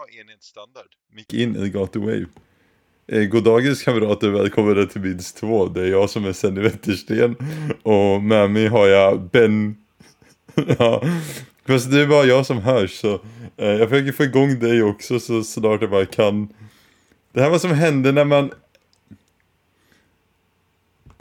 ha 0.00 0.20
enhetsstandard. 0.20 0.86
Mick 1.12 1.34
in 1.34 1.56
Elgato 1.56 2.00
Wave. 2.00 2.26
Eh, 3.06 3.24
Goddagens 3.24 3.82
kamrater, 3.82 4.28
välkomna 4.28 4.86
till 4.86 5.00
minst 5.00 5.36
två. 5.36 5.66
Det 5.68 5.82
är 5.82 5.86
jag 5.86 6.10
som 6.10 6.24
är 6.24 6.32
Senny 6.32 6.60
Wettersten. 6.60 7.36
Och 7.82 8.22
med 8.22 8.50
mig 8.50 8.66
har 8.66 8.86
jag 8.86 9.20
Ben... 9.20 9.76
ja, 10.78 11.02
fast 11.66 11.90
det 11.90 12.00
är 12.00 12.06
bara 12.06 12.24
jag 12.24 12.46
som 12.46 12.58
hörs 12.58 12.90
så 13.00 13.14
eh, 13.56 13.68
jag 13.68 13.88
försöker 13.88 14.12
få 14.12 14.24
igång 14.24 14.58
dig 14.58 14.82
också 14.82 15.20
så 15.20 15.44
snart 15.44 15.80
jag 15.80 15.90
bara 15.90 16.06
kan. 16.06 16.48
Det 17.32 17.40
här 17.40 17.46
är 17.46 17.50
vad 17.50 17.60
som 17.60 17.70
händer 17.70 18.12
när 18.12 18.24
man... 18.24 18.52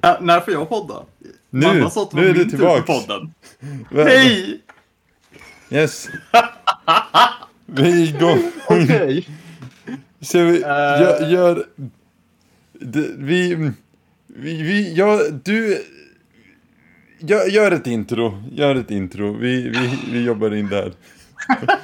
Äh, 0.03 0.21
när 0.21 0.39
får 0.39 0.53
jag 0.53 0.69
podda? 0.69 1.05
Nu, 1.49 1.67
Mamma 1.67 1.89
sa 1.89 2.03
att 2.03 2.11
det 2.11 2.15
var 2.17 2.23
nu 2.23 2.29
är 2.29 2.33
du 2.33 2.57
min 2.57 2.83
podden. 2.83 3.33
Vä- 3.89 4.03
Hej! 4.03 4.61
Yes. 5.69 6.09
Vi 7.73 8.09
igång. 8.09 8.39
Okej. 8.67 9.27
Så 10.21 10.43
vi, 10.43 10.61
Eh. 10.63 10.67
gör, 11.01 11.27
gör 11.29 11.65
det, 12.79 13.07
vi, 13.17 13.55
vi, 14.27 14.61
vi, 14.63 14.93
ja, 14.95 15.19
du, 15.43 15.77
gör, 17.19 17.45
gör 17.45 17.71
ett 17.71 17.87
intro, 17.87 18.43
gör 18.51 18.75
ett 18.75 18.91
intro, 18.91 19.33
vi, 19.37 19.69
vi, 19.69 19.99
vi 20.11 20.23
jobbar 20.23 20.55
in 20.55 20.69
där. 20.69 20.93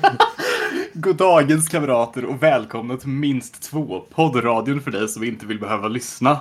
God 0.94 1.16
dagens 1.16 1.68
kamrater 1.70 2.26
och 2.26 2.44
välkomna 2.44 2.98
till 2.98 3.10
minst 3.10 3.62
två 3.62 4.00
poddradion 4.16 4.82
för 4.82 4.92
dig 4.92 5.08
som 5.08 5.24
inte 5.24 5.46
vill 5.46 5.60
behöva 5.60 5.88
lyssna. 5.88 6.40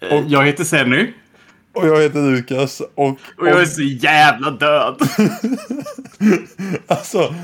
Eh, 0.00 0.16
Och- 0.18 0.24
Jag 0.28 0.46
heter 0.46 0.64
Senny 0.64 1.12
Och 1.72 1.86
jag 1.88 2.02
heter 2.02 2.30
Lukas 2.30 2.80
och, 2.94 3.08
och 3.08 3.48
jag 3.48 3.60
är 3.60 3.66
så 3.66 3.82
jävla 3.82 4.50
död. 4.50 4.96
alltså, 6.86 7.34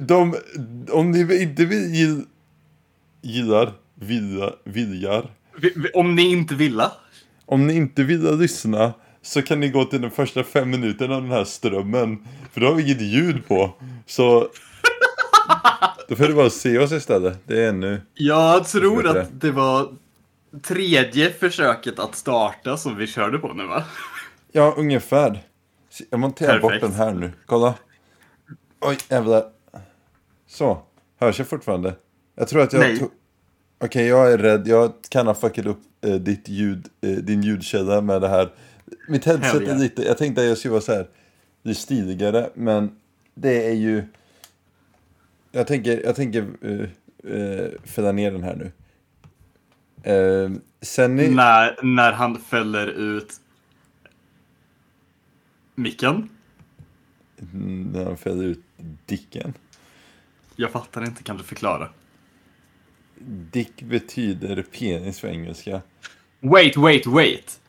de, 0.00 0.34
om 0.90 1.10
ni 1.10 1.42
inte 1.42 1.64
vill, 1.64 1.94
gill- 1.94 2.24
gillar, 3.22 3.72
vilja, 3.94 4.50
viljar, 4.64 5.30
Vi- 5.60 5.72
vi- 5.76 5.90
Om 5.94 6.14
ni 6.14 6.32
inte 6.32 6.54
ville. 6.54 6.90
om 7.46 7.66
ni 7.66 7.74
inte 7.74 8.02
vill 8.02 8.38
lyssna 8.38 8.92
så 9.22 9.42
kan 9.42 9.60
ni 9.60 9.68
gå 9.68 9.84
till 9.84 10.00
de 10.00 10.10
första 10.10 10.44
fem 10.44 10.70
minuterna 10.70 11.14
av 11.16 11.22
den 11.22 11.30
här 11.30 11.44
strömmen. 11.44 12.18
För 12.52 12.60
då 12.60 12.66
har 12.66 12.74
vi 12.74 12.82
inget 12.82 13.00
ljud 13.00 13.46
på. 13.48 13.72
Så 14.06 14.48
då 16.08 16.16
får 16.16 16.24
du 16.28 16.34
bara 16.34 16.50
se 16.50 16.78
oss 16.78 16.92
istället. 16.92 17.38
Det 17.46 17.64
är 17.64 17.68
ännu. 17.68 18.00
Jag 18.14 18.66
tror 18.68 19.02
Bättre. 19.02 19.20
att 19.22 19.40
det 19.40 19.50
var 19.50 19.88
tredje 20.62 21.32
försöket 21.32 21.98
att 21.98 22.14
starta 22.14 22.76
som 22.76 22.96
vi 22.96 23.06
körde 23.06 23.38
på 23.38 23.52
nu 23.52 23.66
va? 23.66 23.84
Ja, 24.52 24.74
ungefär. 24.76 25.42
Jag 26.10 26.20
monterar 26.20 26.60
bort 26.60 26.70
Perfekt. 26.72 26.86
den 26.92 27.06
här 27.06 27.14
nu. 27.14 27.32
Kolla. 27.46 27.74
Oj, 28.88 28.98
jävlar. 29.08 29.44
Så. 30.46 30.82
Hörs 31.16 31.38
jag 31.38 31.48
fortfarande? 31.48 31.94
Jag 32.34 32.48
tror 32.48 32.62
att 32.62 32.72
jag 32.72 32.80
Nej. 32.80 33.00
Okej, 33.78 34.06
jag 34.06 34.32
är 34.32 34.38
rädd. 34.38 34.68
Jag 34.68 34.92
kan 35.08 35.26
ha 35.26 35.34
fuckat 35.34 35.66
upp 35.66 35.80
eh, 36.00 36.14
ditt 36.14 36.48
ljud, 36.48 36.88
eh, 37.00 37.10
din 37.10 37.42
ljudkälla 37.42 38.00
med 38.00 38.20
det 38.20 38.28
här. 38.28 38.52
Mitt 39.08 39.24
headset 39.24 39.52
Hell 39.52 39.62
är 39.62 39.66
yeah. 39.66 39.78
lite... 39.78 40.02
Jag 40.02 40.18
tänkte 40.18 40.42
att 40.42 40.48
jag 40.48 40.58
skulle 40.58 40.72
vara 40.72 40.82
så 40.82 40.92
här 40.92 41.08
lite 41.62 41.80
stiligare, 41.80 42.50
men 42.54 42.96
det 43.34 43.68
är 43.68 43.74
ju... 43.74 44.04
Jag 45.52 45.66
tänker, 45.66 46.04
jag 46.04 46.16
tänker 46.16 46.46
uh, 46.64 46.88
uh, 47.24 47.68
fälla 47.84 48.12
ner 48.12 48.30
den 48.32 48.42
här 48.42 48.56
nu. 48.56 48.72
Uh, 50.12 50.56
sen 50.80 51.16
ni... 51.16 51.28
När, 51.28 51.78
när 51.82 52.12
han 52.12 52.38
fäller 52.38 52.86
ut 52.86 53.40
micken. 55.74 56.28
När 57.92 58.04
han 58.04 58.16
fäller 58.16 58.44
ut 58.44 58.65
dicken. 59.06 59.54
Jag 60.56 60.70
fattar 60.70 61.04
inte, 61.04 61.22
kan 61.22 61.36
du 61.36 61.44
förklara? 61.44 61.88
Dick 63.50 63.82
betyder 63.82 64.62
penis 64.62 65.20
på 65.20 65.26
engelska. 65.26 65.80
Wait, 66.40 66.76
wait, 66.76 67.06
wait! 67.06 67.60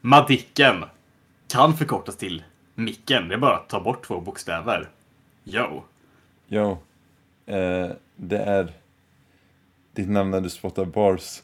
Madicken 0.00 0.84
kan 1.48 1.76
förkortas 1.76 2.16
till 2.16 2.44
micken. 2.74 3.28
Det 3.28 3.34
är 3.34 3.38
bara 3.38 3.56
att 3.56 3.68
ta 3.68 3.80
bort 3.80 4.06
två 4.06 4.20
bokstäver. 4.20 4.88
Yo. 5.44 5.82
Jo. 6.48 6.78
Eh, 7.46 7.90
det 8.16 8.38
är 8.38 8.72
ditt 9.92 10.08
namn 10.08 10.30
när 10.30 10.40
du 10.40 10.50
spottar 10.50 10.84
bars. 10.84 11.42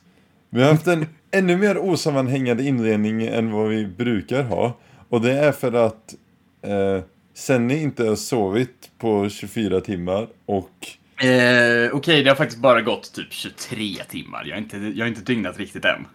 Vi 0.48 0.62
har 0.62 0.70
haft 0.70 0.86
en 0.86 1.06
ännu 1.30 1.56
mer 1.56 1.78
osammanhängande 1.78 2.62
inledning 2.62 3.22
än 3.22 3.52
vad 3.52 3.68
vi 3.68 3.86
brukar 3.86 4.42
ha. 4.42 4.76
Och 5.08 5.20
det 5.20 5.32
är 5.32 5.52
för 5.52 5.72
att 5.72 6.14
eh, 6.62 7.00
Senny 7.36 7.82
inte 7.82 8.04
har 8.04 8.16
sovit 8.16 8.90
på 8.98 9.28
24 9.28 9.80
timmar 9.80 10.28
och 10.46 10.96
Eh, 11.20 11.90
Okej, 11.92 12.22
det 12.22 12.30
har 12.30 12.36
faktiskt 12.36 12.60
bara 12.60 12.82
gått 12.82 13.12
typ 13.14 13.32
23 13.32 14.04
timmar. 14.08 14.44
Jag 14.44 14.56
har 14.56 14.62
inte, 14.62 14.76
jag 14.76 15.04
har 15.04 15.08
inte 15.08 15.20
dygnat 15.20 15.58
riktigt 15.58 15.84
än. 15.84 16.06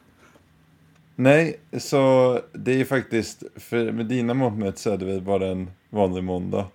Nej, 1.15 1.59
så 1.77 2.39
det 2.53 2.81
är 2.81 2.85
faktiskt, 2.85 3.43
för 3.55 3.91
med 3.91 4.05
dina 4.05 4.33
mått 4.33 4.57
mätt 4.57 4.77
så 4.79 4.91
är 4.91 4.97
det 4.97 5.05
väl 5.05 5.21
bara 5.21 5.47
en 5.47 5.69
vanlig 5.89 6.23
måndag. 6.23 6.67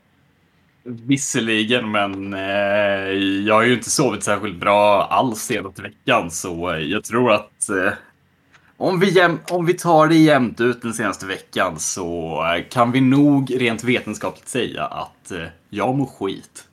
Visserligen, 0.82 1.90
men 1.90 2.34
eh, 2.34 3.12
jag 3.46 3.54
har 3.54 3.62
ju 3.62 3.74
inte 3.74 3.90
sovit 3.90 4.22
särskilt 4.22 4.60
bra 4.60 5.02
alls 5.02 5.38
senaste 5.40 5.82
veckan, 5.82 6.30
så 6.30 6.84
jag 6.86 7.04
tror 7.04 7.32
att 7.32 7.68
eh, 7.68 7.92
om, 8.76 9.00
vi 9.00 9.10
jäm, 9.10 9.38
om 9.50 9.66
vi 9.66 9.74
tar 9.74 10.08
det 10.08 10.16
jämnt 10.16 10.60
ut 10.60 10.82
den 10.82 10.94
senaste 10.94 11.26
veckan 11.26 11.78
så 11.78 12.40
eh, 12.54 12.64
kan 12.68 12.92
vi 12.92 13.00
nog 13.00 13.60
rent 13.60 13.84
vetenskapligt 13.84 14.48
säga 14.48 14.84
att 14.84 15.30
eh, 15.30 15.44
jag 15.70 15.94
mår 15.94 16.06
skit. 16.06 16.64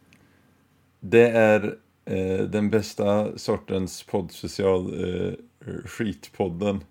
Det 0.99 1.29
är 1.29 1.75
eh, 2.05 2.45
den 2.45 2.69
bästa 2.69 3.37
sortens 3.37 4.03
poddspecial, 4.03 4.93
eh, 5.03 5.33
skitpodden. 5.85 6.83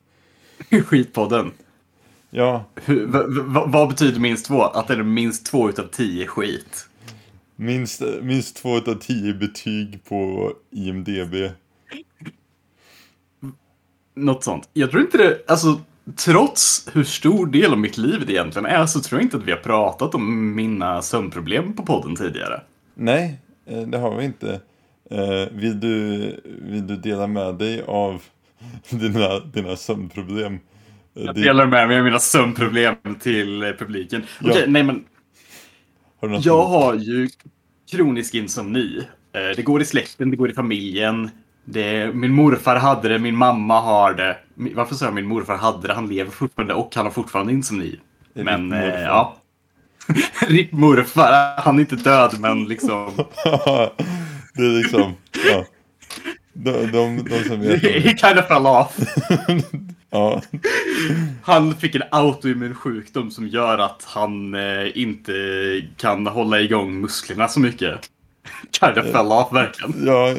Skitpodden. 0.87 1.53
Ja, 2.31 2.65
Hur, 2.75 3.07
v, 3.07 3.19
v, 3.29 3.61
vad 3.67 3.89
betyder 3.89 4.21
minst 4.21 4.47
två? 4.47 4.63
Att 4.63 4.89
det 4.89 4.95
är 4.95 5.03
minst 5.03 5.47
två 5.47 5.69
utav 5.69 5.87
tio 5.87 6.27
skit. 6.27 6.89
minst, 7.57 8.03
minst 8.23 8.57
två 8.57 8.77
av 8.77 8.95
tio 8.95 9.35
betyg 9.35 10.05
på 10.05 10.53
IMDB. 10.71 11.35
Något 14.15 14.45
sånt. 14.45 14.69
Jag 14.73 14.91
tror 14.91 15.03
inte 15.03 15.19
det, 15.19 15.39
alltså 15.47 15.81
trots 16.17 16.89
hur 16.93 17.05
stor 17.05 17.47
del 17.47 17.73
av 17.73 17.79
mitt 17.79 17.99
liv 17.99 18.25
det 18.27 18.33
egentligen 18.33 18.67
är 18.67 18.87
så 18.87 19.01
tror 19.01 19.21
jag 19.21 19.27
inte 19.27 19.37
att 19.37 19.45
vi 19.45 19.51
har 19.53 19.59
pratat 19.59 20.15
om 20.15 20.55
mina 20.55 21.03
sömnproblem 21.03 21.73
på 21.73 21.83
podden 21.83 22.17
tidigare. 22.17 22.61
Nej, 22.95 23.39
eh, 23.67 23.81
det 23.81 23.99
har 23.99 24.17
vi 24.17 24.25
inte. 24.25 24.61
Eh, 25.11 25.49
vill, 25.53 25.81
du, 25.81 25.97
vill 26.45 26.87
du 26.87 26.97
dela 26.97 27.27
med 27.27 27.55
dig 27.55 27.83
av 27.87 28.23
dina, 28.91 29.41
dina 29.41 29.77
sömnproblem? 29.77 30.55
Eh, 30.55 31.23
Jag 31.25 31.35
delar 31.35 31.67
med 31.67 31.89
mig 31.89 31.99
av 31.99 32.05
mina 32.05 32.19
sömnproblem 32.19 32.95
till 33.21 33.75
publiken. 33.79 34.23
Ja. 34.41 34.51
Okej, 34.51 34.65
nej 34.69 34.83
men 34.83 35.05
har 36.21 36.41
jag 36.43 36.65
har 36.65 36.95
ju 36.95 37.29
kronisk 37.91 38.35
insomni. 38.35 39.03
Det 39.57 39.63
går 39.63 39.83
i 39.83 39.85
släkten, 39.85 40.31
det 40.31 40.37
går 40.37 40.51
i 40.51 40.55
familjen. 40.55 41.31
Det, 41.65 42.15
min 42.15 42.33
morfar 42.33 42.77
hade 42.77 43.09
det, 43.09 43.19
min 43.19 43.37
mamma 43.37 43.81
har 43.81 44.15
det. 44.15 44.37
Varför 44.55 44.95
sa 44.95 45.05
jag 45.05 45.15
min 45.15 45.27
morfar 45.27 45.57
hade 45.57 45.89
det? 45.89 45.95
Han 45.95 46.09
lever 46.09 46.31
fortfarande 46.31 46.75
och 46.75 46.95
han 46.95 47.07
har 47.07 47.13
fortfarande 47.13 47.53
insomni. 47.53 48.01
Men 48.33 48.73
eh, 48.73 49.01
ja. 49.01 49.37
Ripp 50.49 50.73
morfar, 50.73 51.61
han 51.61 51.77
är 51.77 51.81
inte 51.81 51.97
död 51.97 52.37
men 52.41 52.65
liksom. 52.65 53.11
det 54.55 54.63
är 54.63 54.83
liksom, 54.83 55.15
ja. 55.49 55.65
De, 56.53 56.87
de, 56.87 57.25
de 57.31 57.45
som 57.45 57.61
vet. 57.69 57.83
He 57.83 58.17
kind 58.17 58.39
of 58.39 58.47
fell 58.47 58.67
off. 58.67 58.99
Ja, 60.11 60.43
Han 61.43 61.75
fick 61.77 61.95
en 61.95 62.03
autoimmun 62.11 62.75
sjukdom 62.75 63.31
som 63.31 63.49
gör 63.49 63.79
att 63.79 64.05
han 64.05 64.55
eh, 64.55 64.99
inte 64.99 65.33
kan 65.97 66.27
hålla 66.27 66.61
igång 66.61 67.01
musklerna 67.01 67.49
så 67.49 67.61
mycket. 67.61 68.11
Kind 68.81 68.99
of 68.99 69.13
fell 69.13 69.33
off 69.33 69.53
verkligen. 69.53 70.07
ja. 70.07 70.31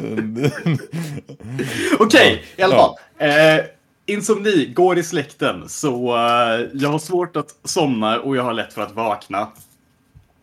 Okej, 1.98 2.44
Ja, 2.56 2.56
i 2.56 2.62
alla 2.62 2.76
fall. 2.76 2.94
Eh, 3.18 3.64
insomni 4.06 4.66
går 4.74 4.98
i 4.98 5.02
släkten, 5.02 5.68
så 5.68 6.16
eh, 6.16 6.66
jag 6.72 6.88
har 6.88 6.98
svårt 6.98 7.36
att 7.36 7.48
somna 7.64 8.20
och 8.20 8.36
jag 8.36 8.42
har 8.42 8.52
lätt 8.52 8.72
för 8.72 8.82
att 8.82 8.94
vakna. 8.94 9.48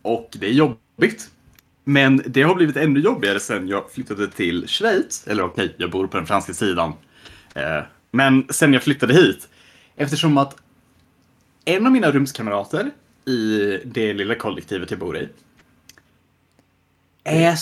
Och 0.02 0.30
det 0.40 0.46
är 0.48 0.52
jobbigt. 0.52 1.30
Men 1.84 2.24
det 2.26 2.44
har 2.44 2.56
blivit 2.56 2.78
ännu 2.78 3.00
jobbigare 3.00 3.40
sen 3.40 3.68
jag 3.68 3.92
flyttade 3.92 4.28
till 4.28 4.68
Schweiz. 4.68 5.28
Eller 5.28 5.44
okej, 5.44 5.76
jag 5.78 5.92
bor 5.92 6.08
på 6.08 6.18
den 6.18 6.26
franska 6.26 6.54
sidan. 6.54 6.94
Eh, 7.56 7.80
men 8.12 8.46
sen 8.50 8.74
jag 8.74 8.84
flyttade 8.84 9.14
hit. 9.14 9.48
Eftersom 9.96 10.38
att 10.38 10.56
en 11.66 11.86
av 11.86 11.92
mina 11.92 12.12
rumskamrater 12.12 12.92
i 13.26 13.58
det 13.86 14.14
lilla 14.14 14.36
kollektivet 14.36 14.92
jag 14.92 15.00
bor 15.00 15.18
i 15.18 15.30
är. 17.24 17.58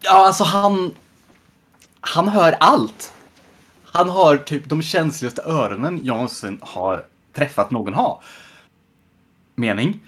Ja, 0.00 0.26
alltså 0.26 0.44
han... 0.44 0.94
Han 2.00 2.28
hör 2.28 2.52
allt. 2.52 3.12
Han 3.84 4.08
har 4.08 4.36
typ 4.36 4.68
de 4.68 4.82
känsligaste 4.82 5.42
öronen 5.42 6.00
jag 6.02 6.14
någonsin 6.14 6.58
har 6.62 7.06
träffat 7.32 7.70
någon 7.70 7.94
ha. 7.94 8.22
Mening. 9.54 10.00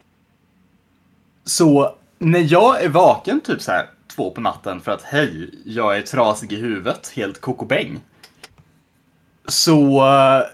Så 1.44 1.97
när 2.19 2.53
jag 2.53 2.85
är 2.85 2.88
vaken 2.88 3.41
typ 3.41 3.62
så 3.62 3.73
här 3.73 3.91
två 4.09 4.31
på 4.31 4.41
natten 4.41 4.81
för 4.81 4.93
att 4.93 5.03
hej, 5.03 5.50
jag 5.65 5.97
är 5.97 6.03
trasig 6.03 6.53
i 6.53 6.56
huvudet, 6.56 7.12
helt 7.17 7.41
kokobäng. 7.41 8.00
Så 9.47 9.99
eh, 9.99 10.44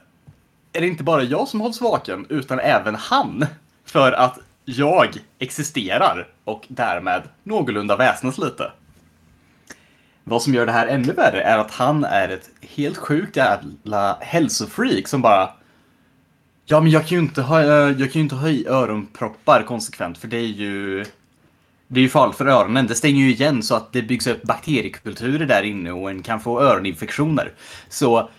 är 0.72 0.80
det 0.80 0.86
inte 0.86 1.04
bara 1.04 1.22
jag 1.22 1.48
som 1.48 1.60
hålls 1.60 1.80
vaken, 1.80 2.26
utan 2.28 2.60
även 2.60 2.94
han. 2.94 3.46
För 3.84 4.12
att 4.12 4.38
jag 4.66 5.18
existerar 5.38 6.28
och 6.44 6.64
därmed 6.68 7.22
någorlunda 7.42 7.96
väsnas 7.96 8.38
lite. 8.38 8.72
Vad 10.24 10.42
som 10.42 10.54
gör 10.54 10.66
det 10.66 10.72
här 10.72 10.86
ännu 10.86 11.12
värre 11.12 11.42
är 11.42 11.58
att 11.58 11.70
han 11.70 12.04
är 12.04 12.28
ett 12.28 12.50
helt 12.60 12.96
sjukt 12.96 13.36
jävla 13.36 14.18
hälsofreak 14.20 15.08
som 15.08 15.22
bara 15.22 15.50
Ja, 16.68 16.80
men 16.80 16.90
jag 16.92 17.06
kan 17.06 17.18
ju 17.18 17.24
inte 17.24 17.42
ha, 17.42 17.62
jag 17.62 18.12
kan 18.12 18.12
ju 18.12 18.20
inte 18.20 18.34
ha 18.34 18.48
i 18.48 18.66
öronproppar 18.66 19.62
konsekvent 19.62 20.18
för 20.18 20.28
det 20.28 20.36
är 20.36 20.46
ju 20.46 21.04
det 21.88 22.00
är 22.00 22.02
ju 22.02 22.08
farligt 22.08 22.36
för 22.36 22.46
öronen. 22.46 22.86
Det 22.86 22.94
stänger 22.94 23.24
ju 23.24 23.30
igen 23.30 23.62
så 23.62 23.74
att 23.74 23.92
det 23.92 24.02
byggs 24.02 24.26
upp 24.26 24.42
bakteriekulturer 24.42 25.46
där 25.46 25.62
inne 25.62 25.92
och 25.92 26.10
en 26.10 26.22
kan 26.22 26.40
få 26.40 26.60
öroninfektioner. 26.60 27.52
Så 27.88 28.30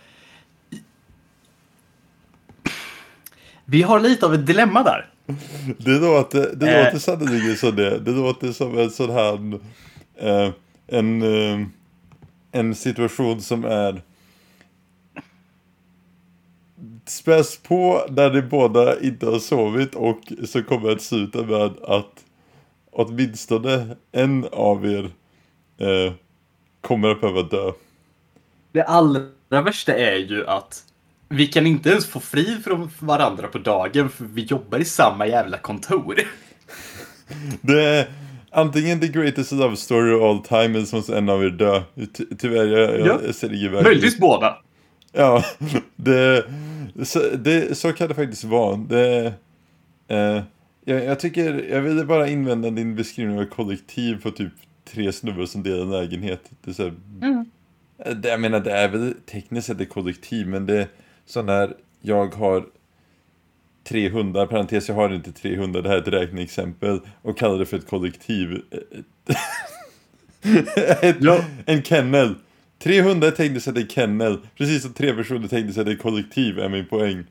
vi 3.65 3.81
har 3.81 3.99
lite 3.99 4.25
av 4.25 4.33
ett 4.33 4.47
dilemma 4.47 4.83
där. 4.83 5.09
Det 5.77 5.99
låter, 5.99 6.55
det 6.55 6.69
Eh. 6.69 6.85
låter 6.85 6.99
sannolikt 6.99 7.59
som 7.59 7.75
det. 7.75 7.99
Det 7.99 8.11
låter 8.11 8.51
som 8.51 8.77
en 8.77 8.89
sån 8.91 9.09
här... 9.09 9.59
Eh, 10.15 10.51
en, 10.87 11.21
eh, 11.21 11.67
en 12.51 12.75
situation 12.75 13.41
som 13.41 13.65
är... 13.65 14.01
Späs 17.05 17.57
på 17.57 18.05
när 18.09 18.33
ni 18.33 18.41
båda 18.41 18.99
inte 18.99 19.25
har 19.25 19.39
sovit 19.39 19.95
och 19.95 20.19
så 20.45 20.63
kommer 20.63 20.89
det 20.89 20.99
sluta 20.99 21.43
med 21.43 21.71
att 21.83 22.25
åtminstone 22.91 23.95
en 24.11 24.45
av 24.51 24.85
er 24.85 25.09
eh, 25.77 26.13
kommer 26.81 27.09
att 27.09 27.21
behöva 27.21 27.41
dö. 27.41 27.71
Det 28.71 28.83
allra 28.83 29.21
värsta 29.49 29.93
är 29.93 30.15
ju 30.17 30.47
att 30.47 30.83
vi 31.29 31.47
kan 31.47 31.67
inte 31.67 31.89
ens 31.89 32.05
få 32.05 32.19
fri 32.19 32.57
från 32.63 32.89
varandra 32.99 33.47
på 33.47 33.57
dagen 33.57 34.09
för 34.09 34.25
vi 34.25 34.41
jobbar 34.41 34.79
i 34.79 34.85
samma 34.85 35.27
jävla 35.27 35.57
kontor. 35.57 36.15
Det 37.61 37.83
är 37.83 38.07
antingen 38.51 38.99
the 38.99 39.07
greatest 39.07 39.51
love 39.51 39.75
story 39.75 40.13
of 40.13 40.21
all 40.21 40.43
time 40.43 40.77
eller 40.77 40.85
så 40.85 40.95
måste 40.95 41.17
en 41.17 41.29
av 41.29 41.43
er 41.43 41.49
dö. 41.49 41.81
Ty 42.13 42.25
tyvärr, 42.37 42.65
jag, 42.67 42.99
jag, 42.99 43.07
Ja. 43.07 43.19
jag 43.25 43.35
ser 43.35 43.53
ingen 43.53 43.71
väg. 43.71 43.83
Möjligtvis 43.83 44.19
båda. 44.19 44.57
Ja, 45.11 45.43
det, 45.95 46.45
så, 47.03 47.19
det, 47.19 47.77
så 47.77 47.93
kan 47.93 48.07
det 48.07 48.15
faktiskt 48.15 48.43
vara. 48.43 48.75
Det, 48.75 49.33
eh, 50.07 50.41
jag, 50.85 51.05
jag 51.05 51.19
tycker, 51.19 51.65
jag 51.71 51.81
ville 51.81 52.03
bara 52.05 52.27
invända 52.27 52.69
din 52.69 52.95
beskrivning 52.95 53.39
av 53.39 53.45
kollektiv 53.45 54.21
på 54.21 54.31
typ 54.31 54.53
tre 54.93 55.11
snubbar 55.13 55.45
som 55.45 55.63
delar 55.63 55.81
en 55.81 55.91
lägenhet. 55.91 56.41
Det 56.63 56.71
är 56.71 56.75
så 56.75 56.83
här, 56.83 56.93
Eh, 58.05 58.15
det, 58.15 58.29
jag 58.29 58.41
menar, 58.41 58.59
det 58.59 58.71
är 58.71 58.89
väl 58.89 59.13
tekniskt 59.31 59.67
sett 59.67 59.81
ett 59.81 59.89
kollektiv, 59.89 60.47
men 60.47 60.65
det 60.65 60.87
är 61.27 61.31
sån 61.31 61.49
här, 61.49 61.73
jag 62.01 62.35
har 62.35 62.65
tre 63.83 64.09
hundar, 64.09 64.45
parentes, 64.45 64.87
jag 64.87 64.95
har 64.95 65.13
inte 65.13 65.31
tre 65.31 65.55
hundar, 65.55 65.81
det 65.81 65.89
här 65.89 65.95
är 65.95 66.01
ett 66.01 66.07
räkneexempel, 66.07 66.99
och 67.21 67.37
kallar 67.37 67.59
det 67.59 67.65
för 67.65 67.77
ett 67.77 67.89
kollektiv. 67.89 68.61
ett, 71.01 71.15
Ja. 71.19 71.43
En 71.65 71.83
kennel. 71.83 72.35
Tre 72.79 73.01
hundar 73.01 73.31
tänkte 73.31 73.61
sig 73.61 73.71
att 73.71 73.75
det 73.75 73.81
är 73.81 73.87
kennel, 73.87 74.37
precis 74.57 74.81
som 74.81 74.93
tre 74.93 75.13
personer 75.13 75.47
tänkte 75.47 75.73
sig 75.73 75.81
att 75.81 75.87
det 75.87 75.93
är 75.93 75.97
kollektiv, 75.97 76.59
är 76.59 76.69
min 76.69 76.85
poäng. 76.85 77.23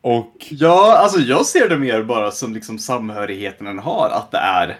Och 0.00 0.46
Ja, 0.50 0.96
alltså 0.96 1.20
jag 1.20 1.46
ser 1.46 1.68
det 1.68 1.78
mer 1.78 2.02
bara 2.02 2.30
som 2.30 2.54
liksom 2.54 2.78
samhörigheten 2.78 3.66
den 3.66 3.78
har, 3.78 4.10
att 4.10 4.30
det 4.30 4.38
är 4.38 4.78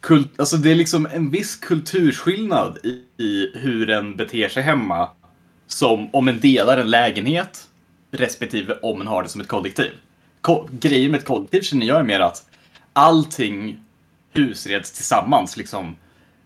kult, 0.00 0.40
alltså 0.40 0.56
det 0.56 0.70
är 0.70 0.74
liksom 0.74 1.08
en 1.12 1.30
viss 1.30 1.56
kulturskillnad 1.56 2.78
i, 2.82 3.22
i 3.24 3.52
hur 3.54 3.90
en 3.90 4.16
beter 4.16 4.48
sig 4.48 4.62
hemma 4.62 5.08
som 5.66 6.08
om 6.12 6.28
en 6.28 6.40
delar 6.40 6.78
en 6.78 6.90
lägenhet 6.90 7.68
respektive 8.14 8.74
om 8.82 8.98
man 8.98 9.06
har 9.06 9.22
det 9.22 9.28
som 9.28 9.40
ett 9.40 9.48
kollektiv. 9.48 9.90
Ko 10.40 10.68
grejen 10.72 11.10
med 11.10 11.18
ett 11.18 11.26
kollektiv 11.26 11.62
känner 11.62 11.86
jag 11.86 11.98
är 11.98 12.02
mer 12.02 12.20
att 12.20 12.46
allting 12.92 13.78
husreds 14.32 14.92
tillsammans. 14.92 15.56
Liksom, 15.56 15.96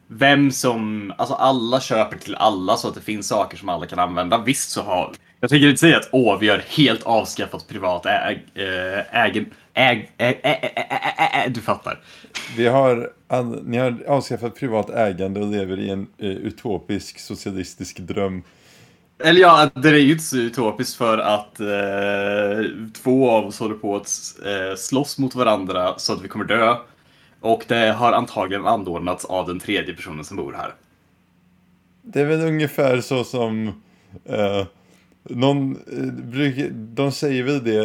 vem 0.06 0.50
som, 0.50 1.12
alltså 1.19 1.35
alla 1.35 1.81
köper 1.81 2.19
till 2.19 2.35
alla 2.35 2.76
så 2.76 2.88
att 2.88 2.94
det 2.94 3.00
finns 3.00 3.29
saker 3.29 3.56
som 3.56 3.69
alla 3.69 3.87
kan 3.87 3.99
använda. 3.99 4.38
Visst 4.38 4.70
så 4.70 4.82
har, 4.82 5.12
jag 5.41 5.50
tänker 5.50 5.69
inte 5.69 5.81
säga 5.81 5.97
att 5.97 6.09
åh, 6.12 6.38
vi 6.38 6.49
har 6.49 6.62
helt 6.69 7.03
avskaffat 7.03 7.69
privat 7.69 8.06
äg, 8.06 8.47
eh, 8.55 9.25
ägen, 9.25 9.47
äg, 9.75 10.11
äg, 10.19 10.41
äg, 10.43 10.61
äg, 10.62 10.73
äg, 10.75 11.15
äg, 11.19 11.44
äg, 11.44 11.50
du 11.50 11.61
fattar. 11.61 12.00
vi 12.56 12.67
har, 12.67 13.11
ni 13.65 13.76
har 13.76 13.99
avskaffat 14.06 14.56
privat 14.56 14.91
ägande 14.91 15.41
och 15.41 15.47
lever 15.47 15.81
i 15.81 15.91
en 15.91 16.06
eh, 16.19 16.29
utopisk 16.29 17.19
socialistisk 17.19 17.99
dröm. 17.99 18.43
Eller 19.19 19.41
ja, 19.41 19.70
det 19.75 19.88
är 19.88 19.94
ju 19.94 20.12
inte 20.12 20.25
så 20.25 20.37
utopiskt 20.37 20.97
för 20.97 21.19
att 21.19 21.61
eh, 21.61 22.70
två 23.03 23.31
av 23.31 23.47
oss 23.47 23.59
håller 23.59 23.75
på 23.75 23.97
att 23.97 24.09
eh, 24.47 24.76
slåss 24.76 25.19
mot 25.19 25.35
varandra 25.35 25.99
så 25.99 26.12
att 26.12 26.23
vi 26.23 26.29
kommer 26.29 26.44
dö. 26.44 26.76
Och 27.41 27.65
det 27.69 27.93
har 27.93 28.12
antagligen 28.12 28.67
anordnats 28.67 29.25
av 29.25 29.47
den 29.47 29.61
tredje 29.61 29.94
personen 29.94 30.25
som 30.25 30.37
bor 30.37 30.53
här. 30.53 30.75
Det 32.03 32.20
är 32.20 32.25
väl 32.25 32.41
ungefär 32.41 33.00
så 33.00 33.25
som 33.25 33.82
eh, 34.25 34.67
någon, 35.23 35.76
eh, 35.93 36.12
brukar, 36.12 36.69
de 36.70 37.12
säger 37.12 37.43
väl 37.43 37.65
det, 37.65 37.79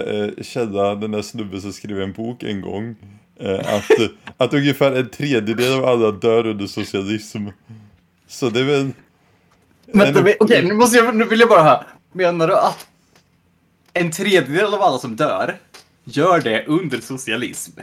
eh, 0.55 0.99
den 0.99 1.11
där 1.11 1.21
snubben 1.21 1.61
som 1.61 1.73
skrev 1.73 2.01
en 2.01 2.13
bok 2.13 2.43
en 2.43 2.61
gång, 2.61 2.95
eh, 3.39 3.59
att, 3.59 3.91
att 4.37 4.53
ungefär 4.53 4.91
en 4.91 5.09
tredjedel 5.09 5.73
av 5.73 5.85
alla 5.85 6.11
dör 6.11 6.47
under 6.47 6.67
socialism. 6.67 7.47
Så 8.27 8.49
det 8.49 8.59
är 8.59 8.63
väl... 8.63 8.91
Vänta, 9.93 10.33
okej, 10.39 10.65
nu, 10.65 10.73
måste 10.73 10.97
jag, 10.97 11.15
nu 11.15 11.25
vill 11.25 11.39
jag 11.39 11.49
bara 11.49 11.63
höra. 11.63 11.85
Menar 12.11 12.47
du 12.47 12.57
att 12.57 12.87
en 13.93 14.11
tredjedel 14.11 14.73
av 14.73 14.81
alla 14.81 14.97
som 14.97 15.15
dör 15.15 15.57
gör 16.03 16.39
det 16.39 16.65
under 16.65 17.01
socialism? 17.01 17.79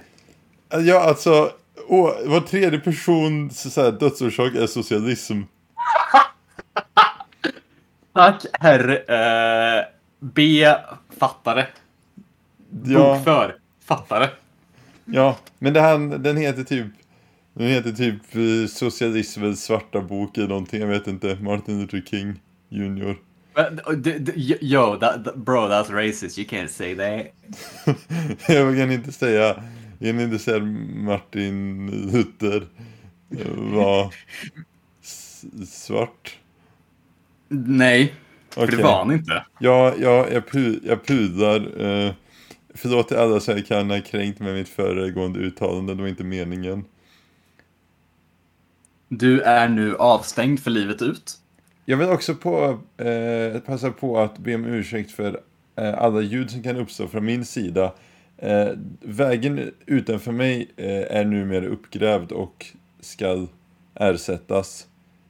Ja, 0.69 1.01
alltså, 1.01 1.53
å, 1.89 2.15
var 2.25 2.41
tredje 2.41 2.79
person 2.79 3.51
så, 3.51 3.71
så 3.71 3.83
här, 3.83 3.93
dödsorsak 3.93 4.55
är 4.55 4.67
socialism. 4.67 5.41
Tack, 8.13 8.47
herr 8.53 9.05
eh, 9.11 9.85
B. 10.21 10.75
Fattare. 11.19 11.67
Ja, 12.85 12.99
Bokför. 12.99 13.57
Fattare. 13.85 14.31
ja, 15.05 15.37
men 15.59 15.73
det 15.73 15.81
här, 15.81 16.19
den 16.19 16.37
heter 16.37 16.65
typ 16.65 16.87
den 17.61 17.69
heter 17.69 17.93
typ 17.93 18.35
eh, 18.35 18.69
Socialismens 18.69 19.65
svarta 19.65 20.01
bok 20.01 20.39
eller 20.39 20.49
någonting, 20.49 20.81
jag 20.81 20.89
vet 20.89 21.07
inte. 21.07 21.39
Martin 21.41 21.81
Luther 21.81 22.03
King 22.07 22.41
Jr. 22.69 23.17
Yo, 24.61 24.97
that, 24.97 25.37
bro, 25.37 25.69
that's 25.69 25.91
racist. 25.91 26.39
You 26.39 26.49
can't 26.49 26.69
say 26.69 26.95
that. 26.95 27.27
jag 28.49 28.77
kan 28.77 28.91
inte 28.91 29.13
säga, 29.13 29.63
jag 29.99 30.15
kan 30.15 30.21
inte 30.21 30.39
säga 30.39 30.61
Martin 30.95 31.87
Luther 32.13 32.67
eh, 33.39 33.53
var 33.57 34.15
svart. 35.67 36.39
Nej, 37.49 38.15
för 38.51 38.65
Okej. 38.65 38.77
det 38.77 38.83
var 38.83 38.99
han 38.99 39.13
inte. 39.13 39.45
Ja, 39.59 39.95
ja 39.99 40.27
jag, 40.33 40.47
pu 40.47 40.81
jag 40.85 41.07
pudlar. 41.07 41.81
Eh, 41.81 42.13
förlåt 42.75 43.09
till 43.09 43.17
alla 43.17 43.41
som 43.41 43.57
jag 43.57 43.67
kan 43.67 43.91
ha 43.91 44.01
kränkt 44.01 44.41
med 44.41 44.55
mitt 44.55 44.69
föregående 44.69 45.39
uttalande, 45.39 45.95
det 45.95 46.03
var 46.03 46.09
inte 46.09 46.25
meningen. 46.25 46.85
Du 49.13 49.41
är 49.41 49.69
nu 49.69 49.97
avstängd 49.97 50.61
för 50.61 50.71
livet 50.71 51.03
ut. 51.03 51.39
Jag 51.85 51.97
vill 51.97 52.09
också 52.09 52.35
på, 52.35 52.79
eh, 52.97 53.61
passa 53.61 53.91
på 53.91 54.19
att 54.19 54.39
be 54.39 54.55
om 54.55 54.65
ursäkt 54.65 55.11
för 55.11 55.41
eh, 55.77 56.03
alla 56.03 56.21
ljud 56.21 56.51
som 56.51 56.63
kan 56.63 56.77
uppstå 56.77 57.09
från 57.09 57.25
min 57.25 57.45
sida. 57.45 57.93
Eh, 58.37 58.69
vägen 59.01 59.71
utanför 59.87 60.33
mig 60.33 60.71
eh, 60.77 61.17
är 61.19 61.25
numera 61.25 61.67
uppgrävd 61.67 62.33
och 62.33 62.67
ska 63.01 63.47
ersättas. 63.95 64.87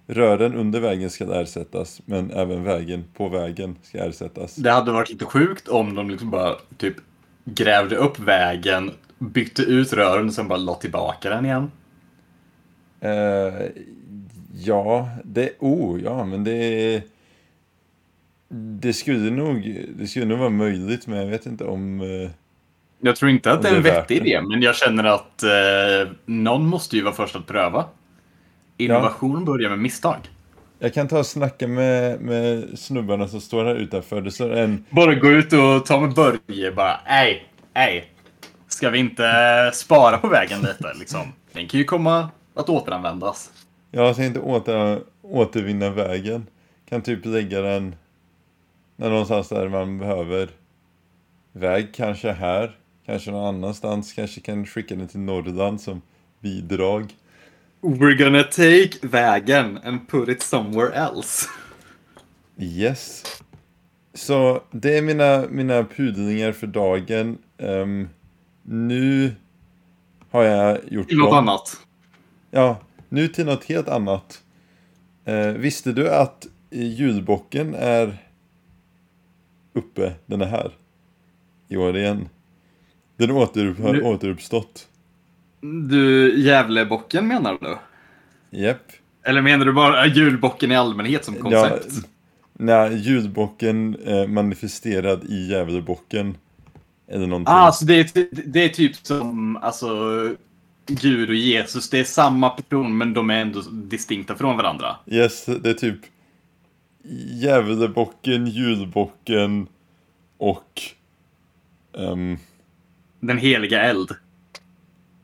Rören 0.07 0.55
under 0.55 0.81
vägen 0.81 1.11
ska 1.11 1.41
ersättas, 1.41 2.01
men 2.05 2.31
även 2.31 2.65
vägen 2.65 3.05
på 3.15 3.29
vägen 3.29 3.77
ska 3.83 3.99
ersättas. 3.99 4.55
Det 4.55 4.71
hade 4.71 4.93
varit 4.93 5.11
lite 5.11 5.25
sjukt 5.25 5.69
om 5.69 5.95
de 5.95 6.11
liksom 6.11 6.31
bara 6.31 6.55
typ 6.77 6.97
grävde 7.45 7.97
upp 7.97 8.19
vägen, 8.19 8.91
bytte 9.19 9.63
ut 9.63 9.93
rören 9.93 10.27
och 10.27 10.35
sen 10.35 10.49
bara 10.49 10.59
la 10.59 10.75
tillbaka 10.75 11.31
den 11.31 11.45
igen. 11.47 11.71
Eh, 13.01 13.67
ja, 14.55 15.09
det... 15.25 15.51
Oh, 15.59 16.01
ja, 16.03 16.25
men 16.25 16.45
det... 16.45 17.03
Det 18.53 18.93
skulle 18.93 19.31
nog, 19.31 19.85
det 19.99 20.07
skulle 20.07 20.25
nog 20.27 20.39
vara 20.39 20.51
möjligt, 20.51 21.07
men 21.07 21.19
jag 21.19 21.27
vet 21.27 21.47
inte 21.47 21.65
om... 21.65 22.01
Eh, 22.01 22.31
Jag 23.01 23.17
tror 23.17 23.31
inte 23.31 23.53
att 23.53 23.63
det 23.63 23.69
är 23.69 23.77
en 23.77 23.83
vettig 23.83 24.17
idé, 24.17 24.41
men 24.43 24.63
jag 24.63 24.77
känner 24.77 25.05
att 25.05 25.43
eh, 25.43 26.13
någon 26.25 26.67
måste 26.67 26.97
ju 26.97 27.03
vara 27.03 27.15
först 27.15 27.37
att 27.37 27.47
pröva. 27.47 27.85
Innovation 28.77 29.45
börjar 29.45 29.71
med 29.71 29.79
misstag. 29.79 30.19
Jag 30.79 30.95
kan 30.95 31.09
ta 31.09 31.19
och 31.19 31.27
snacka 31.27 31.67
med, 31.69 32.21
med 32.21 32.79
snubbarna 32.79 33.29
som 33.29 33.41
står 33.41 33.65
här 33.65 33.75
utanför. 33.75 34.21
Det 34.21 34.31
står 34.31 34.53
en... 34.53 34.85
Bara 34.91 35.15
gå 35.15 35.31
ut 35.31 35.53
och 35.53 35.87
ta 35.87 36.01
med 36.01 36.15
Börje 36.15 36.73
bara, 36.73 37.01
ej, 37.07 37.49
ej. 37.75 38.05
Ska 38.69 38.91
vi 38.91 38.99
inte 38.99 39.25
spara 39.75 40.19
på 40.19 40.29
vägen 40.29 40.61
lite 40.61 40.93
liksom? 40.99 41.33
Den 41.53 41.69
kan 41.69 41.79
ju 41.79 41.85
komma 41.85 42.29
att 42.61 42.69
återanvändas. 42.69 43.51
Jag 43.91 44.17
tänkte 44.17 44.41
åter, 44.41 45.03
återvinna 45.23 45.91
vägen. 45.91 46.47
Kan 46.89 47.03
typ 47.03 47.25
lägga 47.25 47.61
den 47.61 47.95
någonstans 48.97 49.49
där 49.49 49.69
man 49.69 49.99
behöver 49.99 50.51
väg. 51.53 51.95
Kanske 51.95 52.33
här. 52.33 52.77
Kanske 53.07 53.31
någon 53.31 53.55
annanstans. 53.55 54.13
Kanske 54.13 54.41
kan 54.41 54.67
skicka 54.67 54.95
den 54.95 55.09
till 55.09 55.21
Norrland 55.21 55.81
som 55.81 56.03
bidrag. 56.41 57.15
We're 57.81 58.25
gonna 58.25 58.43
take 58.43 59.07
vägen 59.07 59.79
and 59.85 60.09
put 60.09 60.29
it 60.29 60.43
somewhere 60.43 60.93
else. 60.93 61.49
Yes. 62.59 63.25
Så 64.15 64.63
det 64.71 64.99
är 64.99 65.03
mina, 65.03 65.45
mina 65.51 65.85
pudlingar 65.85 66.53
för 66.53 66.67
dagen. 66.67 67.39
Ehm, 67.59 68.09
nu 68.63 69.35
har 70.31 70.43
jag 70.43 70.79
gjort 70.89 71.09
Till 71.09 71.19
något 71.19 71.35
annat. 71.35 71.77
Ja, 72.51 72.79
nu 73.09 73.29
till 73.29 73.47
något 73.47 73.65
helt 73.65 73.89
annat. 73.89 74.43
Eh, 75.25 75.47
visste 75.47 75.93
du 75.93 76.11
att 76.15 76.47
julbocken 76.71 77.75
är 77.75 78.19
uppe, 79.73 80.13
den 80.27 80.41
är 80.41 80.47
här. 80.47 80.73
I 81.69 81.77
år 81.77 81.97
igen. 81.97 82.29
Den 83.17 83.31
återupp, 83.31 83.79
har 83.81 83.93
Nu- 83.93 84.03
återuppstått. 84.03 84.87
Du, 85.91 86.35
Gävlebocken 86.41 87.29
menar 87.29 87.59
du? 87.61 87.77
Japp. 88.59 88.83
Eller 89.23 89.41
menar 89.43 89.65
du 89.67 89.73
bara 89.73 90.07
julbocken 90.07 90.73
i 90.73 90.77
allmänhet 90.77 91.25
som 91.25 91.35
Ja, 91.35 91.41
koncept? 91.43 92.09
nej, 92.53 92.97
julbocken 92.97 93.97
eh, 94.07 94.27
manifesterad 94.27 95.25
i 95.25 95.51
Gävlebocken. 95.51 96.37
Eller 97.09 97.27
någonting. 97.27 97.55
Ah, 97.55 97.73
så 97.73 97.85
det 97.85 97.95
är, 98.17 98.29
det 98.47 98.65
är 98.65 98.69
typ 98.69 98.97
som 98.97 99.57
alltså, 99.57 99.89
Gud 100.91 101.29
och 101.29 101.35
Jesus. 101.35 101.91
Det 101.91 101.99
är 102.01 102.05
samma 102.05 102.51
person 102.51 102.99
men 102.99 103.15
de 103.15 103.31
är 103.31 103.41
ändå 103.41 103.61
distinkta 103.61 104.37
från 104.37 104.57
varandra. 104.57 104.97
Yes, 105.07 105.45
det 105.45 105.71
är 105.71 105.75
typ 105.75 105.99
Gävlebocken, 107.43 108.47
julbocken 108.47 109.67
och... 110.39 110.83
ehm, 111.99 112.39
Den 113.21 113.39
heliga 113.39 113.83
eld. 113.83 114.09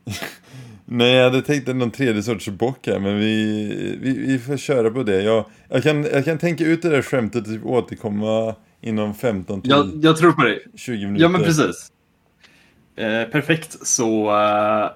Nej, 0.85 1.13
jag 1.13 1.23
hade 1.23 1.41
tänkt 1.41 1.67
någon 1.67 1.91
tredje 1.91 2.23
sorts 2.23 2.47
bock 2.49 2.87
här, 2.87 2.99
men 2.99 3.19
vi, 3.19 3.97
vi, 4.01 4.17
vi 4.17 4.39
får 4.39 4.57
köra 4.57 4.89
på 4.89 5.03
det. 5.03 5.21
Jag, 5.21 5.45
jag, 5.69 5.83
kan, 5.83 6.03
jag 6.03 6.25
kan 6.25 6.37
tänka 6.37 6.63
ut 6.65 6.81
det 6.81 6.89
där 6.89 7.01
skämtet 7.01 7.41
och 7.41 7.53
typ 7.53 7.65
återkomma 7.65 8.55
inom 8.81 9.13
15 9.15 9.61
till 9.61 9.71
Jag, 9.71 9.91
jag 10.01 10.17
tror 10.17 10.31
på 10.31 10.43
det. 10.43 10.59
20 10.75 11.05
minuter. 11.05 11.23
Ja, 11.23 11.29
men 11.29 11.43
precis. 11.43 11.91
Eh, 12.95 13.23
perfekt, 13.23 13.87
så 13.87 14.31
uh, 14.31 14.89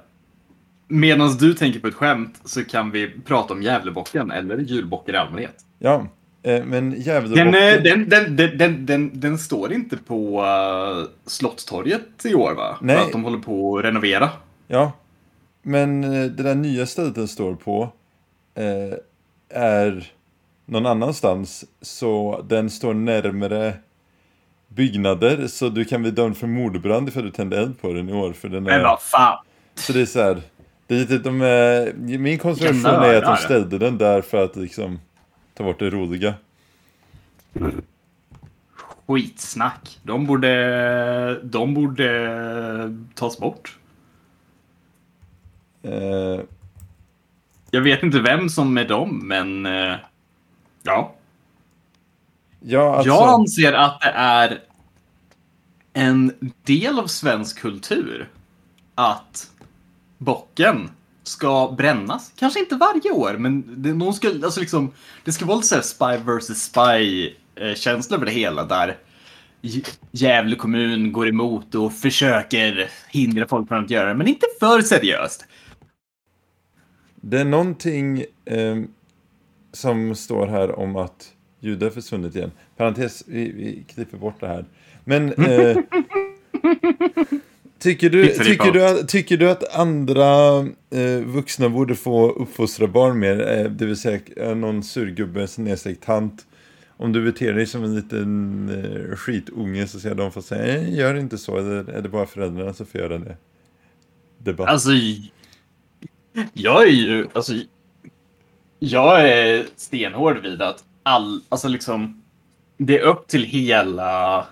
medan 0.92 1.38
du 1.38 1.54
tänker 1.54 1.80
på 1.80 1.88
ett 1.88 1.94
skämt 1.94 2.42
så 2.46 2.66
kan 2.66 2.92
vi 2.92 3.10
prata 3.26 3.54
om 3.54 3.62
Gävlebocken 3.62 4.32
eller 4.32 4.58
julbocken 4.58 5.16
i 5.16 5.18
allmänhet. 5.18 5.56
Ja, 5.80 6.08
eh, 6.44 6.66
men 6.66 7.02
Gävlebocken... 7.02 7.48
eh, 7.48 7.84
den, 7.84 8.10
den, 8.10 8.36
den, 8.58 8.86
den, 8.86 9.20
den, 9.20 9.38
står 9.38 9.74
inte 9.74 9.98
på 9.98 10.42
uh, 10.42 11.08
Slottstorget 11.26 12.26
i 12.26 12.36
år 12.36 12.54
va? 12.54 12.78
Nej. 12.82 12.98
För 12.98 13.06
att 13.06 13.12
de 13.12 13.24
håller 13.24 13.40
på 13.40 13.78
att 13.78 13.86
renovera. 13.86 14.30
Ja, 14.68 14.92
men 15.62 16.04
eh, 16.04 16.26
det 16.26 16.44
där 16.44 16.56
nya 16.56 16.86
stället 16.86 17.16
den 17.16 17.28
står 17.28 17.56
på 17.56 17.90
eh, 18.56 18.98
är 19.62 20.12
någon 20.66 20.86
annanstans. 20.86 21.66
Så 21.82 22.42
den 22.50 22.70
står 22.70 22.94
närmare 22.94 23.74
byggnader. 24.68 25.48
Så 25.48 25.70
du 25.70 25.86
kan 25.86 26.02
bli 26.02 26.12
dömd 26.12 26.38
för 26.38 26.48
mordbrand 26.48 27.10
ifall 27.10 27.24
du 27.24 27.32
tänder 27.32 27.58
eld 27.58 27.82
på 27.82 27.94
den 27.94 28.10
i 28.10 28.14
år. 28.14 28.34
För 28.34 28.50
den 28.50 28.64
Men 28.64 28.74
är... 28.74 28.84
vad 28.84 29.02
fan. 29.02 29.46
Så 29.76 29.94
det 29.94 30.02
är 30.02 30.06
så 30.06 30.22
här, 30.22 30.42
det 30.92 30.98
är 30.98 31.00
lite, 31.00 31.18
de 31.18 31.42
är, 31.42 31.94
min 31.94 32.40
konstruktion 32.40 32.86
är 32.86 33.16
att 33.16 33.24
de 33.24 33.38
ställde 33.38 33.78
den 33.78 33.98
där 33.98 34.22
för 34.22 34.44
att 34.44 34.56
liksom 34.56 35.00
ta 35.54 35.64
bort 35.64 35.80
det 35.80 35.90
roliga. 35.90 36.34
Skitsnack. 39.08 40.00
De 40.04 40.26
borde, 40.26 41.40
de 41.44 41.74
borde 41.74 42.98
tas 43.16 43.38
bort. 43.38 43.78
Eh, 45.84 46.40
Jag 47.72 47.82
vet 47.82 48.04
inte 48.04 48.20
vem 48.20 48.50
som 48.50 48.78
är 48.78 48.88
dem, 48.88 49.28
men 49.28 49.66
eh, 49.66 49.96
ja. 50.84 51.16
ja, 52.60 52.96
alltså, 52.96 53.08
Jag 53.08 53.30
anser 53.30 53.74
att 53.74 54.02
det 54.02 54.12
är 54.16 54.60
en 55.94 56.52
del 56.64 57.00
av 57.00 57.08
svensk 57.08 57.60
kultur 57.60 58.30
att 58.96 59.52
bocken 60.22 60.90
ska 61.24 61.76
brännas. 61.78 62.34
Kanske 62.36 62.60
inte 62.60 62.76
varje 62.76 63.12
år, 63.12 63.38
men 63.38 63.84
det, 63.84 63.94
någon 63.94 64.14
ska, 64.14 64.28
alltså 64.28 64.60
liksom, 64.60 64.92
det 65.24 65.32
ska 65.32 65.46
vara 65.46 65.58
lite 65.58 65.68
så 65.68 65.76
här 65.76 65.82
spy 65.82 66.26
versus 66.26 66.64
spy 66.64 67.26
eh, 67.56 68.14
över 68.14 68.26
det 68.26 68.32
hela 68.32 68.66
där 68.66 68.98
Gävle 70.12 70.56
kommun 70.56 71.12
går 71.12 71.28
emot 71.28 71.76
och 71.76 71.94
försöker 71.94 72.90
hindra 73.10 73.48
folk 73.48 73.68
från 73.68 73.84
att 73.84 73.90
göra 73.90 74.10
det, 74.10 74.16
men 74.16 74.28
inte 74.28 74.46
för 74.60 74.82
seriöst. 74.82 75.46
det 77.16 77.40
är 77.40 77.46
någonting 77.46 78.26
eh, 78.46 78.78
som 79.72 80.16
står 80.16 80.48
här 80.48 80.80
om 80.80 80.96
att 80.96 81.34
ljudet 81.60 81.92
är 81.92 82.02
försvunnit 82.02 82.36
igen. 82.36 82.52
Parentes, 82.78 83.24
vi, 83.28 83.52
vi 83.52 83.86
klipper 83.94 84.18
bort 84.18 84.40
det 84.40 84.48
här. 84.48 84.66
Men 85.04 85.34
eh, 85.44 85.78
tycker, 87.82 88.10
du, 88.10 88.28
tycker, 88.28 88.72
du, 88.72 89.04
tycker 89.08 89.38
du 89.38 89.52
att 89.52 89.76
andra 89.76 90.60
eh, 90.90 91.22
vuxna 91.26 91.70
borde 91.70 91.96
få 91.96 92.32
uppfostra 92.32 92.88
barn 92.88 93.20
mer? 93.20 93.58
Eh, 93.58 93.72
det 93.72 93.86
vill 93.86 93.98
säga 93.98 94.20
eh, 94.38 94.56
någon 94.56 94.84
surgubbe, 94.84 95.48
snedstreckt 95.48 96.04
tant. 96.04 96.46
Om 96.98 97.12
du 97.12 97.24
beter 97.24 97.54
dig 97.54 97.66
som 97.66 97.84
en 97.84 97.96
liten 97.96 98.70
eh, 98.70 99.16
skitunge 99.16 99.88
så 99.88 100.00
säger 100.00 100.16
de 100.16 100.32
får 100.32 100.42
säga 100.42 100.82
nej, 100.82 100.96
gör 100.96 101.16
inte 101.16 101.38
så. 101.38 101.58
Eller 101.58 101.90
är 101.90 102.02
det 102.02 102.10
bara 102.10 102.26
föräldrarna 102.26 102.74
som 102.74 102.86
får 102.86 103.02
göra 103.02 103.18
det? 103.18 103.38
Debatt. 104.38 104.70
Alltså, 104.70 104.92
jag 106.54 106.84
är 106.84 106.92
ju, 106.92 107.28
alltså, 107.34 107.54
jag 108.80 109.30
är 109.30 109.66
stenhård 109.76 110.38
vid 110.38 110.62
att 110.62 110.84
all, 111.04 111.42
alltså 111.50 111.68
liksom, 111.68 112.24
det 112.78 113.00
är 113.00 113.04
upp 113.04 113.28
till 113.28 113.44
hela, 113.44 114.46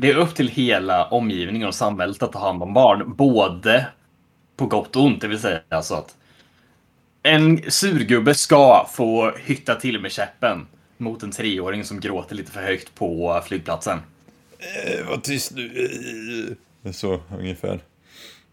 det 0.00 0.10
är 0.10 0.14
upp 0.16 0.34
till 0.34 0.48
hela 0.48 1.04
omgivningen 1.04 1.68
och 1.68 1.74
samhället 1.74 2.22
att 2.22 2.32
ta 2.32 2.38
hand 2.38 2.62
om 2.62 2.74
barn, 2.74 3.14
både 3.16 3.86
på 4.56 4.66
gott 4.66 4.96
och 4.96 5.04
ont, 5.04 5.20
det 5.20 5.28
vill 5.28 5.38
säga 5.38 5.60
alltså 5.68 5.94
att 5.94 6.16
en 7.22 7.70
surgubbe 7.70 8.34
ska 8.34 8.88
få 8.92 9.32
hytta 9.36 9.74
till 9.74 10.00
med 10.00 10.12
käppen 10.12 10.66
mot 10.96 11.22
en 11.22 11.30
treåring 11.30 11.84
som 11.84 12.00
gråter 12.00 12.34
lite 12.34 12.52
för 12.52 12.62
högt 12.62 12.94
på 12.94 13.42
flygplatsen. 13.46 13.98
Eh, 14.58 15.08
var 15.08 15.16
tyst 15.16 15.52
nu. 15.54 16.56
Eh, 16.84 16.92
Så 16.92 17.20
ungefär. 17.38 17.80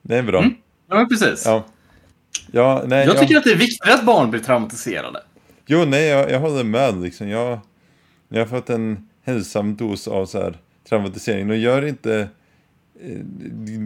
Det 0.01 0.17
är 0.17 0.23
bra. 0.23 0.45
Ja, 0.89 0.95
men 0.95 1.09
precis. 1.09 1.45
Ja. 1.45 1.65
Ja, 2.51 2.83
nej, 2.87 3.05
Jag 3.05 3.15
jag 3.15 3.21
tycker 3.21 3.37
att 3.37 3.43
det 3.43 3.51
är 3.51 3.55
viktigt 3.55 3.93
att 3.93 4.05
barn 4.05 4.31
blir 4.31 4.41
traumatiserade. 4.41 5.23
Jo, 5.65 5.85
nej, 5.85 6.05
jag, 6.07 6.31
jag 6.31 6.39
håller 6.39 6.63
med 6.63 7.01
liksom. 7.01 7.29
Jag, 7.29 7.59
jag 8.29 8.39
har 8.39 8.45
fått 8.45 8.69
en 8.69 9.09
hälsam 9.23 9.75
dos 9.75 10.07
av 10.07 10.25
så 10.25 10.41
här 10.41 10.57
traumatisering. 10.89 11.49
Och 11.49 11.57
gör 11.57 11.85
inte 11.85 12.29
eh, 13.01 13.19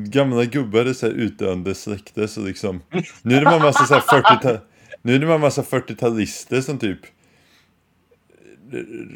gamla 0.06 0.46
gubbar 0.46 0.94
så 0.94 1.06
här 1.06 1.14
utdöende 1.14 1.76
släkte 1.76 2.28
så 2.28 2.42
liksom. 2.42 2.82
Nu 3.22 3.36
är 3.36 3.40
det 3.40 3.52
man 3.52 3.62
massa 3.62 3.86
så 3.86 3.94
här 3.94 4.42
40 4.42 4.60
Nu 5.02 5.16
är 5.16 5.20
det 5.20 5.28
man 5.28 5.42
massa 5.42 5.62
40-talister 5.62 6.62
som 6.62 6.78
typ 6.78 7.00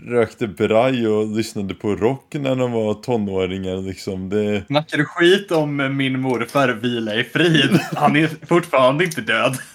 rökte 0.07 0.47
braj 0.47 1.07
och 1.07 1.35
lyssnade 1.35 1.75
på 1.75 1.95
rock 1.95 2.33
när 2.33 2.55
de 2.55 2.71
var 2.71 2.93
tonåringar 2.93 3.77
liksom. 3.77 4.29
Det... 4.29 4.65
Snackar 4.67 4.97
du 4.97 5.05
skit 5.05 5.51
om 5.51 5.97
min 5.97 6.21
morfar 6.21 6.69
vila 6.69 7.15
i 7.15 7.23
frid? 7.23 7.79
Han 7.95 8.15
är 8.15 8.29
fortfarande 8.47 9.03
inte 9.03 9.21
död. 9.21 9.57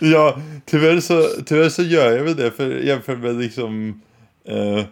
Ja, 0.00 0.40
tyvärr 0.64 1.00
så, 1.00 1.22
tyvärr 1.46 1.68
så 1.68 1.82
gör 1.82 2.16
jag 2.16 2.24
väl 2.24 2.36
det 2.36 2.50
för 2.50 2.70
jämfört 2.70 3.18
med 3.18 3.36
liksom 3.36 4.02
eh, 4.48 4.84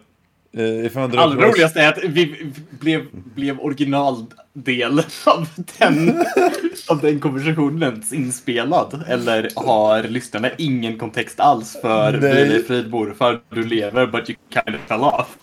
Allra 0.59 1.09
tillbaka- 1.09 1.47
roligast 1.47 1.75
är 1.75 1.87
att 1.89 1.97
vi 2.03 2.51
blev, 2.79 3.05
blev 3.35 3.59
originaldel 3.59 5.01
av 5.25 5.47
den, 5.79 6.23
av 6.89 7.01
den 7.01 7.19
konversationen 7.19 8.03
inspelad. 8.11 9.03
Eller 9.07 9.49
har 9.55 10.03
lyssnarna 10.03 10.49
ingen 10.57 10.97
kontext 10.97 11.39
alls 11.39 11.77
för 11.81 12.11
Nej. 12.11 12.43
vila 12.43 12.55
i 12.55 12.63
frid 12.63 12.89
morfar, 12.89 13.39
du 13.49 13.63
lever 13.63 14.07
but 14.07 14.29
you 14.29 14.37
kind 14.53 14.75
of 14.75 14.81
fell 14.87 15.01
off. 15.01 15.37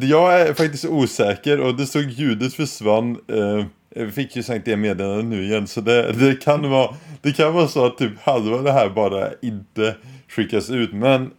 Jag 0.00 0.40
är 0.40 0.54
faktiskt 0.54 0.84
osäker 0.84 1.60
och 1.60 1.74
det 1.76 1.86
stod 1.86 2.10
ljudet 2.10 2.54
försvann. 2.54 3.10
Eh, 3.28 3.64
jag 3.94 4.14
fick 4.14 4.36
ju 4.36 4.42
sagt 4.42 4.64
det 4.64 4.76
meddelandet 4.76 5.24
nu 5.24 5.44
igen 5.44 5.66
så 5.66 5.80
det, 5.80 6.12
det, 6.12 6.34
kan 6.44 6.70
vara, 6.70 6.94
det 7.22 7.32
kan 7.32 7.52
vara 7.54 7.68
så 7.68 7.86
att 7.86 7.98
typ 7.98 8.12
halva 8.20 8.62
det 8.62 8.72
här 8.72 8.88
bara 8.88 9.28
inte 9.42 9.94
skickas 10.28 10.70
ut. 10.70 10.92
Men 10.92 11.30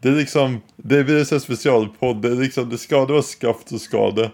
det 0.00 0.08
är 0.08 0.12
liksom, 0.12 0.60
det 0.76 1.04
blir 1.04 1.32
en 1.32 1.40
specialpodd. 1.40 2.22
Det, 2.22 2.28
är 2.28 2.34
liksom, 2.34 2.68
det 2.68 2.78
ska 2.78 3.04
vara 3.04 3.22
skaft 3.22 3.68
så 3.68 3.78
ska 3.78 4.10
det. 4.10 4.30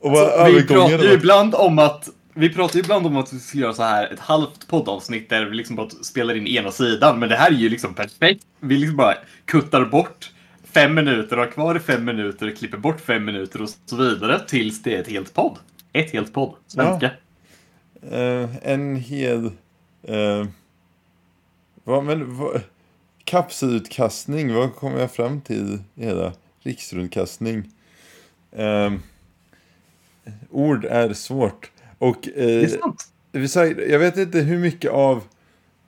Och 0.00 0.10
bara 0.10 0.46
Så 0.46 0.52
vi 0.52 0.66
pratar 0.66 1.04
ju 1.04 1.12
ibland 1.12 1.54
om 1.54 1.78
att 1.78 2.08
vi 2.34 2.54
pratar 2.54 2.74
ju 2.74 2.80
ibland 2.80 3.06
om 3.06 3.16
att 3.16 3.32
vi 3.32 3.38
skulle 3.38 3.62
göra 3.62 3.74
så 3.74 3.82
här 3.82 4.12
ett 4.12 4.20
halvt 4.20 4.68
poddavsnitt 4.68 5.30
där 5.30 5.44
vi 5.44 5.56
liksom 5.56 5.76
bara 5.76 5.90
spelar 5.90 6.36
in 6.36 6.46
ena 6.46 6.70
sidan. 6.70 7.18
Men 7.18 7.28
det 7.28 7.36
här 7.36 7.50
är 7.50 7.54
ju 7.54 7.68
liksom 7.68 7.94
perfekt. 7.94 8.44
Vi 8.60 8.76
liksom 8.76 8.96
bara 8.96 9.14
kuttar 9.44 9.84
bort 9.84 10.30
fem 10.64 10.94
minuter, 10.94 11.36
har 11.36 11.46
kvar 11.46 11.78
fem 11.78 12.04
minuter, 12.04 12.50
klipper 12.50 12.78
bort 12.78 13.00
fem 13.00 13.24
minuter 13.24 13.62
och 13.62 13.68
så 13.86 13.96
vidare 13.96 14.40
tills 14.48 14.82
det 14.82 14.94
är 14.94 15.00
ett 15.00 15.08
helt 15.08 15.34
podd. 15.34 15.58
Ett 15.92 16.10
helt 16.10 16.32
podd. 16.32 16.54
Svenska. 16.66 17.10
Eh, 18.10 18.56
en 18.62 18.96
hel... 18.96 19.50
Uh, 20.08 20.46
vad, 21.84 22.04
men, 22.04 22.36
vad, 22.36 22.60
kapselutkastning, 23.28 24.54
vad 24.54 24.74
kommer 24.74 25.00
jag 25.00 25.10
fram 25.10 25.40
till 25.40 25.78
i 25.94 26.04
hela 26.04 26.32
riksrundkastning? 26.62 27.70
Uh, 28.58 28.92
ord 30.50 30.84
är 30.84 31.12
svårt. 31.12 31.70
Och, 31.98 32.28
det 32.34 32.62
är 32.62 32.68
sant. 32.68 33.08
Jag 33.88 33.98
vet 33.98 34.16
inte 34.16 34.38
hur 34.38 34.58
mycket 34.58 34.90
av 34.90 35.22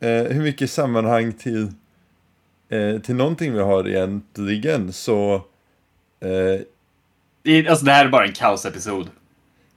hur 0.00 0.42
mycket 0.42 0.70
sammanhang 0.70 1.32
till 1.32 1.72
till 3.02 3.14
någonting 3.14 3.52
vi 3.52 3.60
har 3.60 3.88
egentligen 3.88 4.92
så 4.92 5.42
det, 7.42 7.68
alltså 7.68 7.84
det 7.84 7.92
här 7.92 8.04
är 8.04 8.08
bara 8.08 8.26
en 8.26 8.32
kaosepisod. 8.32 9.10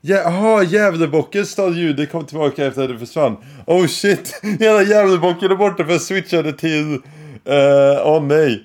Jaha, 0.01 0.63
Gävlebocken 0.63 1.46
stal 1.46 1.77
ljudet 1.77 2.12
kom 2.12 2.25
tillbaka 2.25 2.65
efter 2.65 2.84
att 2.84 2.89
det 2.89 3.00
försvann. 3.00 3.38
Oh 3.67 3.88
shit, 3.88 4.41
hela 4.60 4.84
Gävlebocken 4.84 5.51
är 5.51 5.55
borta 5.55 5.86
för 5.86 5.91
jag 5.91 6.01
switchade 6.01 6.53
till... 6.53 7.01
Åh 7.46 8.18
uh, 8.18 8.24
nej. 8.24 8.64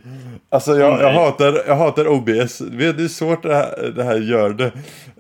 Alltså 0.51 0.79
jag, 0.79 1.01
jag, 1.01 1.13
hatar, 1.13 1.63
jag 1.67 1.77
hatar 1.77 2.09
OBS. 2.09 2.61
Vet 2.61 2.97
du 2.97 3.03
hur 3.03 3.09
svårt 3.09 3.43
det 3.43 3.55
här, 3.55 3.93
det 3.97 4.05
här 4.05 4.17
gör 4.17 4.51
det? 4.51 4.73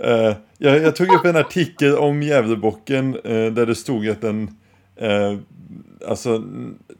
Uh, 0.05 0.37
jag, 0.59 0.83
jag, 0.83 0.97
tog 0.97 1.15
upp 1.15 1.25
en 1.25 1.37
artikel 1.37 1.97
om 1.97 2.23
Gävlebocken 2.23 3.17
uh, 3.17 3.53
där 3.53 3.67
det 3.67 3.75
stod 3.75 4.09
att 4.09 4.21
den... 4.21 4.51
Uh, 5.03 5.39
alltså, 6.09 6.39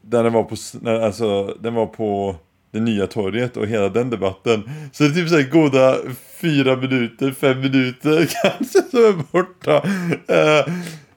där 0.01 0.23
den 0.23 0.33
var 0.33 0.43
på... 0.43 0.55
Alltså, 0.89 1.55
den 1.59 1.73
var 1.73 1.85
på 1.85 2.35
det 2.71 2.79
nya 2.79 3.07
torget 3.07 3.57
och 3.57 3.67
hela 3.67 3.89
den 3.89 4.09
debatten. 4.09 4.63
Så 4.91 5.03
det 5.03 5.09
är 5.09 5.13
typ 5.13 5.29
såhär 5.29 5.51
goda 5.51 5.95
fyra 6.41 6.75
minuter, 6.75 7.31
fem 7.31 7.59
minuter 7.59 8.29
kanske 8.43 8.81
som 8.91 8.99
är 8.99 9.31
borta. 9.31 9.77
Uh, 9.77 10.73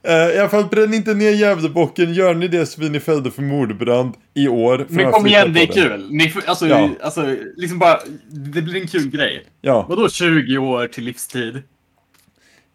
uh, 0.09 0.37
I 0.37 0.39
alla 0.39 0.49
fall 0.49 0.65
bränn 0.65 0.95
inte 0.95 1.15
ner 1.15 1.31
Gävlebocken. 1.31 2.15
Gör 2.15 2.35
ni 2.35 2.49
det 2.49 2.67
så 2.67 2.81
blir 2.81 2.91
ni 2.91 3.01
fällda 3.01 3.31
för 3.31 3.43
mordbrand 3.43 4.15
i 4.35 4.49
år. 4.49 4.87
Men 4.89 5.13
kom 5.13 5.27
igen, 5.27 5.53
det 5.53 5.63
är 5.63 5.67
kul. 5.67 6.07
Ni, 6.11 6.33
alltså, 6.47 6.67
ja. 6.67 6.91
alltså, 7.01 7.37
liksom 7.57 7.79
bara, 7.79 8.01
det 8.31 8.63
blir 8.63 8.81
en 8.81 8.89
kul 8.89 9.11
grej. 9.11 9.47
Ja. 9.61 9.87
Vadå 9.89 10.09
20 10.09 10.59
år 10.59 10.87
till 10.87 11.05
livstid? 11.05 11.63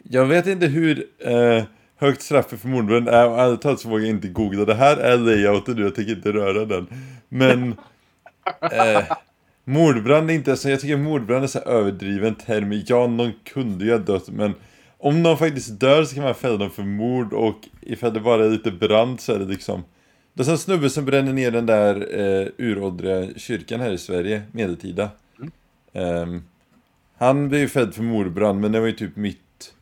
Jag 0.03 0.25
vet 0.25 0.47
inte 0.47 0.67
hur 0.67 1.05
uh, 1.27 1.63
högt 1.99 2.21
straffet 2.21 2.61
för 2.61 2.67
mordbrand 2.67 3.07
är. 3.07 3.29
Och 3.29 3.39
ärligt 3.39 3.61
talat 3.61 3.79
så 3.79 3.89
vågar 3.89 4.05
jag 4.05 4.09
inte 4.09 4.27
googla. 4.27 4.65
Det 4.65 4.75
här 4.75 4.97
är 4.97 5.17
layouten 5.17 5.75
nu, 5.75 5.83
jag 5.83 5.95
tänker 5.95 6.11
inte 6.11 6.31
röra 6.31 6.65
den. 6.65 6.87
Men... 7.29 7.75
Eh, 8.61 9.03
mordbrand 9.65 10.29
är 10.29 10.33
inte 10.33 10.57
så, 10.57 10.69
jag 10.69 10.79
tycker 10.79 10.97
mordbrand 10.97 11.43
är 11.43 11.47
så 11.47 11.59
överdriven 11.59 12.35
term. 12.35 12.83
Ja, 12.87 13.07
någon 13.07 13.33
kunde 13.43 13.85
ju 13.85 13.91
ha 13.91 13.97
dött, 13.97 14.29
men 14.29 14.53
om 14.97 15.23
någon 15.23 15.37
faktiskt 15.37 15.79
dör 15.79 16.03
så 16.03 16.15
kan 16.15 16.23
man 16.23 16.35
fälla 16.35 16.57
dem 16.57 16.69
för 16.69 16.83
mord 16.83 17.33
och 17.33 17.67
ifall 17.81 18.13
det 18.13 18.19
bara 18.19 18.45
är 18.45 18.49
lite 18.49 18.71
brand 18.71 19.21
så 19.21 19.33
är 19.33 19.39
det 19.39 19.45
liksom 19.45 19.83
Det 20.33 20.41
är 20.41 20.45
som 20.45 20.57
snubbe 20.57 20.89
som 20.89 21.05
bränner 21.05 21.33
ner 21.33 21.51
den 21.51 21.65
där 21.65 22.19
eh, 22.19 22.47
uråldriga 22.57 23.27
kyrkan 23.35 23.79
här 23.79 23.91
i 23.91 23.97
Sverige, 23.97 24.41
medeltida. 24.51 25.09
Mm. 25.39 25.51
Um, 26.29 26.43
han 27.17 27.49
blev 27.49 27.61
ju 27.61 27.67
fälld 27.67 27.93
för 27.93 28.03
mordbrand, 28.03 28.61
men 28.61 28.71
det 28.71 28.79
var 28.79 28.87
ju 28.87 28.93
typ 28.93 29.15
mitt 29.15 29.73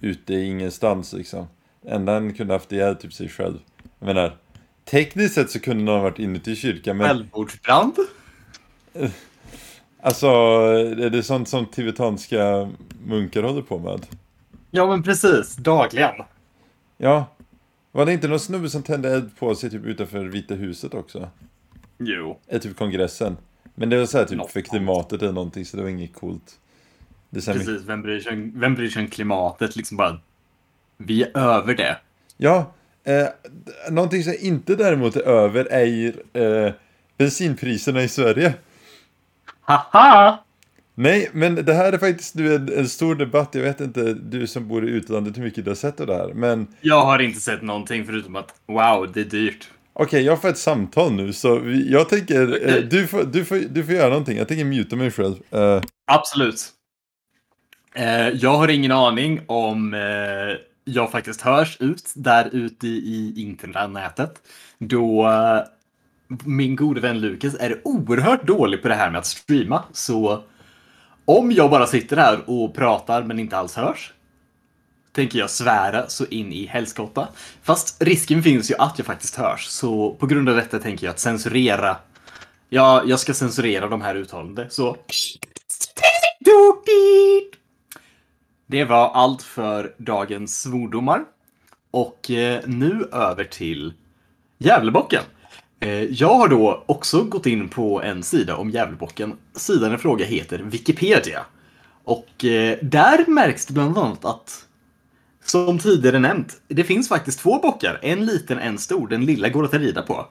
ute 0.00 0.34
i 0.34 0.44
ingenstans 0.44 1.12
liksom. 1.12 1.46
enda 1.86 2.12
han 2.12 2.34
kunde 2.34 2.52
haft 2.52 2.72
ihjäl 2.72 2.96
typ 2.96 3.12
sig 3.12 3.28
själv. 3.28 3.58
Jag 3.98 4.06
menar, 4.06 4.36
Tekniskt 4.90 5.34
sett 5.34 5.50
så 5.50 5.60
kunde 5.60 5.84
någon 5.84 6.02
varit 6.02 6.18
inuti 6.18 6.56
kyrkan 6.56 6.96
men... 6.96 7.06
Självmordsbrand? 7.06 7.94
Alltså, 10.02 10.26
är 10.26 11.10
det 11.10 11.22
sånt 11.22 11.48
som 11.48 11.66
tibetanska 11.66 12.70
munkar 13.06 13.42
håller 13.42 13.62
på 13.62 13.78
med? 13.78 14.06
Ja 14.70 14.86
men 14.86 15.02
precis, 15.02 15.56
dagligen. 15.56 16.14
Ja. 16.96 17.26
Var 17.92 18.06
det 18.06 18.12
inte 18.12 18.28
någon 18.28 18.40
snubbe 18.40 18.70
som 18.70 18.82
tände 18.82 19.14
eld 19.14 19.36
på 19.38 19.54
sig 19.54 19.70
typ 19.70 19.84
utanför 19.84 20.24
Vita 20.24 20.54
huset 20.54 20.94
också? 20.94 21.30
Jo. 21.98 22.38
Eller 22.48 22.60
typ 22.60 22.76
kongressen. 22.76 23.36
Men 23.74 23.90
det 23.90 23.98
var 23.98 24.06
så 24.06 24.18
här 24.18 24.24
typ 24.24 24.38
Något 24.38 24.50
för 24.50 24.60
klimatet 24.60 25.22
eller 25.22 25.32
någonting 25.32 25.64
så 25.64 25.76
det 25.76 25.82
var 25.82 25.90
inget 25.90 26.14
coolt. 26.14 26.58
Precis, 27.34 27.82
vem 27.86 28.02
bryr, 28.02 28.20
sig 28.20 28.32
om, 28.32 28.52
vem 28.54 28.74
bryr 28.74 28.88
sig 28.88 29.02
om 29.02 29.08
klimatet? 29.08 29.76
Liksom 29.76 29.96
bara, 29.96 30.20
vi 30.96 31.22
är 31.22 31.38
över 31.38 31.74
det. 31.74 31.96
Ja, 32.36 32.72
Eh, 33.04 33.28
någonting 33.90 34.24
som 34.24 34.34
inte 34.40 34.76
däremot 34.76 35.16
är 35.16 35.22
över 35.22 35.64
är 35.70 36.12
eh, 36.32 36.72
bensinpriserna 37.18 38.02
i 38.02 38.08
Sverige. 38.08 38.54
Haha! 39.60 40.38
Nej, 41.00 41.30
men 41.32 41.54
det 41.54 41.74
här 41.74 41.92
är 41.92 41.98
faktiskt 41.98 42.34
nu 42.34 42.54
en, 42.54 42.78
en, 42.78 42.88
stor 42.88 43.14
debatt. 43.14 43.48
Jag 43.52 43.62
vet 43.62 43.80
inte, 43.80 44.14
du 44.14 44.46
som 44.46 44.68
bor 44.68 44.88
i 44.88 44.90
utlandet, 44.90 45.38
hur 45.38 45.42
mycket 45.42 45.64
du 45.64 45.70
har 45.70 45.74
sett 45.74 46.00
av 46.00 46.06
det 46.06 46.14
här. 46.14 46.32
Men... 46.34 46.66
Jag 46.80 47.04
har 47.04 47.18
inte 47.18 47.40
sett 47.40 47.62
någonting 47.62 48.06
förutom 48.06 48.36
att 48.36 48.54
wow, 48.66 49.12
det 49.14 49.20
är 49.20 49.24
dyrt. 49.24 49.70
Okej, 49.92 50.04
okay, 50.04 50.20
jag 50.22 50.42
får 50.42 50.48
ett 50.48 50.58
samtal 50.58 51.12
nu, 51.12 51.32
så 51.32 51.62
jag 51.86 52.08
tänker, 52.08 52.48
okay. 52.48 52.78
eh, 52.78 52.84
du, 52.84 53.06
får, 53.06 53.24
du, 53.24 53.44
får, 53.44 53.56
du 53.56 53.84
får 53.84 53.94
göra 53.94 54.08
någonting. 54.08 54.38
Jag 54.38 54.48
tänker 54.48 54.64
muta 54.64 54.96
mig 54.96 55.10
själv. 55.10 55.34
Uh... 55.54 55.82
Absolut. 56.12 56.68
Eh, 57.94 58.28
jag 58.28 58.56
har 58.56 58.68
ingen 58.68 58.92
aning 58.92 59.40
om 59.46 59.94
eh, 59.94 60.00
jag 60.84 61.10
faktiskt 61.10 61.40
hörs 61.40 61.76
ut 61.80 62.12
där 62.14 62.48
ute 62.52 62.86
i 62.86 63.32
internetnätet. 63.36 64.34
Då 64.78 65.28
uh, 65.28 65.60
min 66.44 66.76
gode 66.76 67.00
vän 67.00 67.20
Lukas 67.20 67.54
är 67.60 67.80
oerhört 67.84 68.46
dålig 68.46 68.82
på 68.82 68.88
det 68.88 68.94
här 68.94 69.10
med 69.10 69.18
att 69.18 69.26
streama. 69.26 69.84
Så 69.92 70.44
om 71.38 71.52
jag 71.52 71.70
bara 71.70 71.86
sitter 71.86 72.16
här 72.16 72.50
och 72.50 72.74
pratar 72.74 73.22
men 73.22 73.38
inte 73.38 73.56
alls 73.56 73.74
hörs 73.74 74.12
tänker 75.12 75.38
jag 75.38 75.50
svära 75.50 76.08
så 76.08 76.26
in 76.26 76.52
i 76.52 76.66
helskotta. 76.66 77.28
Fast 77.62 78.02
risken 78.02 78.42
finns 78.42 78.70
ju 78.70 78.74
att 78.78 78.98
jag 78.98 79.06
faktiskt 79.06 79.36
hörs, 79.36 79.66
så 79.66 80.14
på 80.14 80.26
grund 80.26 80.48
av 80.48 80.56
detta 80.56 80.78
tänker 80.78 81.06
jag 81.06 81.12
att 81.12 81.18
censurera. 81.18 81.96
Ja, 82.68 83.02
jag 83.06 83.20
ska 83.20 83.34
censurera 83.34 83.88
de 83.88 84.02
här 84.02 84.14
uttalande, 84.14 84.70
så... 84.70 84.96
Det 88.66 88.84
var 88.84 89.10
allt 89.10 89.42
för 89.42 89.94
dagens 89.98 90.62
svordomar. 90.62 91.24
Och 91.90 92.30
eh, 92.30 92.60
nu 92.66 93.08
över 93.12 93.44
till 93.44 93.92
Gävlebocken. 94.58 95.22
Eh, 95.80 96.02
jag 96.04 96.34
har 96.34 96.48
då 96.48 96.84
också 96.86 97.24
gått 97.24 97.46
in 97.46 97.68
på 97.68 98.02
en 98.02 98.22
sida 98.22 98.56
om 98.56 98.70
Gävlebocken. 98.70 99.36
Sidan 99.54 99.94
i 99.94 99.98
fråga 99.98 100.24
heter 100.24 100.58
Wikipedia. 100.58 101.44
Och 102.04 102.44
eh, 102.44 102.78
där 102.82 103.30
märks 103.30 103.66
det 103.66 103.72
bland 103.72 103.98
annat 103.98 104.24
att, 104.24 104.66
som 105.44 105.78
tidigare 105.78 106.18
nämnt, 106.18 106.60
det 106.68 106.84
finns 106.84 107.08
faktiskt 107.08 107.40
två 107.40 107.58
bockar. 107.58 107.98
En 108.02 108.26
liten, 108.26 108.58
en 108.58 108.78
stor. 108.78 109.08
Den 109.08 109.24
lilla 109.24 109.48
går 109.48 109.64
att 109.64 109.74
rida 109.74 110.02
på. 110.02 110.26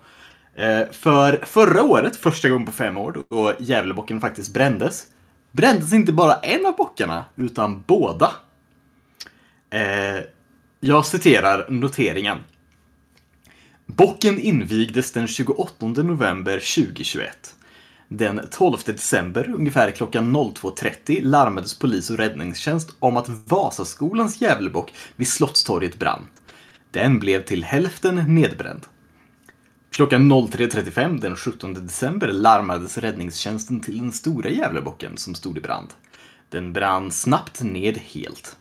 Eh, 0.55 0.81
för 0.91 1.45
förra 1.45 1.83
året, 1.83 2.15
första 2.15 2.49
gången 2.49 2.65
på 2.65 2.71
fem 2.71 2.97
år, 2.97 3.23
då 3.29 3.53
Gävlebocken 3.59 4.21
faktiskt 4.21 4.53
brändes, 4.53 5.07
brändes 5.51 5.93
inte 5.93 6.11
bara 6.11 6.33
en 6.33 6.65
av 6.65 6.75
bockarna, 6.75 7.25
utan 7.35 7.83
båda. 7.87 8.31
Jag 10.79 11.05
citerar 11.05 11.65
noteringen. 11.69 12.37
Bocken 13.95 14.39
invigdes 14.39 15.11
den 15.11 15.27
28 15.27 15.85
november 16.03 16.59
2021. 16.59 17.55
Den 18.07 18.41
12 18.51 18.77
december, 18.85 19.53
ungefär 19.55 19.91
klockan 19.91 20.35
02.30, 20.35 21.21
larmades 21.23 21.79
polis 21.79 22.09
och 22.09 22.17
räddningstjänst 22.17 22.95
om 22.99 23.17
att 23.17 23.29
Vasaskolans 23.45 24.41
Gävlebock 24.41 24.93
vid 25.15 25.27
Slottstorget 25.27 25.99
brann. 25.99 26.27
Den 26.91 27.19
blev 27.19 27.43
till 27.43 27.63
hälften 27.63 28.15
nedbränd. 28.15 28.85
Klockan 29.91 30.31
03.35 30.31 31.21
den 31.21 31.35
17 31.35 31.73
december 31.73 32.27
larmades 32.27 32.97
räddningstjänsten 32.97 33.79
till 33.79 33.97
den 33.97 34.11
stora 34.11 34.49
Gävlebocken 34.49 35.17
som 35.17 35.35
stod 35.35 35.57
i 35.57 35.61
brand. 35.61 35.89
Den 36.49 36.73
brann 36.73 37.11
snabbt 37.11 37.61
ned 37.61 37.97
helt. 37.97 38.57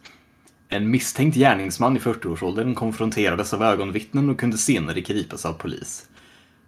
En 0.68 0.90
misstänkt 0.90 1.37
gärningsman 1.37 1.96
i 1.96 2.00
40-årsåldern 2.00 2.74
konfronterades 2.74 3.54
av 3.54 3.62
ögonvittnen 3.62 4.31
och 4.31 4.40
kunde 4.40 4.59
senare 4.59 5.00
gripas 5.00 5.46
av 5.46 5.52
polis. 5.52 6.07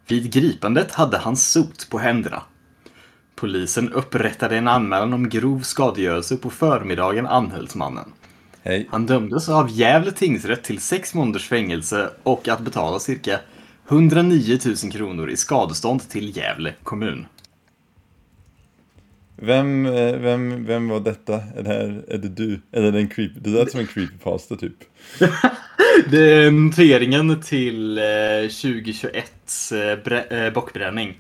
Vid 0.09 0.33
gripandet 0.33 0.93
hade 0.93 1.19
han 1.19 1.37
sot 1.37 1.91
på 1.91 1.99
händerna. 1.99 2.43
Polisen 3.35 3.93
upprättade 3.93 4.57
en 4.57 4.69
anmälan 4.69 5.13
om 5.13 5.29
grov 5.29 5.61
skadegörelse 5.61 6.37
på 6.37 6.51
förmiddagen 6.51 7.27
anhölls 7.27 7.75
mannen. 7.75 8.13
Hej. 8.63 8.89
Han 8.91 9.07
dömdes 9.07 9.49
av 9.49 9.71
Gävle 9.71 10.13
tingsrätt 10.13 10.63
till 10.65 10.81
sex 10.81 11.15
månaders 11.15 11.49
fängelse 11.49 12.11
och 12.23 12.49
att 12.49 12.61
betala 12.61 12.99
cirka 12.99 13.41
109 13.89 14.59
000 14.65 14.93
kronor 14.93 15.31
i 15.31 15.37
skadestånd 15.37 16.09
till 16.09 16.37
Gävle 16.37 16.75
kommun. 16.83 17.27
Vem, 19.43 19.87
eh, 19.87 20.17
vem, 20.17 20.67
vem 20.67 20.89
var 20.89 21.01
detta? 21.01 21.35
Är 21.57 21.63
det, 21.63 21.69
här, 21.69 22.05
är 22.09 22.19
det 22.19 22.29
du? 22.29 22.61
Eller 22.73 22.89
är 22.89 22.93
det 22.93 22.99
en 22.99 23.09
creep? 23.09 23.33
Det 23.35 23.51
lät 23.51 23.71
som 23.71 23.81
en 23.81 23.87
creepypasta 23.87 24.57
typ. 24.57 24.77
Det 26.11 26.33
är 26.33 26.51
noteringen 26.51 27.41
till 27.43 27.99
eh, 27.99 28.03
2021s 28.03 29.75
eh, 30.33 30.39
eh, 30.39 30.53
bockbränning. 30.53 31.19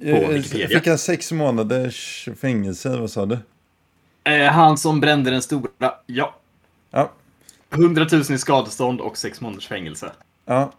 Eh, 0.00 0.28
Wikipedia. 0.28 0.68
Fick 0.68 0.86
han 0.86 0.98
sex 0.98 1.32
månaders 1.32 2.28
fängelse, 2.40 2.96
vad 2.96 3.10
sa 3.10 3.26
du? 3.26 3.38
Han 4.50 4.78
som 4.78 5.00
brände 5.00 5.30
den 5.30 5.42
stora, 5.42 5.94
ja. 6.06 6.36
Ja, 6.90 7.12
100 7.74 8.06
000 8.12 8.22
i 8.22 8.38
skadestånd 8.38 9.00
och 9.00 9.18
sex 9.18 9.40
månaders 9.40 9.68
fängelse. 9.68 10.12
ja 10.46 10.72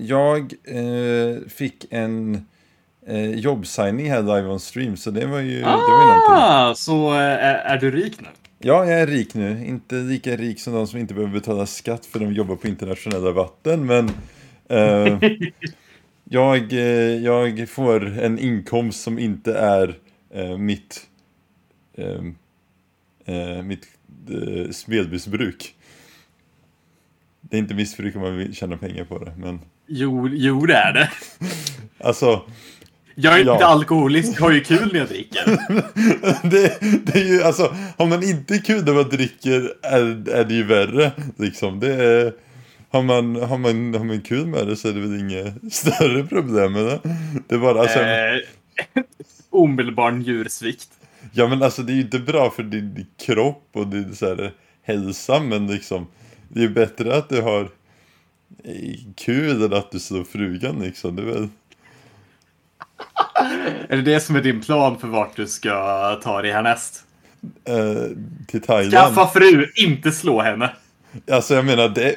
jag 0.00 0.54
fick 1.48 1.86
en 1.90 2.46
eh, 3.06 3.30
jobbsigning 3.30 4.10
här 4.10 4.22
live 4.22 4.48
on 4.48 4.60
stream, 4.60 4.96
så 4.96 5.10
det 5.10 5.26
var 5.26 5.38
ju, 5.40 5.56
det 5.58 5.64
var 5.64 5.72
ju 5.72 6.06
någonting. 6.06 6.34
Ah, 6.34 6.74
så 6.74 7.12
eh, 7.14 7.70
är 7.72 7.78
du 7.78 7.90
rik 7.90 8.20
nu? 8.20 8.28
Ja, 8.58 8.84
jag 8.86 9.00
är 9.00 9.06
rik 9.06 9.34
nu. 9.34 9.66
Inte 9.66 9.94
lika 9.94 10.36
rik 10.36 10.60
som 10.60 10.72
de 10.72 10.86
som 10.86 10.98
inte 10.98 11.14
behöver 11.14 11.32
betala 11.34 11.66
skatt 11.66 12.06
för 12.06 12.18
de 12.18 12.32
jobbar 12.32 12.56
på 12.56 12.68
internationella 12.68 13.32
vatten, 13.32 13.86
men 13.86 14.08
eh, 14.68 15.18
jag, 16.24 16.72
eh, 16.72 16.78
jag 17.24 17.68
får 17.68 18.18
en 18.18 18.38
inkomst 18.38 19.02
som 19.02 19.18
inte 19.18 19.54
är 19.58 19.98
eh, 20.34 20.58
mitt, 20.58 21.06
eh, 21.96 22.20
eh, 23.36 23.62
mitt 23.62 23.86
eh, 24.30 24.70
spelmissbruk. 24.70 25.74
Det 27.40 27.56
är 27.56 27.58
inte 27.58 27.74
missbruk 27.74 28.16
om 28.16 28.22
man 28.22 28.36
vill 28.36 28.54
tjäna 28.54 28.76
pengar 28.76 29.04
på 29.04 29.18
det, 29.18 29.32
men 29.36 29.60
Jo, 29.86 30.28
jo 30.28 30.66
det 30.66 30.74
är 30.74 30.92
det. 30.92 31.10
alltså 32.00 32.42
Jag 33.14 33.40
är 33.40 33.44
Ja. 33.44 33.52
inte 33.52 33.66
alkoholisk, 33.66 34.32
jag 34.36 34.42
har 34.42 34.52
ju 34.52 34.60
kul 34.60 34.92
när 34.92 34.98
jag 35.00 35.08
dricker. 35.08 35.44
det, 36.50 36.78
det 37.06 37.20
är 37.20 37.24
ju 37.28 37.42
alltså, 37.42 37.76
har 37.98 38.06
man 38.06 38.22
inte 38.22 38.58
kul 38.58 38.84
när 38.84 38.92
man 38.94 39.08
dricker 39.08 39.72
är, 39.82 40.28
är 40.28 40.44
det 40.44 40.54
ju 40.54 40.64
värre. 40.64 41.12
Liksom. 41.38 41.80
Det 41.80 41.94
är, 41.94 42.32
har, 42.90 43.02
man, 43.02 43.36
har, 43.36 43.58
man, 43.58 43.94
har 43.94 44.04
man 44.04 44.20
kul 44.20 44.46
med 44.46 44.66
det 44.66 44.76
så 44.76 44.88
är 44.88 44.92
det 44.92 45.00
väl 45.00 45.20
inget 45.20 45.54
större 45.74 46.24
problem 46.26 46.72
med 46.72 46.84
det. 46.84 47.00
Det 47.48 47.54
är 47.54 47.58
bara, 47.58 47.80
alltså, 47.80 47.98
Eh, 47.98 48.38
omedelbar 49.50 50.10
njursvikt. 50.10 50.88
ja 51.32 51.48
men 51.48 51.62
alltså 51.62 51.82
det 51.82 51.92
är 51.92 51.94
ju 51.94 52.00
inte 52.00 52.18
bra 52.18 52.50
för 52.50 52.62
din 52.62 53.06
kropp 53.26 53.68
och 53.74 53.86
din 53.86 54.14
så 54.16 54.26
här, 54.26 54.52
hälsa 54.82 55.40
men 55.40 55.66
liksom, 55.66 56.06
det 56.48 56.60
är 56.60 56.62
ju 56.62 56.68
bättre 56.68 57.16
att 57.16 57.28
du 57.28 57.40
har 57.40 57.60
eh, 58.64 58.94
kul 59.16 59.62
än 59.62 59.72
att 59.72 59.90
du 59.92 59.98
slår 59.98 60.24
frugan 60.24 60.78
liksom. 60.80 61.16
Det 61.16 61.22
är 61.22 61.26
väl, 61.26 61.48
Är 63.88 63.96
det 63.96 64.02
det 64.02 64.20
som 64.20 64.36
är 64.36 64.40
din 64.40 64.60
plan 64.60 64.98
för 64.98 65.08
vart 65.08 65.36
du 65.36 65.46
ska 65.46 66.14
ta 66.22 66.42
dig 66.42 66.52
härnäst? 66.52 67.04
eh, 67.68 68.16
till 68.48 68.62
Thailand. 68.62 69.14
Skaffa 69.14 69.28
fru, 69.28 69.66
inte 69.74 70.12
slå 70.12 70.42
henne. 70.42 70.70
Alltså 71.32 71.54
jag 71.54 71.64
menar 71.64 71.88
det... 71.88 72.16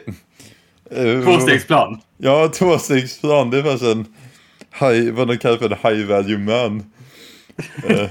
eh, 0.91 1.24
Tvåstegsplan. 1.24 2.02
Ja, 2.17 2.48
tvåstegsplan. 2.48 3.50
Det 3.50 3.62
var 3.62 3.91
en 3.91 4.06
high, 4.80 5.13
vad 5.13 5.28
de 5.28 5.38
kallar 5.38 5.58
för 5.58 5.69
en 5.69 5.95
high 5.95 6.08
value 6.08 6.38
man. 6.38 6.91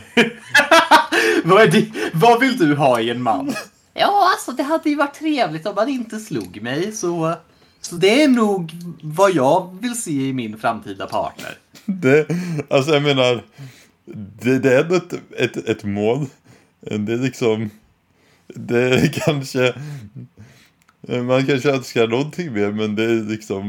Vad, 1.45 1.63
är 1.63 1.67
det, 1.67 1.87
vad 2.13 2.41
vill 2.41 2.59
du 2.59 2.75
ha 2.77 3.01
i 3.01 3.11
en 3.11 3.23
man? 3.23 3.55
Ja, 3.95 4.31
alltså 4.33 4.53
det 4.53 4.63
hade 4.63 4.89
ju 4.91 4.97
varit 4.97 5.15
trevligt 5.15 5.67
om 5.67 5.77
han 5.77 5.89
inte 5.89 6.19
slog 6.19 6.63
mig, 6.63 6.93
så... 6.93 7.35
Så 7.81 7.95
det 7.95 8.23
är 8.23 8.29
nog 8.29 8.73
vad 9.03 9.31
jag 9.35 9.79
vill 9.81 10.03
se 10.03 10.11
i 10.29 10.33
min 10.33 10.59
framtida 10.59 11.07
partner. 11.07 11.59
Det, 12.03 12.27
alltså 12.71 12.93
jag 12.95 13.03
menar, 13.03 13.43
det, 14.43 14.59
det 14.59 14.75
är 14.77 14.83
ändå 14.83 14.95
ett, 14.95 15.13
ett, 15.37 15.57
ett 15.69 15.85
mål. 15.85 16.27
Det 16.81 17.13
är 17.13 17.19
liksom, 17.19 17.71
det 18.47 18.79
är 18.79 19.09
kanske, 19.13 19.75
man 21.09 21.47
kanske 21.47 21.71
önskar 21.71 22.09
någonting 22.09 22.53
mer 22.53 22.71
men 22.73 22.95
det 22.97 23.05
är 23.05 23.23
liksom, 23.31 23.65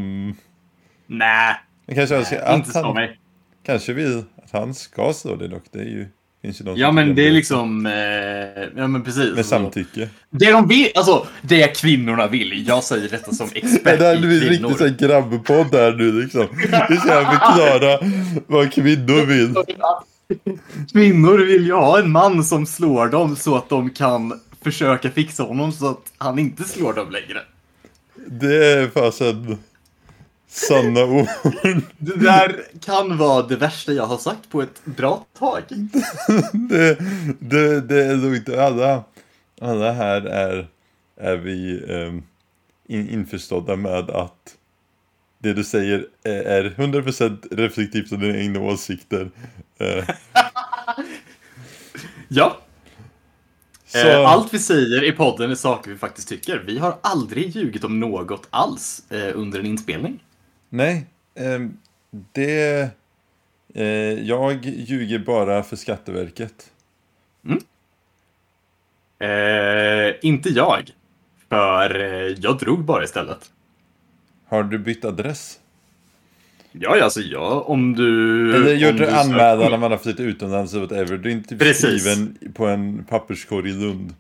Nej, 1.08 1.56
man 1.88 1.95
kanske 1.95 2.15
önskar 2.15 2.56
inte 2.56 2.71
slå 2.71 2.82
han, 2.82 2.93
mig. 2.93 3.19
kanske 3.63 3.93
vill 3.93 4.23
att 4.43 4.51
han 4.51 4.73
ska 4.73 5.13
slå 5.13 5.36
det 5.36 5.47
dock. 5.47 5.63
Det 5.71 5.80
är 5.80 5.84
ju, 5.84 6.08
finns 6.46 6.58
de 6.58 6.78
Ja 6.78 6.92
men 6.92 7.16
det 7.16 7.22
är 7.22 7.28
om 7.28 7.34
liksom, 7.34 7.86
eh, 7.86 7.94
ja 8.82 8.88
men 8.88 9.04
precis. 9.04 9.36
Med 9.36 9.46
samtycke. 9.46 10.10
Det 10.30 10.52
de 10.52 10.68
vill, 10.68 10.92
alltså 10.96 11.28
det 11.42 11.68
kvinnorna 11.68 12.28
vill. 12.28 12.68
Jag 12.68 12.84
säger 12.84 13.10
detta 13.10 13.32
som 13.32 13.50
Det 13.54 13.58
expert 13.60 14.00
här 14.00 14.16
i 14.16 14.20
blir 14.20 14.40
kvinnor. 14.40 14.70
riktigt 14.70 14.78
såhär 14.78 15.08
grabbpodd 15.08 15.76
här 15.76 15.92
nu 15.92 16.22
liksom. 16.22 16.48
Vi 16.90 16.98
ska 16.98 17.26
förklara 17.26 18.00
vad 18.48 18.74
kvinnor 18.74 19.26
vill. 19.26 19.56
Kvinnor 20.92 21.38
vill 21.38 21.66
ju 21.66 21.74
ha 21.74 22.00
en 22.00 22.12
man 22.12 22.44
som 22.44 22.66
slår 22.66 23.08
dem 23.08 23.36
så 23.36 23.56
att 23.56 23.70
de 23.70 23.90
kan 23.90 24.40
försöka 24.64 25.12
fixa 25.12 25.44
honom 25.44 25.72
så 25.72 25.90
att 25.90 26.14
han 26.18 26.40
inte 26.40 26.64
slår 26.64 26.94
dem 26.94 27.12
längre. 27.12 27.40
Det 28.28 28.72
är 28.72 28.88
fasen 28.88 29.58
sanna 30.56 31.04
ord. 31.06 31.28
Det 31.98 32.15
där 32.15 32.63
kan 32.82 33.18
vara 33.18 33.48
det 33.48 33.56
värsta 33.56 33.94
jag 33.94 34.06
har 34.06 34.18
sagt 34.18 34.50
på 34.50 34.62
ett 34.62 34.86
bra 34.86 35.26
tag. 35.39 35.63
Det, 36.70 36.98
det, 37.39 37.82
det 37.82 38.06
är 38.06 38.15
nog 38.15 38.36
inte 38.36 38.63
alla. 38.65 39.04
Alla 39.62 39.91
här 39.91 40.22
är, 40.22 40.68
är 41.18 41.38
vi 41.38 41.82
um, 41.82 42.24
in, 42.88 43.10
införstådda 43.10 43.76
med 43.76 44.10
att 44.10 44.56
det 45.39 45.54
du 45.54 45.63
säger 45.63 46.08
är, 46.24 46.44
är 46.44 46.70
100% 46.70 47.38
reflektivt 47.52 48.13
av 48.13 48.20
dina 48.20 48.38
egna 48.38 48.60
åsikter. 48.60 49.32
Eh, 49.80 50.10
Ja, 52.28 52.58
så, 53.86 54.08
eh, 54.08 54.30
allt 54.30 54.54
vi 54.54 54.60
säger 54.60 55.04
i 55.04 55.12
podden 55.12 55.52
är 55.52 55.56
saker 55.56 55.91
vi 55.91 55.98
faktiskt 55.98 56.30
tycker. 56.30 56.63
Vi 56.65 56.78
har 56.78 56.98
aldrig 57.02 57.50
ljugit 57.50 57.84
om 57.84 58.00
något 58.00 58.48
alls 58.50 59.12
eh, 59.12 59.32
under 59.39 59.60
en 59.60 59.65
inspelning. 59.65 60.24
Nej, 60.69 61.06
ehm, 61.36 61.78
det... 62.32 62.89
Eh, 63.73 63.86
jag 64.23 64.65
ljuger 64.65 65.19
bara 65.19 65.63
för 65.63 65.75
Skatteverket. 65.75 66.71
Eh, 69.19 70.15
inte 70.21 70.49
jag. 70.49 70.91
För 71.49 71.99
eh, 71.99 72.36
jag 72.39 72.58
drog 72.58 72.84
bara 72.84 73.04
istället. 73.04 73.51
Har 74.47 74.63
du 74.63 74.78
bytt 74.78 75.06
adress? 75.06 75.60
Ja, 76.71 77.04
alltså 77.04 77.21
ja, 77.21 77.63
om 77.67 77.95
du... 77.95 78.56
Eller 78.56 78.73
gjort 78.73 78.97
du 78.97 79.08
anmälan 79.08 79.71
när 79.71 79.78
man 79.78 79.91
har 79.91 79.97
flyttat 79.97 80.19
utomlands 80.19 80.73
eller 80.73 80.82
whatever. 80.82 81.17
Du 81.17 81.30
är 81.30 81.34
inte 81.34 81.58
Precis. 81.58 82.01
skriven 82.01 82.38
på 82.54 82.67
en 82.67 83.06
papperskorg 83.10 83.69
i 83.69 83.73
Lund. 83.73 84.13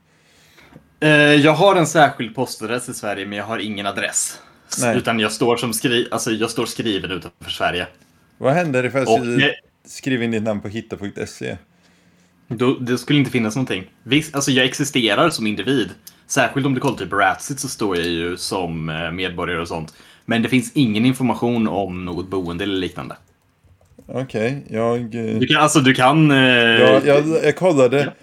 Eh, 0.99 1.09
jag 1.09 1.51
har 1.51 1.75
en 1.75 1.87
särskild 1.87 2.35
postadress 2.35 2.89
i 2.89 2.93
Sverige, 2.93 3.25
men 3.25 3.37
jag 3.37 3.45
har 3.45 3.59
ingen 3.59 3.85
adress. 3.85 4.39
Nej. 4.81 4.97
Utan 4.97 5.19
jag 5.19 5.31
står, 5.31 5.57
som 5.57 5.73
skri... 5.73 6.07
alltså, 6.11 6.31
jag 6.31 6.49
står 6.49 6.65
skriven 6.65 7.11
utanför 7.11 7.51
Sverige. 7.51 7.87
Vad 8.37 8.53
händer 8.53 8.83
ifall 8.85 9.01
Och 9.03 9.19
skriva 9.85 10.23
in 10.23 10.31
ditt 10.31 10.43
namn 10.43 10.61
på 10.61 10.67
hitta.se? 10.67 11.57
då, 12.47 12.73
det 12.73 12.97
skulle 12.97 13.19
inte 13.19 13.31
finnas 13.31 13.55
någonting. 13.55 13.83
Visst, 14.03 14.35
alltså 14.35 14.51
jag 14.51 14.65
existerar 14.65 15.29
som 15.29 15.47
individ. 15.47 15.89
Särskilt 16.27 16.65
om 16.65 16.73
du 16.73 16.79
kollar 16.79 16.97
typ 16.97 17.13
Ratsit 17.13 17.59
så 17.59 17.67
står 17.67 17.97
jag 17.97 18.05
ju 18.05 18.37
som 18.37 18.89
eh, 18.89 19.11
medborgare 19.11 19.61
och 19.61 19.67
sånt. 19.67 19.93
Men 20.25 20.41
det 20.41 20.49
finns 20.49 20.71
ingen 20.73 21.05
information 21.05 21.67
om 21.67 22.05
något 22.05 22.27
boende 22.29 22.63
eller 22.63 22.75
liknande. 22.77 23.15
Okej, 24.07 24.65
jag... 24.69 24.99
eh, 25.15 25.39
Du 25.39 25.47
kan, 25.47 25.61
alltså 25.61 25.79
du 25.79 25.93
kan... 25.93 26.31
Eh, 26.31 26.37
Ja, 26.37 27.01
jag, 27.05 27.27
jag 27.43 27.55
kollade. 27.55 28.13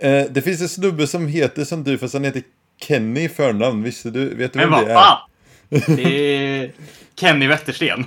Eh, 0.00 0.24
det 0.30 0.42
finns 0.42 0.60
en 0.60 0.68
snubbe 0.68 1.06
som 1.06 1.26
heter 1.26 1.64
som 1.64 1.84
du, 1.84 1.98
fast 1.98 2.14
han 2.14 2.24
heter 2.24 2.42
Kenny 2.80 3.20
i 3.24 3.28
förnamn. 3.28 3.82
Visste 3.82 4.10
du? 4.10 4.34
Vet 4.34 4.52
du 4.52 4.58
vem 4.58 4.70
det 4.70 4.76
är? 4.92 4.94
Det 5.86 6.36
är 6.36 6.70
Kenny 7.20 7.46
Wettersten. 7.46 8.04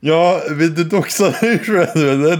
Ja, 0.00 0.42
vill 0.50 0.74
du 0.74 0.84
doxa 0.84 1.34
eller? 1.40 2.38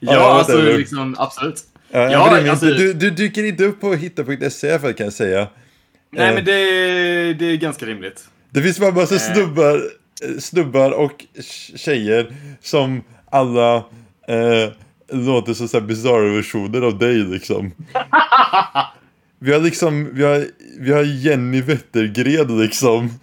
Ja, 0.00 0.12
Ja, 0.14 0.38
alltså 0.38 0.60
liksom 0.62 1.14
absolut. 1.18 1.62
Ja, 1.90 2.10
Ja, 2.10 2.50
alltså- 2.50 2.66
du, 2.66 2.92
du 2.92 3.10
dyker 3.10 3.44
inte 3.44 3.64
upp 3.64 3.80
på 3.80 3.94
hitta.se 3.94 4.78
kan 4.78 5.06
jag 5.06 5.12
säga. 5.12 5.48
Nej, 6.12 6.28
Eh. 6.28 6.34
men 6.34 6.44
det, 6.44 6.52
det 7.34 7.46
är 7.52 7.56
ganska 7.56 7.86
rimligt. 7.86 8.24
Det 8.50 8.62
finns 8.62 8.78
bara 8.80 8.90
massa 8.92 9.18
snubbar, 9.18 9.74
eh, 10.24 10.38
snubbar 10.40 10.90
och 10.90 11.24
tj- 11.38 11.76
tjejer 11.78 12.34
som 12.62 13.02
alla 13.30 13.76
eh, 14.28 14.70
låter 15.12 15.54
som 15.54 15.68
så 15.68 15.80
här 15.80 15.86
bizarra 15.86 16.34
versioner 16.36 16.80
av 16.82 16.98
dig 16.98 17.14
liksom. 17.14 17.72
Vi 19.38 19.52
har 19.52 19.60
liksom, 19.60 20.14
vi 20.14 20.22
har, 20.24 20.46
vi 20.78 20.92
har 20.92 21.02
Jenny 21.02 21.60
Wettergren 21.62 22.60
liksom. 22.62 23.10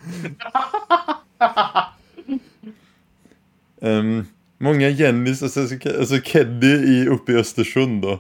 Ehm, 3.82 4.26
många 4.58 4.90
Jennys, 4.90 5.44
alltså, 5.44 5.60
alltså 6.00 6.20
Keddy 6.24 6.68
i, 6.68 7.08
uppe 7.08 7.32
i 7.32 7.36
Östersund 7.36 8.02
då. 8.02 8.20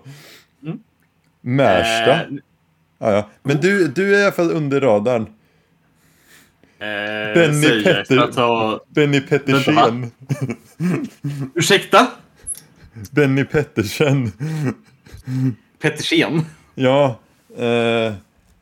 Märsta. 1.42 2.14
Eh, 2.22 2.28
Ja, 3.00 3.12
ja. 3.12 3.30
Men 3.44 3.58
du, 3.62 3.88
du 3.88 4.16
är 4.16 4.20
i 4.20 4.24
alla 4.24 4.32
fall 4.32 4.52
under 4.52 4.82
radarn. 4.82 5.22
eh, 5.22 5.28
Benny 7.34 7.84
Petter- 7.84 8.32
ta... 8.32 8.80
Benny 8.90 9.22
Pettersen. 9.22 10.12
Ursäkta? 11.56 12.08
Benny 13.12 13.44
Pettersen. 13.46 14.32
Pettersen. 15.82 16.42
Ja, 16.76 17.20
eh, 17.58 18.13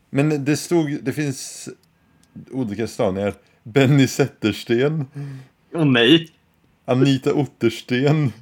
men 0.09 0.45
det 0.45 0.57
stod, 0.57 1.03
det 1.03 1.13
finns 1.13 1.69
olika 2.51 2.87
stavningar. 2.87 3.33
Benny 3.63 4.07
Zettersten, 4.07 5.05
Åh 5.73 5.85
nej. 5.85 6.29
Anita 6.85 7.33
Ottersten. 7.33 8.33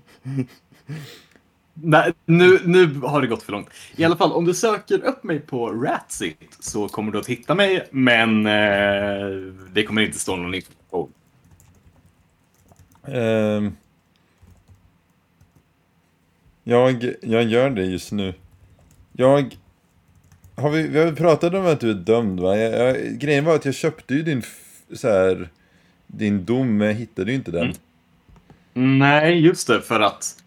Nej, 1.74 2.14
nu, 2.26 2.60
nu 2.66 2.94
har 3.00 3.22
det 3.22 3.28
gått 3.28 3.44
för 3.44 3.52
långt. 3.52 3.70
I 3.96 4.04
alla 4.04 4.18
fall, 4.18 4.32
om 4.32 4.46
du 4.46 4.54
söker 4.54 5.04
upp 5.04 5.24
mig 5.24 5.40
på 5.40 5.70
Ratsit 5.70 6.58
så 6.60 6.88
kommer 6.88 7.12
du 7.12 7.20
att 7.20 7.28
hitta 7.28 7.56
mig, 7.56 7.88
men 7.92 8.46
eh, 8.46 9.54
det 9.74 9.84
kommer 9.84 10.02
inte 10.02 10.20
stå 10.20 10.36
någon 10.36 10.54
info. 10.54 11.08
Ehm, 13.04 13.76
jag, 16.64 17.14
jag 17.22 17.44
gör 17.44 17.70
det 17.70 17.86
just 17.86 18.12
nu. 18.12 18.34
Jag... 19.12 19.58
Har 20.60 20.70
vi, 20.70 20.88
vi 20.88 21.00
har 21.00 21.12
pratat 21.12 21.54
om 21.54 21.66
att 21.66 21.80
du 21.80 21.90
är 21.90 21.94
dömd 21.94 22.40
va? 22.40 22.58
Jag, 22.58 22.88
jag, 22.88 23.20
grejen 23.20 23.46
var 23.46 23.56
att 23.56 23.66
jag 23.66 23.76
köpte 23.76 24.14
ju 24.14 24.24
din, 24.24 24.44
så 24.94 25.08
här, 25.08 25.50
din 26.08 26.46
dom, 26.46 26.78
men 26.78 26.88
jag 26.88 26.96
hittade 26.96 27.32
ju 27.32 27.38
inte 27.38 27.52
den. 27.52 27.74
Mm. 28.74 29.00
Nej, 29.00 29.40
just 29.40 29.68
det, 29.68 29.82
för 29.82 30.00
att 30.00 30.44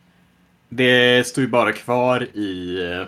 det 0.68 1.26
står 1.26 1.44
ju 1.44 1.50
bara 1.50 1.72
kvar 1.72 2.22
i, 2.22 2.82
eh, 2.82 3.06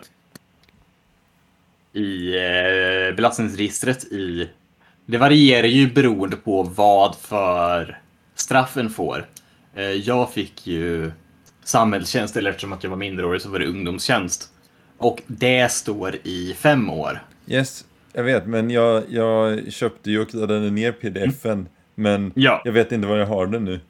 i 2.03 2.37
eh, 2.37 3.17
belastningsregistret 3.17 4.05
i... 4.05 4.51
Det 5.07 5.19
varierar 5.19 5.67
ju 5.67 5.93
beroende 5.93 6.37
på 6.37 6.63
vad 6.63 7.17
för 7.17 7.99
straffen 8.35 8.91
får. 8.91 9.27
Eh, 9.75 9.85
jag 9.85 10.33
fick 10.33 10.67
ju 10.67 11.13
samhällstjänst, 11.65 12.37
eller 12.37 12.51
eftersom 12.51 12.73
att 12.73 12.83
jag 12.83 12.91
var 12.91 12.97
minderårig 12.97 13.43
så 13.43 13.49
var 13.49 13.59
det 13.59 13.67
ungdomstjänst. 13.67 14.51
Och 15.05 15.23
det 15.27 15.73
står 15.73 16.17
i 16.23 16.55
fem 16.59 16.91
år. 16.91 17.21
Yes, 17.47 17.85
jag 18.13 18.23
vet, 18.25 18.47
men 18.47 18.71
jag, 18.71 19.03
jag 19.09 19.73
köpte 19.73 20.11
ju 20.11 20.21
och 20.21 20.35
laddade 20.35 20.71
ner 20.71 20.93
pdfen. 20.93 21.69
Men 21.95 22.33
Ja. 22.35 22.63
jag 22.65 22.73
vet 22.73 22.93
inte 22.93 23.09
var 23.09 23.17
jag 23.17 23.27
har 23.27 23.47
den 23.47 23.65
nu. 23.65 23.81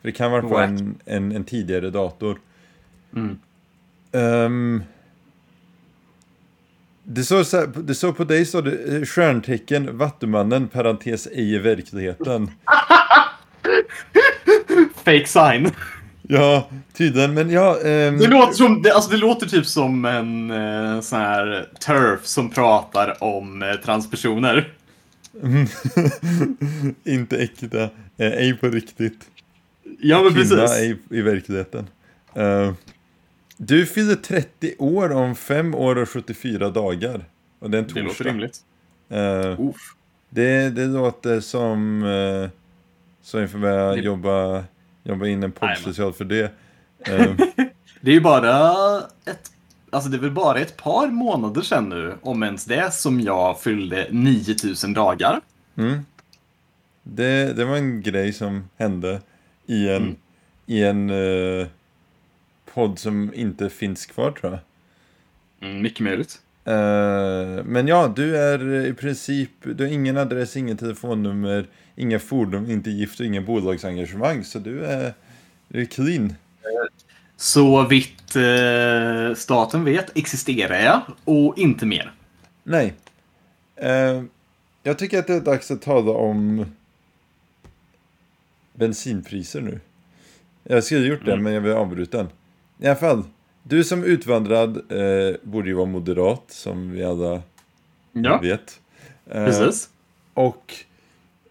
För 0.00 0.08
det 0.08 0.12
kan 0.12 0.30
vara 0.30 0.42
på 0.42 0.58
en, 0.58 0.94
en, 1.04 1.32
en 1.32 1.44
tidigare 1.44 1.90
dator. 1.90 2.38
Mm. 3.16 3.38
Ehm, 4.12 4.82
det 7.02 7.24
såg 7.24 7.46
så 7.46 7.56
här, 7.56 7.66
det 7.76 7.94
såg 7.94 8.16
på 8.16 8.24
dig 8.24 8.44
så 8.46 8.60
det, 8.60 8.96
eh, 8.96 9.02
stjärntecken, 9.04 9.98
Vattumannen, 9.98 10.68
parentes 10.68 11.26
ej 11.26 11.54
i 11.54 11.58
verkligheten. 11.58 12.50
Fake 15.04 15.26
sign. 15.26 15.70
Ja, 16.28 16.68
tydligen, 16.92 17.34
men 17.34 17.50
ja. 17.50 17.80
ehm, 17.80 18.18
Det 18.18 18.26
låter, 18.26 18.52
som, 18.52 18.82
det, 18.82 18.92
alltså 18.94 19.10
det 19.10 19.16
låter 19.16 19.46
typ 19.46 19.66
som 19.66 20.04
en 20.04 20.50
eh, 20.50 21.00
sån 21.00 21.18
här 21.20 21.68
turf 21.86 22.26
som 22.26 22.50
pratar 22.50 23.22
om 23.24 23.62
eh, 23.62 23.72
transpersoner. 23.74 24.72
inte 27.04 27.36
äkta, 27.36 27.82
eh, 27.82 27.90
ej 28.32 28.56
på 28.56 28.68
riktigt. 28.68 29.20
Ja 30.00 30.22
men 30.22 30.34
Kvinna 30.34 30.56
precis. 30.56 30.76
ej 30.78 30.98
i 31.10 31.20
verkligheten. 31.22 31.86
Ehm, 32.34 32.74
du 33.56 33.86
fyller 33.86 34.14
30 34.14 34.74
år 34.78 35.12
om 35.12 35.34
5 35.36 35.74
år 35.74 35.98
och 35.98 36.08
74 36.08 36.70
dagar. 36.70 37.24
Och 37.58 37.70
det 37.70 37.78
är 37.78 37.82
en 37.82 37.88
Det 37.94 38.00
låter 38.00 38.08
torsdag. 38.14 38.24
rimligt. 38.30 38.60
Uff. 39.58 39.94
Det, 40.30 40.70
det 40.70 40.84
låter 40.86 41.40
som 41.40 42.02
uh, 42.02 42.48
så 43.22 43.38
jag 43.38 43.50
får 43.50 43.58
börja 43.58 43.92
Det- 43.92 44.00
jobba, 44.00 44.64
jobba 45.06 45.26
in 45.26 45.42
en 45.42 45.52
podd 45.52 45.68
Jajamän. 45.68 45.82
speciellt 45.82 46.16
för 46.16 46.24
det. 46.24 46.52
Ehm, 47.08 47.36
Det 48.00 48.10
är 48.10 48.14
ju 48.14 48.20
bara 48.20 48.68
ett, 49.24 49.50
alltså 49.90 50.10
det 50.10 50.16
är 50.16 50.20
väl 50.20 50.30
bara 50.30 50.58
ett 50.58 50.76
par 50.76 51.06
månader 51.08 51.62
sedan 51.62 51.88
nu, 51.88 52.14
om 52.22 52.42
ens 52.42 52.64
det, 52.64 52.94
som 52.94 53.20
jag 53.20 53.60
fyllde 53.60 54.06
9000 54.10 54.92
dagar. 54.92 55.40
mm. 55.76 55.98
det, 57.02 57.52
det 57.56 57.64
var 57.64 57.76
en 57.76 58.02
grej 58.02 58.32
som 58.32 58.64
hände 58.76 59.20
i 59.66 59.88
en, 59.88 59.96
Mm. 60.02 60.16
i 60.66 60.82
en 60.84 61.10
eh, 61.60 61.66
podd 62.74 62.98
som 62.98 63.34
inte 63.34 63.70
finns 63.70 64.06
kvar 64.06 64.30
tror 64.30 64.52
jag. 64.52 64.60
Mm, 65.68 65.82
mycket 65.82 66.00
möjligt. 66.00 66.40
Eh, 66.64 67.64
men 67.64 67.88
ja, 67.88 68.12
du 68.16 68.36
är 68.36 68.86
i 68.86 68.94
princip, 68.94 69.50
du 69.62 69.84
har 69.84 69.92
ingen 69.92 70.16
adress, 70.16 70.56
ingen 70.56 70.76
telefonnummer, 70.76 71.66
inga 71.96 72.18
fordon, 72.18 72.70
inte 72.70 72.90
gift 72.90 73.20
och 73.20 73.26
ingen 73.26 73.44
bolagsengagemang. 73.44 74.44
Så 74.44 74.58
du 74.58 74.84
är, 74.84 75.14
du 75.68 75.80
är 75.80 75.84
clean. 75.84 76.34
Så 77.36 77.82
vitt 77.86 78.36
eh, 78.36 79.34
staten 79.36 79.84
vet 79.84 80.16
existerar 80.18 80.78
jag, 80.80 81.00
och 81.24 81.58
inte 81.58 81.86
mer. 81.86 82.12
Nej. 82.62 82.94
Eh, 83.76 84.22
jag 84.82 84.98
tycker 84.98 85.18
att 85.18 85.26
det 85.26 85.34
är 85.34 85.40
dags 85.40 85.70
att 85.70 85.82
tala 85.82 86.10
om 86.12 86.66
bensinpriser 88.74 89.60
nu. 89.60 89.80
Jag 90.62 90.84
skulle 90.84 91.00
ha 91.00 91.06
gjort 91.08 91.24
det, 91.24 91.32
Mm. 91.32 91.44
men 91.44 91.52
jag 91.52 91.60
vill 91.60 91.72
avbryta 91.72 92.16
den. 92.18 92.28
I 92.78 92.86
alla 92.86 92.96
fall, 92.96 93.24
du 93.62 93.84
som 93.84 94.04
utvandrad 94.04 94.76
eh, 94.92 95.36
borde 95.42 95.68
ju 95.68 95.74
vara 95.74 95.86
moderat, 95.86 96.42
som 96.48 96.90
vi 96.90 97.04
alla 97.04 97.42
Ja, 98.12 98.38
vet. 98.42 98.80
Eh, 99.30 99.44
precis. 99.44 99.88
Och 100.34 100.74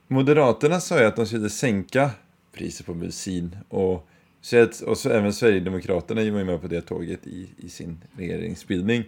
Moderaterna 0.07 0.79
sa 0.79 0.99
ju 0.99 1.05
att 1.05 1.15
de 1.15 1.25
skulle 1.25 1.49
sänka 1.49 2.11
priset 2.53 2.85
på 2.85 2.93
bensin. 2.93 3.57
Och, 3.69 4.07
och 4.85 4.97
så 4.97 5.09
även 5.09 5.33
Sverigedemokraterna 5.33 6.21
var 6.21 6.39
ju 6.39 6.43
med 6.45 6.61
på 6.61 6.67
det 6.67 6.81
tåget 6.81 7.27
i, 7.27 7.49
i 7.57 7.69
sin 7.69 7.97
regeringsbildning. 8.17 9.03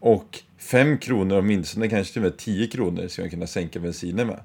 Och 0.00 0.42
5 0.58 0.98
kronor 0.98 1.38
åtminstone, 1.38 1.88
kanske 1.88 2.12
till 2.12 2.22
och 2.22 2.30
med 2.30 2.36
10 2.36 2.66
kronor, 2.66 3.08
ska 3.08 3.22
man 3.22 3.30
kunna 3.30 3.46
sänka 3.46 3.80
bensinen 3.80 4.26
med. 4.26 4.40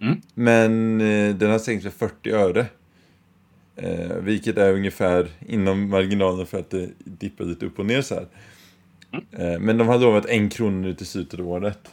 Mm. 0.00 0.20
Men 0.34 1.00
eh, 1.00 1.34
den 1.34 1.50
har 1.50 1.58
sänkts 1.58 1.84
med 1.84 1.92
40 1.92 2.30
öre. 2.30 2.66
Eh, 3.76 4.16
vilket 4.16 4.58
är 4.58 4.72
ungefär 4.72 5.28
inom 5.46 5.88
marginalen 5.88 6.46
för 6.46 6.58
att 6.58 6.70
det 6.70 6.90
dippar 6.98 7.44
lite 7.44 7.66
upp 7.66 7.78
och 7.78 7.86
ner 7.86 8.02
så 8.02 8.14
här. 8.14 8.26
Eh, 9.12 9.60
men 9.60 9.78
de 9.78 9.88
har 9.88 9.98
lovat 9.98 10.26
en 10.26 10.48
krona 10.48 10.76
nu 10.76 10.94
till 10.94 11.06
slutet 11.06 11.40
av 11.40 11.48
året. 11.48 11.90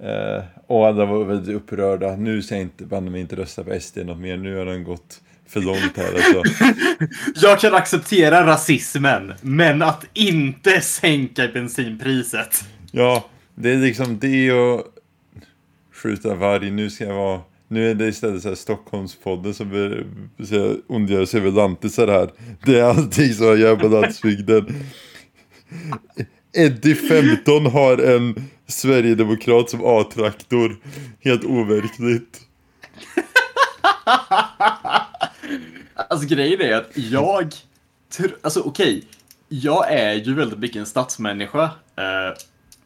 Eh, 0.00 0.44
och 0.66 0.86
alla 0.86 1.04
var 1.04 1.24
väldigt 1.24 1.54
upprörda. 1.54 2.16
Nu 2.16 2.42
ska 2.42 2.54
jag 2.54 2.62
inte, 2.62 2.84
banne 2.84 3.10
mig 3.10 3.20
inte 3.20 3.36
rösta 3.36 3.64
på 3.64 3.80
SD 3.80 3.98
något 3.98 4.18
mer. 4.18 4.36
Nu 4.36 4.56
har 4.56 4.66
den 4.66 4.84
gått 4.84 5.20
för 5.48 5.60
långt 5.60 5.96
här 5.96 6.14
alltså. 6.14 6.42
Jag 7.46 7.60
kan 7.60 7.74
acceptera 7.74 8.46
rasismen, 8.46 9.34
men 9.40 9.82
att 9.82 10.04
inte 10.14 10.80
sänka 10.80 11.48
bensinpriset. 11.48 12.64
Ja, 12.90 13.28
det 13.54 13.70
är 13.70 13.76
liksom 13.76 14.18
det 14.18 14.52
och 14.52 14.84
skjuta 15.92 16.34
varg. 16.34 16.70
Nu 16.70 16.90
ska 16.90 17.04
jag 17.04 17.14
vara... 17.14 17.40
Nu 17.70 17.90
är 17.90 17.94
det 17.94 18.06
istället 18.06 18.42
så 18.42 18.48
här 18.48 18.54
Stockholmspodden 18.54 19.54
som 19.54 20.04
ondgör 20.86 21.24
sig 21.24 21.40
över 21.40 21.50
lantisar 21.50 22.08
här. 22.08 22.30
Det 22.64 22.78
är 22.78 22.82
allting 22.82 23.34
så 23.34 23.56
här 23.56 23.76
på 23.76 23.88
landsbygden. 23.88 24.66
Eddie 26.52 26.94
15 26.94 27.66
har 27.66 27.98
en 27.98 28.34
Sverigedemokrat 28.68 29.70
som 29.70 29.80
A-traktor. 29.84 30.76
Helt 31.20 31.44
overkligt. 31.44 32.40
Alltså 35.94 36.28
grejen 36.28 36.60
är 36.60 36.76
att 36.76 36.90
jag... 36.94 37.52
Alltså 38.42 38.60
okej. 38.60 39.04
Jag 39.48 39.92
är 39.92 40.14
ju 40.14 40.34
väldigt 40.34 40.58
mycket 40.58 40.76
en 40.76 40.86
stadsmänniska. 40.86 41.62
Eh, 41.96 42.36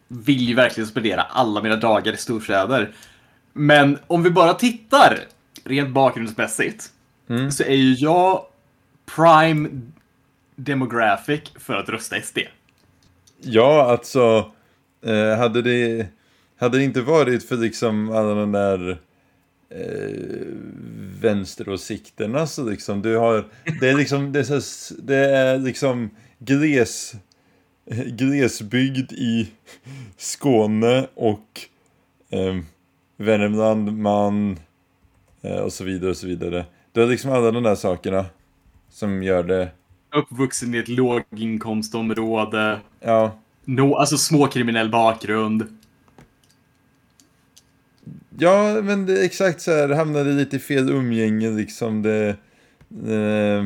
vill 0.07 0.41
ju 0.41 0.55
verkligen 0.55 0.87
spendera 0.87 1.21
alla 1.21 1.61
mina 1.61 1.75
dagar 1.75 2.13
i 2.13 2.17
storstäder. 2.17 2.93
Men 3.53 3.99
om 4.07 4.23
vi 4.23 4.29
bara 4.29 4.53
tittar 4.53 5.19
rent 5.63 5.89
bakgrundsmässigt. 5.89 6.91
Mm. 7.29 7.51
Så 7.51 7.63
är 7.63 7.75
ju 7.75 7.93
jag 7.93 8.45
prime 9.15 9.69
demographic 10.55 11.41
för 11.55 11.73
att 11.73 11.89
rösta 11.89 12.21
SD. 12.21 12.37
Ja, 13.41 13.91
alltså. 13.91 14.51
Eh, 15.05 15.37
hade, 15.37 15.61
det, 15.61 16.07
hade 16.57 16.77
det 16.77 16.83
inte 16.83 17.01
varit 17.01 17.43
för 17.43 17.57
liksom 17.57 18.11
alla 18.11 18.33
de 18.33 18.51
där 18.51 18.89
eh, 19.69 20.47
vänsteråsikterna 21.21 22.47
så 22.47 22.69
liksom 22.69 23.01
du 23.01 23.17
har 23.17 23.45
det 23.81 23.89
är 23.89 23.97
liksom 23.97 24.31
det 24.31 24.39
är, 24.39 24.59
så, 24.59 24.93
det 25.03 25.15
är 25.15 25.59
liksom 25.59 26.09
gles 26.39 27.15
glesbygd 28.05 29.11
i 29.11 29.51
Skåne 30.17 31.07
och 31.13 31.61
eh, 32.29 32.57
Värmland, 33.17 33.97
man 33.97 34.59
eh, 35.41 35.57
och 35.57 35.73
så 35.73 35.83
vidare 35.83 36.09
och 36.09 36.17
så 36.17 36.27
vidare. 36.27 36.65
Du 36.91 37.01
har 37.01 37.07
liksom 37.07 37.31
alla 37.31 37.51
de 37.51 37.63
där 37.63 37.75
sakerna 37.75 38.25
som 38.89 39.23
gör 39.23 39.43
det, 39.43 39.71
Uppvuxen 40.15 40.75
i 40.75 40.77
ett 40.77 40.87
låginkomstområde. 40.87 42.79
ja, 42.99 43.39
No, 43.65 43.95
alltså 43.95 44.17
småkriminell 44.17 44.89
bakgrund. 44.89 45.77
Ja, 48.37 48.81
men 48.83 49.05
det 49.05 49.19
är 49.19 49.25
exakt 49.25 49.61
så 49.61 49.71
här, 49.71 49.89
hamnade 49.89 50.31
lite 50.31 50.55
i 50.55 50.59
fel 50.59 50.89
umgänge 50.89 51.49
liksom. 51.49 52.01
Det, 52.01 52.35
eh, 53.07 53.65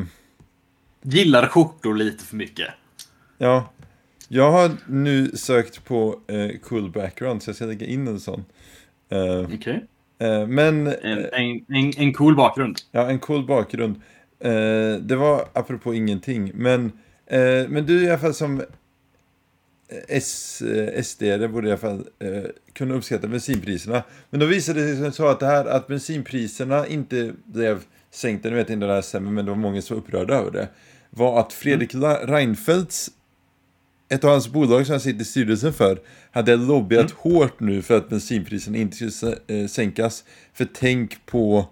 gillar 1.02 1.46
skjortor 1.46 1.94
lite 1.94 2.24
för 2.24 2.36
mycket. 2.36 2.68
Ja. 3.38 3.72
Jag 4.28 4.50
har 4.50 4.70
nu 4.86 5.30
sökt 5.36 5.84
på 5.84 6.20
eh, 6.26 6.58
cool 6.62 6.90
background 6.90 7.42
så 7.42 7.48
jag 7.48 7.56
ska 7.56 7.64
lägga 7.64 7.86
in 7.86 8.08
en 8.08 8.20
sån. 8.20 8.44
Eh, 9.08 9.54
Okej. 9.54 9.86
eh, 10.18 10.46
men... 10.46 10.86
En, 10.86 11.18
eh, 11.18 11.24
en, 11.32 11.64
en, 11.68 11.92
en 11.96 12.12
cool 12.14 12.36
bakgrund. 12.36 12.76
Ja, 12.90 13.10
en 13.10 13.18
cool 13.18 13.46
bakgrund. 13.46 13.96
Eh, 14.40 15.00
det 15.00 15.16
var 15.16 15.48
apropå 15.52 15.94
ingenting, 15.94 16.50
men, 16.54 16.92
men 17.68 17.86
du 17.86 18.04
i 18.04 18.08
alla 18.08 18.18
fall 18.18 18.34
som 18.34 18.62
S, 20.08 20.62
eh, 20.62 21.02
SD 21.02 21.22
borde 21.50 21.68
i 21.68 21.70
alla 21.70 21.78
fall 21.78 22.04
eh, 22.18 22.42
kunna 22.72 22.94
uppskatta 22.94 23.28
bensinpriserna. 23.28 24.02
Men 24.30 24.40
då 24.40 24.46
visade 24.46 24.86
det 24.90 24.96
sig 24.96 25.12
så 25.12 25.26
att 25.28 25.40
det 25.40 25.46
här 25.46 25.64
att 25.64 25.86
bensinpriserna 25.86 26.86
inte 26.86 27.32
blev 27.44 27.82
sänkta, 28.10 28.50
nu 28.50 28.56
vet 28.56 28.70
inte 28.70 28.86
det 28.86 28.92
här 28.92 29.02
stämmer, 29.02 29.30
men 29.30 29.44
det 29.44 29.50
var 29.50 29.58
många 29.58 29.82
som 29.82 29.96
var 29.96 30.02
upprörda 30.02 30.34
över 30.34 30.50
det. 30.50 30.68
Var 31.10 31.40
att 31.40 31.52
Fredrik 31.52 31.94
La- 31.94 32.26
Reinfeldts, 32.26 33.10
ett 34.08 34.24
av 34.24 34.30
hans 34.30 34.48
bolag 34.48 34.86
som 34.86 34.92
han 34.92 35.00
sitter 35.00 35.20
i 35.20 35.24
styrelsen 35.24 35.72
för, 35.72 36.00
hade 36.30 36.56
lobbyat 36.56 37.10
hårt 37.10 37.60
nu 37.60 37.82
för 37.82 37.96
att 37.96 38.08
bensinpriserna 38.08 38.76
inte 38.78 39.10
skulle 39.10 39.36
eh, 39.46 39.66
sänkas. 39.66 40.24
För 40.52 40.68
tänk 40.74 41.26
på 41.26 41.66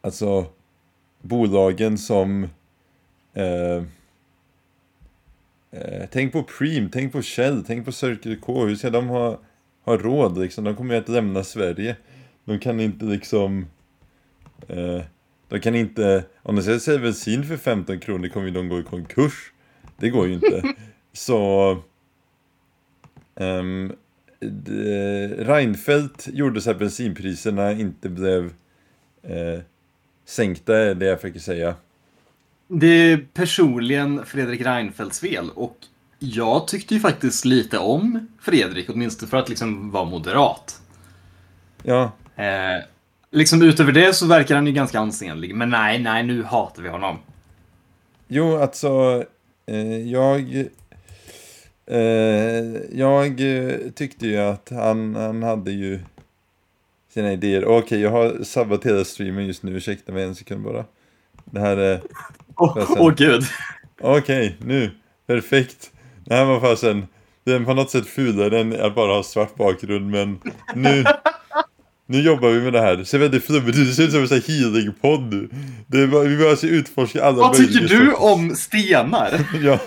alltså 0.00 0.46
bolagen 1.22 1.98
som 1.98 2.44
eh, 3.34 3.82
eh, 5.70 6.06
tänk 6.10 6.32
på 6.32 6.42
Preem, 6.42 6.90
tänk 6.90 7.12
på 7.12 7.22
Shell, 7.22 7.64
tänk 7.66 7.84
på 7.84 7.92
Circle 7.92 8.36
K, 8.36 8.66
hur 8.66 8.76
ska 8.76 8.90
de 8.90 9.08
ha, 9.08 9.40
ha 9.84 9.96
råd 9.96 10.38
liksom? 10.38 10.64
De 10.64 10.76
kommer 10.76 10.94
ju 10.94 11.00
att 11.00 11.08
lämna 11.08 11.44
Sverige. 11.44 11.96
De 12.44 12.58
kan 12.58 12.80
inte 12.80 13.04
liksom 13.04 13.66
eh, 14.68 15.02
de 15.50 15.60
kan 15.60 15.74
inte, 15.74 16.24
om 16.42 16.56
de 16.56 16.80
sälja 16.80 17.00
bensin 17.00 17.44
för 17.44 17.56
15 17.56 18.00
kronor 18.00 18.28
kommer 18.28 18.46
ju 18.46 18.52
de 18.52 18.68
gå 18.68 18.80
i 18.80 18.82
konkurs. 18.82 19.52
Det 19.96 20.10
går 20.10 20.26
ju 20.26 20.34
inte. 20.34 20.62
Så 21.12 21.72
um, 23.34 23.92
Reinfeldt 25.38 26.28
gjorde 26.32 26.60
så 26.60 26.70
att 26.70 26.78
bensinpriserna 26.78 27.72
inte 27.72 28.08
blev 28.08 28.52
eh, 29.22 29.60
sänkta, 30.24 30.76
är 30.76 30.94
det 30.94 31.06
jag 31.06 31.20
försöker 31.20 31.40
säga. 31.40 31.74
Det 32.72 32.86
är 32.86 33.26
personligen 33.34 34.24
Fredrik 34.26 34.60
Reinfeldts 34.60 35.20
fel 35.20 35.50
och 35.54 35.76
jag 36.18 36.68
tyckte 36.68 36.94
ju 36.94 37.00
faktiskt 37.00 37.44
lite 37.44 37.78
om 37.78 38.28
Fredrik, 38.40 38.90
åtminstone 38.90 39.30
för 39.30 39.36
att 39.36 39.48
liksom 39.48 39.90
vara 39.90 40.04
moderat. 40.04 40.80
Ja, 41.82 42.12
Eh, 42.40 42.82
liksom 43.30 43.62
utöver 43.62 43.92
det 43.92 44.14
så 44.14 44.26
verkar 44.26 44.54
han 44.54 44.66
ju 44.66 44.72
ganska 44.72 45.00
ansenlig, 45.00 45.54
men 45.54 45.70
nej, 45.70 45.98
nej, 45.98 46.22
nu 46.22 46.42
hatar 46.42 46.82
vi 46.82 46.88
honom. 46.88 47.18
jo 48.28 48.56
alltså 48.56 49.24
eh, 49.66 50.10
jag 50.10 50.66
eh, 51.86 52.66
jag 52.92 53.40
tyckte 53.94 54.26
ju 54.26 54.36
att 54.36 54.68
han, 54.70 55.14
han 55.14 55.42
hade 55.42 55.72
ju 55.72 56.00
sina 57.08 57.32
idéer. 57.32 57.64
Okej, 57.64 58.00
jag 58.00 58.10
har 58.10 58.44
sabbat 58.44 58.86
hela 58.86 59.04
streamen 59.04 59.46
just 59.46 59.62
nu, 59.62 59.76
ursäkta 59.76 60.12
mig 60.12 60.24
en 60.24 60.34
sekund 60.34 60.64
bara. 60.64 60.84
Det 61.50 61.60
här 61.60 61.76
är 61.76 62.00
Åh 62.56 62.74
Fasen. 62.74 62.96
åh, 62.98 63.14
gud. 63.16 63.44
Okej, 64.00 64.56
nu. 64.64 64.90
Perfekt. 65.26 65.90
Det 66.24 66.34
här 66.34 66.44
var 66.44 66.60
fasen. 66.60 67.06
Den 67.44 67.64
på 67.64 67.74
något 67.74 67.90
sätt 67.90 68.06
fulare 68.06 68.60
än 68.60 68.80
att 68.80 68.94
bara 68.94 69.12
ha 69.12 69.22
svart 69.22 69.54
bakgrund, 69.54 70.10
men 70.10 70.40
nu... 70.74 71.04
Nu 72.06 72.20
jobbar 72.20 72.48
vi 72.48 72.60
med 72.60 72.72
det 72.72 72.80
här. 72.80 72.96
Det 72.96 73.04
ser 73.04 73.18
väldigt 73.18 73.44
flummigt 73.44 73.78
ut. 73.78 73.86
Det 73.88 73.94
ser 73.94 74.02
ut 74.02 74.10
som 74.12 74.20
en 74.20 74.28
sån 74.28 74.40
healing-podd. 74.40 75.48
Det 75.86 75.98
är 75.98 76.00
Vi 76.00 76.06
behöver 76.06 76.50
alltså 76.50 76.66
utforska 76.66 77.24
alla 77.24 77.36
Vad 77.38 77.54
tycker 77.56 77.80
du 77.80 77.88
sorters- 77.88 78.14
om 78.18 78.56
stenar? 78.56 79.40
Ja, 79.62 79.78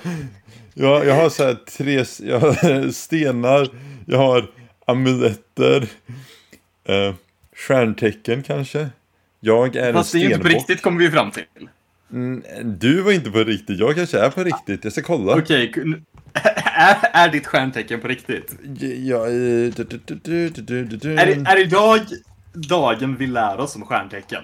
ja, 0.74 1.04
jag 1.04 1.16
har 1.16 1.30
så 1.30 1.44
här 1.44 1.54
tre 1.78 2.06
jag 2.30 2.40
har 2.40 2.92
stenar, 2.92 3.68
jag 4.06 4.18
har 4.18 4.46
amuletter, 4.88 5.88
eh, 6.88 7.14
stjärntecken 7.56 8.44
kanske. 8.44 8.90
Jag 9.46 9.76
är 9.76 9.94
Fast 9.94 10.12
det 10.12 10.18
är 10.18 10.20
ju 10.20 10.26
inte 10.28 10.40
på 10.40 10.48
riktigt 10.48 10.82
kommer 10.82 11.00
vi 11.00 11.12
fram 11.12 11.32
till. 11.32 11.44
Mm, 12.12 12.44
Du 12.66 13.02
var 13.02 13.12
inte 13.12 13.32
på 13.32 13.40
riktigt, 13.44 13.80
jag 13.80 13.96
kanske 13.96 14.20
är 14.20 14.30
på 14.30 14.44
riktigt. 14.44 14.84
Jag 14.84 14.94
ska 14.94 15.02
kolla. 15.02 15.36
Okej, 15.38 15.72
kun- 15.76 16.04
är, 16.34 16.98
är 17.14 17.30
ditt 17.30 17.48
stjärntecken 17.48 18.00
på 18.02 18.08
riktigt? 18.08 18.56
Ja, 19.00 19.26
eh, 19.28 19.32
du, 20.24 20.50
du, 20.50 20.84
du. 20.86 21.14
Är, 21.16 21.48
är 21.48 21.60
idag 21.62 22.00
dagen 22.54 23.16
vi 23.20 23.28
lär 23.28 23.60
oss 23.60 23.76
om 23.76 23.86
stjärntecken? 23.86 24.44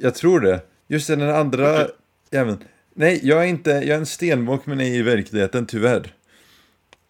Jag 0.00 0.14
tror 0.14 0.40
det. 0.40 0.60
Just 0.88 1.06
den 1.08 1.22
andra 1.22 1.74
Okej. 1.74 1.86
jäveln. 2.30 2.58
Nej, 2.94 3.20
jag 3.22 3.42
är 3.42 3.46
inte, 3.46 3.70
jag 3.70 3.88
är 3.88 3.96
en 3.98 4.06
stenbock 4.06 4.66
men 4.66 4.80
är 4.80 4.84
i 4.94 5.02
verkligheten 5.02 5.66
tyvärr. 5.66 6.12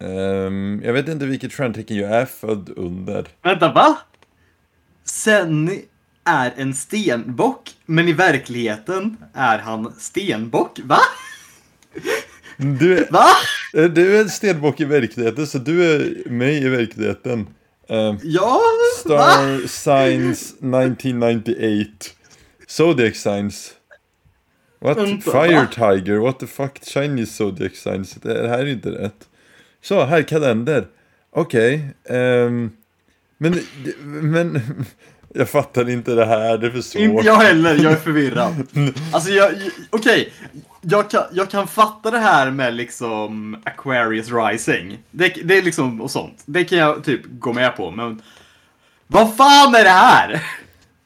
Ehm, 0.03 0.81
jag 0.85 0.93
vet 0.93 1.07
inte 1.07 1.25
vilket 1.25 1.53
stjärntecken 1.53 1.97
jag 1.97 2.11
är 2.11 2.25
född 2.25 2.69
under. 2.75 3.27
Vänta, 3.43 3.73
va? 3.73 3.97
Senny 5.03 5.81
är 6.27 6.53
en 6.57 6.73
stenbock, 6.75 7.69
men 7.85 8.07
i 8.07 8.13
verkligheten 8.13 9.17
är 9.33 9.57
han 9.59 9.93
stenbock. 9.99 10.79
Va? 10.83 10.99
Du, 12.57 13.07
Va? 13.11 13.25
du 13.73 14.17
är 14.17 14.21
en 14.21 14.29
stenbock 14.29 14.79
i 14.79 14.85
verkligheten, 14.85 15.47
så 15.47 15.57
du 15.57 15.83
är 15.93 16.29
mig 16.29 16.63
i 16.63 16.69
verkligheten. 16.69 17.47
Ehm, 17.89 18.17
Ja? 18.23 18.61
Va? 19.05 19.31
Star 19.31 19.67
Signs 19.67 20.41
1998. 20.53 21.89
Zodiac 22.67 23.15
Signs. 23.15 23.73
What? 24.79 24.97
Vänta, 24.97 25.31
Fire 25.31 25.55
va? 25.55 25.67
Tiger? 25.95 26.17
What 26.17 26.39
the 26.39 26.47
fuck? 26.47 26.79
Chinese 26.83 27.33
Zodiac 27.33 27.75
Signs? 27.75 28.11
Det 28.13 28.47
här 28.49 28.59
är 28.59 28.65
inte 28.65 28.89
rätt. 28.89 29.27
Så, 29.81 30.05
här 30.05 30.21
kalender. 30.23 30.87
Okej. 31.31 31.89
ehm, 32.09 32.71
men, 33.37 33.59
men... 34.03 34.61
Jag 35.37 35.49
fattar 35.49 35.89
inte 35.89 36.15
det 36.15 36.25
här, 36.25 36.57
det 36.57 36.67
är 36.67 36.71
för 36.71 36.81
svårt. 36.81 37.01
Inte 37.01 37.25
jag 37.25 37.35
heller, 37.35 37.75
jag 37.83 37.91
är 37.91 37.95
förvirrad. 37.95 38.53
Alltså 39.13 39.29
jag, 39.31 39.51
okej. 39.89 40.33
Jag, 40.81 41.09
kan, 41.09 41.23
jag 41.31 41.49
kan 41.49 41.67
fatta 41.67 42.11
det 42.11 42.19
här 42.19 42.51
med 42.51 42.73
liksom 42.73 43.57
Aquarius 43.65 44.31
Rising. 44.31 44.97
Det, 45.11 45.27
det 45.43 45.57
är 45.57 45.61
liksom, 45.61 46.01
och 46.01 46.11
sånt. 46.11 46.43
Det 46.45 46.63
kan 46.63 46.77
jag 46.77 47.03
typ 47.03 47.21
gå 47.25 47.53
med 47.53 47.77
på, 47.77 47.91
men... 47.91 48.21
Vad 49.07 49.35
fan 49.35 49.75
är 49.75 49.83
det 49.83 49.89
här? 49.89 50.43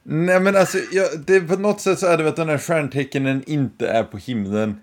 Nej 0.03 0.39
men 0.39 0.55
alltså, 0.55 0.77
jag, 0.91 1.07
det, 1.25 1.41
på 1.41 1.55
något 1.55 1.81
sätt 1.81 1.99
så 1.99 2.07
är 2.07 2.17
det 2.17 2.23
väl 2.23 2.27
att 2.31 2.35
de 2.35 2.49
här 2.49 2.57
stjärntecknen 2.57 3.43
inte 3.47 3.87
är 3.87 4.03
på 4.03 4.17
himlen. 4.17 4.81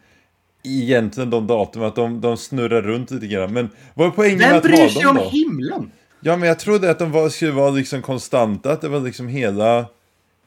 Egentligen 0.64 1.30
de 1.30 1.46
datum, 1.46 1.82
att 1.82 1.96
de, 1.96 2.20
de 2.20 2.36
snurrar 2.36 2.82
runt 2.82 3.10
lite 3.10 3.26
grann. 3.26 3.52
Men 3.52 3.68
vad 3.94 4.06
är 4.06 4.10
poängen 4.10 4.38
med 4.38 4.48
Vem 4.48 4.56
att 4.56 4.62
bryr 4.62 4.82
ha 4.82 4.88
sig 4.88 5.02
dem 5.02 5.16
om 5.16 5.16
då? 5.16 5.30
himlen? 5.30 5.90
Ja 6.20 6.36
men 6.36 6.48
jag 6.48 6.58
trodde 6.58 6.90
att 6.90 6.98
de 6.98 7.12
var, 7.12 7.28
skulle 7.28 7.52
vara 7.52 7.70
liksom 7.70 8.02
konstanta, 8.02 8.72
att 8.72 8.80
det 8.80 8.88
var 8.88 9.00
liksom 9.00 9.28
hela, 9.28 9.86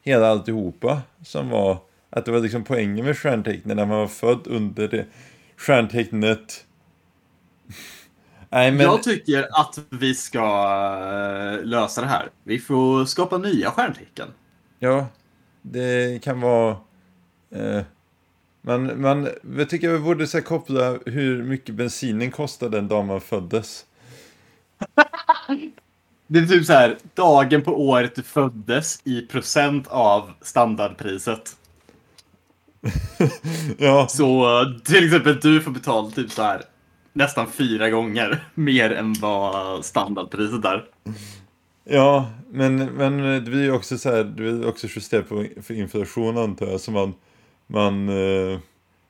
hela 0.02 0.28
alltihopa 0.28 1.02
som 1.24 1.48
var, 1.48 1.78
att 2.10 2.24
det 2.24 2.32
var 2.32 2.40
liksom 2.40 2.64
poängen 2.64 3.04
med 3.04 3.18
stjärntecknen 3.18 3.76
när 3.76 3.86
man 3.86 3.98
var 3.98 4.06
född 4.06 4.46
under 4.46 4.88
det 4.88 5.06
stjärntecknet. 5.56 6.64
Nej 8.50 8.70
men, 8.72 8.80
Jag 8.80 9.02
tycker 9.02 9.48
att 9.60 9.78
vi 9.90 10.14
ska 10.14 10.38
eh, 10.38 11.64
lösa 11.64 12.00
det 12.00 12.06
här. 12.06 12.28
Vi 12.44 12.58
får 12.58 13.04
skapa 13.04 13.38
nya 13.38 13.70
stjärntecken. 13.70 14.28
ja, 14.78 15.06
det 15.62 16.22
kan 16.22 16.40
vara, 16.40 16.76
eh, 17.54 17.82
man, 18.62 19.00
man, 19.00 19.28
jag 19.58 19.70
tycker 19.70 19.88
vi 19.90 19.98
borde 19.98 20.26
så 20.26 20.42
koppla 20.42 20.98
hur 21.06 21.42
mycket 21.42 21.74
bensinen 21.74 22.30
kostade 22.30 22.76
den 22.76 22.88
dag 22.88 23.04
man 23.04 23.20
föddes. 23.20 23.84
Det 26.26 26.38
är 26.38 26.46
typ 26.46 26.66
så 26.66 26.72
här, 26.72 26.98
dagen 27.14 27.62
på 27.62 27.88
året 27.88 28.14
du 28.14 28.22
föddes 28.22 29.00
i 29.04 29.22
procent 29.22 29.88
av 29.88 30.30
standardpriset. 30.40 31.56
Ja, 33.78 34.06
Så 34.08 34.60
eh, 34.60 34.78
till 34.84 35.04
exempel 35.04 35.40
du 35.40 35.60
får 35.60 35.70
betala 35.70 36.10
typ 36.10 36.30
så 36.30 36.42
här 36.42 36.62
nästan 37.12 37.50
fyra 37.50 37.90
gånger 37.90 38.44
mer 38.54 38.90
än 38.92 39.12
vad 39.20 39.84
standardpriset 39.84 40.64
är. 40.64 40.84
Ja, 41.84 42.30
men, 42.50 42.76
men 42.76 43.18
det 43.18 43.50
blir 43.50 43.62
ju 43.62 43.72
också 43.72 43.98
så 43.98 44.10
här, 44.10 44.24
det 44.24 44.30
blir 44.30 44.68
också 44.68 44.86
justerat 44.90 45.28
på 45.28 45.46
för 45.62 45.74
inflation 45.74 46.38
antar 46.38 46.66
jag. 46.66 46.80
Så 46.80 46.90
man, 46.90 47.14
man 47.66 48.08
eh, 48.08 48.58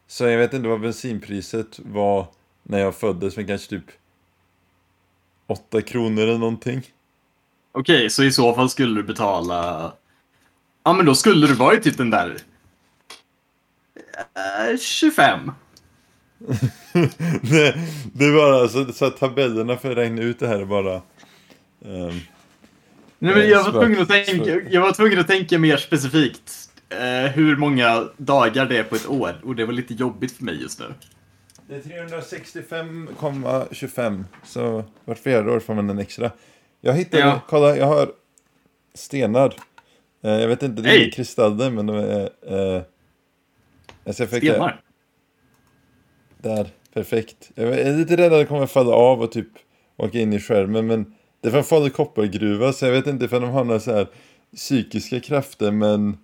så 0.06 0.24
jag 0.24 0.38
vet 0.38 0.54
inte 0.54 0.68
vad 0.68 0.80
bensinpriset 0.80 1.78
var 1.78 2.26
när 2.62 2.78
jag 2.78 2.94
föddes, 2.94 3.36
men 3.36 3.46
kanske 3.46 3.70
typ 3.70 3.84
8 5.52 5.82
kronor 5.82 6.22
eller 6.22 6.38
någonting. 6.38 6.82
Okej, 7.72 8.10
så 8.10 8.24
i 8.24 8.32
så 8.32 8.54
fall 8.54 8.70
skulle 8.70 8.94
du 8.94 9.02
betala... 9.02 9.92
Ja, 10.84 10.92
men 10.92 11.06
då 11.06 11.14
skulle 11.14 11.46
du 11.46 11.54
vara 11.54 11.74
i 11.76 11.80
typ 11.80 11.96
den 11.98 12.10
där... 12.10 12.36
eh, 14.72 14.78
25. 14.78 15.52
det, 17.42 17.74
det 18.12 18.24
är 18.24 18.36
bara 18.36 18.68
så, 18.68 18.92
så 18.92 19.04
att 19.06 19.16
tabellerna 19.18 19.76
för 19.76 19.90
att 19.90 19.96
räkna 19.96 20.22
ut 20.22 20.38
det 20.38 20.48
här 20.48 20.60
är 20.60 20.64
bara... 20.64 20.94
ehm, 21.84 22.20
Nej, 23.18 23.34
men 23.34 23.48
jag 23.48 23.64
var, 23.64 23.72
Svart. 23.72 23.82
tvungen 23.82 24.02
att 24.02 24.08
tänka, 24.08 24.60
jag 24.70 24.80
var 24.80 24.92
tvungen 24.92 25.18
att 25.18 25.26
tänka 25.26 25.58
mer 25.58 25.76
specifikt. 25.76 26.70
eh, 26.88 27.30
hur 27.32 27.56
många 27.56 28.08
dagar 28.16 28.66
det 28.66 28.78
är 28.78 28.84
på 28.84 28.96
ett 28.96 29.08
år. 29.08 29.40
Och 29.44 29.56
det 29.56 29.64
var 29.64 29.72
lite 29.72 29.94
jobbigt 29.94 30.36
för 30.36 30.44
mig 30.44 30.62
just 30.62 30.80
nu. 30.80 30.94
Det 31.72 31.86
är 31.86 32.06
365,25. 32.08 34.24
Så 34.44 34.84
vart 35.04 35.18
fjärde 35.18 35.50
år 35.52 35.60
får 35.60 35.74
man 35.74 35.90
en 35.90 35.98
extra. 35.98 36.30
Jag 36.80 36.94
hittade, 36.94 37.22
Ja. 37.22 37.40
kolla, 37.48 37.76
jag 37.76 37.86
har 37.86 38.12
stenar. 38.94 39.54
Eh, 40.22 40.30
jag 40.30 40.48
vet 40.48 40.62
inte, 40.62 40.82
det 40.82 40.90
är 40.90 41.02
inga 41.02 41.10
kristaller 41.10 41.70
men 41.70 41.86
de 41.86 41.96
är... 41.96 42.30
Eh, 42.76 42.82
alltså 44.06 44.22
jag 44.22 44.30
fick 44.30 44.42
det- 44.42 44.50
Stenar. 44.52 44.80
Där, 46.38 46.68
perfekt. 46.94 47.50
Jag 47.54 47.68
är 47.78 47.96
lite 47.96 48.16
rädd 48.16 48.32
att 48.32 48.40
det 48.40 48.46
kommer 48.46 48.66
falla 48.66 48.92
av 48.94 49.22
och 49.22 49.32
typ 49.32 49.48
åka 49.96 50.18
in 50.18 50.32
i 50.32 50.40
skärmen 50.40 50.86
men 50.86 51.14
det 51.40 51.48
är 51.48 51.52
från 51.52 51.64
Falu 51.64 51.90
koppargruva 51.90 52.72
så 52.72 52.84
jag 52.86 52.92
vet 52.92 53.06
inte 53.06 53.24
ifall 53.24 53.40
de 53.40 53.50
har 53.50 53.64
några 53.64 53.80
så 53.80 53.92
här 53.92 54.06
psykiska 54.56 55.20
krafter 55.20 55.70
men 55.70 56.18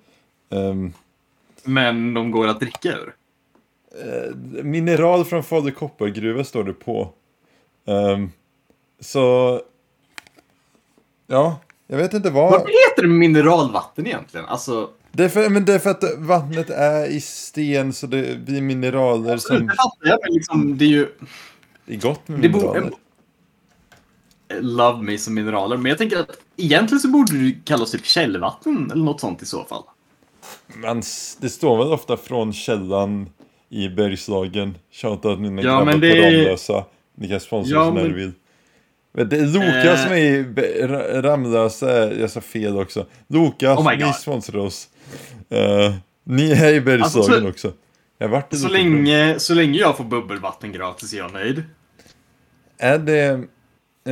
ehm, 0.50 0.92
Men 1.64 2.14
de 2.14 2.30
går 2.30 2.48
att 2.48 2.60
dricka 2.60 2.88
ur. 2.88 3.14
Eh, 4.04 4.34
mineral 4.64 5.24
från 5.24 5.42
Falu 5.44 5.70
koppargruva 5.70 6.44
står 6.44 6.64
det 6.64 6.72
på. 6.72 7.12
Ehm, 7.86 8.30
så 9.00 9.60
ja, 11.26 11.60
jag 11.86 11.96
vet 11.96 12.14
inte 12.14 12.30
vad. 12.30 12.50
Varför 12.50 12.66
heter 12.90 13.02
det 13.02 13.08
mineralvatten 13.08 14.06
egentligen? 14.06 14.46
Alltså, 14.46 14.90
Det 15.12 15.24
är, 15.24 15.28
för, 15.28 15.50
men 15.50 15.64
det 15.64 15.74
är 15.74 15.78
för 15.78 15.90
att 15.90 16.04
vattnet 16.18 16.70
är 16.70 17.06
i 17.06 17.20
sten 17.20 17.92
så 17.92 18.06
det 18.06 18.38
blir 18.38 18.60
mineraler 18.60 19.32
det 19.32 19.40
som 19.40 19.56
fattar 19.68 20.08
jag, 20.08 20.18
men 20.22 20.32
liksom, 20.34 20.78
det 20.78 20.84
är 20.84 20.88
ju... 20.88 21.08
är 21.86 21.96
gott 21.96 22.28
med 22.28 22.40
Det 22.40 22.48
mineraler. 22.48 22.80
borde... 22.80 22.96
Love 24.60 25.02
me 25.02 25.18
som 25.18 25.34
mineraler, 25.34 25.76
men 25.76 25.86
jag 25.88 25.98
tänker 25.98 26.20
att 26.20 26.30
egentligen 26.56 27.00
så 27.00 27.08
borde 27.08 27.38
det 27.38 27.54
kallas 27.64 27.90
typ 27.90 28.04
källvatten 28.06 28.90
eller 28.92 29.04
något 29.04 29.20
sånt 29.20 29.42
i 29.42 29.46
så 29.46 29.64
fall. 29.64 29.82
Man, 30.74 30.98
s- 30.98 31.36
det 31.40 31.48
står 31.48 31.78
väl 31.78 31.92
ofta 31.92 32.16
från 32.16 32.52
källan 32.52 33.28
i 33.70 33.88
Bergslagen. 33.88 34.74
Shoutout 34.92 35.40
mina 35.40 35.62
Ja, 35.62 35.68
grabbar 35.70 35.84
men 35.84 35.94
på 35.94 36.00
det- 36.00 36.26
Ramlösa. 36.26 36.84
Ni 37.14 37.28
kan 37.28 37.40
sponsra 37.40 37.74
Ja, 37.76 37.82
oss 37.82 37.94
när 37.94 38.02
men- 38.02 38.10
ni 38.12 38.16
vill. 38.18 38.32
Men 39.12 39.28
det 39.28 39.36
är 39.36 39.46
Loka 39.46 39.92
Eh. 39.92 39.96
som 40.04 40.12
är 40.12 40.16
i 40.16 40.42
Ramlösa, 41.22 42.12
jag 42.14 42.30
sa 42.30 42.40
fel 42.40 42.76
också. 42.76 43.06
Loka, 43.28 43.74
Oh 43.74 43.96
ni 43.96 44.12
sponsrar 44.12 44.60
oss. 44.60 44.88
Eh, 45.50 45.94
ni 46.24 46.50
är 46.52 46.74
i 46.74 46.80
Bergslagen 46.80 47.02
Alltså, 47.02 47.22
så- 47.40 47.48
också. 47.48 47.72
Jag 48.18 48.28
varit 48.28 48.58
Så 48.58 48.68
länge, 48.68 49.34
så 49.38 49.54
länge 49.54 49.78
jag 49.78 49.96
får 49.96 50.04
bubbelvatten 50.04 50.72
gratis 50.72 51.12
är 51.14 51.18
jag 51.18 51.32
nöjd. 51.32 51.62
Är 52.78 52.98
det... 52.98 53.40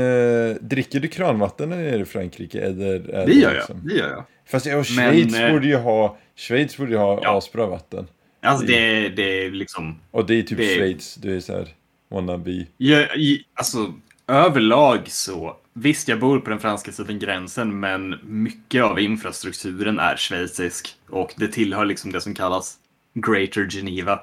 Eh, 0.01 0.57
dricker 0.61 1.01
du 1.01 1.09
kranvatten 1.09 1.69
när 1.69 1.77
du 1.79 1.89
är 1.89 1.99
i 2.01 2.05
Frankrike? 2.05 2.61
Eller 2.61 3.09
är 3.11 3.27
Det 3.27 3.33
gör 3.33 3.49
jag. 3.49 3.55
liksom- 3.55 3.81
Det 3.89 3.95
gör 3.95 4.11
jag. 4.11 4.25
Fast 4.47 4.67
ja, 4.67 4.73
och 4.77 4.87
Men, 4.97 5.13
Schweiz 5.13 5.37
eh, 5.39 5.53
borde 5.53 5.67
ju 5.67 5.77
ha... 5.77 6.17
Schweiz 6.37 6.77
borde 6.77 6.91
ju 6.91 6.97
ha 6.97 7.21
Ja. 7.23 7.39
asbra 7.39 7.67
vatten. 7.67 8.07
Alltså 8.47 8.67
det, 8.67 9.09
det 9.09 9.45
är 9.47 9.51
liksom... 9.51 9.99
Och 10.11 10.27
det 10.27 10.35
är 10.35 10.43
typ 10.43 10.59
Det- 10.59 10.75
Schweiz, 10.75 11.15
du 11.15 11.37
är 11.37 11.41
såhär 11.41 11.69
wannabe. 12.09 12.67
Jag, 12.77 13.09
alltså, 13.55 13.93
överlag 14.27 15.01
så... 15.09 15.57
Visst, 15.73 16.09
jag 16.09 16.21
bor 16.21 16.39
på 16.41 16.51
den 16.51 16.59
franska 16.59 16.93
sidan 16.93 17.19
gränsen, 17.19 17.81
men 17.81 18.15
mycket 18.25 18.83
av 18.83 19.01
infrastrukturen 19.01 19.99
är 19.99 20.17
schweizisk. 20.17 20.97
Och 21.09 21.35
det 21.37 21.49
tillhör 21.49 21.85
liksom 21.85 22.13
det 22.13 22.21
som 22.21 22.35
kallas 22.35 22.79
Greater 23.15 23.69
Geneva. 23.71 24.21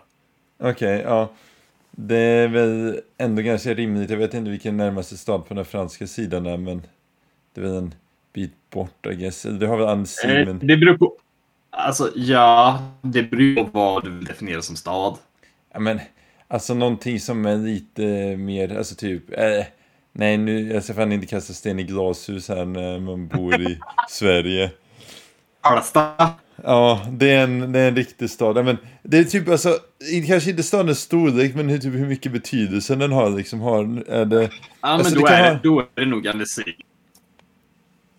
Okej, 0.59 1.01
ja. 1.05 1.31
Det 1.91 2.17
är 2.17 2.47
väl 2.47 2.99
ändå 3.17 3.41
ganska 3.41 3.73
rimligt. 3.73 4.09
Jag 4.09 4.17
vet 4.17 4.33
inte 4.33 4.51
vilken 4.51 4.77
närmaste 4.77 5.17
stad 5.17 5.45
på 5.47 5.53
den 5.53 5.65
franska 5.65 6.07
sidan 6.07 6.45
är, 6.45 6.57
men 6.57 6.81
det 7.53 7.61
är 7.61 7.65
väl 7.65 7.75
en 7.75 7.95
bit 8.33 8.53
bort, 8.69 9.05
I 9.11 9.15
guess. 9.15 9.41
Du 9.59 9.67
har 9.67 9.77
väl 9.77 9.87
Annecy, 9.87 10.27
Eh, 10.27 10.45
men... 10.45 10.59
det 10.67 10.77
beror 10.77 10.97
på... 10.97 11.17
Alltså, 11.77 12.11
ja, 12.15 12.83
det 13.01 13.23
beror 13.23 13.55
på 13.63 13.69
vad 13.79 14.03
du 14.03 14.09
vill 14.09 14.25
definiera 14.25 14.61
som 14.61 14.75
stad. 14.75 15.17
Ja, 15.73 15.79
men 15.79 15.99
alltså 16.47 16.73
någonting 16.73 17.19
som 17.19 17.45
är 17.45 17.57
lite 17.57 18.01
mer, 18.37 18.77
alltså 18.77 18.95
typ... 18.95 19.33
Eh, 19.37 19.65
nej, 20.11 20.37
nu, 20.37 20.73
jag 20.73 20.83
ska 20.83 20.93
fan 20.93 21.11
inte 21.11 21.27
kasta 21.27 21.53
sten 21.53 21.79
i 21.79 21.83
glashus 21.83 22.49
här 22.49 22.65
när 22.65 22.99
man 22.99 23.27
bor 23.27 23.61
i 23.61 23.79
Sverige. 24.09 24.71
Karlstad. 25.61 26.33
Ja, 26.63 27.01
det 27.11 27.29
är 27.31 27.43
en, 27.43 27.71
det 27.71 27.79
är 27.79 27.87
en 27.87 27.95
riktig 27.95 28.29
stad. 28.29 28.57
Ja, 28.57 28.63
Men 28.63 28.77
det 29.03 29.17
är 29.17 29.23
typ 29.23 29.49
alltså, 29.49 29.77
kanske 30.27 30.49
inte 30.49 30.63
stadens 30.63 30.99
storlek, 30.99 31.55
men 31.55 31.69
hur, 31.69 31.77
typ, 31.77 31.93
hur 31.93 32.07
mycket 32.07 32.31
betydelse 32.31 32.95
den 32.95 33.11
har. 33.11 33.29
Liksom, 33.29 33.61
har 33.61 33.83
är 34.07 34.25
det, 34.25 34.41
Ja, 34.43 34.49
men 34.81 34.91
Alltså, 34.91 35.15
då, 35.15 35.25
det 35.27 35.33
är 35.33 35.53
ha- 35.53 35.59
då 35.63 35.79
är 35.79 35.87
det 35.95 36.05
nog 36.05 36.27
Annecy. 36.27 36.63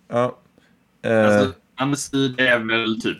ja, 0.09 0.37
eh, 1.05 1.25
Alltså, 1.25 1.53
Annecy 1.75 2.27
det 2.27 2.47
är 2.47 2.59
väl 2.59 3.01
typ 3.01 3.17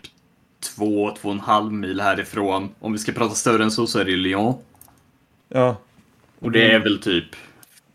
två, 0.74 1.14
två 1.20 1.28
och 1.28 1.34
en 1.34 1.40
halv 1.40 1.72
mil 1.72 2.00
härifrån. 2.00 2.68
Om 2.80 2.92
vi 2.92 2.98
ska 2.98 3.12
prata 3.12 3.34
större 3.34 3.62
än 3.64 3.70
så 3.70 3.86
så 3.86 3.98
är 3.98 4.04
det 4.04 4.16
Lyon. 4.16 4.54
ja, 5.48 5.76
Och 6.40 6.50
det 6.52 6.72
är 6.72 6.78
väl 6.78 6.98
typ 7.02 7.24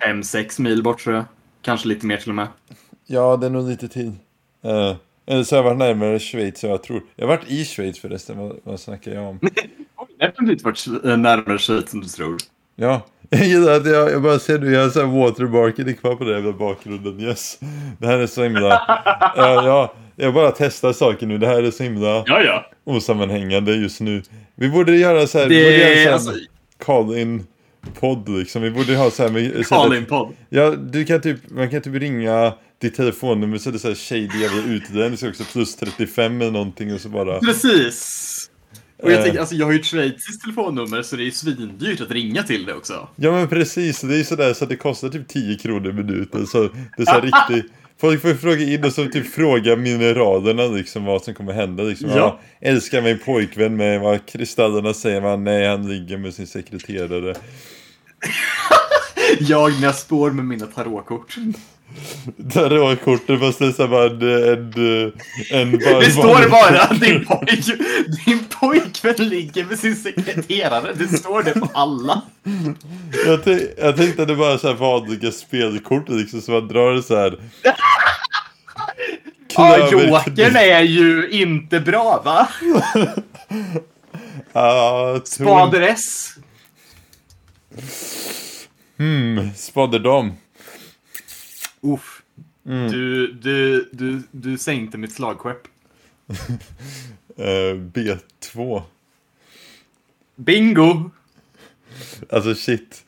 fem, 0.03 0.23
sex 0.23 0.59
mil 0.59 0.83
bort 0.83 1.03
tror 1.03 1.15
jag. 1.15 1.25
Kanske 1.61 1.87
lite 1.87 2.05
mer 2.05 2.17
till 2.17 2.29
och 2.29 2.35
med. 2.35 2.47
ja, 3.05 3.37
det 3.37 3.45
är 3.45 3.49
nog 3.49 3.69
lite 3.69 3.87
tid. 3.87 4.13
Eh, 4.63 4.95
eller 5.25 5.43
så 5.43 5.55
har 5.55 5.57
jag 5.57 5.63
varit 5.63 5.77
närmare 5.77 6.19
Schweiz 6.19 6.63
än 6.63 6.69
jag 6.69 6.83
tror. 6.83 7.01
Jag 7.15 7.27
har 7.27 7.37
varit 7.37 7.49
i 7.51 7.65
Schweiz 7.65 7.99
förresten, 7.99 8.37
vad, 8.37 8.57
vad 8.63 8.79
snackar 8.79 9.11
jag 9.11 9.23
om? 9.29 9.39
Oj, 9.95 10.07
Definitivt 10.19 10.63
varit 10.63 10.87
eh, 11.05 11.17
närmare 11.17 11.57
Schweiz 11.57 11.93
än 11.93 11.99
du 12.01 12.07
tror. 12.07 12.37
Ja, 12.75 13.01
jag 13.29 13.45
gillar 13.45 13.73
att 13.73 13.85
jag, 13.85 14.11
jag 14.11 14.21
bara 14.21 14.39
ser 14.39 14.59
nu, 14.59 14.71
jag 14.71 14.83
har 14.83 14.89
såhär 14.89 15.21
watermarking 15.21 15.95
kvar 15.95 16.15
på 16.15 16.23
det 16.23 16.31
jävla 16.31 16.51
bakgrunden, 16.53 17.19
yes. 17.19 17.59
Det 17.97 18.07
här 18.07 18.17
är 18.17 18.27
så 18.27 18.43
himla, 18.43 18.69
ja, 19.35 19.65
ja, 19.65 19.93
jag 20.15 20.33
bara 20.33 20.51
testar 20.51 20.93
saker 20.93 21.27
nu, 21.27 21.37
det 21.37 21.47
här 21.47 21.63
är 21.63 21.71
så 21.71 21.83
himla 21.83 22.23
Ja, 22.27 22.41
ja. 22.43 22.71
osammanhängande 22.83 23.75
just 23.75 23.99
nu. 24.01 24.21
Vi 24.55 24.69
borde 24.69 24.97
göra 24.97 25.27
så 25.27 25.39
här, 25.39 25.47
vi 25.49 25.55
Det 25.55 25.63
borde 25.63 25.77
göra 25.77 25.93
så 25.93 25.99
är 25.99 26.05
här 26.05 26.13
alltså 26.13 26.33
call-in 26.85 27.43
podd 27.99 28.29
liksom. 28.29 28.61
Vi 28.61 28.71
borde 28.71 28.95
ha 28.95 29.11
så 29.11 29.23
här 29.23 29.29
med... 29.29 29.65
så 29.65 29.75
här- 29.75 29.83
call 29.83 29.95
in 29.97 30.05
podd. 30.05 30.33
Ja, 30.49 30.69
du 30.71 31.05
kan 31.05 31.21
typ, 31.21 31.37
man 31.49 31.69
kan 31.69 31.81
typ 31.81 31.95
ringa 31.95 32.53
ditt 32.81 32.95
telefonnummer 32.95 33.57
så 33.57 33.69
är 33.69 33.73
det 33.73 33.79
så 33.79 33.87
här 33.87 33.95
shady 33.95 34.41
jävla 34.41 34.63
utländsk 34.73 35.23
också, 35.25 35.43
plus 35.43 35.75
35 35.75 36.41
eller 36.41 36.51
någonting 36.51 36.93
och 36.93 37.01
så 37.01 37.09
bara... 37.09 37.39
Precis. 37.39 38.47
Och 39.03 39.11
jag 39.11 39.17
Eh. 39.17 39.23
tänker, 39.23 39.39
alltså 39.39 39.55
jag 39.55 39.65
har 39.65 39.73
ju 39.73 39.79
ett 39.79 39.85
schweiziskt 39.85 40.41
telefonnummer 40.43 41.01
så 41.01 41.15
det 41.15 41.21
är 41.23 41.25
ju 41.25 41.31
svindyrt 41.31 42.01
att 42.01 42.11
ringa 42.11 42.43
till 42.43 42.65
det 42.65 42.73
också. 42.73 43.07
Ja 43.15 43.31
men 43.31 43.47
precis, 43.47 44.01
det 44.01 44.19
är 44.19 44.23
sådär 44.23 44.53
så 44.53 44.63
att 44.63 44.69
det 44.69 44.75
kostar 44.75 45.09
typ 45.09 45.27
10 45.27 45.57
kronor 45.57 45.89
i 45.89 45.93
minuten. 45.93 46.47
Så 46.47 46.61
det 46.97 47.01
är 47.01 47.05
så 47.05 47.11
här 47.11 47.21
riktigt... 47.21 47.71
Folk 48.01 48.21
får 48.21 48.33
fråga 48.33 48.63
in 48.63 48.85
och 48.85 48.93
så 48.93 49.05
typ 49.05 49.33
fråga 49.33 49.75
mineralerna 49.75 50.63
liksom 50.63 51.05
vad 51.05 51.23
som 51.23 51.33
kommer 51.33 51.53
hända 51.53 51.83
liksom. 51.83 52.09
Ja. 52.09 52.17
Ja. 52.17 52.39
älskar 52.69 53.01
min 53.01 53.19
pojkvän 53.19 53.75
med 53.75 54.01
vad 54.01 54.25
kristallerna 54.25 54.93
säger 54.93 55.21
man 55.21 55.43
nej 55.43 55.67
han 55.67 55.89
ligger 55.89 56.17
med 56.17 56.33
sin 56.33 56.47
sekreterare. 56.47 57.35
Jag 59.39 59.71
när 59.71 59.83
jag 59.83 59.95
spår 59.95 60.31
med 60.31 60.45
mina 60.45 60.65
tarotkort. 60.65 61.35
Tarotkortet 62.53 63.39
fast 63.39 63.59
det 63.59 63.65
är 63.65 63.71
så 63.71 63.81
här 63.81 63.89
bara 63.89 64.05
en... 64.05 64.11
en, 65.51 65.79
bara, 65.79 65.99
Det 65.99 66.11
står 66.11 66.49
bara 66.49 66.93
din, 66.93 67.25
pojk, 67.25 67.65
din 68.25 68.45
pojkvän 68.59 69.29
ligger 69.29 69.65
med 69.65 69.79
sin 69.79 69.95
sekreterare. 69.95 70.93
Det 70.93 71.07
står 71.07 71.43
det 71.43 71.51
på 71.53 71.69
alla. 71.73 72.21
Jag, 73.25 73.43
tänk, 73.43 73.61
jag 73.77 73.97
tänkte 73.97 74.21
att 74.21 74.27
det 74.27 74.35
bara 74.35 74.53
är 74.53 74.57
så 74.57 74.67
här 74.67 74.75
vanliga 74.75 75.31
spelkort 75.31 76.09
liksom 76.09 76.41
så 76.41 76.51
man 76.51 76.67
drar 76.67 77.01
så 77.01 77.15
här. 77.15 77.39
Ja, 79.55 79.91
jokern 79.91 80.55
är 80.55 80.81
ju 80.81 81.29
inte 81.29 81.79
bra 81.79 82.21
va? 82.25 82.47
Tror- 84.53 85.25
Spader 85.25 85.81
S. 85.81 86.29
Hmm, 88.97 89.49
spaderdam. 89.55 90.33
Uff. 91.81 92.21
Du, 92.63 93.27
du, 93.33 93.89
du, 93.91 94.21
du 94.31 94.57
sänkte 94.57 94.97
mitt 94.97 95.11
slagskepp. 95.13 95.67
Eh, 97.37 97.75
B2. 97.75 98.81
Bingo! 100.35 101.11
Alltså 102.29 102.55
shit. 102.55 103.05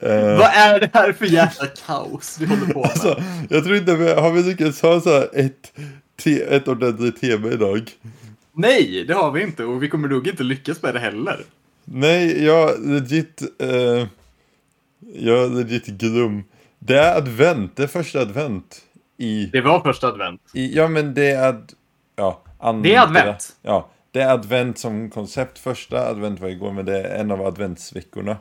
Eh, 0.00 0.38
Vad 0.38 0.50
är 0.54 0.80
det 0.80 0.90
här 0.94 1.12
för 1.12 1.26
jävla 1.26 1.66
kaos 1.86 2.38
vi 2.40 2.46
håller 2.46 2.66
på 2.72 2.80
med? 2.80 2.90
alltså, 2.90 3.22
jag 3.50 3.64
tror 3.64 3.76
inte 3.76 3.96
vi 3.96 4.12
har 4.12 4.32
vi 4.32 4.42
lyckats 4.42 4.82
ha 4.82 5.00
så 5.00 5.10
här 5.10 5.28
ett, 5.32 5.72
te, 6.16 6.42
ett 6.42 6.68
ordentligt 6.68 7.20
tema 7.20 7.48
idag. 7.48 7.90
Nej, 8.52 9.04
det 9.08 9.14
har 9.14 9.30
vi 9.30 9.42
inte 9.42 9.64
och 9.64 9.82
vi 9.82 9.88
kommer 9.88 10.08
nog 10.08 10.28
inte 10.28 10.42
lyckas 10.42 10.82
med 10.82 10.94
det 10.94 11.00
heller. 11.00 11.44
Nej, 11.84 12.44
jag 12.44 12.86
legit... 12.86 13.42
Eh, 13.58 14.06
jag 15.14 15.44
är 15.44 15.48
legit 15.48 15.86
glum. 15.86 16.44
Det 16.78 16.98
är 16.98 17.16
advent, 17.16 17.76
det 17.76 17.82
är 17.82 17.86
första 17.86 18.20
advent. 18.20 18.80
I, 19.16 19.46
Det 19.46 19.60
var 19.60 19.80
första 19.80 20.08
advent. 20.08 20.40
i 20.54 20.76
ja 20.76 20.88
men 20.88 21.14
det 21.14 21.30
är... 21.30 21.48
Ad, 21.48 21.72
ja, 22.16 22.42
andra, 22.58 22.82
Det 22.82 22.94
är 22.94 23.02
advent. 23.02 23.56
Ja, 23.62 23.88
det 24.10 24.20
är 24.20 24.30
advent 24.32 24.78
som 24.78 25.10
koncept. 25.10 25.58
Första 25.58 26.08
advent 26.08 26.40
var 26.40 26.48
igår, 26.48 26.72
men 26.72 26.84
det 26.84 27.00
är 27.00 27.20
en 27.20 27.30
av 27.30 27.42
adventsveckorna. 27.42 28.36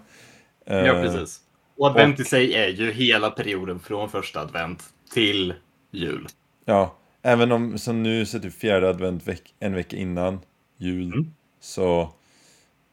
Eh, 0.66 0.78
Ja, 0.78 0.94
precis. 0.94 1.40
Och 1.78 1.88
advent 1.88 2.16
och- 2.20 2.20
i 2.26 2.30
sig 2.30 2.54
är 2.54 2.68
ju 2.68 2.92
hela 2.92 3.30
perioden 3.32 3.80
från 3.80 4.10
första 4.10 4.40
advent 4.42 4.84
till 5.14 5.54
jul. 5.92 6.28
Ja, 6.66 6.96
även 7.22 7.52
om 7.52 7.78
som 7.78 8.04
nu 8.04 8.26
så 8.26 8.38
är 8.38 8.42
typ 8.42 8.60
fjärde 8.60 8.90
advent 8.90 9.28
veck, 9.28 9.54
en 9.60 9.76
vecka 9.76 9.98
innan. 9.98 10.40
jul. 10.78 11.14
Mm. 11.14 11.34
Så... 11.60 12.14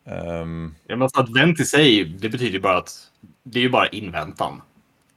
ehm, 0.07 0.75
Ja, 0.87 0.95
men 0.97 1.03
alltså 1.03 1.21
advent 1.21 1.61
i 1.61 1.65
sig, 1.65 2.05
det 2.05 2.29
betyder 2.29 2.53
ju 2.53 2.61
bara 2.61 2.77
att 2.77 3.11
det 3.43 3.59
är 3.59 3.63
ju 3.63 3.71
bara 3.71 3.89
inväntan. 3.89 4.63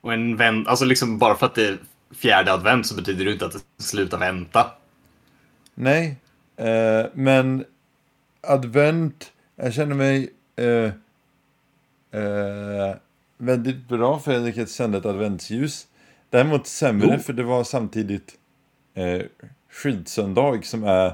Och 0.08 0.14
en 0.14 0.38
vänt, 0.38 0.68
alltså 0.68 0.86
liksom 0.86 1.18
bara 1.18 1.36
för 1.36 1.46
att 1.46 1.56
det 1.56 1.68
är 1.68 1.78
fjärde 2.16 2.54
advent 2.54 2.88
så 2.88 2.96
betyder 2.96 3.26
det 3.26 3.32
inte 3.32 3.46
att 3.46 3.52
det 3.78 3.84
slutar 3.84 4.18
vänta. 4.18 4.72
nej, 5.76 6.16
eh, 6.58 7.06
men 7.14 7.66
advent, 8.42 9.32
jag 9.56 9.74
känner 9.74 9.96
mig 9.96 10.30
eh, 10.56 10.92
eh, 12.22 12.96
väldigt 13.38 13.88
bra 13.88 14.20
för 14.20 14.34
jag 14.34 14.44
lyckades 14.44 14.78
tända 14.78 14.98
ett 14.98 15.06
adventsljus. 15.06 15.88
Däremot 16.30 16.68
sämre 16.68 17.14
Jo. 17.18 17.20
för 17.24 17.34
det 17.34 17.44
var 17.44 17.64
samtidigt 17.64 18.36
eh, 18.94 19.22
skidsöndag 19.72 20.66
som 20.66 20.84
är 20.84 21.14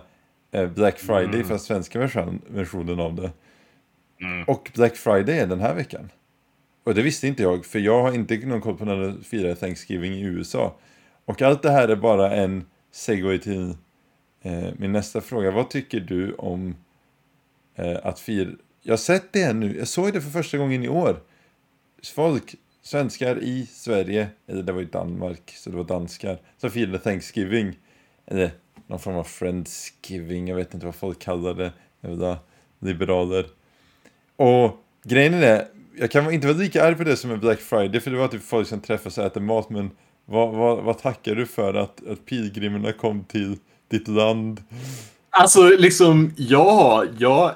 eh, 0.52 0.70
Black 0.70 1.00
Friday 1.00 1.36
Mm. 1.36 1.48
för 1.48 1.58
svenska 1.58 2.00
version, 2.00 2.41
versionen 2.48 3.00
av 3.00 3.16
det. 3.16 3.32
Mm. 4.22 4.44
Och 4.44 4.72
Black 4.76 4.96
Friday 4.96 5.38
är 5.39 5.48
den 5.48 5.60
här 5.62 5.74
veckan. 5.76 6.10
Och 6.84 6.95
det 6.95 7.01
visste 7.01 7.27
inte 7.27 7.43
jag, 7.43 7.65
för 7.65 7.79
jag 7.79 8.01
har 8.01 8.13
inte 8.13 8.38
någon 8.38 8.61
koll 8.61 8.77
på 8.77 8.86
när 8.86 9.01
de 9.01 9.23
firar 9.23 9.55
Thanksgiving 9.55 10.13
i 10.13 10.21
USA. 10.21 10.75
Och 11.25 11.41
allt 11.41 11.61
det 11.61 11.71
här 11.71 11.88
är 11.88 11.95
bara 11.95 12.31
en 12.31 12.65
segway 12.91 13.39
till 13.39 13.75
eh, 14.41 14.69
min 14.77 14.91
nästa 14.91 15.21
fråga. 15.21 15.51
Vad 15.51 15.69
tycker 15.69 15.99
du 15.99 16.34
om 16.34 16.75
eh, 17.75 17.97
att 18.03 18.19
fira... 18.19 18.51
Jag 18.81 18.91
har 18.91 18.97
sett 18.97 19.34
det 19.34 19.53
nu, 19.53 19.77
jag 19.77 19.88
såg 19.88 20.13
det 20.13 20.21
för 20.21 20.29
första 20.29 20.57
gången 20.57 20.84
i 20.84 20.88
år. 20.88 21.19
Folk, 22.15 22.55
svenskar 22.81 23.43
i 23.43 23.65
Sverige, 23.65 24.27
eller 24.47 24.63
det 24.63 24.71
var 24.71 24.81
i 24.81 24.86
Danmark, 24.86 25.53
så 25.55 25.69
det 25.69 25.77
var 25.77 25.84
danskar, 25.84 26.38
som 26.57 26.71
firade 26.71 26.99
Thanksgiving. 26.99 27.79
Eller 28.25 28.51
någon 28.88 28.99
form 28.99 29.15
av 29.15 29.23
Friendsgiving, 29.23 30.47
jag 30.47 30.55
vet 30.55 30.73
inte 30.73 30.86
vad 30.86 30.95
folk 30.95 31.19
kallar 31.19 31.53
det. 31.53 31.71
Jävla 32.01 32.38
liberaler. 32.79 33.45
Och 34.36 34.77
grejen 35.03 35.34
är 35.34 35.41
det, 35.41 35.67
jag 35.98 36.12
kan 36.12 36.34
inte 36.34 36.48
vara 36.48 36.58
lika 36.58 36.86
arg 36.86 36.96
på 36.96 37.04
det 37.04 37.18
som 37.18 37.32
en 37.32 37.39
Black 37.39 37.60
Friday, 37.60 38.02
för 38.02 38.12
det 38.12 38.18
var 38.18 38.28
typ 38.28 38.44
folk 38.44 38.68
som 38.68 38.82
träffas 38.82 39.18
och 39.18 39.26
äter 39.26 39.41
mat, 39.41 39.70
men 39.70 39.91
vad, 40.26 40.54
vad, 40.54 40.84
vad 40.84 40.98
tackar 40.98 41.36
du 41.36 41.46
för 41.46 41.74
att, 41.74 42.08
att 42.08 42.26
pilgrimerna 42.26 42.91
kom 42.91 43.24
till 43.24 43.58
ditt 43.91 44.08
land? 44.08 44.62
Alltså 45.30 45.64
liksom, 45.64 46.34
ja, 46.38 47.06
jag, 47.18 47.52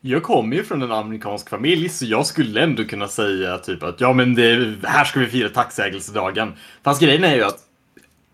jag 0.00 0.22
kommer 0.22 0.56
ju 0.56 0.64
från 0.64 0.82
en 0.82 0.92
amerikansk 0.92 1.48
familj 1.48 1.88
så 1.88 2.04
jag 2.04 2.26
skulle 2.26 2.62
ändå 2.62 2.84
kunna 2.84 3.08
säga 3.08 3.58
typ 3.58 3.82
att 3.82 4.00
ja 4.00 4.12
men 4.12 4.34
det, 4.34 4.74
här 4.84 5.04
ska 5.04 5.20
vi 5.20 5.26
fira 5.26 5.48
tacksägelsedagen. 5.48 6.52
Fast 6.82 7.02
grejen 7.02 7.24
är 7.24 7.34
ju 7.34 7.44
att 7.44 7.58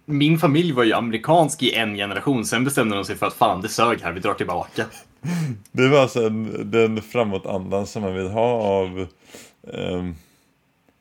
min 0.05 0.39
familj 0.39 0.73
var 0.73 0.85
ju 0.85 0.93
amerikansk 0.93 1.63
i 1.63 1.75
en 1.75 1.97
generation, 1.97 2.45
sen 2.45 2.65
bestämde 2.65 2.97
de 2.97 3.05
sig 3.05 3.17
för 3.17 3.27
att 3.27 3.35
fan 3.35 3.61
det 3.61 3.69
sög 3.69 4.01
här, 4.03 4.13
vi 4.13 4.21
drar 4.21 4.35
tillbaka. 4.35 4.85
Det 5.73 5.89
var 5.89 6.03
alltså 6.03 6.27
en, 6.27 6.71
den 6.71 7.03
framåtandan 7.03 7.87
som 7.87 8.03
man 8.03 8.15
vill 8.15 8.29
ha 8.29 8.51
av 8.51 9.07
um, 9.63 10.15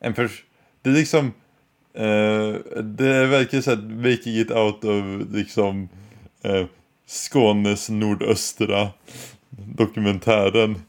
en 0.00 0.14
pers- 0.14 0.42
Det 0.82 0.90
är 0.90 0.94
liksom 0.94 1.26
uh, 1.26 2.82
Det 2.82 3.08
är 3.08 3.26
verkligen 3.26 3.62
så 3.62 3.72
att 3.72 3.84
making 3.84 4.36
it 4.36 4.50
out 4.50 4.84
of 4.84 5.04
liksom 5.32 5.88
uh, 6.46 6.66
Skånes 7.06 7.90
nordöstra 7.90 8.88
dokumentären. 9.50 10.82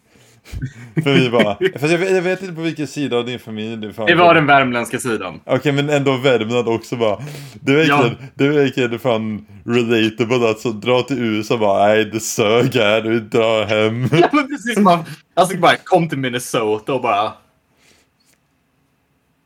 För 1.04 1.14
vi 1.14 1.30
bara, 1.30 1.56
för 1.80 1.88
jag, 1.88 1.98
vet, 1.98 2.12
jag 2.12 2.22
vet 2.22 2.42
inte 2.42 2.54
på 2.54 2.62
vilken 2.62 2.88
sida 2.88 3.18
av 3.18 3.26
din 3.26 3.40
familj 3.40 3.78
det 3.78 3.94
fan 3.94 4.06
Det 4.06 4.16
var 4.16 4.36
den 4.36 4.46
värmländska 4.46 5.00
sidan. 5.00 5.40
Okej 5.46 5.72
men 5.72 5.90
ändå 5.90 6.18
Värmland 6.18 6.68
också 6.68 6.96
bara 6.96 7.18
Det 7.54 7.76
verkligen, 7.76 8.00
Ja. 8.20 8.28
det 8.36 8.50
verkligen 8.50 9.00
fan 9.00 9.46
relatable 9.66 10.50
att 10.50 10.60
så 10.60 10.70
dra 10.72 11.02
till 11.02 11.20
USA 11.24 11.58
bara 11.58 11.88
nej 11.88 12.06
det 12.06 12.20
sög 12.20 12.76
här, 12.76 13.02
vi 13.02 13.20
drar 13.20 13.66
hem 13.66 14.10
Ja 14.22 14.30
men 14.32 14.48
precis, 14.48 14.78
man, 14.78 15.04
alltså 15.34 15.58
bara 15.58 15.76
kom 15.76 16.10
till 16.10 16.18
Minnesota 16.18 16.94
och 16.94 17.02
bara 17.02 17.34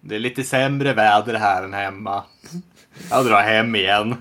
Det 0.02 0.16
är 0.16 0.20
lite 0.20 0.44
sämre 0.44 0.94
väder 0.94 1.34
här 1.34 1.64
än 1.64 1.74
hemma. 1.74 2.24
Jag 3.10 3.26
drar 3.26 3.42
hem 3.42 3.76
igen. 3.76 4.16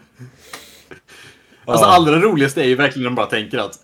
Alltså 1.65 1.87
allra 1.87 2.19
roligaste 2.21 2.63
är 2.63 2.67
ju 2.67 2.75
verkligen 2.75 3.03
när 3.03 3.11
de 3.11 3.15
bara 3.15 3.27
tänker 3.27 3.59
att 3.59 3.79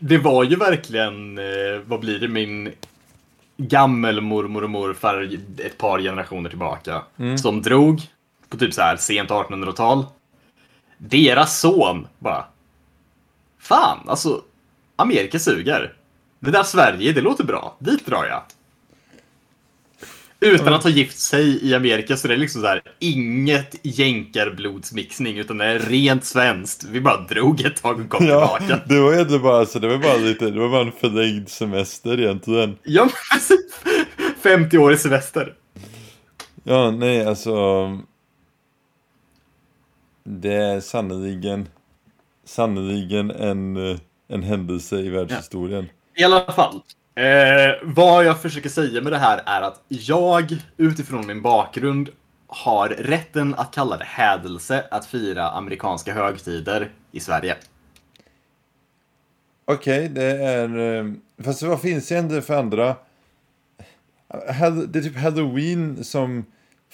det 0.00 0.18
var 0.18 0.44
ju 0.44 0.56
verkligen, 0.56 1.38
eh, 1.38 1.80
vad 1.86 2.00
blir 2.00 2.18
det, 2.18 2.28
min 2.28 2.72
gammelmormor 3.56 4.64
och 4.64 4.70
morfar 4.70 5.38
ett 5.58 5.78
par 5.78 6.00
generationer 6.00 6.48
tillbaka 6.48 7.02
som 7.36 7.62
drog 7.62 8.02
på 8.48 8.56
typ 8.56 8.74
så 8.74 8.82
här 8.82 8.96
sent 8.96 9.30
1800-tal. 9.30 10.06
Deras 10.98 11.60
son 11.60 12.06
bara 12.18 12.44
Fan, 13.58 13.98
alltså 14.08 14.42
Amerika 14.96 15.38
suger. 15.38 15.94
Det 16.38 16.50
där 16.50 16.62
Sverige, 16.62 17.12
det 17.12 17.20
låter 17.20 17.44
bra. 17.44 17.76
Dit 17.78 18.06
drar 18.06 18.24
jag. 18.24 18.42
Utan 20.40 20.72
att 20.74 20.82
ha 20.82 20.90
gift 20.90 21.18
sig 21.18 21.66
i 21.68 21.74
Amerika 21.74 22.16
så 22.16 22.28
det 22.28 22.34
är 22.34 22.38
liksom 22.38 22.60
så 22.62 22.66
här 22.66 22.82
inget 22.98 23.74
jänkarblodsmixning 23.82 25.38
utan 25.38 25.58
det 25.58 25.64
är 25.64 25.78
rent 25.78 26.24
svenskt. 26.24 26.84
Vi 26.84 27.00
bara 27.00 27.20
drog 27.20 27.60
ett 27.60 27.82
tag 27.82 28.00
och 28.00 28.08
kom 28.08 28.26
Ja, 28.26 28.58
tillbaka. 28.58 28.82
det 28.88 29.00
var 29.00 29.12
egentligen 29.14 29.42
bara, 29.42 29.58
alltså, 29.58 29.78
det 29.78 29.88
var 29.88 29.98
bara 29.98 30.16
lite, 30.16 30.50
det 30.50 30.60
var 30.60 30.68
bara 30.68 30.82
en 30.86 30.92
förlängd 30.92 31.48
semester 31.48 32.20
egentligen. 32.20 32.78
Ja, 32.82 33.02
men 33.04 33.12
precis. 33.32 33.80
50 34.42 34.78
år 34.78 34.92
i 34.92 34.96
semester. 34.96 35.54
Ja, 36.64 36.90
nej 36.90 37.24
alltså. 37.26 37.54
Det 40.24 40.54
är 40.54 40.80
sannoliken, 40.80 41.68
sannoliken 42.46 43.30
en, 43.30 43.76
eh, 43.90 43.98
en 44.28 44.42
händelse 44.42 44.96
i 44.98 45.08
världshistorien. 45.08 45.88
I 46.16 46.24
alla 46.24 46.52
fall. 46.52 46.80
Eh, 47.14 47.74
vad 47.82 48.24
jag 48.24 48.42
försöker 48.42 48.68
säga 48.68 49.00
med 49.00 49.12
det 49.12 49.18
här 49.18 49.42
är 49.46 49.62
att 49.62 49.82
jag 49.88 50.56
utifrån 50.76 51.26
min 51.26 51.42
bakgrund 51.42 52.10
har 52.46 52.88
rätten 52.88 53.54
att 53.54 53.74
kalla 53.74 53.96
det 53.96 54.04
hädelse 54.04 54.84
att 54.90 55.06
fira 55.06 55.50
amerikanska 55.50 56.14
högtider 56.14 56.90
i 57.12 57.20
Sverige. 57.20 57.56
Okej, 59.64 60.08
det 60.08 60.24
är, 60.24 60.98
eh, 60.98 61.12
fast 61.44 61.62
vad 61.62 61.80
finns 61.80 62.08
det 62.08 62.16
ändå 62.16 62.40
för 62.40 62.58
andra? 62.58 62.96
Det 64.88 64.98
är 64.98 65.02
typ 65.02 65.16
halloween 65.16 66.04
som 66.04 66.44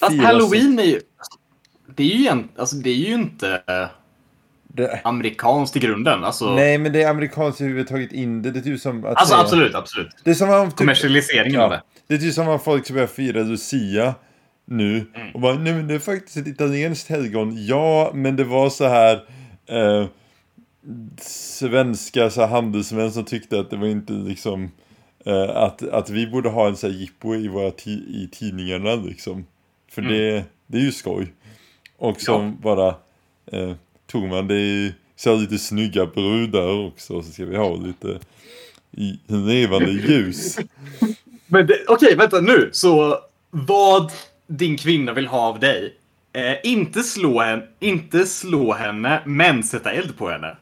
Fast 0.00 0.16
halloween 0.18 0.78
är 0.78 0.84
ju... 0.84 1.00
Det 1.86 2.02
är 2.02 2.06
ju, 2.06 2.14
igen, 2.14 2.48
alltså, 2.56 2.76
det 2.76 2.90
är 2.90 2.94
ju 2.94 3.14
inte 3.14 3.62
Det, 4.77 5.01
amerikanskt 5.05 5.77
i 5.77 5.79
grunden. 5.79 6.24
Alltså, 6.24 6.55
nej, 6.55 6.79
men 6.79 6.93
det 6.93 7.03
är 7.03 7.11
amerikanskt 7.11 7.61
hur 7.61 7.72
vi 7.72 7.79
har 7.79 7.87
tagit 7.87 8.12
in 8.12 8.43
det. 8.43 8.49
Är 8.49 8.61
typ 8.61 8.81
som 8.81 9.05
att 9.05 9.16
alltså 9.16 9.27
säga, 9.27 9.41
absolut, 9.41 9.74
absolut. 9.74 10.09
Det 10.24 10.31
är 10.31 10.35
som 10.35 10.51
om 10.51 10.68
typ, 10.68 10.77
Kommersialiseringen 10.77 11.61
av 11.61 11.70
Ja, 11.72 11.77
det. 11.77 11.83
det 12.07 12.14
är 12.14 12.18
typ 12.18 12.35
som 12.35 12.49
att 12.49 12.64
folk 12.64 12.85
ska 12.85 12.95
börja 12.95 13.07
fira 13.07 13.43
Lucia 13.43 14.14
nu. 14.64 15.07
Mm. 15.14 15.35
Och 15.35 15.41
bara, 15.41 15.55
nej 15.55 15.72
men 15.72 15.89
det 15.89 15.95
är 15.95 15.99
faktiskt 15.99 16.37
ett 16.37 16.47
italienskt 16.47 17.09
helgon. 17.09 17.66
Ja, 17.66 18.11
men 18.14 18.37
det 18.37 18.45
var 18.45 18.70
så 18.70 18.89
här 18.89 19.14
eh, 19.66 20.07
svenska 21.20 22.31
så 22.31 22.41
här, 22.41 22.49
handelsmän 22.49 23.12
som 23.12 23.24
tyckte 23.24 23.61
att 23.61 23.70
det 23.70 23.77
var 23.77 23.87
inte 23.87 24.12
liksom 24.12 24.70
eh, 25.27 25.57
att, 25.57 25.89
att 25.89 26.11
vi 26.11 26.27
borde 26.27 26.49
ha 26.49 26.66
en 26.66 26.77
så 26.77 26.87
här 26.87 26.95
jippo 26.95 27.35
i 27.35 27.49
våra 27.49 27.72
i 27.87 28.29
tidningarna 28.33 28.95
liksom. 28.95 29.47
För 29.91 30.03
det, 30.03 30.45
det 30.66 30.79
är 30.79 30.83
ju 30.83 30.93
skoj. 30.93 31.33
Och 31.99 32.20
som 32.20 32.57
bara 32.62 32.95
eh, 33.53 33.72
tog 34.07 34.28
man 34.28 34.48
det 34.48 34.61
i 34.61 34.94
så 35.16 35.36
lite 35.36 35.59
snygga 35.59 36.07
brudar 36.07 36.86
också 36.86 37.22
så 37.22 37.32
ska 37.32 37.44
vi 37.44 37.57
ha 37.57 37.76
lite 37.76 38.18
i 38.96 39.18
levande 39.26 39.90
ljus. 39.90 40.59
Men 41.46 41.68
okej, 41.88 42.16
vänta 42.16 42.40
nu. 42.40 42.70
Så 42.72 43.18
vad 43.50 44.12
din 44.46 44.76
kvinna 44.76 45.12
vill 45.12 45.26
ha 45.26 45.40
av 45.40 45.61
dig. 45.61 45.94
Eh, 46.32 46.57
inte, 46.62 47.02
slå 47.02 47.40
henne, 47.40 47.62
inte 47.80 48.26
slå 48.26 48.72
henne, 48.72 49.22
men 49.26 49.62
sätta 49.62 49.92
eld 49.92 50.18
på 50.18 50.30
henne. 50.30 50.57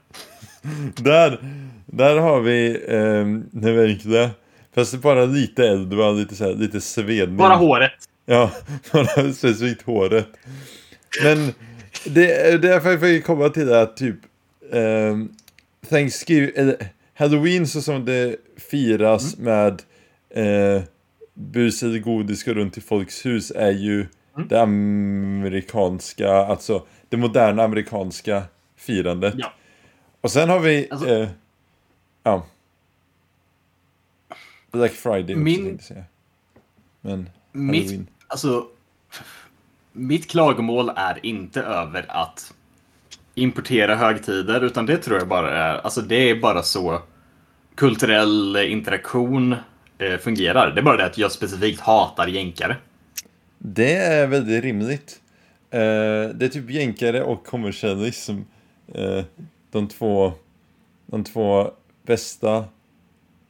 Där, 0.96 1.38
där 1.86 2.16
har 2.16 2.40
vi 2.40 2.70
eh, 2.88 3.60
det 3.60 3.72
verkliga. 3.72 4.30
Fast 4.74 4.94
bara 4.94 5.24
lite 5.24 5.68
eld, 5.68 5.96
bara 5.96 6.10
lite, 6.10 6.34
så 6.34 6.44
här, 6.44 6.54
lite 6.54 6.80
svedning. 6.80 7.36
Bara 7.36 7.54
håret. 7.54 7.92
Ja, 8.26 8.50
bara 8.92 9.32
specifikt 9.32 9.82
håret. 9.82 10.26
Men 11.22 11.54
det, 12.04 12.32
är 12.74 12.80
för 12.80 12.88
att 12.94 13.00
jag 13.02 13.08
vill 13.08 13.22
komma 13.22 13.48
till 13.48 13.66
det 13.66 13.80
att 13.82 13.96
typ 13.96 14.16
eh, 14.72 15.18
Thanksgiving, 15.88 16.50
eller 16.56 16.88
Halloween 17.14 17.66
så 17.66 17.82
som 17.82 18.04
det 18.04 18.36
firas 18.56 19.36
med 19.38 19.82
eh, 20.30 20.82
bus 21.34 21.82
eller 21.82 21.98
godis 21.98 22.44
går 22.44 22.54
runt 22.54 22.78
i 22.78 22.80
folks 22.80 23.26
hus 23.26 23.52
är 23.56 23.70
ju 23.72 24.06
det 24.48 24.60
amerikanska, 24.60 26.30
alltså 26.30 26.86
det 27.08 27.16
moderna 27.16 27.62
amerikanska 27.64 28.42
firandet. 28.76 29.34
Ja. 29.38 29.52
Och 30.20 30.30
sen 30.30 30.48
har 30.48 30.60
vi, 30.60 30.88
Alltså- 30.90 31.08
eh, 31.08 31.28
ja. 32.22 32.46
Black 34.72 34.92
Friday 34.92 35.22
också 35.34 35.36
Min- 35.38 35.64
tänkte 35.64 35.70
jag 35.74 35.82
säga. 35.82 36.04
Men 37.00 37.28
Mitt, 37.52 37.82
Halloween. 37.84 38.06
alltså, 38.26 38.66
mitt 39.94 40.30
klagomål 40.30 40.90
är 40.96 41.26
inte 41.26 41.62
över 41.62 42.04
att 42.08 42.54
importera 43.34 43.94
högtider, 43.96 44.64
utan 44.64 44.86
det 44.86 44.96
tror 44.96 45.18
jag 45.18 45.28
bara 45.28 45.50
är, 45.50 45.74
alltså 45.78 46.00
det 46.00 46.30
är 46.30 46.40
bara 46.40 46.62
så 46.62 47.02
kulturell 47.74 48.56
interaktion 48.56 49.56
eh, 49.98 50.18
fungerar. 50.18 50.70
Det 50.70 50.80
är 50.80 50.82
bara 50.82 50.96
det 50.96 51.04
att 51.04 51.18
jag 51.18 51.32
specifikt 51.32 51.80
hatar 51.80 52.26
jänkare. 52.26 52.76
Det 53.58 53.96
är 53.96 54.26
väldigt 54.26 54.64
rimligt. 54.64 55.20
Eh, 55.70 55.80
det 56.34 56.44
är 56.44 56.48
typ 56.48 56.70
jänkare 56.70 57.22
och 57.22 57.46
kommersialism. 57.46 58.36
Eh, 58.94 59.24
de, 59.70 59.88
två, 59.88 60.32
de 61.06 61.24
två 61.24 61.70
bästa 62.06 62.64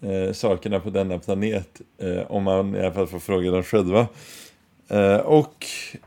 eh, 0.01 0.33
sakerna 0.33 0.81
på 0.81 0.91
denna 0.91 1.19
planet. 1.19 1.81
Eh, 1.99 2.31
om 2.31 2.43
man 2.43 2.77
i 2.77 2.81
alla 2.81 2.93
fall 2.93 3.07
får 3.07 3.19
fråga 3.19 3.51
dem 3.51 3.63
själva. 3.63 4.07
Eh, 4.89 5.17
och 5.17 5.67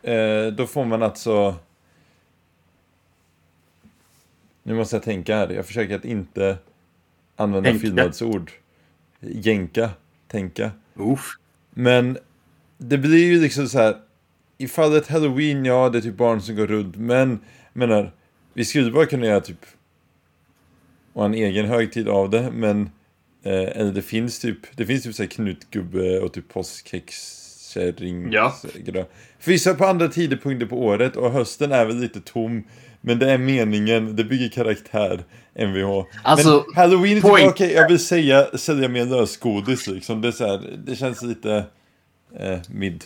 eh, 0.09 0.47
då 0.53 0.67
får 0.67 0.85
man 0.85 1.03
alltså... 1.03 1.55
Nu 4.63 4.73
måste 4.73 4.95
jag 4.95 5.03
tänka 5.03 5.35
här. 5.35 5.49
Jag 5.49 5.65
försöker 5.65 5.95
att 5.95 6.05
inte 6.05 6.57
använda 7.35 7.69
Tänka. 7.69 7.81
fyllnadsord. 7.81 8.51
Jänka, 9.19 9.89
tänka. 10.27 10.71
Uff. 10.95 11.37
Men 11.69 12.17
det 12.77 12.97
blir 12.97 13.25
ju 13.25 13.41
liksom 13.41 13.67
så 13.67 13.77
här. 13.77 13.97
I 14.57 14.67
fallet 14.67 15.07
Halloween, 15.07 15.65
ja 15.65 15.89
det 15.89 15.97
är 15.97 16.01
typ 16.01 16.17
barn 16.17 16.41
som 16.41 16.55
går 16.55 16.67
runt. 16.67 16.95
Men, 16.95 17.39
menar, 17.73 18.11
vi 18.53 18.65
skulle 18.65 18.91
bara 18.91 19.05
kunna 19.05 19.25
göra 19.25 19.41
typ 19.41 19.65
och 21.13 21.25
en 21.25 21.33
egen 21.33 21.65
högtid 21.65 22.07
av 22.07 22.29
det. 22.29 22.51
Men, 22.51 22.89
eh, 23.43 23.77
eller 23.77 23.91
det 23.91 24.01
finns 24.01 24.39
typ, 24.39 24.77
det 24.77 24.85
finns 24.85 25.03
typ 25.03 25.15
så 25.15 25.23
här 25.23 25.29
knutgubbe 25.29 26.19
och 26.19 26.33
typ 26.33 26.49
påskhäxkärring. 27.77 28.31
Ja. 28.31 28.55
vissa 29.45 29.73
på 29.73 29.85
andra 29.85 30.07
tidpunkter 30.07 30.65
på 30.65 30.85
året 30.85 31.15
och 31.15 31.31
hösten 31.31 31.71
är 31.71 31.85
väl 31.85 31.99
lite 31.99 32.21
tom. 32.21 32.63
Men 33.01 33.19
det 33.19 33.31
är 33.31 33.37
meningen, 33.37 34.15
det 34.15 34.23
bygger 34.23 34.49
karaktär, 34.49 35.23
Mvh. 35.55 36.03
Alltså, 36.23 36.65
men 36.67 36.75
Halloween 36.75 37.17
är 37.17 37.21
typ, 37.21 37.29
point- 37.31 37.49
okej 37.49 37.71
jag 37.73 37.87
vill 37.89 37.99
säga, 37.99 38.45
sälja 38.57 38.87
mer 38.87 39.05
lösgodis 39.05 39.87
liksom. 39.87 40.21
Det, 40.21 40.27
är 40.27 40.31
så 40.31 40.47
här, 40.47 40.61
det 40.85 40.95
känns 40.95 41.21
lite 41.21 41.63
eh, 42.39 42.57
mid. 42.69 43.03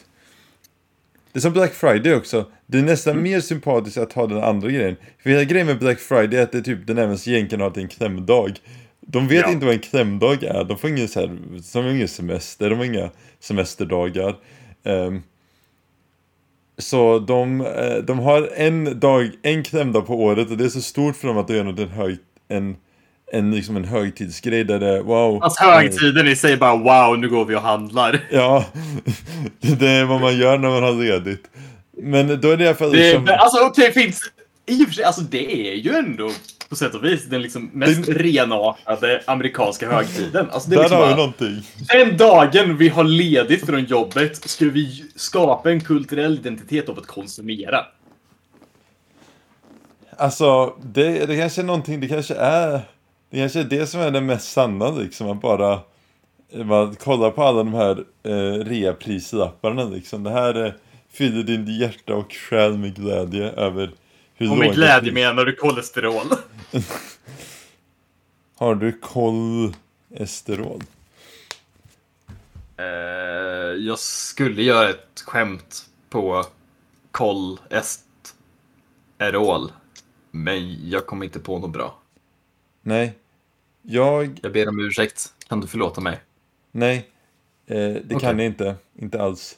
Det 1.34 1.40
är 1.40 1.42
som 1.42 1.54
Black 1.54 1.74
Friday 1.74 2.14
också. 2.14 2.46
Det 2.68 2.78
är 2.78 2.82
nästan 2.82 3.12
Mm. 3.12 3.24
mer 3.24 3.40
sympatiskt 3.40 3.98
att 3.98 4.14
ha 4.14 4.28
den 4.28 4.44
andra 4.44 4.70
grejen. 4.70 4.96
För 5.24 5.30
hela 5.30 5.44
grejen 5.44 5.68
med 5.68 5.80
Black 5.80 6.00
Friday 6.00 6.40
är 6.40 6.44
att 6.44 6.52
det 6.52 6.58
är 6.58 6.62
typ 6.62 6.88
den 6.88 6.98
även 6.98 7.18
egentligen 7.28 7.62
har 7.62 7.68
är 7.78 7.82
en 7.82 7.88
klämdag. 7.88 8.54
De 9.02 9.28
vet 9.28 9.42
Ja. 9.42 9.52
inte 9.52 9.66
vad 9.66 9.74
en 9.76 9.80
klämdag 9.82 10.44
är. 10.44 10.64
De 10.64 10.78
får 10.78 10.90
ingen, 10.90 11.08
så 11.08 11.20
här, 11.20 11.38
de 11.74 11.84
har 11.84 11.92
ingen 11.92 12.08
semester, 12.08 12.70
de 12.70 12.76
har 12.80 12.86
inga 12.86 13.10
semesterdagar. 13.40 14.36
Ehm, 14.84 15.24
så 16.78 17.20
de, 17.20 17.62
eh, 17.62 17.96
de 18.04 18.20
har 18.20 18.50
en 18.56 19.00
dag, 19.00 19.32
en 19.42 19.64
klämdag 19.64 20.02
på 20.02 20.16
året 20.16 20.50
och 20.52 20.58
det 20.58 20.66
är 20.66 20.70
så 20.70 20.82
stort 20.82 21.16
för 21.16 21.28
dem 21.28 21.38
att 21.38 21.48
de 21.48 21.56
gör 21.56 21.64
något 21.64 21.80
en, 21.80 21.90
hög, 21.90 22.18
en, 22.48 22.76
en, 23.32 23.52
liksom 23.52 23.78
en 23.78 23.86
högtidsgrej 23.86 24.64
där 24.64 24.80
det 24.80 25.02
wow. 25.02 25.44
Alltså 25.44 25.64
högtiden 25.64 26.28
i 26.28 26.36
sig 26.36 26.58
bara 26.58 26.78
wow, 26.78 27.20
nu 27.20 27.30
går 27.30 27.46
vi 27.46 27.56
och 27.56 27.62
handlar. 27.62 28.20
Ja, 28.32 28.66
det 29.60 29.88
är 29.88 30.06
vad 30.06 30.22
man 30.22 30.38
gör 30.38 30.58
när 30.58 30.70
man 30.70 30.84
har 30.84 31.04
ledigt. 31.04 31.50
Men 31.98 32.42
då 32.42 32.50
är 32.50 32.58
det 32.58 32.64
i 32.64 32.68
alla 32.68 32.76
fall 32.76 32.92
Det, 32.92 32.98
liksom... 32.98 33.28
alltså 33.40 33.66
okej, 33.66 33.92
finns... 33.92 34.22
I 34.66 34.84
och 34.84 34.88
för 34.88 34.94
sig, 34.94 35.04
alltså 35.04 35.22
det 35.22 35.72
är 35.72 35.76
ju 35.76 35.96
ändå 35.96 36.32
på 36.72 36.76
sätt 36.78 36.96
och 36.96 37.04
vis 37.06 37.26
den 37.26 37.42
liksom 37.42 37.70
mest 37.74 38.06
Det- 38.06 38.14
renartade 38.14 39.22
amerikanska 39.28 39.92
högtiden. 39.92 40.48
Alltså 40.52 40.70
det 40.70 40.76
är 40.76 40.78
Där 40.78 40.84
liksom 40.84 40.98
har 41.00 41.06
bara, 41.08 41.16
någonting. 41.16 41.62
den 41.94 42.18
dagen 42.18 42.78
vi 42.78 42.90
har 42.90 43.04
ledigt 43.04 43.66
från 43.66 43.84
jobbet 43.86 44.50
ska 44.50 44.66
vi 44.66 45.06
skapa 45.16 45.72
en 45.72 45.82
kulturell 45.82 46.34
identitet 46.34 46.90
av 46.90 47.00
att 47.00 47.08
konsumera. 47.08 47.86
Alltså, 50.18 50.74
det, 50.84 51.26
det 51.26 51.38
kanske 51.38 51.62
är 51.62 51.66
någonting, 51.66 52.00
det 52.00 52.08
kanske 52.08 52.36
är... 52.36 52.82
Det 53.30 53.38
kanske 53.38 53.60
är 53.60 53.64
det 53.64 53.88
som 53.88 54.02
är 54.02 54.12
det 54.12 54.22
mest 54.22 54.52
sanna 54.52 54.92
liksom, 54.92 55.32
att 55.32 55.42
bara... 55.42 55.80
Man 56.66 56.96
kollar 56.96 57.32
på 57.32 57.44
alla 57.44 57.58
de 57.58 57.74
här 57.74 58.04
eh, 58.24 58.64
reaprislapparna 58.66 59.84
liksom. 59.84 60.24
Det 60.24 60.30
här 60.32 60.66
eh, 60.66 60.72
fyller 61.14 61.44
din 61.44 61.80
hjärta 61.80 62.16
och 62.16 62.34
själ 62.34 62.78
med 62.78 62.96
glädje 62.96 63.52
över 63.52 63.92
Och 64.50 64.58
med 64.58 64.74
glädje 64.74 65.12
menar 65.12 65.46
du 65.46 65.56
kolesterol. 65.56 66.28
Har 68.56 68.76
du 68.76 68.92
kolesterol? 68.92 70.84
Eh, 72.78 72.86
jag 73.78 74.00
skulle 74.00 74.64
göra 74.64 74.90
ett 74.90 75.24
skämt 75.26 75.90
på 76.10 76.46
kolesterol. 77.12 78.02
Men 80.32 80.90
jag 80.90 81.06
kom 81.06 81.24
inte 81.24 81.40
på 81.40 81.60
något 81.60 81.72
bra. 81.72 82.00
Nej. 82.82 83.14
Jag... 83.82 84.40
Jag 84.42 84.54
ber 84.54 84.70
om 84.70 84.80
ursäkt. 84.80 85.34
Kan 85.48 85.62
du 85.62 85.68
förlåta 85.68 86.02
mig? 86.02 86.20
Nej. 86.72 87.10
Eh, 87.68 87.78
det 87.78 88.02
Okej. 88.06 88.20
kan 88.20 88.40
jag 88.40 88.46
inte. 88.48 88.76
Inte 88.96 89.22
alls. 89.22 89.58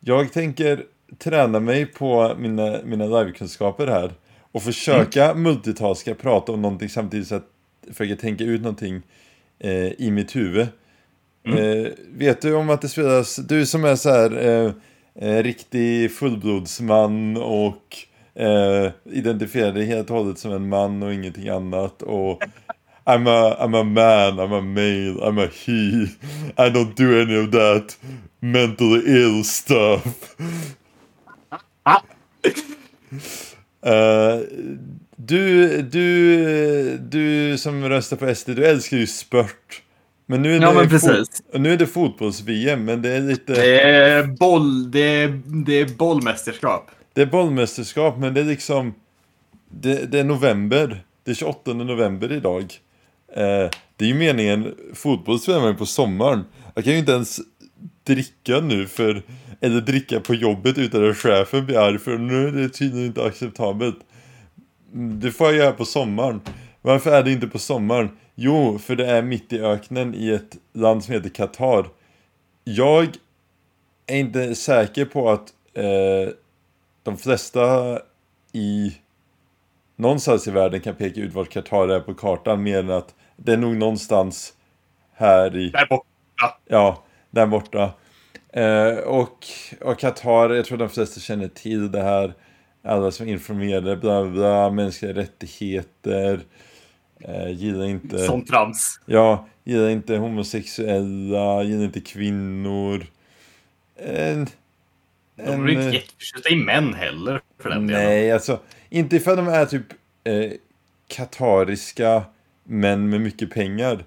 Jag 0.00 0.32
tänker 0.32 0.86
träna 1.18 1.60
mig 1.60 1.86
på 1.86 2.34
mina, 2.38 2.78
mina 2.84 3.04
livekunskaper 3.04 3.86
här. 3.86 4.12
Och 4.52 4.62
försöka 4.62 5.24
Mm. 5.30 5.42
multitaska, 5.42 6.14
prata 6.14 6.52
om 6.52 6.62
någonting 6.62 6.88
samtidigt 6.88 7.28
så 7.28 7.34
att 7.34 7.46
försöka 7.92 8.20
tänka 8.20 8.44
ut 8.44 8.60
någonting 8.60 9.02
eh, 9.60 9.86
i 9.86 10.10
mitt 10.10 10.36
huvud. 10.36 10.68
Mm. 11.46 11.58
Eh, 11.84 11.90
vet 12.12 12.40
du 12.42 12.54
om 12.54 12.70
att 12.70 12.80
det 12.82 12.88
spelas, 12.88 13.36
du 13.36 13.66
som 13.66 13.84
är 13.84 13.96
så 13.96 14.10
här 14.10 14.46
eh, 14.46 14.72
eh, 15.28 15.42
riktig 15.42 16.12
fullblodsman 16.12 17.36
och 17.36 17.96
eh, 18.34 18.90
identifierar 19.04 19.72
dig 19.72 19.86
helt 19.86 20.10
och 20.10 20.16
hållet 20.16 20.38
som 20.38 20.52
en 20.52 20.68
man 20.68 21.02
och 21.02 21.14
ingenting 21.14 21.48
annat 21.48 22.02
och 22.02 22.42
I'm 23.04 23.28
a, 23.28 23.56
I'm 23.60 23.80
a 23.80 23.84
man, 23.84 24.38
I'm 24.40 24.58
a 24.58 24.60
male, 24.60 25.20
I'm 25.30 25.38
a 25.44 25.48
he. 25.66 26.02
I 26.66 26.70
don't 26.70 26.94
do 26.96 27.22
any 27.22 27.36
of 27.46 27.50
that 27.50 27.96
mentally 28.40 29.22
ill 29.22 29.44
stuff. 29.44 30.36
Ah. 31.88 32.02
Eh, 33.86 34.40
du, 35.16 35.82
du, 35.82 36.98
du 36.98 37.58
som 37.58 37.88
röstar 37.88 38.16
på 38.16 38.34
SD, 38.34 38.50
du 38.50 38.66
älskar 38.66 38.96
ju 38.96 39.06
spurt. 39.06 39.82
Men 40.26 40.42
nu 40.42 40.56
är 40.56 40.60
Ja, 40.60 40.68
det, 40.68 40.74
men 40.74 40.90
fot- 40.90 40.90
precis. 41.08 41.42
nu 41.54 41.72
är 41.72 41.76
det 41.76 41.86
fotbolls-VM, 41.86 42.84
men 42.84 43.02
det 43.02 43.10
är 43.10 43.20
lite... 43.20 43.52
Det 43.54 43.80
är 43.80 44.24
boll... 44.26 44.90
Det 44.90 45.00
är, 45.00 45.40
det 45.66 45.72
är 45.80 45.86
bollmästerskap. 45.88 46.90
Det 47.14 47.22
är 47.22 47.26
bollmästerskap, 47.26 48.18
men 48.18 48.34
det 48.34 48.40
är 48.40 48.44
liksom... 48.44 48.94
Det, 49.70 50.12
det 50.12 50.18
är 50.20 50.24
november. 50.24 51.04
Det 51.24 51.30
är 51.30 51.34
28 51.34 51.72
november 51.74 52.32
idag. 52.32 52.62
Eh, 53.36 53.70
det 53.96 54.04
är 54.04 54.08
ju 54.08 54.14
meningen, 54.14 54.74
fotboll 54.94 55.38
spelar 55.40 55.60
man 55.60 55.68
ju 55.70 55.76
på 55.76 55.86
sommaren. 55.86 56.44
Jag 56.74 56.84
kan 56.84 56.92
ju 56.92 56.98
inte 56.98 57.12
ens 57.12 57.40
dricka 58.04 58.60
nu 58.60 58.86
för... 58.86 59.22
Eller 59.60 59.80
dricka 59.80 60.20
på 60.20 60.34
jobbet 60.34 60.78
utan 60.78 61.10
att 61.10 61.16
chefen 61.16 61.66
blir 61.66 61.78
arg 61.78 61.98
för 61.98 62.18
nu 62.18 62.48
är 62.48 62.52
det 62.52 62.68
tydligen 62.68 63.06
inte 63.06 63.24
acceptabelt. 63.24 63.96
Mm, 64.94 65.20
Det 65.20 65.30
får 65.30 65.46
jag 65.46 65.56
göra 65.56 65.72
på 65.72 65.84
sommaren. 65.84 66.40
Varför 66.82 67.10
är 67.12 67.22
det 67.22 67.32
inte 67.32 67.46
på 67.48 67.58
sommaren? 67.58 68.10
Jo, 68.34 68.78
för 68.78 68.96
det 68.96 69.06
är 69.06 69.22
mitt 69.22 69.52
i 69.52 69.60
öknen 69.60 70.14
i 70.14 70.30
ett 70.30 70.56
land 70.72 71.04
som 71.04 71.14
heter 71.14 71.28
Qatar. 71.28 71.86
Jag 72.64 73.08
är 74.06 74.16
inte 74.16 74.54
säker 74.54 75.04
på 75.04 75.30
att 75.30 75.52
eh, 75.74 76.32
de 77.02 77.16
flesta 77.16 77.98
i 78.52 78.96
någonstans 79.96 80.48
i 80.48 80.50
världen 80.50 80.80
kan 80.80 80.94
peka 80.94 81.20
ut 81.20 81.34
vart 81.34 81.50
Qatar 81.52 81.88
är 81.88 82.00
på 82.00 82.14
kartan 82.14 82.62
mer 82.62 82.78
än 82.78 82.90
att 82.90 83.14
det 83.36 83.52
är 83.52 83.56
nog 83.56 83.76
någonstans 83.76 84.52
här 85.14 85.56
i, 85.56 85.68
Där 85.70 85.86
borta. 85.86 86.58
ja, 86.66 87.04
där 87.30 87.46
borta. 87.46 87.90
Eh, 88.52 88.98
och, 88.98 89.46
och 89.80 89.98
Qatar, 89.98 90.50
jag 90.50 90.64
tror 90.64 90.78
de 90.78 90.88
flesta 90.88 91.20
känner 91.20 91.48
till 91.48 91.92
det 91.92 92.02
här. 92.02 92.34
Alla 92.84 93.10
som 93.10 93.28
informerade, 93.28 93.96
bla 93.96 94.22
bla, 94.22 94.30
bla 94.30 94.70
mänskliga 94.70 95.14
rättigheter. 95.14 96.40
Eh, 97.20 97.50
gillar 97.50 97.84
inte... 97.84 98.18
Som 98.18 98.44
trams. 98.44 99.00
Ja, 99.06 99.48
gillar 99.64 99.88
inte 99.88 100.16
homosexuella, 100.16 101.62
gillar 101.62 101.84
inte 101.84 102.00
kvinnor. 102.00 103.06
En, 103.96 104.46
De 105.36 105.42
är 105.42 105.68
inte 105.68 105.96
jätteförtjusta 105.96 106.50
i 106.50 106.56
män 106.56 106.94
heller, 106.94 107.40
för 107.62 107.70
den 107.70 107.86
delen. 107.86 108.04
Nej, 108.04 108.32
alltså 108.32 108.60
inte 108.88 109.16
ifall 109.16 109.36
de 109.36 109.48
är 109.48 109.66
typ 109.66 109.86
eh, 110.24 110.52
katariska 111.08 112.22
män 112.64 113.10
med 113.10 113.20
mycket 113.20 113.50
pengar. 113.50 114.04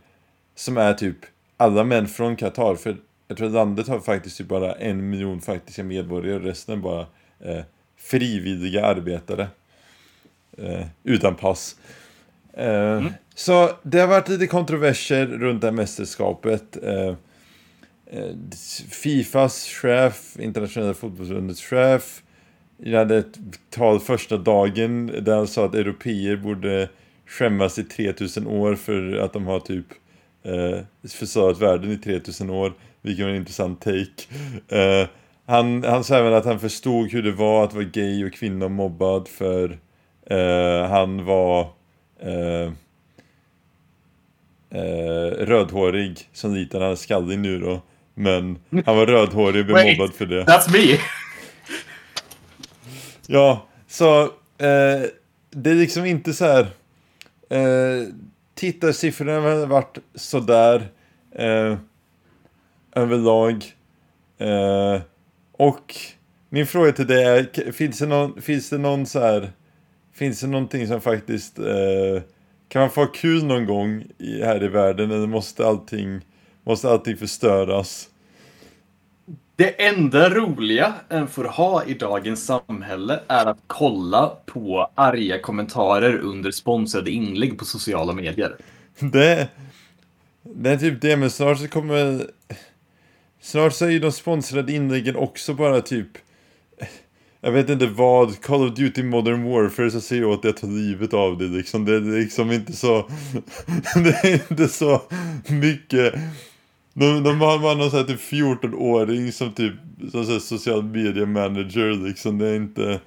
Som 0.56 0.78
är 0.78 0.94
typ 0.94 1.18
alla 1.58 1.84
män 1.84 2.08
från 2.08 2.36
Qatar. 2.36 2.76
För 2.76 2.98
jag 3.32 3.38
tror 3.38 3.48
att 3.48 3.54
landet 3.54 3.88
har 3.88 4.00
faktiskt 4.00 4.38
typ 4.38 4.48
bara 4.48 4.74
en 4.74 5.10
miljon 5.10 5.42
faktiska 5.42 5.84
medborgare. 5.84 6.36
och 6.36 6.44
Resten 6.44 6.78
är 6.78 6.82
bara 6.82 7.06
eh, 7.40 7.64
frivilliga 7.98 8.86
arbetare. 8.86 9.48
Eh, 10.58 10.86
utan 11.04 11.36
pass. 11.36 11.76
Eh, 12.54 13.06
Så 13.36 13.70
det 13.84 14.00
har 14.00 14.08
varit 14.08 14.30
lite 14.30 14.48
kontroverser 14.48 15.26
runt 15.26 15.62
det 15.62 15.68
här 15.68 15.72
mästerskapet. 15.72 16.78
Eh, 16.84 17.16
eh, 18.06 18.36
Fifas 18.90 19.66
chef, 19.66 20.40
internationella 20.40 20.94
fotbollsförbundets 20.94 21.62
chef, 21.62 22.24
jag 22.78 23.00
hade 23.00 23.18
ett 23.18 23.40
tal 23.70 24.00
första 24.00 24.38
dagen 24.38 25.08
där 25.08 25.36
han 25.36 25.48
sa 25.48 25.66
att 25.66 25.76
europeer 25.76 26.36
borde 26.36 26.90
skämmas 27.26 27.80
i 27.80 27.84
3000 27.84 28.48
år 28.48 28.76
för 28.76 29.18
att 29.18 29.34
de 29.34 29.46
har 29.48 29.60
typ 29.60 29.86
eh, 30.44 30.80
förstört 31.10 31.62
världen 31.62 31.92
i 31.92 31.98
3000 31.98 32.50
år, 32.50 32.74
vilket 33.02 33.26
var 33.26 33.30
en 33.30 33.38
intressant 33.38 33.82
take. 33.82 34.28
Eh, 34.68 35.08
han, 35.46 35.84
han 35.84 36.04
sa 36.04 36.16
även 36.16 36.34
att 36.34 36.46
han 36.46 36.60
förstod 36.60 37.12
hur 37.12 37.24
det 37.24 37.32
var 37.32 37.64
att 37.64 37.74
vara 37.74 37.84
gay 37.84 38.26
och 38.26 38.34
kvinnomobbad 38.34 39.28
för 39.28 39.80
eh, 40.26 40.90
han 40.90 41.26
var 41.26 41.62
eh, 42.20 42.72
eh, 44.70 45.32
rödhårig 45.46 46.30
som 46.34 46.56
liten, 46.56 46.82
han 46.82 46.92
är 46.92 46.96
skallig 46.96 47.40
nu 47.40 47.60
då. 47.60 47.82
Men 48.14 48.60
han 48.86 48.98
var 48.98 49.06
rödhårig 49.06 49.60
och 49.60 49.66
blev 49.66 49.76
Wait. 49.76 49.98
mobbad 49.98 50.14
för 50.14 50.26
det. 50.26 50.44
That's 50.44 50.72
me! 50.72 50.98
Ja, 53.28 53.68
så 53.88 54.22
eh, 54.58 55.02
det 55.50 55.70
är 55.70 55.76
liksom 55.76 56.06
inte 56.06 56.34
så 56.34 56.46
här. 56.46 56.68
Eh, 57.50 58.08
tittarsiffrorna 58.62 59.40
har 59.40 59.66
varit 59.66 59.98
sådär 60.16 60.88
eh, 61.32 61.78
överlag. 62.96 63.66
Eh, 64.38 65.02
och 65.52 65.96
min 66.50 66.68
fråga 66.68 66.92
till 66.92 67.08
dig 67.08 67.24
är, 67.24 67.72
finns 67.72 68.00
det 68.00 68.06
någon, 68.06 68.42
finns 68.42 68.70
det 68.70 68.78
någon 68.78 69.06
så 69.06 69.20
här, 69.20 69.52
finns 70.14 70.42
det 70.42 70.48
någonting 70.48 70.88
som 70.88 71.02
faktiskt, 71.02 71.60
eh, 71.60 72.22
kan 72.68 72.80
man 72.80 72.90
få 72.90 73.02
ha 73.02 73.08
kul 73.08 73.46
någon 73.46 73.66
gång 73.66 74.04
i, 74.18 74.44
här 74.44 74.64
i 74.64 74.68
världen 74.68 75.12
eller 75.12 75.28
måste 75.28 75.68
allting, 75.68 76.22
måste 76.64 76.90
allting 76.90 77.18
förstöras? 77.18 78.10
Det 79.62 79.86
enda 79.86 80.30
roliga 80.30 80.94
en 81.10 81.28
får 81.28 81.44
ha 81.44 81.84
i 81.86 81.94
dagens 81.94 82.46
samhälle 82.46 83.20
är 83.28 83.46
att 83.46 83.58
kolla 83.68 84.32
på 84.46 84.92
arga 84.96 85.40
kommentarer 85.40 86.18
under 86.18 86.52
sponsrade 86.52 87.12
inlägg 87.12 87.58
på 87.58 87.66
sociala 87.66 88.14
medier. 88.14 88.56
Det, 89.00 89.48
det 90.44 90.70
är 90.70 90.78
typ 90.78 91.02
det, 91.02 91.18
men 91.18 91.30
snart 91.30 91.60
så 91.60 91.68
kommer... 91.68 92.28
Snart 93.42 93.74
så 93.74 93.86
är 93.86 93.90
ju 93.90 94.00
de 94.00 94.12
sponsrade 94.12 94.74
inläggen 94.74 95.16
också 95.16 95.54
bara 95.54 95.82
typ... 95.82 96.08
Jag 97.42 97.52
vet 97.52 97.70
inte 97.70 97.88
vad, 97.88 98.42
Call 98.42 98.68
of 98.68 98.76
Duty 98.76 99.04
Modern 99.04 99.44
Warfare 99.44 99.92
så 99.92 100.02
säger 100.02 100.26
åt 100.26 100.42
dig 100.42 100.50
att 100.50 100.58
ta 100.58 100.68
livet 100.68 101.14
av 101.14 101.38
det 101.38 101.48
liksom. 101.48 101.86
Det 101.86 101.96
är 101.96 102.20
liksom 102.20 102.52
inte 102.52 102.74
så... 102.74 103.10
det 103.96 104.24
är 104.24 104.52
inte 104.52 104.68
så 104.68 105.02
mycket... 105.48 106.14
De, 106.94 107.24
de 107.24 107.42
har 107.42 107.60
bara 107.60 107.74
någon 107.76 107.90
sån 107.90 108.00
här 108.00 108.06
typ 108.08 108.20
14-åring 108.22 109.32
som 109.32 109.52
typ 109.54 109.74
som 110.12 110.26
så 110.26 110.32
här 110.32 110.40
social 110.40 110.84
media 110.84 111.26
manager 111.26 112.08
liksom. 112.08 112.38
Det 112.38 112.48
är 112.48 112.56
inte... 112.56 113.00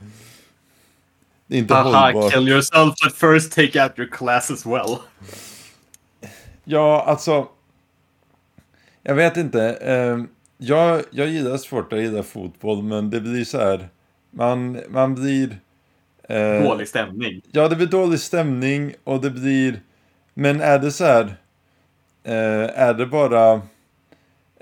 Det 1.46 1.54
är 1.56 1.58
inte 1.58 1.74
Haha, 1.74 2.10
hållbart. 2.12 2.32
kill 2.32 2.48
yourself 2.48 2.94
but 3.04 3.14
first 3.16 3.52
take 3.52 3.82
out 3.82 3.98
your 3.98 4.10
class 4.10 4.50
as 4.50 4.66
well. 4.66 4.96
Ja, 6.64 7.04
alltså. 7.06 7.48
Jag 9.02 9.14
vet 9.14 9.36
inte. 9.36 9.62
Eh, 9.70 10.24
jag, 10.58 11.02
jag 11.10 11.28
gillar 11.28 11.56
sport, 11.56 11.86
jag 11.92 12.00
gillar 12.02 12.22
fotboll, 12.22 12.82
men 12.82 13.10
det 13.10 13.20
blir 13.20 13.44
så 13.44 13.58
här. 13.58 13.88
Man, 14.30 14.80
man 14.88 15.14
blir... 15.14 15.58
eh, 16.28 16.62
Dålig 16.62 16.88
stämning. 16.88 17.40
Ja, 17.52 17.68
det 17.68 17.76
blir 17.76 17.86
dålig 17.86 18.20
stämning 18.20 18.94
och 19.04 19.20
det 19.20 19.30
blir... 19.30 19.80
Men 20.34 20.60
är 20.60 20.78
det 20.78 20.92
så 20.92 21.04
här... 21.04 21.36
Eh, 22.24 22.80
är 22.80 22.94
det 22.94 23.06
bara... 23.06 23.62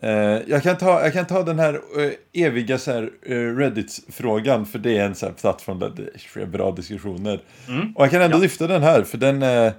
Eh, 0.02 0.10
jag, 0.46 0.62
kan 0.62 0.78
ta, 0.78 1.02
jag 1.02 1.12
kan 1.12 1.26
ta 1.26 1.42
den 1.42 1.58
här 1.58 1.74
eh, 1.74 2.42
eviga 2.46 2.78
så 2.78 2.92
här, 2.92 3.10
eh, 3.26 3.34
Reddit-frågan, 3.56 4.66
för 4.66 4.78
det 4.78 4.98
är 4.98 5.04
en 5.06 5.14
så 5.14 5.26
här 5.26 5.32
plattform 5.32 5.78
där 5.78 5.92
det 5.96 6.18
sker 6.18 6.46
bra 6.46 6.70
diskussioner. 6.70 7.40
Mm. 7.68 7.92
Och 7.96 8.04
jag 8.04 8.10
kan 8.10 8.22
ändå 8.22 8.36
Ja. 8.36 8.40
lyfta 8.42 8.66
den 8.66 8.82
här, 8.82 9.02
för 9.02 9.18
den 9.18 9.42
är... 9.42 9.72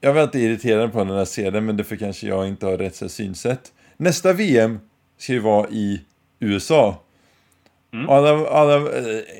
Jag 0.00 0.14
blir 0.14 0.22
alltid 0.22 0.42
irriterad 0.42 0.92
på 0.92 0.98
den 0.98 1.06
när 1.08 1.18
jag 1.18 1.28
ser 1.28 1.50
den, 1.50 1.64
men 1.66 1.76
det 1.76 1.82
är 1.82 1.84
för 1.84 1.96
kanske 1.96 2.26
jag 2.26 2.48
inte 2.48 2.66
har 2.66 2.76
rätt 2.78 3.00
här 3.00 3.08
synsätt. 3.08 3.72
Nästa 3.96 4.32
VM 4.32 4.78
ska 5.18 5.32
ju 5.32 5.38
vara 5.38 5.68
i 5.68 6.00
USA. 6.40 7.02
Mm. 7.92 8.08
Alla, 8.08 8.48
alla, 8.48 8.88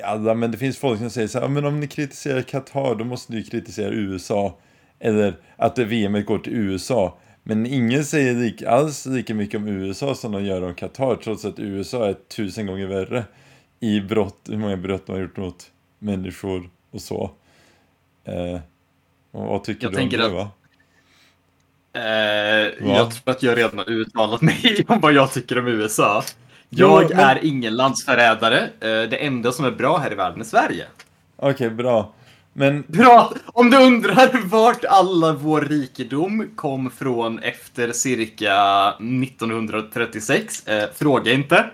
alla, 0.05 0.35
men 0.35 0.51
det 0.51 0.59
finns 0.59 0.79
folk 0.79 0.99
som 1.01 1.11
säger 1.11 1.29
så 1.29 1.39
här, 1.39 1.45
"Ja, 1.45 1.49
men 1.51 1.65
om 1.65 1.81
ni 1.81 1.87
kritiserar 1.87 2.43
Qatar, 2.43 2.95
då 2.95 3.05
måste 3.05 3.33
ni 3.33 3.43
kritisera 3.43 3.91
USA. 3.91 4.59
Eller 5.01 5.35
att 5.57 5.79
VM 5.79 6.25
går 6.25 6.39
till 6.39 6.53
USA. 6.53 7.19
Men 7.51 7.67
ingen 7.67 8.05
säger 8.05 8.35
lika, 8.35 8.71
alls 8.71 9.07
lika 9.07 9.35
mycket 9.35 9.57
om 9.61 9.69
USA 9.69 10.15
som 10.15 10.33
de 10.33 10.45
gör 10.45 10.63
om 10.63 10.75
Qatar, 10.75 11.17
trots 11.17 11.45
att 11.45 11.59
USA 11.59 12.09
är 12.09 12.13
tusen 12.37 12.67
gånger 12.67 12.87
värre 12.87 13.25
i 13.81 14.01
brott, 14.01 14.39
hur 14.49 14.57
många 14.57 14.77
brott 14.77 15.07
de 15.07 15.13
har 15.13 15.21
gjort 15.21 15.37
mot 15.37 15.71
människor 15.99 16.71
och 16.91 17.01
så. 17.01 17.31
Eh, 18.25 18.61
och 19.31 19.47
vad 19.47 19.65
tycker 19.65 19.85
Jag 19.87 19.93
du 19.93 20.03
om 20.03 20.09
det 20.09 20.27
att- 20.27 20.33
va? 20.33 20.51
Eh, 21.93 22.87
Va? 22.89 22.97
jag 22.97 23.11
tror 23.11 23.35
att 23.35 23.43
jag 23.43 23.59
redan 23.59 23.79
har 23.79 23.91
uttalat 23.91 24.41
mig 24.43 24.85
om 24.89 25.01
vad 25.01 25.13
jag 25.13 25.33
tycker 25.33 25.59
om 25.59 25.67
USA. 25.69 26.23
Jag 26.69 27.03
Jo, 27.03 27.09
men- 27.11 27.19
är 27.19 27.45
ingen 27.45 27.77
landsförrädare. 27.77 28.59
Eh, 28.81 29.09
det 29.11 29.17
enda 29.27 29.53
som 29.53 29.65
är 29.65 29.71
bra 29.71 29.99
här 29.99 30.13
i 30.13 30.15
världen 30.15 30.41
är 30.41 30.45
Sverige. 30.45 30.85
Okej, 31.37 31.71
bra. 31.71 32.13
Men 32.53 32.85
Bra! 32.87 33.33
Om 33.47 33.71
du 33.71 33.77
undrar 33.77 34.49
vart 34.49 34.85
alla 34.85 35.33
vår 35.33 35.61
rikedom 35.61 36.49
kom 36.57 36.91
från 36.91 37.39
efter 37.39 37.93
cirka 37.93 38.55
1936, 39.01 40.67
eh, 40.67 40.89
fråga 40.95 41.33
inte. 41.33 41.71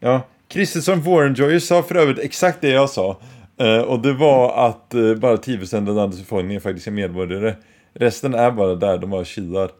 Ja, 0.00 0.26
Kristersson 0.48 1.02
Warrenjoyer 1.02 1.58
sa 1.58 1.82
för 1.82 1.94
övrigt 1.94 2.18
exakt 2.18 2.60
det 2.60 2.68
jag 2.68 2.90
sa. 2.90 3.20
Eh, 3.56 3.80
och 3.80 4.02
det 4.02 4.12
var 4.12 4.68
att 4.68 4.94
eh, 4.94 5.14
bara 5.14 5.36
10% 5.36 5.88
av 5.88 5.96
landets 5.96 6.22
befolkning 6.22 6.56
är 6.56 6.60
faktiska 6.60 6.90
medborgare. 6.90 7.54
Resten 7.94 8.34
är 8.34 8.50
bara 8.50 8.74
där, 8.74 8.98
de 8.98 9.10
bara 9.10 9.24
chillar. 9.24 9.70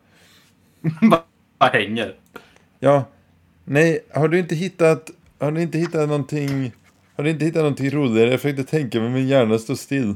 Bara 1.58 1.70
hänger. 1.70 2.14
Ja, 2.78 3.04
nej, 3.64 4.04
har 4.14 4.28
du 4.28 4.38
inte 4.38 4.54
hittat, 4.54 5.10
har 5.38 5.52
du 5.52 5.62
inte 5.62 5.78
hittat 5.78 6.08
någonting, 6.08 6.72
har 7.22 7.28
inte 7.28 7.44
hittat 7.44 7.62
någonting 7.62 7.90
roligare? 7.90 8.30
Jag 8.30 8.40
försökte 8.40 8.64
tänka 8.64 9.00
men 9.00 9.12
min 9.12 9.28
hjärna 9.28 9.58
står 9.58 9.74
still. 9.74 10.14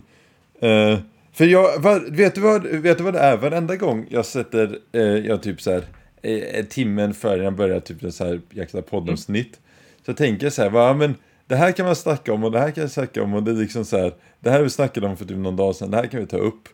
Eh, 0.61 0.99
för 1.33 1.45
jag, 1.45 1.79
var, 1.79 2.01
vet, 2.11 2.35
du 2.35 2.41
vad, 2.41 2.67
vet 2.67 2.99
du 2.99 3.05
vad 3.05 3.15
det 3.15 3.21
är? 3.21 3.37
Varenda 3.37 3.77
gång 3.77 4.07
jag 4.11 4.27
sätter, 4.27 4.79
eh, 4.93 5.03
jag 5.03 5.43
typ 5.43 5.61
så 5.61 5.71
här, 5.71 5.83
eh, 6.23 6.65
timmen 6.65 7.15
före 7.15 7.45
jag 7.45 7.55
börjar 7.55 7.81
typ 7.81 8.03
en 8.03 8.13
så 8.13 8.25
här 8.25 8.41
jäkla 8.51 8.83
poddavsnitt. 8.83 9.61
Så 10.07 10.13
tänker 10.15 10.47
jag 10.47 10.53
så 10.53 10.63
här, 10.63 10.71
va, 10.71 10.95
men 10.95 11.15
det 11.47 11.57
här 11.57 11.73
kan 11.73 11.87
man 11.87 11.97
snacka 11.97 12.33
om 12.33 12.45
och 12.45 12.53
det 12.53 12.59
här 12.59 12.71
kan 12.71 12.81
jag 12.83 12.91
snacka 12.91 13.23
om 13.23 13.35
och 13.35 13.43
det 13.43 13.51
är 13.51 13.55
liksom 13.55 13.85
så 13.85 13.99
här, 13.99 14.13
det 14.41 14.51
här 14.51 14.63
vi 14.63 14.71
snackat 14.71 15.05
om 15.05 15.17
för 15.17 15.25
typ 15.25 15.37
någon 15.37 15.57
dag 15.57 15.77
sedan, 15.77 15.91
det 15.91 15.97
här 15.97 16.07
kan 16.07 16.21
vi 16.21 16.27
ta 16.27 16.37
upp. 16.37 16.69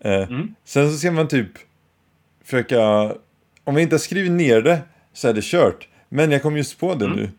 Mm. 0.00 0.54
Sen 0.64 0.90
så 0.92 0.98
ska 0.98 1.10
man 1.10 1.28
typ 1.28 1.48
försöka, 2.44 2.80
om 3.64 3.74
jag 3.74 3.82
inte 3.82 3.94
har 3.94 3.98
skrivit 3.98 4.32
ner 4.32 4.62
det 4.62 4.78
så 5.12 5.28
är 5.28 5.32
det 5.34 5.44
kört. 5.44 5.88
Men 6.08 6.30
jag 6.30 6.42
kom 6.42 6.56
just 6.56 6.78
på 6.80 6.94
det 6.94 7.04
Mm. 7.04 7.16
nu. 7.16 7.30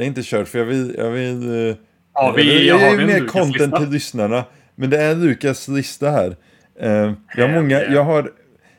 Det 0.00 0.04
är 0.04 0.06
inte 0.06 0.22
kört 0.24 0.48
för 0.48 0.58
jag 0.58 0.66
vill, 0.66 0.94
jag 0.98 1.10
vill, 1.10 1.68
eh, 1.68 1.76
Ja, 2.14 2.32
vi, 2.36 2.42
jag 2.42 2.54
vill, 2.54 2.66
jag 2.66 2.80
jag 2.80 2.88
har 2.90 2.96
vill 2.96 3.00
en 3.10 3.22
mer 3.22 3.26
content 3.28 3.56
lista. 3.58 3.78
till 3.78 3.88
lyssnarna. 3.88 4.44
Men 4.74 4.90
det 4.90 5.02
är 5.02 5.14
Lukas 5.14 5.68
lista 5.68 6.10
här. 6.10 6.36
Eh, 6.80 7.12
jag 7.36 7.48
har 7.48 7.54
många, 7.54 7.82
jag 7.84 8.04
har, 8.04 8.30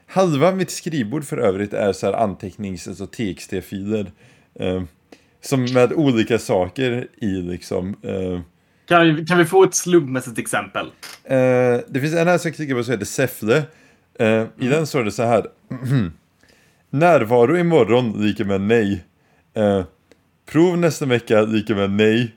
halva 0.07 0.51
mitt 0.51 0.71
skrivbord 0.71 1.23
för 1.25 1.37
övrigt 1.37 1.73
är 1.73 1.93
så 1.93 2.05
här 2.05 2.13
antecknings, 2.13 2.87
alltså 2.87 3.05
txt-filer. 3.07 4.11
Eh, 4.59 4.83
som 5.41 5.65
med 5.73 5.93
olika 5.93 6.39
saker 6.39 7.07
i 7.17 7.25
liksom. 7.25 7.95
Kan, 8.87 9.15
vi, 9.15 9.25
kan 9.25 9.37
vi 9.37 9.45
få 9.45 9.63
ett 9.63 9.75
slumpmässigt 9.75 10.39
exempel? 10.39 10.85
Eh, 11.23 11.37
det 11.87 11.99
finns 12.01 12.15
en 12.15 12.27
här 12.27 12.37
som 12.37 12.47
jag 12.49 12.55
klickar 12.55 12.75
på 12.75 12.83
som 12.83 12.91
heter 12.91 13.05
Säffle. 13.05 13.63
Eh, 14.19 14.45
I 14.59 14.67
den 14.67 14.87
står 14.87 15.03
det 15.03 15.11
så 15.11 15.23
här. 15.23 15.45
Närvaro 16.89 17.57
imorgon 17.57 18.13
lika 18.25 18.45
med 18.45 18.61
nej. 18.61 19.03
Eh, 19.53 19.83
prov 20.51 20.77
nästa 20.77 21.05
vecka 21.05 21.41
lika 21.41 21.75
med 21.75 21.91
nej. 21.91 22.35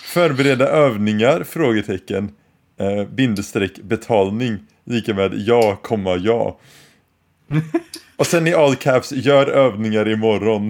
Förbereda 0.00 0.68
övningar? 0.68 1.44
Frågetecken. 1.44 2.30
Eh, 2.78 3.04
bindestreck 3.08 3.78
betalning 3.82 4.58
lika 4.84 5.14
med 5.14 5.34
ja, 5.34 5.76
komma 5.82 6.16
ja. 6.16 6.58
Och 8.16 8.26
sen 8.26 8.46
i 8.46 8.54
all 8.54 8.76
caps, 8.76 9.12
gör 9.12 9.46
övningar 9.46 10.08
imorgon. 10.08 10.68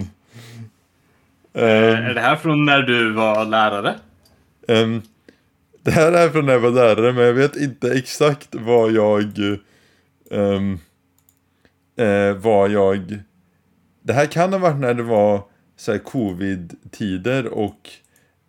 Eh, 1.55 1.62
Eh, 1.62 2.09
är 2.09 2.14
det 2.14 2.21
här 2.21 2.37
från 2.37 2.64
när 2.64 2.83
du 2.83 3.12
var 3.12 3.45
lärare? 3.45 3.95
Ehm, 4.69 5.03
det 5.83 5.91
här 5.91 6.12
är 6.12 6.29
från 6.29 6.47
när 6.47 6.53
jag 6.53 6.61
var 6.61 6.71
lärare, 6.71 7.12
men 7.12 7.25
jag 7.25 7.35
vet 7.35 7.57
inte 7.57 7.93
exakt 7.93 8.49
vad 8.55 8.93
jag... 8.93 9.39
ehm, 10.31 10.79
eh, 11.99 12.37
vad 12.37 12.71
jag... 12.71 13.19
Det 14.03 14.12
här 14.12 14.27
kan 14.27 14.53
ha 14.53 14.59
varit 14.59 14.77
när 14.77 14.95
det 14.95 15.03
var 15.03 15.43
så 15.77 15.93
här 15.93 15.99
covid-tider 15.99 17.47
och 17.47 17.91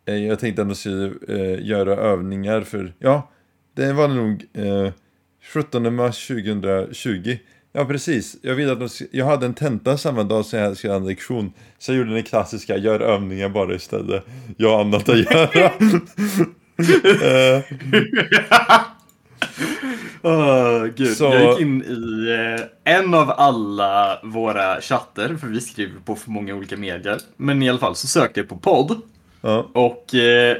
eh, 0.06 0.16
jag 0.16 0.38
tänkte 0.38 0.62
att 0.62 0.68
jag 0.68 0.76
skulle 0.76 1.12
eh, 1.28 1.66
göra 1.66 1.96
övningar 1.96 2.60
för... 2.60 2.92
Ja, 2.98 3.30
det 3.74 3.92
var 3.92 4.08
nog 4.08 4.46
eh, 4.52 4.92
17 5.52 5.94
mars 5.94 6.26
2020. 6.26 7.36
Ja, 7.72 7.84
precis. 7.84 8.36
Jag, 8.42 8.54
ville 8.54 8.72
att 8.72 8.80
de, 8.80 8.88
jag 9.10 9.26
hade 9.26 9.46
en 9.46 9.54
tenta 9.54 9.98
samma 9.98 10.22
dag 10.22 10.44
som 10.44 10.58
jag 10.58 10.76
skulle 10.76 10.92
ha 10.92 11.00
en 11.00 11.06
lektion. 11.06 11.52
Så 11.78 11.92
jag 11.92 11.98
gjorde 11.98 12.14
den 12.14 12.22
klassiska, 12.22 12.76
gör 12.76 13.00
övningar 13.00 13.48
bara 13.48 13.74
istället. 13.74 14.24
Jag 14.56 14.70
har 14.70 14.80
annat 14.80 15.08
att 15.08 15.18
göra. 15.18 15.72
Åh, 20.22 20.84
gud. 20.96 21.16
Så- 21.16 21.24
Jag 21.24 21.50
gick 21.52 21.60
in 21.60 21.82
i 21.82 22.30
eh, 22.84 22.94
en 22.94 23.14
av 23.14 23.30
alla 23.30 24.18
våra 24.22 24.80
chatter, 24.80 25.36
för 25.36 25.46
vi 25.46 25.60
skriver 25.60 26.00
på 26.00 26.16
för 26.16 26.30
många 26.30 26.54
olika 26.54 26.76
medier. 26.76 27.18
Men 27.36 27.62
i 27.62 27.68
alla 27.68 27.78
fall 27.78 27.96
så 27.96 28.06
sökte 28.06 28.40
jag 28.40 28.48
på 28.48 28.56
podd. 28.56 29.00
Ja. 29.40 29.68
Och 29.72 30.14
eh, 30.14 30.56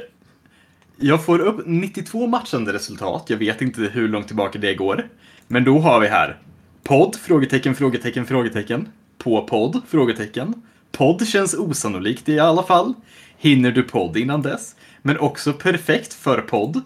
jag 0.97 1.25
får 1.25 1.39
upp 1.39 1.61
92 1.65 2.27
matchande 2.27 2.73
resultat. 2.73 3.23
Jag 3.27 3.37
vet 3.37 3.61
inte 3.61 3.81
hur 3.81 4.07
långt 4.07 4.27
tillbaka 4.27 4.59
det 4.59 4.73
går. 4.73 5.07
Men 5.47 5.63
då 5.63 5.79
har 5.79 5.99
vi 5.99 6.07
här 6.07 6.37
podd? 6.83 7.15
Frågetecken, 7.15 7.75
frågetecken, 7.75 8.25
frågetecken. 8.25 8.87
På 9.17 9.41
podd? 9.47 9.81
Frågetecken. 9.87 10.53
Podd 10.91 11.27
känns 11.27 11.53
osannolikt 11.53 12.29
i 12.29 12.39
alla 12.39 12.63
fall. 12.63 12.93
Hinner 13.37 13.71
du 13.71 13.83
podd 13.83 14.17
innan 14.17 14.41
dess? 14.41 14.75
Men 15.01 15.19
också 15.19 15.53
perfekt 15.53 16.13
för 16.13 16.41
podd. 16.41 16.81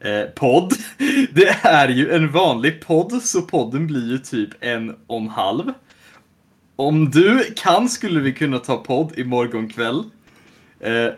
Eh, 0.00 0.24
podd. 0.34 0.72
Det 1.32 1.48
är 1.62 1.88
ju 1.88 2.12
en 2.12 2.32
vanlig 2.32 2.80
podd, 2.80 3.22
så 3.22 3.42
podden 3.42 3.86
blir 3.86 4.10
ju 4.10 4.18
typ 4.18 4.50
en 4.60 4.96
och 5.06 5.20
en 5.20 5.28
halv. 5.28 5.72
Om 6.76 7.10
du 7.10 7.44
kan 7.56 7.88
skulle 7.88 8.20
vi 8.20 8.32
kunna 8.32 8.58
ta 8.58 8.76
podd 8.76 9.18
imorgon 9.18 9.68
kväll. 9.68 10.04
Eh, 10.80 11.12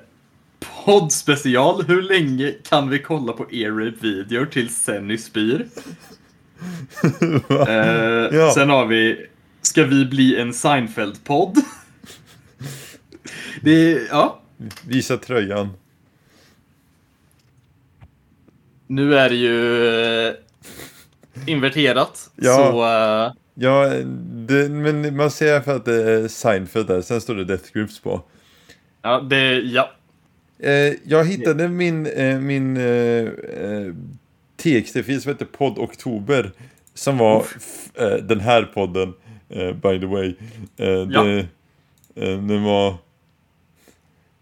podd 0.84 1.12
special. 1.12 1.82
Hur 1.82 2.02
länge 2.02 2.54
kan 2.68 2.90
vi 2.90 2.98
kolla 2.98 3.32
på 3.32 3.46
ear-rape-videor 3.50 4.46
tills 4.46 4.76
Senny 4.76 5.18
spyr? 5.18 5.66
Eh, 7.68 8.36
Ja. 8.38 8.52
Sen 8.54 8.70
har 8.70 8.86
vi 8.86 9.26
Ska 9.62 9.84
vi 9.84 10.04
bli 10.04 10.40
en 10.40 10.52
Seinfeld-podd? 10.52 11.56
Det 13.62 13.92
är, 13.92 14.00
ja. 14.10 14.40
Visa 14.86 15.16
tröjan. 15.16 15.68
Nu 18.90 19.14
är 19.14 19.28
det 19.28 19.36
ju 19.36 19.86
eh, 20.28 20.34
inverterat. 21.46 22.30
Ja. 22.36 22.56
Så 22.56 22.84
eh, 22.84 23.32
Ja, 23.54 23.88
det, 24.48 24.68
men 24.68 25.16
man 25.16 25.30
ser 25.30 25.60
för 25.60 25.76
att 25.76 25.84
det 25.84 26.12
är 26.12 26.28
Seinfeld 26.28 26.86
där, 26.86 27.02
sen 27.02 27.20
står 27.20 27.34
det 27.34 27.44
Death 27.44 27.72
Grips 27.72 28.00
på. 28.00 28.22
ja, 29.02 29.20
det, 29.20 29.60
ja. 29.60 29.90
Eh, 30.58 30.94
jag 31.04 31.24
hittade 31.24 31.68
min, 31.68 32.06
eh, 32.06 32.38
min 32.38 32.76
eh, 32.76 33.28
eh, 33.62 33.94
TXT-fil 34.56 35.22
som 35.22 35.32
heter 35.32 35.44
Podd 35.44 35.78
Oktober. 35.78 36.52
Som 36.94 37.18
var 37.18 37.44
den 38.20 38.40
här 38.40 38.62
podden, 38.62 39.14
by 39.82 40.00
the 40.00 40.06
way. 40.06 40.34
Ja. 40.76 41.22
det, 41.22 41.46
den 42.14 42.62
var... 42.62 42.94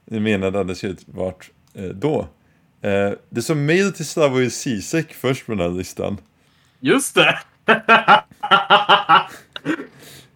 Jag 0.05 0.23
menade 0.23 0.61
att 0.61 0.69
det 0.69 0.75
skulle 0.75 0.97
varit 1.07 1.51
då. 1.95 2.29
Eh, 2.83 3.11
det 3.31 3.43
står 3.43 3.55
mail 3.55 3.93
till 3.93 4.07
Slavoj 4.07 4.51
Zizek 4.51 5.13
först 5.15 5.47
på 5.47 5.53
den 5.53 5.61
här 5.61 5.79
listan. 5.79 6.19
Just 6.81 7.15
det! 7.15 7.39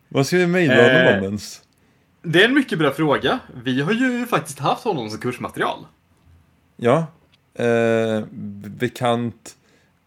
Vad 0.08 0.26
ska 0.26 0.36
vi 0.36 0.46
mejla 0.46 0.74
honom 0.74 0.96
Eh. 0.96 1.18
om 1.18 1.24
ens? 1.24 1.62
Det 2.22 2.42
är 2.42 2.48
en 2.48 2.54
mycket 2.54 2.78
bra 2.78 2.90
fråga. 2.92 3.38
Vi 3.64 3.82
har 3.82 3.92
ju 3.92 4.26
faktiskt 4.26 4.58
haft 4.58 4.84
honom 4.84 5.10
som 5.10 5.18
kursmaterial. 5.20 5.86
Ja. 6.76 7.06
Eh, 7.54 8.24
bekant, 8.66 9.56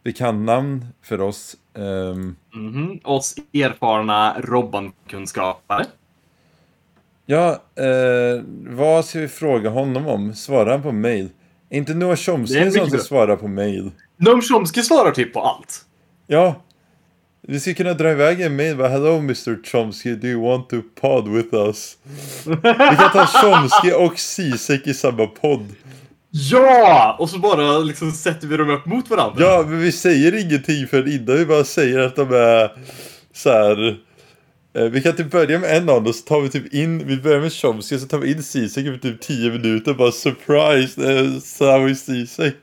bekant 0.04 0.46
namn 0.46 0.86
för 1.02 1.20
oss. 1.20 1.56
Ehm, 1.74 2.36
Mhm. 2.54 3.00
Oss 3.04 3.34
erfarna 3.52 4.36
Robban-kunskapare. 4.40 5.86
ja, 7.26 7.62
eh, 7.74 8.42
vad 8.66 9.04
ska 9.04 9.18
vi 9.20 9.28
fråga 9.28 9.70
honom 9.70 10.06
om? 10.06 10.34
Svarar 10.34 10.70
han 10.70 10.82
på 10.82 10.92
mail? 10.92 11.28
Inte 11.70 11.94
Noah 11.94 12.16
Chomsky 12.16 12.70
som 12.70 12.88
bra. 12.90 12.98
svarar 12.98 13.36
på 13.36 13.48
mail? 13.48 13.90
Noam 14.16 14.42
Chomsky 14.42 14.82
svarar 14.82 15.10
typ 15.10 15.32
på 15.32 15.40
allt. 15.40 15.84
Ja. 16.26 16.62
Vi 17.48 17.60
ska 17.60 17.74
kunna 17.74 17.94
dra 17.94 18.10
iväg 18.10 18.40
en 18.40 18.56
mail 18.56 18.76
bara 18.76 18.88
Hello 18.88 19.18
Mr 19.18 19.64
Chomsky, 19.64 20.14
do 20.14 20.26
you 20.26 20.42
want 20.50 20.68
to 20.68 20.76
pod 21.00 21.28
with 21.28 21.54
us? 21.54 21.96
Vi 22.44 22.96
kan 22.96 23.10
ta 23.12 23.26
Chomsky 23.26 23.92
och 23.92 24.18
Zizek 24.18 24.86
i 24.86 24.94
samma 24.94 25.26
podd. 25.26 25.66
Ja! 26.30 27.16
Och 27.18 27.30
så 27.30 27.38
bara 27.38 27.78
liksom 27.78 28.12
sätter 28.12 28.46
vi 28.46 28.56
dem 28.56 28.70
upp 28.70 28.86
mot 28.86 29.10
varandra. 29.10 29.44
Ja, 29.44 29.64
men 29.68 29.78
vi 29.78 29.92
säger 29.92 30.34
ingenting 30.34 30.86
för 30.86 31.14
innan 31.14 31.36
vi 31.36 31.46
bara 31.46 31.64
säger 31.64 31.98
att 31.98 32.16
de 32.16 32.32
är 32.32 32.72
så 33.34 33.50
här. 33.50 33.96
Eh, 34.76 34.84
Vi 34.84 35.02
kan 35.02 35.16
typ 35.16 35.30
börja 35.30 35.58
med 35.58 35.76
en 35.76 35.88
av 35.88 36.04
dem, 36.04 36.12
så 36.12 36.22
tar 36.22 36.40
vi 36.40 36.48
typ 36.48 36.74
in, 36.74 37.06
vi 37.06 37.16
börjar 37.16 37.40
med 37.40 37.52
Chomsky, 37.52 37.98
så 37.98 38.06
tar 38.06 38.18
vi 38.18 38.32
in 38.32 38.42
Zizek 38.42 38.86
för 38.86 38.98
typ 38.98 39.20
10 39.20 39.50
minuter, 39.50 39.94
bara 39.94 40.12
surprise, 40.12 41.00
det 41.00 41.12
är 41.12 41.40
Slavoj 41.40 41.94
Zizek. 41.94 42.56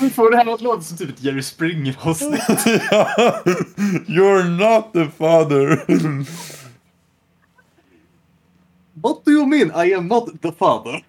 Vi 0.00 0.10
får 0.10 0.30
det 0.30 0.36
här 0.36 0.54
att 0.54 0.60
låta 0.60 0.82
som 0.82 0.96
typ 0.96 1.08
ett 1.08 1.22
Jerry 1.22 1.42
Springer-avsnitt. 1.42 2.40
Ja, 2.90 3.42
You're 4.06 4.48
not 4.48 4.92
the 4.92 5.06
father. 5.18 5.84
What 8.94 9.24
do 9.24 9.30
you 9.30 9.46
mean? 9.46 9.70
I 9.86 9.94
am 9.94 10.08
not 10.08 10.42
the 10.42 10.52
father. 10.52 11.04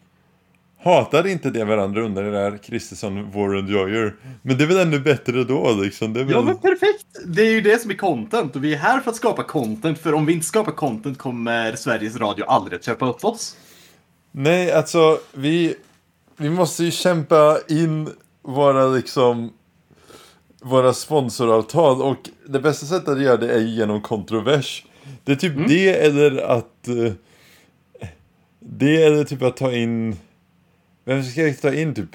Hatar 0.85 1.27
inte 1.27 1.49
det 1.49 1.65
varandra 1.65 2.01
under 2.01 2.23
det 2.23 2.31
där 2.31 2.57
Kristersson 2.57 3.31
Warren 3.31 3.67
Joyer. 3.67 4.15
Men 4.41 4.57
det 4.57 4.63
är 4.63 4.67
väl 4.67 4.77
ännu 4.77 4.99
bättre 4.99 5.43
då 5.43 5.71
liksom. 5.83 6.13
Det 6.13 6.23
väl... 6.23 6.33
Ja 6.33 6.41
men 6.41 6.57
perfekt! 6.57 7.05
Det 7.25 7.41
är 7.41 7.51
ju 7.51 7.61
det 7.61 7.81
som 7.81 7.91
är 7.91 7.95
content 7.95 8.55
och 8.55 8.63
vi 8.63 8.73
är 8.73 8.77
här 8.77 8.99
för 8.99 9.11
att 9.11 9.17
skapa 9.17 9.43
content 9.43 9.99
för 9.99 10.13
om 10.13 10.25
vi 10.25 10.33
inte 10.33 10.45
skapar 10.45 10.71
content 10.71 11.17
kommer 11.17 11.75
Sveriges 11.75 12.15
Radio 12.15 12.45
aldrig 12.45 12.79
att 12.79 12.85
köpa 12.85 13.09
upp 13.09 13.25
oss. 13.25 13.57
Nej, 14.31 14.71
alltså 14.71 15.19
vi, 15.33 15.75
vi 16.37 16.49
måste 16.49 16.83
ju 16.83 16.91
kämpa 16.91 17.57
in 17.67 18.09
våra 18.41 18.87
liksom 18.87 19.53
våra 20.61 20.93
sponsoravtal 20.93 22.01
och 22.01 22.29
det 22.47 22.59
bästa 22.59 22.85
sättet 22.85 23.09
att 23.09 23.21
göra 23.21 23.37
det 23.37 23.53
är 23.53 23.59
ju 23.59 23.69
genom 23.69 24.01
kontrovers. 24.01 24.85
Det 25.23 25.31
är 25.31 25.35
typ 25.35 25.67
det 25.67 26.05
eller 26.05 26.37
att 26.37 26.87
eh, 26.87 27.13
det 28.59 29.03
eller 29.03 29.23
typ 29.23 29.41
att 29.41 29.57
ta 29.57 29.71
in 29.71 30.15
vem 31.05 31.23
ska 31.23 31.41
jag 31.41 31.61
ta 31.61 31.73
in 31.73 31.95
typ? 31.95 32.09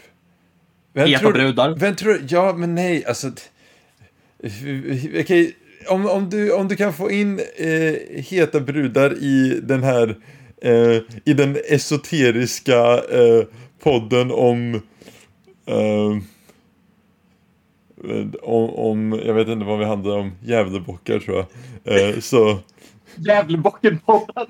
Vem 0.92 1.08
Heta 1.08 1.30
brudar. 1.30 1.76
Vem 1.76 1.96
tror 1.96 2.20
Ja, 2.28 2.52
men 2.52 2.74
nej, 2.74 3.04
alltså 3.04 3.30
Okej, 5.20 5.56
om, 5.88 6.06
om, 6.06 6.30
du, 6.30 6.52
om 6.52 6.68
du 6.68 6.76
kan 6.76 6.92
få 6.92 7.10
in 7.10 7.40
eh, 7.56 7.94
heta 8.22 8.60
brudar 8.60 9.22
i 9.22 9.60
den 9.62 9.82
här 9.82 10.16
eh, 10.62 10.96
i 11.24 11.34
den 11.34 11.56
esoteriska 11.68 12.98
eh, 12.98 13.44
podden 13.82 14.30
om 14.30 14.82
eh, 15.66 16.16
om, 18.42 18.70
om, 18.70 19.20
jag 19.24 19.34
vet 19.34 19.48
inte 19.48 19.64
vad 19.64 19.78
vi 19.78 19.84
handlar 19.84 20.18
om, 20.18 20.32
Gävlebockar 20.42 21.18
tror 21.18 21.36
jag. 21.36 21.46
Eh, 22.10 22.20
så, 22.20 22.58
Gävlebocken-podden. 23.16 24.46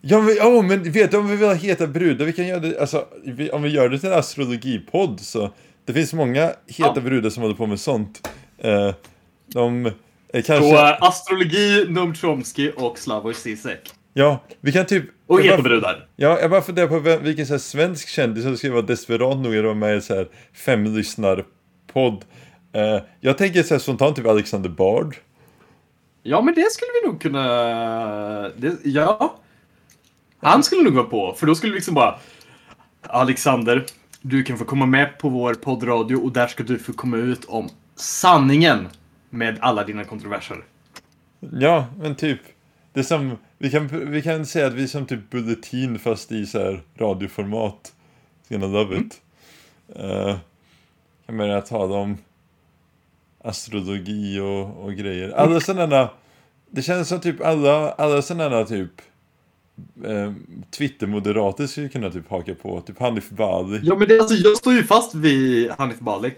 Ja 0.00 0.20
men, 0.20 0.34
oh, 0.38 0.62
men 0.64 0.92
vet 0.92 1.10
du 1.10 1.16
om 1.16 1.28
vi 1.28 1.36
vill 1.36 1.48
ha 1.48 1.54
heta 1.54 1.86
brudar, 1.86 2.26
vi 2.26 2.32
kan 2.32 2.46
göra 2.46 2.60
det, 2.60 2.80
alltså, 2.80 3.04
vi, 3.24 3.50
om 3.50 3.62
vi 3.62 3.68
gör 3.68 3.88
det 3.88 3.98
till 3.98 4.08
en 4.12 4.18
astrologipodd 4.18 5.20
så, 5.20 5.50
det 5.84 5.92
finns 5.92 6.12
många 6.14 6.42
heta 6.66 6.92
Ja. 6.94 7.00
brudar 7.00 7.30
som 7.30 7.42
håller 7.42 7.56
på 7.56 7.66
med 7.66 7.80
sånt. 7.80 8.28
Eh, 8.58 8.94
de, 9.46 9.86
eh, 9.86 9.92
Så 10.32 10.42
kanske, 10.42 10.88
äh, 10.88 10.96
astrologi, 11.02 11.86
Noam 11.88 12.14
Chomsky 12.14 12.70
och 12.76 12.98
Slavoj 12.98 13.34
Zizek. 13.34 13.90
ja, 14.14 14.38
vi 14.60 14.72
kan 14.72 14.86
typ... 14.86 15.04
Och 15.26 15.42
heta 15.42 15.62
brudar. 15.62 16.06
Ja, 16.16 16.40
jag 16.40 16.50
bara 16.50 16.62
funderar 16.62 16.86
på 16.88 16.98
vem, 16.98 17.22
vilken 17.24 17.46
så 17.46 17.52
här 17.52 17.58
svensk 17.58 18.08
kändis 18.08 18.44
som 18.44 18.56
skulle 18.56 18.72
vara 18.72 18.82
desperat 18.82 19.38
nog 19.38 19.56
att 19.56 19.64
vara 19.64 19.74
med 19.74 19.92
i 19.92 19.94
en 19.94 20.02
så 20.02 20.14
här 20.14 20.28
femlyssnarpodd. 20.52 22.24
Eh, 22.72 22.98
jag 23.20 23.38
tänker 23.38 23.62
så 23.62 23.74
här 23.74 23.78
spontant 23.78 24.16
typ 24.16 24.26
Alexander 24.26 24.68
Bard. 24.70 25.16
Ja 26.22 26.40
men 26.42 26.54
det 26.54 26.70
skulle 26.72 26.90
vi 27.02 27.08
nog 27.08 27.20
kunna... 27.20 27.44
Det, 28.56 28.76
ja. 28.84 29.36
Han 30.40 30.62
skulle 30.62 30.82
nog 30.82 30.94
vara 30.94 31.06
på, 31.06 31.34
för 31.34 31.46
då 31.46 31.54
skulle 31.54 31.72
vi 31.72 31.76
liksom 31.76 31.94
bara... 31.94 32.18
Alexander, 33.02 33.86
du 34.20 34.42
kan 34.42 34.58
få 34.58 34.64
komma 34.64 34.86
med 34.86 35.18
på 35.18 35.28
vår 35.28 35.54
poddradio 35.54 36.16
och 36.16 36.32
där 36.32 36.46
ska 36.46 36.62
du 36.62 36.78
få 36.78 36.92
komma 36.92 37.16
ut 37.16 37.44
om 37.44 37.68
sanningen 37.96 38.88
med 39.30 39.58
alla 39.60 39.84
dina 39.84 40.04
kontroverser. 40.04 40.64
Ja, 41.40 41.86
men 41.98 42.14
typ. 42.14 42.40
Det 42.92 43.04
som, 43.04 43.36
vi 43.58 43.70
kan, 43.70 44.10
vi 44.10 44.22
kan 44.22 44.46
säga 44.46 44.66
att 44.66 44.72
vi 44.72 44.82
är 44.82 44.86
som 44.86 45.06
typ 45.06 45.30
Bulletin 45.30 45.98
fast 45.98 46.32
i 46.32 46.46
så 46.46 46.58
här 46.58 46.82
radioformat. 46.96 47.92
Gonna 48.48 48.66
love 48.66 48.96
it. 48.96 49.20
Eh, 49.96 50.36
kan 51.26 51.36
börja 51.36 51.60
tala 51.60 51.94
om 51.94 52.18
astrologi 53.44 54.40
och, 54.40 54.84
och 54.84 54.94
grejer. 54.94 55.30
Alla 55.30 55.60
sådana, 55.60 56.08
det 56.70 56.82
känns 56.82 57.08
som 57.08 57.20
typ 57.20 57.40
alla, 57.40 57.90
alla 57.90 58.22
sådana 58.22 58.64
typ 58.64 58.90
eh, 60.04 60.32
Twitter-moderater 60.70 61.66
skulle 61.66 61.88
kunna 61.88 62.10
typ 62.10 62.30
haka 62.30 62.54
på. 62.54 62.80
Typ 62.80 62.98
Hanif 62.98 63.30
Bali. 63.30 63.80
Ja 63.82 63.96
men 63.96 64.08
det, 64.08 64.20
alltså, 64.20 64.34
jag 64.34 64.56
står 64.56 64.72
ju 64.72 64.82
fast 64.82 65.14
vid 65.14 65.70
Hanif 65.70 65.98
Bali. 65.98 66.34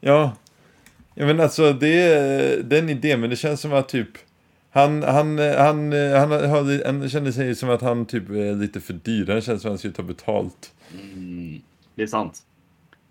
Ja. 0.00 0.32
Ja 1.14 1.26
men 1.26 1.40
alltså 1.40 1.72
det 1.72 2.02
är 2.02 2.62
den 2.62 2.88
idén, 2.88 3.20
men 3.20 3.30
det 3.30 3.36
känns 3.36 3.60
som 3.60 3.72
att 3.72 3.88
typ 3.88 4.08
han, 4.70 5.02
han, 5.02 5.38
han, 5.38 5.92
han, 5.92 6.30
han, 6.32 6.80
han 6.86 7.08
känner 7.08 7.32
sig 7.32 7.54
som 7.54 7.70
att 7.70 7.82
han 7.82 8.06
typ 8.06 8.30
är 8.30 8.54
lite 8.54 8.80
för 8.80 8.92
dyr. 8.92 9.26
Han 9.26 9.40
känns 9.40 9.62
som 9.62 9.68
att 9.68 9.72
han 9.72 9.78
skulle 9.78 9.94
ta 9.94 10.02
betalt. 10.02 10.72
Det 11.94 12.02
är 12.02 12.06
sant. 12.06 12.42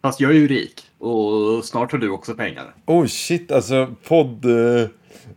Fast 0.02 0.20
jag 0.20 0.32
är 0.32 0.36
ju 0.36 0.48
rik 0.48 0.82
och 0.98 1.66
snart 1.66 1.92
har 1.92 2.00
du 2.00 2.10
också 2.10 2.34
pengar. 2.34 2.74
Oh 2.86 3.06
shit, 3.06 3.52
alltså 3.52 3.96
podd... 4.08 4.46
Eh, 4.46 4.88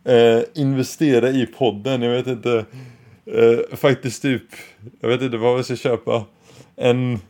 eh, 0.04 0.42
investera 0.54 1.30
i 1.30 1.46
podden, 1.46 2.02
jag 2.02 2.10
vet 2.10 2.26
inte. 2.26 2.64
Eh, 3.34 3.76
faktiskt 3.76 4.22
typ, 4.22 4.42
jag 5.00 5.08
vet 5.08 5.22
inte 5.22 5.36
vad 5.36 5.56
vi 5.56 5.64
ska 5.64 5.76
köpa. 5.76 6.24
En... 6.76 7.20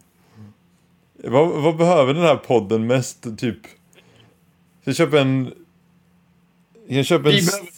Vad, 1.24 1.48
vad 1.48 1.76
behöver 1.76 2.14
den 2.14 2.22
här 2.22 2.36
podden 2.36 2.86
mest? 2.86 3.26
Typ... 3.38 3.58
Ska 4.80 4.90
jag 4.90 4.96
köpa 4.96 5.20
en... 5.20 5.52
Jag 6.88 7.06
köpa 7.06 7.28
en, 7.28 7.34
Vi 7.34 7.46
behöver 7.46 7.68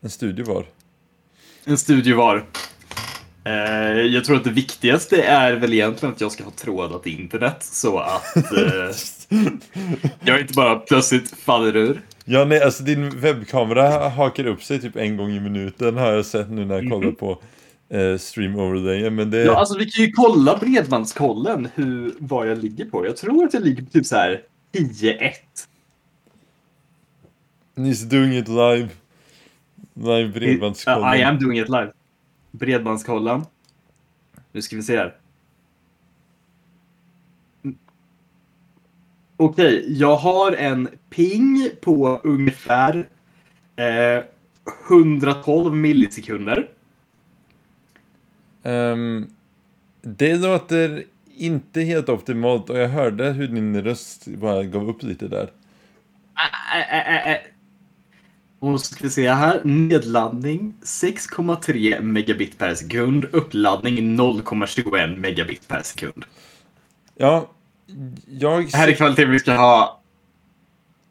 en 0.00 0.10
studio 0.10 0.44
var. 0.44 0.66
en 1.64 1.78
studio 1.78 2.16
var. 2.16 2.44
Eh, 3.44 4.00
jag 4.00 4.24
tror 4.24 4.36
att 4.36 4.44
det 4.44 4.50
viktigaste 4.50 5.22
är 5.22 5.52
väl 5.52 5.72
egentligen 5.72 6.14
att 6.14 6.20
jag 6.20 6.32
ska 6.32 6.44
ha 6.44 6.50
trådat 6.50 7.06
internet 7.06 7.56
så 7.60 7.98
att 7.98 8.36
eh, 8.36 8.96
jag 10.24 10.40
inte 10.40 10.54
bara 10.54 10.76
plötsligt 10.76 11.30
faller 11.30 11.76
ur. 11.76 12.02
Ja, 12.24 12.44
nej, 12.44 12.62
alltså 12.62 12.82
din 12.82 13.20
webbkamera 13.20 14.08
hakar 14.08 14.46
upp 14.46 14.62
sig 14.62 14.80
typ 14.80 14.96
en 14.96 15.16
gång 15.16 15.30
i 15.30 15.40
minuten 15.40 15.96
har 15.96 16.12
jag 16.12 16.26
sett 16.26 16.50
nu 16.50 16.64
när 16.64 16.82
jag 16.82 16.90
kollar 16.90 17.12
på 17.12 17.38
eh, 17.88 18.18
stream 18.18 18.56
overlayen. 18.56 19.14
Men 19.14 19.30
det... 19.30 19.44
Ja, 19.44 19.56
alltså 19.56 19.78
vi 19.78 19.90
kan 19.90 20.04
ju 20.04 20.12
kolla 20.12 20.58
bredbandskollen 20.58 21.68
hur, 21.74 22.14
vad 22.18 22.50
jag 22.50 22.58
ligger 22.58 22.84
på. 22.84 23.06
Jag 23.06 23.16
tror 23.16 23.44
att 23.44 23.54
jag 23.54 23.62
ligger 23.62 23.82
på 23.82 23.90
typ 23.90 24.06
så 24.06 24.16
här 24.16 24.42
10-1. 24.72 25.32
He's 27.76 28.04
doing 28.04 28.36
it 28.38 28.48
live. 28.48 28.88
Live 29.94 30.28
bredbandskollen. 30.28 31.20
I 31.20 31.22
am 31.22 31.38
doing 31.38 31.58
it 31.58 31.68
live. 31.68 31.92
Bredbandskollen. 32.50 33.44
Nu 34.52 34.62
ska 34.62 34.76
vi 34.76 34.82
se 34.82 34.96
här. 34.96 35.14
Okej, 39.36 39.84
jag 39.88 40.16
har 40.16 40.52
en 40.52 40.88
ping 41.10 41.70
på 41.80 42.20
ungefär 42.24 43.08
eh, 43.76 44.24
112 44.90 45.74
millisekunder. 45.74 46.68
Ehm, 48.62 49.26
det 50.02 50.36
låter 50.36 51.04
inte 51.36 51.80
helt 51.80 52.08
optimalt 52.08 52.70
och 52.70 52.78
jag 52.78 52.88
hörde 52.88 53.32
hur 53.32 53.48
din 53.48 53.82
röst 53.82 54.26
bara 54.26 54.64
gav 54.64 54.88
upp 54.88 55.02
lite 55.02 55.28
där. 55.28 55.50
Ä, 56.74 56.82
ä, 56.90 57.02
ä, 57.02 57.34
ä. 57.34 57.40
Och 58.58 58.80
så 58.80 58.94
ska 58.94 59.04
vi 59.04 59.10
se 59.10 59.32
här. 59.32 59.60
Nedladdning 59.64 60.74
6,3 60.82 62.00
megabit 62.00 62.58
per 62.58 62.74
sekund. 62.74 63.24
Uppladdning 63.24 64.20
0,21 64.20 65.16
megabit 65.16 65.68
per 65.68 65.82
sekund. 65.82 66.24
Ja, 67.16 67.53
jag... 68.26 68.70
Det 68.70 68.76
här 68.76 68.88
är 68.88 68.92
kvaliteten 68.92 69.30
vi 69.30 69.38
ska 69.38 69.52
ha. 69.52 70.00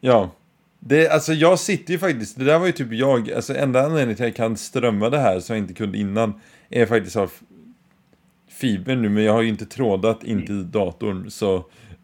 Ja. 0.02 0.32
Det, 0.80 1.10
alltså 1.10 1.34
jag 1.34 1.60
sitter 1.60 1.94
ju 1.94 2.00
faktiskt, 2.00 2.38
det 2.40 2.46
där 2.46 2.60
var 2.60 2.66
ju 2.66 2.72
typ 2.72 2.94
jag, 2.94 3.32
alltså 3.32 3.56
enda 3.56 3.86
anledningen 3.86 4.16
till 4.16 4.26
att 4.26 4.30
jag 4.30 4.36
kan 4.36 4.58
strömma 4.58 5.10
det 5.10 5.20
här 5.20 5.40
som 5.40 5.56
jag 5.56 5.64
inte 5.64 5.74
kunde 5.74 5.98
innan 5.98 6.34
är 6.70 6.86
faktiskt 6.86 7.16
av 7.16 7.32
fiber 8.52 8.96
nu, 8.96 9.10
men 9.10 9.24
jag 9.24 9.34
har 9.34 9.42
ju 9.42 9.50
inte 9.50 9.66
trådat 9.66 10.24
in 10.24 10.46
till 10.46 10.72
datorn 10.72 11.32
så 11.32 11.56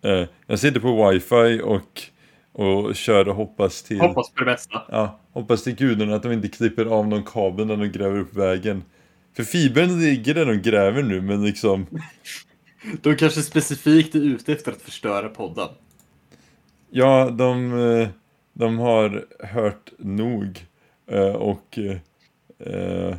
eh, 0.01 0.23
jag 0.47 0.59
sitter 0.59 0.79
på 0.79 1.09
wifi 1.09 1.61
och, 1.63 2.01
och 2.51 2.95
kör 2.95 3.27
och 3.27 3.35
hoppas 3.35 3.83
till, 3.83 3.99
Hoppas 3.99 4.29
på 4.29 4.39
det 4.39 4.45
bästa. 4.45 4.81
ja, 4.89 5.19
hoppas 5.33 5.63
till 5.63 5.75
gudarna 5.75 6.15
att 6.15 6.23
de 6.23 6.31
inte 6.31 6.47
klipper 6.47 6.85
av 6.85 7.07
någon 7.07 7.23
kabel 7.23 7.65
när 7.67 7.77
de 7.77 7.87
gräver 7.87 8.19
upp 8.19 8.35
vägen. 8.35 8.83
För 9.35 9.43
fibern 9.43 10.01
ligger 10.01 10.33
där 10.33 10.45
de 10.45 10.55
gräver 10.55 11.03
nu, 11.03 11.21
men 11.21 11.45
liksom, 11.45 11.85
De 13.01 13.15
kanske 13.15 13.41
specifikt 13.41 14.15
är 14.15 14.19
ute 14.19 14.53
efter 14.53 14.71
att 14.71 14.81
förstöra 14.81 15.29
podden. 15.29 15.67
ja, 16.89 17.29
de, 17.29 17.79
eh, 17.79 18.07
de 18.53 18.79
har 18.79 19.25
hört 19.39 19.91
nog 19.97 20.65
eh, 21.11 21.35
och 21.35 21.79
eh, 22.59 23.15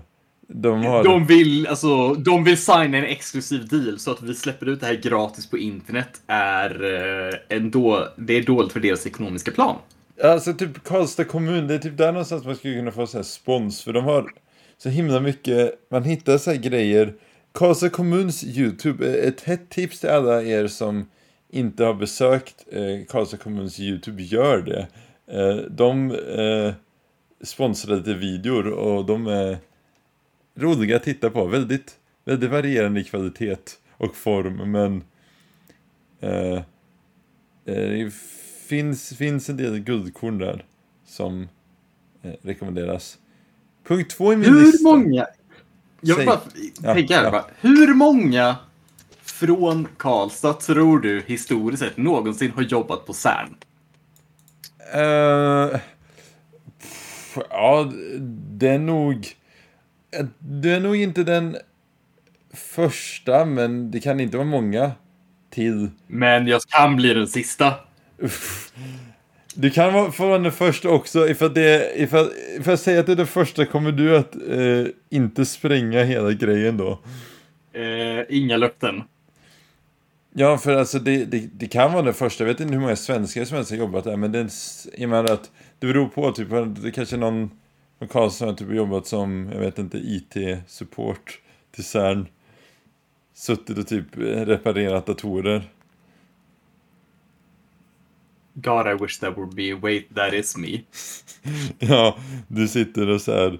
de 0.53 0.85
har... 0.85 1.05
De 1.05 1.27
vill, 1.27 1.67
alltså, 1.67 2.15
de 2.15 2.45
vill 2.45 2.59
signa 2.59 2.99
en 2.99 3.05
exklusiv 3.05 3.69
deal 3.69 3.99
så 3.99 4.11
att 4.11 4.23
vi 4.23 4.35
släpper 4.35 4.69
ut 4.69 4.81
det 4.81 4.87
här 4.87 4.95
gratis 4.95 5.51
på 5.51 5.59
internet 5.59 6.23
är, 6.27 6.85
eh, 6.85 7.57
en 7.57 7.71
då, 7.71 8.09
det 8.17 8.35
är 8.35 8.43
dåligt 8.43 8.73
för 8.73 8.81
deras 8.81 9.07
ekonomiska 9.07 9.51
plan. 9.51 9.77
Alltså 10.25 10.55
typ 10.55 10.85
Karlstad 10.85 11.25
kommun, 11.25 11.67
det 11.67 11.75
är 11.75 11.79
typ 11.79 11.97
där 11.97 12.13
någonstans 12.13 12.45
man 12.45 12.57
skulle 12.57 12.75
kunna 12.75 12.91
få 12.91 13.07
så 13.07 13.19
här 13.19 13.25
spons 13.25 13.83
för 13.83 13.93
de 13.93 14.05
har 14.05 14.33
så 14.79 14.89
himla 14.89 15.21
mycket, 15.21 15.75
man 15.91 16.05
hittar 16.05 16.39
så 16.39 16.51
här 16.51 16.59
grejer. 16.59 17.15
Karlstad 17.53 17.90
kommuns 17.90 18.44
YouTube, 18.44 19.07
eh, 19.18 19.28
ett 19.28 19.40
hett 19.40 19.68
tips 19.68 20.01
till 20.01 20.11
alla 20.11 20.42
er 20.42 20.66
som 20.66 21.07
inte 21.51 21.84
har 21.84 21.94
besökt 21.94 22.66
eh, 22.72 23.07
Karlstad 23.09 23.36
kommuns 23.36 23.80
YouTube, 23.80 24.22
gör 24.22 24.62
det. 24.62 24.88
Eh, 25.26 25.57
de 25.70 26.11
eh, 26.11 26.74
sponsrar 27.44 27.96
lite 27.96 28.14
videor 28.14 28.66
och 28.66 29.05
de 29.07 29.26
är 29.26 29.59
roliga 30.59 30.96
att 30.96 31.03
titta 31.03 31.30
på, 31.30 31.46
väldigt, 31.46 31.98
väldigt 32.24 32.51
varierande 32.51 33.01
i 33.01 33.05
kvalitet 33.05 33.57
och 33.96 34.16
form 34.16 34.72
men 34.72 35.05
eh, 36.20 36.62
Eh, 37.64 37.74
Det 37.74 38.12
finns, 38.68 39.09
finns 39.16 39.48
en 39.51 39.57
del 39.57 39.78
guldkorn 39.78 40.38
där 40.38 40.64
som 41.07 41.48
eh, 42.22 42.32
rekommenderas. 42.42 43.18
Punkt 43.84 44.11
två 44.11 44.32
i 44.32 44.36
min 44.36 44.55
Hur 44.55 44.61
lista. 44.61 44.82
många? 44.88 45.26
Jag 46.01 46.16
vill 46.16 46.26
bara 46.26 46.40
Ja, 46.82 46.94
tänka 46.94 47.16
här. 47.16 47.24
ja. 47.24 47.30
Bara, 47.30 47.44
hur 47.61 47.94
många 47.94 48.57
från 49.22 49.88
Karlstad 49.96 50.53
tror 50.53 51.01
du 51.01 51.22
historiskt 51.26 51.82
sett 51.82 51.96
någonsin 51.96 52.51
har 52.57 52.62
jobbat 52.62 53.07
på 53.07 53.12
CERN? 53.12 53.55
Pff, 56.78 57.38
ja, 57.51 57.92
det 58.51 58.68
är 58.68 58.78
nog... 58.78 59.28
Det 60.38 60.70
är 60.70 60.80
nog 60.80 60.96
inte 60.96 61.24
den 61.24 61.57
första, 62.53 63.44
men 63.44 63.90
det 63.90 64.01
kan 64.01 64.20
inte 64.20 64.36
vara 64.36 64.46
många 64.48 64.92
till. 65.51 65.90
Men 66.07 66.46
jag 66.46 66.61
kan 66.62 66.96
bli 66.96 67.14
den 67.14 67.28
sista. 67.28 67.74
Uff. 68.18 68.72
Du 69.55 69.70
kan 69.70 69.92
vara- 69.92 70.12
få 70.12 70.28
vara 70.28 70.38
den 70.38 70.53
första 70.53 70.88
också. 70.88 71.28
Ifall, 71.28 71.55
det, 71.55 71.92
ifall, 71.96 72.30
ifall 72.59 72.72
jag 72.72 72.78
säger 72.78 73.01
att 73.01 73.07
det 73.07 73.12
är 73.12 73.16
den 73.16 73.26
första, 73.26 73.66
kommer 73.66 73.92
du 73.92 74.16
att 74.16 74.34
eh, 74.34 74.86
inte 75.11 75.44
spränga 75.46 76.03
hela 76.05 76.32
grejen 76.32 76.76
då? 76.76 76.98
Eh, 77.72 78.24
inga 78.28 78.57
löften. 78.57 79.03
Ja, 80.32 80.59
för 80.59 80.74
alltså 80.74 80.98
det, 80.98 81.24
det, 81.24 81.48
det 81.53 81.66
kan 81.66 81.92
vara 81.92 82.03
den 82.03 82.14
första. 82.14 82.44
Jag 82.44 82.48
vet 82.48 82.61
inte 82.61 82.74
hur 82.74 82.80
många 82.80 82.96
svenskar 82.96 83.44
som 83.44 83.55
ens 83.55 83.70
har 83.70 83.76
jobbat 83.76 84.05
där, 84.05 84.16
men 84.16 84.32
det, 84.32 84.48
jag 84.98 85.11
menar 85.11 85.32
att 85.32 85.51
det 85.78 85.86
beror 85.86 86.07
på. 86.09 86.32
Typ, 86.32 86.48
det 86.82 86.90
kanske 86.90 87.16
är 87.16 87.20
någon 87.20 87.51
från 87.98 88.09
Karlstad 88.09 88.46
har 88.46 88.53
typ 88.53 88.72
jobbat 88.74 89.07
som, 89.07 89.51
jag 89.53 89.61
vet 89.61 89.78
inte, 89.78 89.98
IT-support 89.98 91.40
till 91.74 91.84
CERN. 91.84 92.26
Suttit 93.34 93.78
och 93.78 93.86
typ 93.86 94.07
reparerat 94.16 95.07
datorer. 95.07 95.62
God 98.63 98.87
I 98.87 98.95
wish 99.03 99.19
that 99.19 99.37
would 99.37 99.55
be, 99.55 99.75
wait 99.75 100.15
that 100.15 100.33
is 100.35 100.57
me. 100.57 100.81
Ja, 101.79 102.19
du 102.49 102.69
sitter 102.69 103.09
och 103.09 103.21
så 103.21 103.33
här 103.33 103.59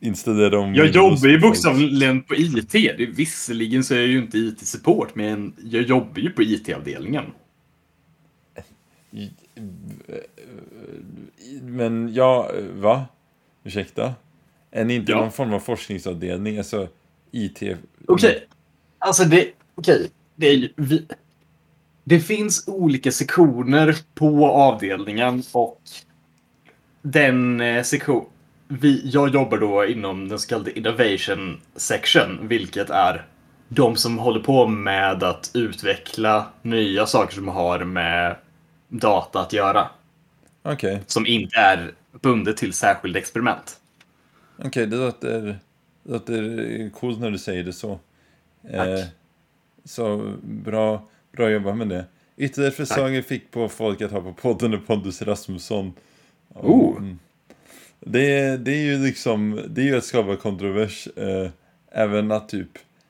installerar 0.00 0.56
om 0.56 0.74
Jag 0.74 0.86
jobbar 0.86 1.28
ju 1.28 1.38
bokstavligen 1.38 2.22
på 2.22 2.34
IT. 2.34 2.72
Det 2.72 3.06
visserligen 3.06 3.84
så 3.84 3.94
är 3.94 3.98
jag 3.98 4.06
ju 4.08 4.18
inte 4.18 4.38
IT-support, 4.38 5.14
men 5.14 5.52
jag 5.64 5.82
jobbar 5.82 6.18
ju 6.18 6.30
på 6.30 6.42
IT-avdelningen. 6.42 7.24
Men 11.62 12.14
ja, 12.14 12.50
va? 12.74 13.06
Ursäkta? 13.64 14.14
Är 14.70 14.84
ni 14.84 14.94
inte 14.94 15.12
Ja. 15.12 15.18
någon 15.20 15.32
form 15.32 15.52
av 15.52 15.60
forskningsavdelning? 15.60 16.58
Alltså 16.58 16.88
IT? 17.30 17.62
Okej. 18.06 18.46
Alltså 18.98 19.24
det... 19.24 19.48
Okej. 19.74 20.10
Det 20.36 20.46
är 20.48 20.54
ju... 20.54 20.72
Vi, 20.76 21.06
det 22.08 22.20
finns 22.20 22.68
olika 22.68 23.12
sektioner 23.12 23.96
på 24.14 24.46
avdelningen 24.46 25.42
och 25.52 25.80
den 27.02 27.60
eh, 27.60 27.82
sektion... 27.82 28.26
Vi, 28.68 29.10
jag 29.10 29.34
jobbar 29.34 29.58
då 29.58 29.86
inom 29.86 30.28
den 30.28 30.38
så 30.38 30.48
kallade 30.48 30.78
Innovation 30.78 31.60
Section, 31.76 32.48
vilket 32.48 32.90
är 32.90 33.26
de 33.68 33.96
som 33.96 34.18
håller 34.18 34.40
på 34.40 34.66
med 34.66 35.22
att 35.22 35.50
utveckla 35.54 36.46
nya 36.62 37.06
saker 37.06 37.34
som 37.34 37.48
har 37.48 37.84
med 37.84 38.36
data 38.88 39.40
att 39.40 39.52
göra. 39.52 39.88
Okej. 40.62 41.02
Som 41.06 41.26
inte 41.26 41.56
är 41.56 41.92
bundet 42.22 42.56
till 42.56 42.72
särskilda 42.72 43.18
experiment. 43.18 43.80
Okej, 44.64 44.86
det 44.86 44.96
låter, 44.96 45.40
det 46.02 46.12
låter 46.12 46.90
coolt 46.90 47.20
när 47.20 47.30
du 47.30 47.38
säger 47.38 47.64
det 47.64 47.72
så. 47.72 47.98
Eh, 48.70 48.84
Tack. 48.84 49.06
så 49.84 50.32
bra, 50.42 51.02
bra 51.38 51.50
jobbat 51.50 51.76
med 51.76 51.88
det. 51.88 52.04
Ytterligare 52.36 52.72
förslag 52.74 53.24
fick 53.24 53.50
på 53.50 53.68
folk 53.68 54.02
att 54.02 54.10
ha 54.10 54.20
på 54.20 54.32
podden 54.32 54.74
är 54.74 54.86
Pontus 54.86 55.22
Rasmusson. 55.22 55.92
Oh. 56.54 56.96
Mm. 56.98 57.18
Det, 58.00 58.38
är- 58.38 58.58
det 58.58 58.72
är 58.72 58.82
ju 58.84 58.98
liksom, 58.98 59.60
det 59.68 59.80
är 59.80 59.84
ju 59.84 59.96
att 59.96 60.04
skapa 60.04 60.36
kontrovers. 60.36 61.08
Eh, 61.16 61.50
även 61.92 62.32
att 62.32 62.48
typ 62.48 62.68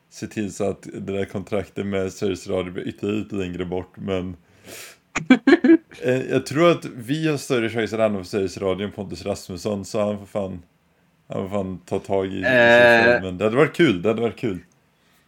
se 0.09 0.27
till 0.27 0.53
så 0.53 0.69
att 0.69 0.81
det 0.93 1.13
där 1.13 1.25
kontraktet 1.25 1.85
med 1.85 2.13
Sveriges 2.13 2.47
Radio 2.47 2.73
blir 2.73 2.87
ytterligare 2.87 3.17
lite 3.19 3.35
längre 3.35 3.65
bort. 3.65 3.91
Men 3.97 4.35
Eh, 6.03 6.21
Jag 6.21 6.45
tror 6.45 6.71
att 6.71 6.85
vi 6.85 7.27
har 7.27 7.37
större 7.37 7.69
chans 7.69 7.93
att 7.93 7.99
på 8.17 8.23
Sveriges 8.23 8.57
Radio 8.57 8.85
än 8.85 8.91
Pontus 8.91 9.25
Rasmusson, 9.25 9.85
så 9.85 9.99
han 10.05 10.17
får 10.19 10.25
fan, 10.25 10.61
han 11.27 11.49
får 11.49 11.57
fan 11.57 11.77
ta 11.85 11.99
tag 11.99 12.25
i 12.33 12.37
Eh. 12.41 13.21
Men 13.21 13.37
det 13.37 13.43
hade 13.43 13.55
varit 13.57 13.75
kul, 13.75 14.01
det 14.01 14.09
hade 14.09 14.21
varit 14.21 14.37
kul. 14.37 14.59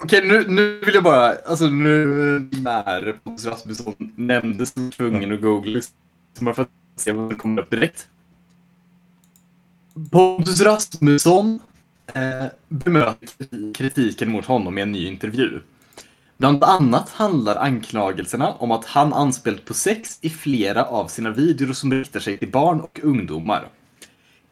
Okej, 0.03 0.27
nu, 0.27 0.45
nu 0.47 0.79
vill 0.85 0.93
jag 0.93 1.03
bara, 1.03 1.35
alltså 1.45 1.65
nu 1.65 2.05
när 2.51 3.19
Pontus 3.23 3.45
Rasmusson 3.45 3.95
nämndes 4.15 4.73
så 4.73 4.91
tvungen 4.97 5.33
att 5.33 5.41
googla 5.41 5.81
bara 6.39 6.55
för 6.55 6.61
att 6.61 6.69
se 6.95 7.11
vad 7.11 7.29
som 7.29 7.39
kommer 7.39 7.61
upp 7.61 7.69
direkt. 7.69 8.07
Pontus 10.11 10.61
Rasmusson 10.61 11.59
eh, 12.13 12.45
bemöter 12.67 13.73
kritiken 13.73 14.31
mot 14.31 14.45
honom 14.45 14.77
i 14.77 14.81
en 14.81 14.91
ny 14.91 15.07
intervju. 15.07 15.59
Bland 16.37 16.63
annat 16.63 17.09
handlar 17.09 17.55
anklagelserna 17.55 18.51
om 18.53 18.71
att 18.71 18.85
han 18.85 19.13
anspelat 19.13 19.65
på 19.65 19.73
sex 19.73 20.19
i 20.21 20.29
flera 20.29 20.85
av 20.85 21.07
sina 21.07 21.29
videor 21.31 21.73
som 21.73 21.93
riktar 21.93 22.19
sig 22.19 22.37
till 22.37 22.51
barn 22.51 22.81
och 22.81 22.99
ungdomar. 23.03 23.67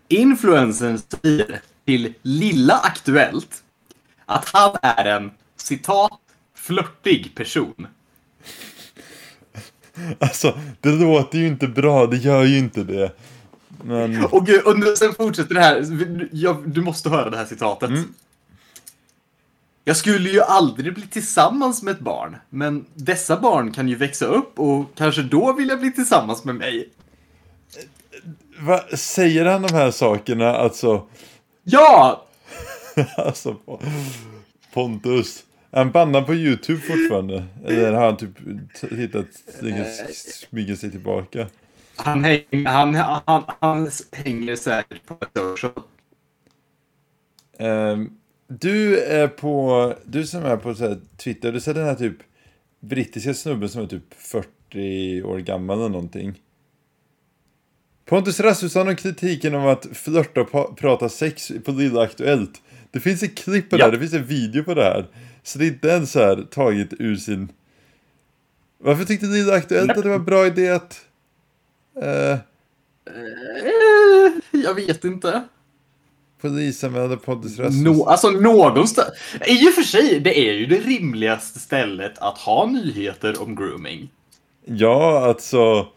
Influencern 0.07 0.97
säger 0.97 1.61
till 1.85 2.13
Lilla 2.21 2.73
Aktuellt 2.73 3.63
att 4.25 4.49
han 4.49 4.75
är 4.81 5.05
en 5.05 5.31
citat 5.61 6.19
flörtig 6.55 7.35
person. 7.35 7.87
Alltså, 10.19 10.57
det 10.81 10.89
låter 10.89 11.39
ju 11.39 11.47
inte 11.47 11.67
bra, 11.67 12.07
det 12.07 12.17
gör 12.17 12.43
ju 12.43 12.57
inte 12.57 12.83
det. 12.83 13.11
Men, 13.83 14.25
Och, 14.25 14.45
gud, 14.45 14.61
och 14.61 14.97
sen 14.97 15.13
fortsätter 15.13 15.55
det 15.55 15.61
här. 15.61 16.27
Jag, 16.31 16.69
du 16.69 16.81
måste 16.81 17.09
höra 17.09 17.29
det 17.29 17.37
här 17.37 17.45
citatet. 17.45 17.89
Mm. 17.89 18.13
Jag 19.83 19.97
skulle 19.97 20.29
ju 20.29 20.41
aldrig 20.41 20.93
bli 20.93 21.07
tillsammans 21.07 21.83
med 21.83 21.91
ett 21.91 21.99
barn, 21.99 22.37
men 22.49 22.85
dessa 22.93 23.39
barn 23.39 23.71
kan 23.71 23.87
ju 23.87 23.95
växa 23.95 24.25
upp 24.25 24.59
och 24.59 24.85
kanske 24.95 25.21
då 25.21 25.53
vilja 25.53 25.77
bli 25.77 25.91
tillsammans 25.91 26.43
med 26.43 26.55
mig. 26.55 26.89
vad 28.59 28.99
säger 28.99 29.45
han 29.45 29.61
de 29.61 29.73
här 29.73 29.91
sakerna, 29.91 30.55
alltså? 30.55 31.07
Ja! 31.63 32.25
Alltså, 33.17 33.55
Pontus. 34.73 35.43
Han 35.71 35.91
bannad 35.91 36.25
på 36.25 36.35
YouTube 36.35 36.79
fortfarande? 36.81 37.43
Eller 37.65 37.93
har 37.93 38.05
han 38.05 38.17
typ 38.17 38.39
hittat, 38.91 39.25
lyckats 39.61 39.97
smyga 40.49 40.75
sig 40.75 40.91
tillbaka? 40.91 41.47
Han, 41.95 42.23
häng, 42.23 42.65
han, 42.65 42.95
han, 42.95 43.43
han 43.59 43.89
hänger 44.11 44.55
säkert 44.55 45.05
på 45.05 45.13
ett 45.21 45.29
social. 45.33 45.71
Ehm, 47.57 48.09
du 48.47 48.99
är 48.99 49.27
på, 49.27 49.93
du 50.05 50.27
som 50.27 50.45
är 50.45 50.57
på 50.57 50.75
så 50.75 50.87
här 50.87 50.97
Twitter, 51.17 51.51
du 51.51 51.59
ser 51.59 51.73
den 51.73 51.85
här 51.85 51.95
typ 51.95 52.17
brittiska 52.79 53.33
snubben 53.33 53.69
som 53.69 53.81
är 53.83 53.87
typ 53.87 54.13
40 54.13 55.21
år 55.23 55.37
gammal 55.39 55.77
eller 55.79 55.89
någonting. 55.89 56.41
Pontus 58.05 58.39
Rasmusson 58.39 58.87
och 58.87 58.97
kritiken 58.97 59.55
om 59.55 59.65
att 59.67 59.87
flörta 59.93 60.41
och 60.41 60.77
prata 60.77 61.09
sex 61.09 61.51
på 61.65 61.71
Lilla 61.71 62.01
Aktuellt. 62.01 62.61
Det 62.91 62.99
finns 62.99 63.23
ett 63.23 63.37
klipp 63.37 63.69
på 63.69 63.75
det 63.75 63.79
Ja. 63.79 63.85
här, 63.85 63.91
det 63.91 63.99
finns 63.99 64.13
en 64.13 64.25
video 64.25 64.63
på 64.63 64.73
det 64.73 64.83
här. 64.83 65.07
Så 65.43 65.59
det 65.59 65.65
är 65.65 65.67
inte 65.67 65.87
ens 65.87 66.11
så 66.11 66.19
här 66.19 66.47
taget 66.51 66.93
ur 66.99 67.15
sin... 67.15 67.51
Varför 68.77 69.05
tyckte 69.05 69.25
Lilla 69.25 69.53
Aktuellt 69.53 69.91
att 69.91 70.03
det 70.03 70.09
var 70.09 70.15
en 70.15 70.25
bra 70.25 70.47
idé 70.47 70.69
att... 70.69 71.01
Uh, 72.03 72.37
Eh, 73.15 74.61
jag 74.61 74.73
vet 74.73 75.05
inte. 75.05 75.43
polisanmälde 76.41 77.17
Pontus 77.17 77.59
Rasmusson? 77.59 77.97
No, 77.97 78.03
alltså 78.03 78.29
någonstans. 78.29 79.09
I 79.47 79.69
och 79.69 79.73
för 79.73 79.81
sig, 79.81 80.19
det 80.19 80.39
är 80.39 80.53
ju 80.53 80.65
det 80.65 80.79
rimligaste 80.79 81.59
stället 81.59 82.17
att 82.17 82.37
ha 82.37 82.65
nyheter 82.65 83.41
om 83.41 83.55
grooming. 83.55 84.09
Ja, 84.65 85.25
alltså... 85.25 85.87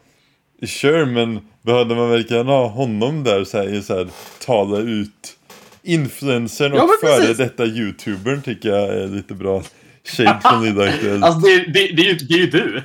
Sure, 0.66 1.06
men 1.06 1.40
behövde 1.62 1.94
man 1.94 2.10
verkligen 2.10 2.46
ha 2.46 2.68
honom 2.68 3.24
där 3.24 3.44
så 3.44 3.58
här, 3.58 3.74
i 3.74 3.82
så 3.82 3.96
här 3.96 4.08
tala 4.46 4.78
ut 4.78 5.38
influencern 5.82 6.72
och 6.72 6.78
Ja, 6.78 6.88
före 7.00 7.34
detta 7.34 7.66
youtubern 7.66 8.42
tycker 8.42 8.68
jag 8.68 8.88
är 8.88 9.06
lite 9.08 9.34
bra. 9.34 9.62
Shade 10.04 10.40
från 10.44 10.64
Lilla 10.64 10.84
Aktuellt. 10.84 11.24
Alltså 11.24 11.40
det, 11.40 11.56
det, 11.58 11.72
det, 11.72 12.02
är 12.02 12.12
ju, 12.12 12.14
det 12.14 12.34
är 12.34 12.38
ju 12.38 12.46
du. 12.46 12.82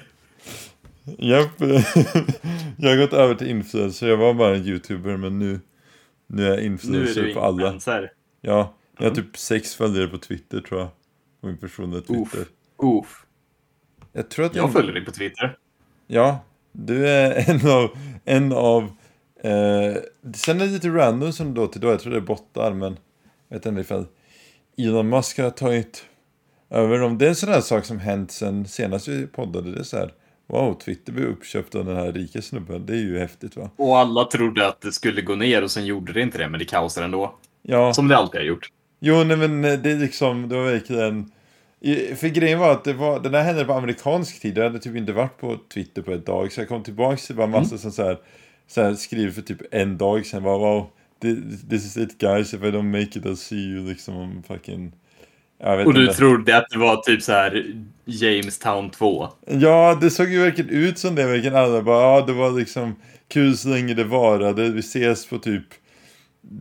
Japp. 1.18 1.52
jag 2.78 2.90
har 2.90 2.98
gått 2.98 3.14
över 3.14 3.36
till 3.36 3.48
influencer. 3.50 4.08
Jag 4.08 4.18
var 4.18 4.34
bara 4.34 4.56
en 4.56 4.66
youtuber 4.66 5.18
men 5.18 5.40
nu, 5.40 5.60
nu 6.28 6.44
är 6.46 6.48
jag 6.50 6.58
Nu 6.58 6.62
är 6.62 6.66
influencer 6.66 7.34
på 7.34 7.40
alla. 7.42 7.62
influencer. 7.62 8.12
Ja, 8.42 8.74
jag 9.00 9.10
har 9.10 9.16
typ 9.16 9.38
sex 9.38 9.76
följare 9.76 10.08
på 10.08 10.18
Twitter 10.18 10.60
tror 10.62 10.80
jag. 10.80 10.90
På 11.42 11.48
min 11.48 11.58
personliga 11.58 12.02
Twitter. 12.02 12.40
Uff. 12.42 12.48
Uff. 12.84 13.24
Jag 14.14 14.30
tror 14.30 14.46
att 14.46 14.56
Jag 14.56 14.74
följer 14.74 14.94
dig 14.94 15.06
på 15.06 15.12
Twitter. 15.12 15.58
Ja, 16.08 16.40
du 16.72 17.08
är 17.08 17.50
en 17.50 17.72
av, 17.72 17.90
en 18.26 18.52
av 18.54 18.92
eh, 19.44 19.96
sen 20.36 20.62
är 20.62 20.66
det 20.66 20.72
lite 20.72 20.90
random 20.90 21.34
som 21.34 21.54
då 21.54 21.68
till 21.68 21.82
då, 21.82 21.88
jag 21.88 22.00
tror 22.00 22.12
det 22.12 22.18
är 22.18 22.22
bottar 22.22 22.74
men 22.74 22.98
jag 23.48 23.58
vet 23.58 23.66
inte 23.66 23.82
ifall 23.82 24.06
Elon 24.78 25.10
Musk 25.10 25.40
har 25.40 25.50
tagit 25.50 26.06
över 26.70 27.00
dem. 27.00 27.18
Det 27.18 27.26
är 27.26 27.30
en 27.30 27.36
sån 27.36 27.50
här 27.50 27.62
sak 27.62 27.86
som 27.86 28.00
hänt 28.00 28.32
sen 28.32 28.68
senast 28.68 29.08
vi 29.08 29.28
poddade. 29.28 29.72
Det 29.72 29.80
är 29.80 29.84
så 29.84 29.98
här, 29.98 30.14
wow, 30.48 30.74
Twitter 30.74 31.12
blev 31.14 31.28
uppköpt 31.28 31.76
av 31.76 31.86
den 31.86 31.96
här 31.96 32.12
rika 32.12 32.42
snubben. 32.42 32.86
Det 32.86 32.94
är 32.94 32.98
ju 32.98 33.20
häftigt 33.20 33.56
va? 33.56 33.70
Och 33.76 33.98
alla 33.98 34.24
trodde 34.26 34.68
att 34.68 34.82
det 34.82 34.92
skulle 34.92 35.22
gå 35.22 35.36
ner 35.36 35.64
och 35.64 35.72
sen 35.72 35.86
gjorde 35.86 36.14
det 36.14 36.22
inte 36.22 36.38
det, 36.38 36.50
men 36.50 36.60
det 36.60 36.66
kaosade 36.66 37.06
ändå. 37.06 37.36
Ja, 37.62 37.94
Som 37.94 38.08
det 38.08 38.18
alltid 38.18 38.42
har 38.42 38.46
gjort. 38.46 38.72
jo 39.00 39.24
nej 39.24 39.38
men 39.38 39.62
det 39.62 39.92
är 39.92 40.00
liksom, 40.00 40.50
det 40.50 40.56
var 40.56 40.64
verkligen 40.64 41.32
för 42.16 42.28
grejen 42.28 42.60
var 42.60 42.72
att 42.72 42.84
det 42.84 42.94
var, 42.94 43.20
den 43.20 43.34
här 43.34 43.44
hände 43.44 43.66
på 43.66 43.74
amerikansk 43.74 44.42
tid. 44.42 44.58
Jag 44.58 44.64
hade 44.64 44.80
typ 44.80 44.96
inte 44.96 45.14
varit 45.14 45.38
på 45.38 45.58
Twitter 45.74 46.02
på 46.02 46.12
ett 46.12 46.26
dag. 46.26 46.52
Så 46.52 46.62
jag 46.62 46.68
kom 46.68 46.84
tillbaka 46.84 47.18
till 47.18 47.36
bara 47.36 47.48
massa 47.48 47.78
som 47.78 47.92
så 47.92 48.04
här, 48.04 48.18
så 48.68 48.82
här 48.82 48.94
skriver 48.94 49.32
för 49.32 49.42
typ 49.42 49.62
en 49.72 49.98
dag 49.98 50.26
sen. 50.26 50.44
Bara, 50.44 50.58
wow, 50.58 50.90
thi- 51.22 51.70
this 51.70 51.86
is 51.86 51.98
it 51.98 52.18
guys. 52.18 52.54
If 52.54 52.64
I 52.64 52.66
don't 52.66 52.92
make 52.92 53.20
it 53.20 53.26
I'll 53.26 53.36
see 53.36 53.56
you. 53.56 53.88
Liksom 53.90 54.18
om 54.18 54.44
fucking... 54.48 54.92
Och 55.86 55.94
du 55.94 56.02
inte. 56.02 56.14
trodde 56.14 56.58
att 56.58 56.70
det 56.70 56.78
var 56.78 56.98
typ 56.98 57.22
så 57.22 57.32
här 57.32 57.76
Jamestown 58.06 58.90
2. 58.90 59.30
Ja, 59.46 59.98
det 60.02 60.10
såg 60.10 60.30
ju 60.30 60.40
verkligen 60.42 60.70
ut 60.70 60.98
som 60.98 61.16
det. 61.16 61.28
Verkligen 61.28 61.56
alla 61.56 61.82
bara, 61.82 62.02
ja 62.02 62.26
det 62.26 62.34
var 62.34 62.52
liksom 62.52 62.96
kul 63.28 63.58
så 63.58 63.70
länge 63.70 63.94
det 63.94 64.04
varade. 64.04 64.70
Vi 64.70 64.80
ses 64.80 65.26
på 65.26 65.40
typ 65.40 65.64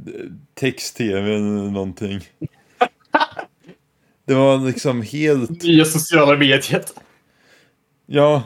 eh, 0.06 0.30
text-tv 0.54 1.34
eller 1.34 1.70
någonting. 1.70 2.20
Det 4.26 4.34
var 4.34 4.58
liksom 4.58 5.02
helt... 5.02 5.62
Nya 5.62 5.84
sociala 5.84 6.36
mediet. 6.36 6.94
Ja, 8.06 8.42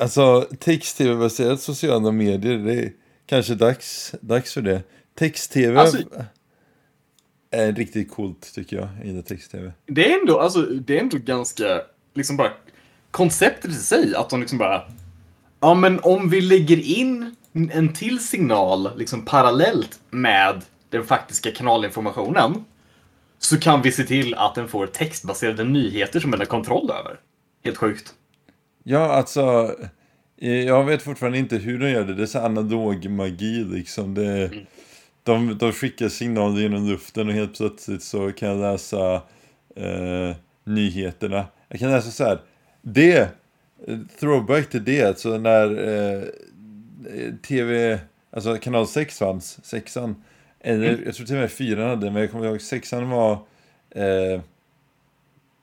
alltså 0.00 0.48
text-tv-baserat 0.58 1.60
sociala 1.60 2.10
medier, 2.12 2.58
det 2.58 2.74
är 2.74 2.92
kanske 3.26 3.54
dags, 3.54 4.14
dags 4.20 4.54
för 4.54 4.62
det. 4.62 4.82
Text-tv 5.18 5.80
Alltså- 5.80 5.98
är 7.50 7.72
riktigt 7.72 8.10
coolt 8.10 8.54
tycker 8.54 8.76
jag, 8.76 8.88
gillar 9.04 9.22
text-tv. 9.22 9.72
Det 9.86 10.12
är 10.12 10.20
ändå, 10.20 10.40
alltså, 10.40 10.62
det 10.62 10.96
är 10.96 11.00
ändå 11.00 11.18
ganska, 11.18 11.80
liksom 12.14 12.36
bara, 12.36 12.52
konceptet 13.10 13.70
i 13.70 13.74
sig, 13.74 14.14
att 14.14 14.30
de 14.30 14.40
liksom 14.40 14.58
bara, 14.58 14.82
ja 15.60 15.74
men 15.74 16.00
om 16.02 16.30
vi 16.30 16.40
lägger 16.40 16.80
in 16.80 17.36
en 17.52 17.92
till 17.92 18.18
signal, 18.18 18.90
liksom 18.98 19.24
parallellt 19.24 20.00
med 20.10 20.62
den 20.90 21.04
faktiska 21.04 21.50
kanalinformationen, 21.52 22.64
så 23.38 23.60
kan 23.60 23.82
vi 23.82 23.92
se 23.92 24.04
till 24.04 24.34
att 24.34 24.54
den 24.54 24.68
får 24.68 24.86
textbaserade 24.86 25.64
nyheter 25.64 26.20
som 26.20 26.30
den 26.30 26.40
har 26.40 26.46
kontroll 26.46 26.90
över. 26.90 27.20
Helt 27.64 27.76
sjukt. 27.76 28.14
Ja, 28.82 29.12
alltså, 29.12 29.74
eh, 30.40 30.64
jag 30.64 30.84
vet 30.84 31.02
fortfarande 31.02 31.38
inte 31.38 31.56
hur 31.56 31.78
de 31.78 31.90
gör 31.90 32.04
det, 32.04 32.14
det 32.14 32.22
är 32.22 32.26
så 32.26 32.38
analog 32.38 33.10
magi 33.10 33.64
liksom. 33.64 34.14
Det, 34.14 34.50
de, 35.22 35.58
de 35.58 35.72
skickar 35.72 36.08
signaler 36.08 36.60
genom 36.60 36.88
luften 36.88 37.28
och 37.28 37.34
helt 37.34 37.56
plötsligt 37.56 38.02
så 38.02 38.32
kan 38.32 38.48
jag 38.48 38.58
läsa 38.58 39.14
eh, 39.76 40.36
nyheterna. 40.64 41.46
Jag 41.68 41.80
kan 41.80 41.90
läsa 41.90 42.10
så 42.10 42.24
här, 42.24 42.40
det, 42.82 43.18
eh, 43.86 43.98
throwback 44.20 44.70
till 44.70 44.84
det, 44.84 45.02
alltså 45.02 45.38
när 45.38 45.88
eh, 45.88 46.22
eh, 47.14 47.34
tv, 47.42 47.98
alltså 48.30 48.56
kanal 48.56 48.86
6 48.86 49.18
fanns, 49.18 49.64
sexan, 49.64 50.22
eller 50.60 51.02
jag 51.04 51.14
tror 51.14 51.26
till 51.26 51.34
och 51.34 51.40
med 51.40 51.50
fyran 51.50 51.88
hade, 51.88 52.10
men 52.10 52.22
jag 52.22 52.30
kommer 52.30 52.46
ihåg 52.46 52.60
sexan 52.60 53.10
var 53.10 53.32
eh, 53.90 54.40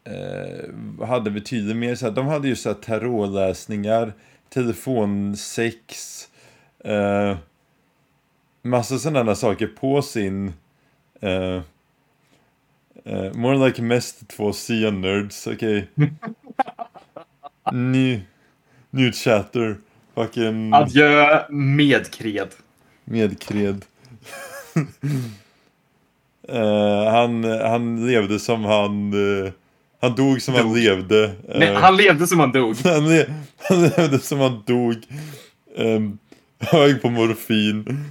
eh, 0.08 1.08
hade 1.08 1.32
betydligt 1.32 1.78
mer 1.78 1.96
så 1.96 2.06
här, 2.06 2.14
de 2.14 2.28
hade 2.28 2.48
ju 2.48 2.56
så 2.56 2.70
här 2.70 2.76
tarotläsningar, 2.76 4.14
telefonsex, 4.50 6.24
eh, 6.84 7.38
massa 8.62 9.00
sådana 9.00 9.36
saker 9.36 9.68
på 9.68 10.02
sin 10.02 10.54
eh, 11.22 11.62
eh, 13.06 13.34
More 13.34 13.68
like 13.68 13.82
mest 13.82 14.28
två 14.28 14.54
C-nerds, 14.54 15.48
okej. 15.48 15.88
Ny, 17.72 18.22
new 18.92 19.12
chatter, 19.12 19.78
fucking 20.16 20.74
Adjö 20.74 21.46
medkred. 21.50 22.50
medkred. 23.06 23.86
Eh, 26.50 27.12
han, 27.12 27.44
han 27.44 28.08
levde 28.08 28.40
som 28.40 28.66
han, 28.66 29.14
eh, 29.14 29.52
Han 30.02 30.16
dog 30.16 30.42
som 30.42 30.54
han 30.54 30.64
Dog. 30.68 30.78
levde. 30.78 31.32
Nej, 31.56 31.68
Eh, 31.68 31.76
han 31.76 31.98
levde 31.98 32.28
som 32.28 32.40
han 32.40 32.52
dog. 32.52 32.76
han, 32.84 33.10
le- 33.10 33.26
han 33.58 33.82
levde 33.82 34.20
som 34.20 34.40
han 34.40 34.64
dog. 34.68 34.96
Um, 35.80 36.18
hög 36.60 37.02
på 37.02 37.10
morfin. 37.10 37.86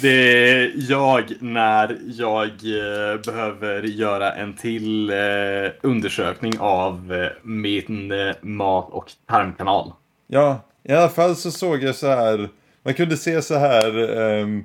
Det 0.00 0.48
är 0.52 0.72
jag 0.90 1.32
när 1.40 1.98
jag 2.04 2.46
eh, 2.48 3.20
behöver 3.26 3.82
göra 3.82 4.32
en 4.32 4.54
till 4.54 5.10
eh, 5.10 5.16
undersökning 5.82 6.58
av 6.58 7.12
eh, 7.12 7.28
min 7.42 8.12
mat 8.42 8.88
och 8.90 9.12
tarmkanal. 9.28 9.92
Ja, 10.26 10.60
i 10.88 10.92
alla 10.92 11.08
fall 11.08 11.36
så 11.36 11.50
såg 11.50 11.82
jag 11.82 11.94
så 11.94 12.06
här. 12.06 12.48
Man 12.84 12.94
kunde 12.94 13.16
se 13.16 13.42
så 13.42 13.54
här. 13.58 14.18
ehm, 14.20 14.64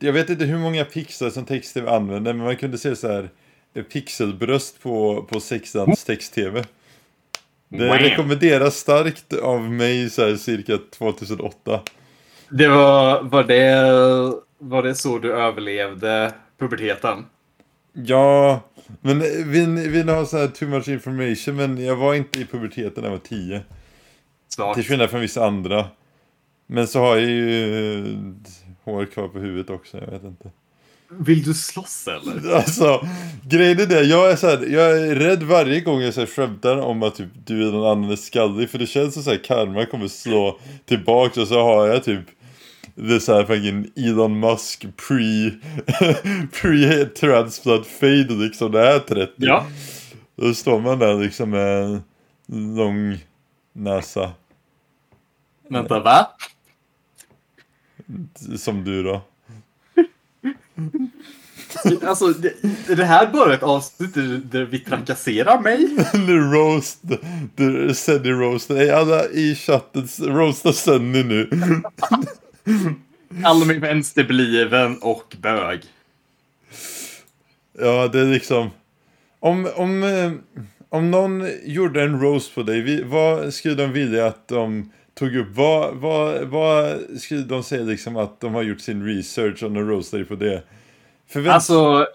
jag 0.00 0.12
vet 0.12 0.30
inte 0.30 0.44
hur 0.44 0.58
många 0.58 0.84
pixlar 0.84 1.30
som 1.30 1.44
text-tv 1.44 1.90
använder, 1.90 2.32
men 2.32 2.44
man 2.44 2.56
kunde 2.56 2.78
se 2.78 2.96
så 2.96 3.08
här 3.08 3.30
eh, 3.74 3.82
pixelbröst 3.82 4.82
på, 4.82 5.22
på 5.30 5.40
sexans 5.40 6.04
text-tv. 6.04 6.64
Det 7.68 7.88
Wham! 7.88 7.98
rekommenderas 7.98 8.76
starkt 8.76 9.32
av 9.32 9.70
mig 9.70 10.10
så 10.10 10.28
här 10.28 10.36
cirka 10.36 10.78
2008. 10.98 11.80
Det 12.48 12.68
var, 12.68 13.22
var, 13.22 13.44
det, 13.44 14.34
var 14.58 14.82
det 14.82 14.94
så 14.94 15.18
du 15.18 15.32
överlevde 15.32 16.32
puberteten? 16.58 17.26
Ja, 17.92 18.60
men 19.00 19.20
vi, 19.20 19.88
vi 19.88 20.02
har 20.02 20.24
så 20.24 20.38
här 20.38 20.46
too 20.46 20.68
much 20.68 20.88
information, 20.88 21.56
men 21.56 21.84
jag 21.84 21.96
var 21.96 22.14
inte 22.14 22.40
i 22.40 22.44
puberteten 22.44 23.02
när 23.02 23.10
jag 23.10 23.16
var 23.18 23.24
10. 23.24 23.60
Snart. 24.48 24.74
Till 24.74 24.84
skillnad 24.84 25.10
från 25.10 25.20
vissa 25.20 25.46
andra. 25.46 25.86
Men 26.66 26.86
så 26.86 27.00
har 27.00 27.16
jag 27.16 27.24
ju 27.24 27.98
eh, 27.98 28.18
hår 28.88 29.04
kvar 29.04 29.28
på 29.28 29.38
huvudet 29.38 29.70
också, 29.70 29.98
jag 29.98 30.10
vet 30.10 30.24
inte. 30.24 30.50
Vill 31.10 31.42
du 31.42 31.54
slåss 31.54 32.08
eller? 32.08 32.54
Alltså, 32.56 33.06
grejen 33.42 33.80
är 33.80 33.86
det, 33.86 34.02
jag 34.02 34.30
är, 34.30 34.36
så 34.36 34.46
här, 34.46 34.66
jag 34.66 34.98
är 34.98 35.14
rädd 35.14 35.42
varje 35.42 35.80
gång 35.80 36.00
jag 36.00 36.14
så 36.14 36.20
här, 36.20 36.26
skämtar 36.26 36.76
om 36.76 37.02
att 37.02 37.14
typ, 37.14 37.28
du 37.46 37.68
är 37.68 37.72
någon 37.72 37.90
annan 37.90 38.10
är 38.10 38.16
skallig. 38.16 38.70
För 38.70 38.78
det 38.78 38.86
känns 38.86 39.14
som 39.14 39.22
så 39.22 39.30
här, 39.30 39.44
karma 39.44 39.86
kommer 39.86 40.08
slå 40.08 40.58
tillbaka 40.84 41.40
och 41.40 41.48
så 41.48 41.62
har 41.62 41.86
jag 41.86 42.04
typ 42.04 42.24
det 43.00 43.14
är 43.14 43.18
såhär 43.18 43.44
fucking 43.44 43.90
Elon 43.96 44.40
Musk 44.40 44.86
pre 45.08 45.50
pre 46.60 47.04
transplant 47.04 47.86
fade 47.86 48.34
liksom 48.34 48.72
när 48.72 48.78
jag 48.78 48.94
är 48.94 48.98
30. 48.98 49.32
Ja. 49.36 49.66
Då 50.36 50.54
står 50.54 50.80
man 50.80 50.98
där 50.98 51.14
liksom 51.14 51.50
med 51.50 51.84
en 51.84 52.76
lång 52.76 53.18
näsa. 53.72 54.32
Vänta, 55.68 56.00
va? 56.00 56.26
Som 58.56 58.84
du 58.84 59.02
då. 59.02 59.22
Alltså, 62.06 62.26
det, 62.28 62.48
är 62.88 62.96
det 62.96 63.04
här 63.04 63.26
bara 63.32 63.54
ett 63.54 63.62
avsnitt 63.62 64.14
där, 64.14 64.40
där 64.44 64.64
vi 64.64 64.78
trakasserar 64.78 65.60
mig? 65.60 65.96
The 66.12 66.56
roast, 66.56 67.02
the 67.56 67.94
Senny 67.94 68.30
roast. 68.30 68.70
Nej, 68.70 68.90
alla 68.90 69.28
i 69.28 69.54
chatten, 69.54 70.08
roasta 70.20 70.72
Senny 70.72 71.22
nu. 71.22 71.50
Alla 73.44 73.64
med 73.64 73.80
vänsterbliven 73.80 74.98
och 74.98 75.36
bög. 75.40 75.80
Ja, 77.78 78.08
det 78.08 78.20
är 78.20 78.24
liksom... 78.24 78.70
Om, 79.40 79.68
om, 79.74 80.02
eh, 80.02 80.32
om 80.88 81.10
någon 81.10 81.48
gjorde 81.64 82.02
en 82.02 82.20
roast 82.20 82.54
på 82.54 82.62
dig, 82.62 83.04
vad 83.04 83.54
skulle 83.54 83.74
de 83.74 83.92
vilja 83.92 84.26
att 84.26 84.48
de 84.48 84.92
tog 85.18 85.36
upp? 85.36 85.48
Vad, 85.50 85.94
vad, 85.94 86.44
vad 86.44 87.00
skulle 87.20 87.42
de 87.42 87.62
säga 87.62 87.82
liksom 87.82 88.16
att 88.16 88.40
de 88.40 88.54
har 88.54 88.62
gjort 88.62 88.80
sin 88.80 89.06
research 89.06 89.62
om 89.62 89.74
de 89.74 89.88
roastar 89.88 90.24
på 90.24 90.34
det? 90.34 90.62
För 91.26 91.40
vem- 91.40 91.52
Alltså, 91.54 92.06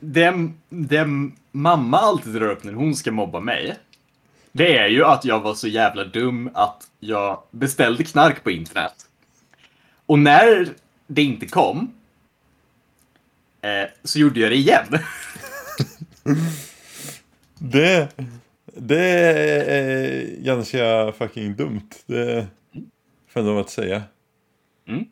det, 0.00 0.50
det 0.68 1.06
mamma 1.52 1.98
alltid 1.98 2.32
drar 2.32 2.50
upp 2.50 2.64
när 2.64 2.72
hon 2.72 2.94
ska 2.96 3.12
mobba 3.12 3.40
mig. 3.40 3.76
Det 4.52 4.78
är 4.78 4.88
ju 4.88 5.04
att 5.04 5.24
jag 5.24 5.40
var 5.40 5.54
så 5.54 5.68
jävla 5.68 6.04
dum 6.04 6.50
att 6.54 6.82
jag 7.00 7.42
beställde 7.50 8.04
knark 8.04 8.44
på 8.44 8.50
internet. 8.50 8.94
Och 10.06 10.18
när 10.18 10.68
det 11.06 11.22
inte 11.22 11.46
kom. 11.46 11.94
Eh, 13.60 13.90
så 14.04 14.18
gjorde 14.18 14.40
jag 14.40 14.50
det 14.50 14.56
igen. 14.56 14.98
det, 17.58 18.08
det 18.76 19.00
är 19.70 20.40
ganska 20.44 21.12
fucking 21.18 21.56
dumt. 21.56 21.88
Det 22.06 22.46
får 23.28 23.42
jag 23.42 23.46
lov 23.46 23.58
att 23.58 23.70
säga. 23.70 24.02
Mm. 24.88 25.04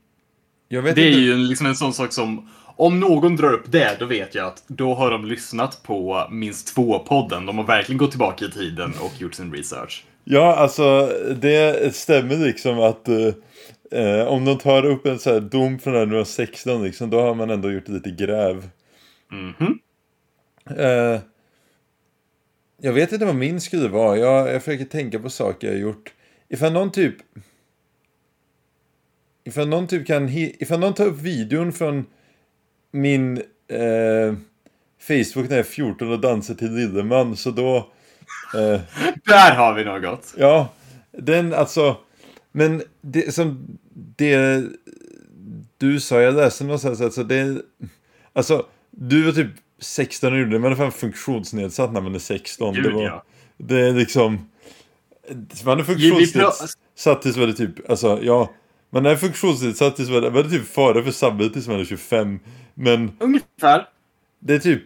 Jag 0.69 0.83
vet 0.83 0.95
Det 0.95 1.03
är 1.03 1.09
inte. 1.09 1.21
ju 1.21 1.33
en- 1.33 1.49
liksom 1.49 1.67
en 1.67 1.75
sån 1.77 1.93
sak 1.93 2.13
som 2.13 2.51
om 2.77 3.01
någon 3.01 3.37
drar 3.37 3.53
upp 3.53 3.73
det, 3.73 3.97
då 3.99 4.07
vet 4.07 4.35
jag 4.35 4.47
att 4.47 4.65
då 4.67 4.95
har 4.95 5.11
de 5.11 5.25
lyssnat 5.25 5.83
på 5.83 6.27
minst 6.31 6.75
två 6.75 6.99
podden. 6.99 7.47
De 7.47 7.59
har 7.59 7.65
verkligen 7.65 7.99
gått 7.99 8.11
tillbaka 8.11 8.45
i 8.45 8.51
tiden 8.51 8.93
och 9.01 9.13
gjort 9.21 9.35
sin 9.35 9.53
research. 9.55 10.05
Ja, 10.25 10.57
alltså 10.57 11.11
det 11.41 11.95
stämmer 11.95 12.37
liksom 12.37 12.79
att 12.81 13.09
eh, 13.09 14.01
eh, 14.01 14.27
om 14.27 14.45
de 14.45 14.59
tar 14.59 14.85
upp 14.87 15.07
en 15.07 15.19
så 15.19 15.33
här 15.33 15.41
dom 15.41 15.79
från 15.79 15.95
när 15.95 16.07
du 16.07 16.17
var 16.17 16.25
16 16.25 16.83
liksom, 16.83 17.11
då 17.11 17.21
har 17.21 17.35
man 17.35 17.51
ändå 17.51 17.71
gjort 17.73 17.89
lite 17.89 18.11
gräv. 18.11 18.69
Mhm. 19.33 19.79
Eh, 20.79 21.21
jag 22.85 22.93
vet 22.93 23.13
inte 23.13 23.25
vad 23.25 23.35
min 23.35 23.61
skulle 23.61 23.89
vara. 23.89 24.19
Jag, 24.19 24.53
jag 24.53 24.63
försöker 24.63 24.85
tänka 24.85 25.19
på 25.19 25.31
saker 25.31 25.67
jag 25.67 25.75
har 25.75 25.81
gjort. 25.81 26.13
Ifall 26.49 26.73
någon 26.73 26.93
typ... 26.93 27.17
Ifall 29.45 29.69
någon 29.69 29.87
typ 29.87 30.07
kan... 30.07 30.29
Ifall 30.29 30.81
någon 30.81 30.95
tar 30.95 31.07
upp 31.07 31.19
videon 31.19 31.73
från 31.73 32.07
min 32.91 33.37
eh, 33.69 34.35
Facebook 35.01 35.49
när 35.49 35.57
jag 35.57 35.59
är 35.59 35.63
14 35.63 36.13
och 36.13 36.21
dansar 36.21 36.55
till 36.55 36.75
Lilleman, 36.75 37.37
så 37.37 37.51
då... 37.51 37.77
Eh, 38.55 38.81
Där 39.25 39.55
har 39.55 39.75
vi 39.75 39.85
något. 39.85 40.35
Ja, 40.39 40.69
den 41.13 41.55
alltså. 41.55 41.97
Men 42.53 42.83
det 43.01 43.35
som 43.35 43.79
det 44.17 44.65
du 45.79 46.01
sa, 46.01 46.21
jag 46.21 46.35
läste 46.35 46.65
någonstans, 46.65 47.01
alltså 47.01 47.25
det 47.25 47.63
Alltså, 48.33 48.67
du 48.91 49.23
var 49.23 49.33
typ 49.33 49.51
16 49.79 50.33
och 50.33 50.39
gjorde 50.39 50.59
det, 50.59 50.69
är 50.69 50.75
fan 50.75 50.93
funktionsnedsatt 50.93 51.93
när 51.93 52.01
man 52.01 52.15
är 52.15 52.19
16. 52.19 52.75
Gud, 52.75 52.85
det, 52.85 52.91
var, 52.91 53.03
ja. 53.03 53.25
det 53.57 53.81
är 53.81 53.93
liksom... 53.93 54.49
Man 55.65 55.81
är 55.81 55.85
funktionsnedsatt 55.85 57.23
tills 57.23 57.37
man 57.37 57.49
är 57.49 57.53
typ, 57.53 57.91
alltså 57.91 58.19
ja. 58.23 58.51
Man 58.91 59.07
är 59.07 59.17
funktionsnedsatt 59.17 59.97
tills 59.97 60.11
man 60.11 60.25
är, 60.25 60.31
man 60.31 60.45
är 60.45 60.49
typ 60.49 60.69
fara 60.69 61.03
för 61.03 61.11
samhället 61.11 61.53
tills 61.53 61.69
man 61.69 61.81
är 61.81 61.85
25. 61.85 62.39
Men 62.75 63.13
Ungefär. 63.21 63.87
det 64.39 64.55
är 64.55 64.59
typ 64.59 64.83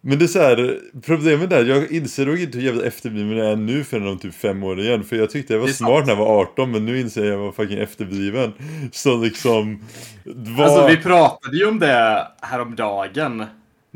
Men 0.00 0.18
det 0.18 0.24
är 0.24 0.26
så 0.26 0.38
här, 0.38 0.80
problemet 1.02 1.52
är 1.52 1.64
jag 1.64 1.90
inser 1.90 2.26
nog 2.26 2.38
inte 2.38 2.58
hur 2.58 2.64
jävla 2.64 2.84
efterbliven 2.84 3.36
jag 3.36 3.46
är 3.46 3.56
nu 3.56 3.84
förrän 3.84 4.08
om 4.08 4.18
typ 4.18 4.34
fem 4.34 4.62
år 4.62 4.80
igen 4.80 5.04
För 5.04 5.16
jag 5.16 5.30
tyckte 5.30 5.52
jag 5.52 5.60
var 5.60 5.68
smart 5.68 6.06
när 6.06 6.12
jag 6.12 6.18
var 6.18 6.40
18 6.40 6.70
men 6.70 6.86
nu 6.86 7.00
inser 7.00 7.24
jag 7.24 7.32
att 7.32 7.38
jag 7.38 7.44
var 7.44 7.52
fucking 7.52 7.78
efterbliven 7.78 8.52
Så 8.92 9.16
liksom 9.16 9.84
vad... 10.24 10.66
Alltså 10.66 10.86
vi 10.86 10.96
pratade 10.96 11.56
ju 11.56 11.66
om 11.66 11.78
det 11.78 12.28
häromdagen. 12.40 13.44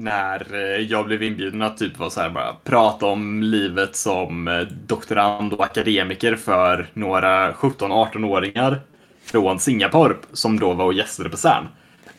När 0.01 0.55
eh, 0.55 0.83
jag 0.83 1.07
blev 1.07 1.23
inbjuden 1.23 1.63
att 1.63 1.77
typ 1.77 1.99
vara 1.99 2.11
så 2.11 2.21
här 2.21 2.31
bara 2.31 2.55
prata 2.65 3.07
om 3.07 3.43
livet 3.43 3.97
som 3.97 4.49
eh, 4.49 4.61
doktorand 4.87 5.53
och 5.53 5.65
akademiker 5.65 6.37
för 6.37 6.91
några 6.95 7.53
17-18-åringar 7.53 8.81
från 9.25 9.59
Singapore 9.59 10.15
som 10.33 10.59
då 10.59 10.73
var 10.75 10.85
och 10.85 10.93
gästade 10.93 11.29
på 11.29 11.37
CERN. 11.37 11.69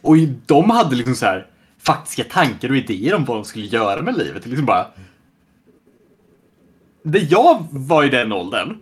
Och 0.01 0.15
de 0.45 0.69
hade 0.69 0.95
liksom 0.95 1.15
så 1.15 1.25
här 1.25 1.47
faktiska 1.81 2.23
tankar 2.23 2.69
och 2.69 2.75
idéer 2.75 3.15
om 3.15 3.25
vad 3.25 3.37
de 3.37 3.45
skulle 3.45 3.65
göra 3.65 4.01
med 4.01 4.17
livet. 4.17 4.45
Liksom 4.45 4.65
bara... 4.65 4.87
När 7.03 7.27
jag 7.29 7.67
var 7.71 8.03
i 8.03 8.09
den 8.09 8.31
åldern. 8.31 8.77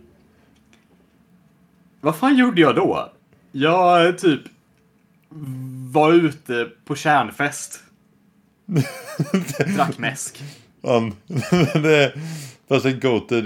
Vad 2.00 2.16
fan 2.16 2.36
gjorde 2.36 2.60
jag 2.60 2.76
då? 2.76 3.12
Jag 3.52 4.18
typ 4.18 4.42
var 5.92 6.12
ute 6.12 6.68
på 6.84 6.94
kärnfest. 6.94 7.84
Drack 9.76 9.98
mäsk. 9.98 10.42
Man, 10.82 11.14
det 11.82 12.12
Fast 12.68 12.86
en 12.86 13.00
goated, 13.00 13.44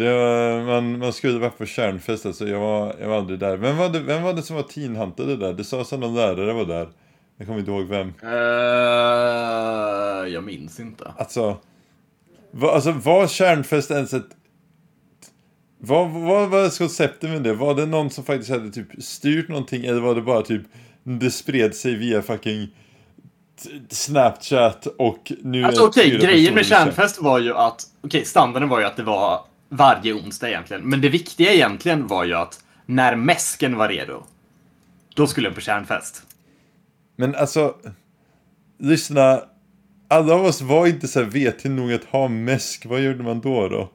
man, 0.67 0.99
man 0.99 1.13
skulle 1.13 1.39
vara 1.39 1.51
på 1.51 1.67
kärnfest 1.67 2.27
alltså, 2.27 2.49
jag 2.49 2.61
var, 2.61 2.97
jag 3.01 3.09
var 3.09 3.17
aldrig 3.17 3.39
där 3.39 3.57
Vem 3.57 3.77
var 3.77 3.89
det, 3.89 4.01
vem 4.01 4.23
var 4.23 4.35
det 4.35 4.43
som 4.43 4.57
var 4.57 4.63
teenhuntade 4.63 5.37
där? 5.37 5.53
Det 5.53 5.65
sades 5.65 5.93
att 5.93 6.01
någon 6.01 6.15
lärare 6.15 6.53
var 6.53 6.65
där 6.65 6.89
Jag 7.37 7.47
kommer 7.47 7.59
inte 7.59 7.71
ihåg 7.71 7.87
vem 7.87 8.13
Eh, 8.23 8.29
jag 10.33 10.45
minns 10.45 10.81
inte. 10.81 11.13
Alltså, 11.19 11.57
va, 12.51 12.71
alltså 12.71 12.93
var 12.93 13.27
kärnfest 13.27 13.91
ens 13.91 14.15
ett... 14.15 14.29
Vad 15.79 16.11
vad 16.11 16.51
var 16.51 16.79
konceptet 16.79 17.31
med 17.31 17.43
det? 17.43 17.55
Var 17.55 17.75
det 17.75 17.87
någon 17.87 18.11
som 18.11 18.25
faktiskt 18.25 18.51
hade 18.51 18.71
typ 18.71 19.03
styrt 19.03 19.49
någonting 19.49 19.85
eller 19.85 20.01
var 20.01 20.15
det 20.15 20.23
bara 20.23 20.43
typ 20.43 20.63
det 21.03 21.31
spred 21.31 21.75
sig 21.75 21.95
via 21.95 22.23
fucking 22.23 22.69
Snapchat 23.89 24.87
och 24.87 25.33
nu 25.43 25.65
Alltså 25.65 25.87
okej, 25.87 26.11
fyra 26.11 26.19
grejen 26.19 26.55
med 26.55 26.67
kärnfest 26.67 27.23
var 27.23 27.39
ju 27.39 27.55
att, 27.55 27.85
okej, 28.01 28.25
standarden 28.25 28.69
var 28.69 28.81
ju 28.81 28.87
att 28.87 28.97
det 28.97 29.03
var 29.03 29.41
varje 29.69 30.13
onsdag 30.13 30.49
egentligen. 30.49 30.83
Men 30.83 31.01
det 31.01 31.09
viktiga 31.09 31.53
egentligen 31.53 32.07
var 32.07 32.25
ju 32.25 32.35
att 32.35 32.65
när 32.87 33.17
mäsken 33.17 33.77
var 33.77 33.89
redo, 33.89 34.25
då 35.15 35.27
skulle 35.27 35.49
jag 35.49 35.55
på 35.55 35.61
kärnfest. 35.61 36.23
Men 37.17 37.35
alltså, 37.35 37.75
lyssna. 38.79 39.41
alla 40.09 40.35
av 40.35 40.45
oss 40.45 40.61
var 40.61 40.87
inte 40.87 41.09
så 41.09 41.21
här 41.23 41.27
vetiga 41.27 41.73
nog 41.73 41.93
att 41.93 42.05
ha 42.05 42.29
mäsk. 42.29 42.87
Vad 42.87 43.01
gjorde 43.01 43.23
man 43.23 43.41
då 43.41 43.69
då? 43.69 43.91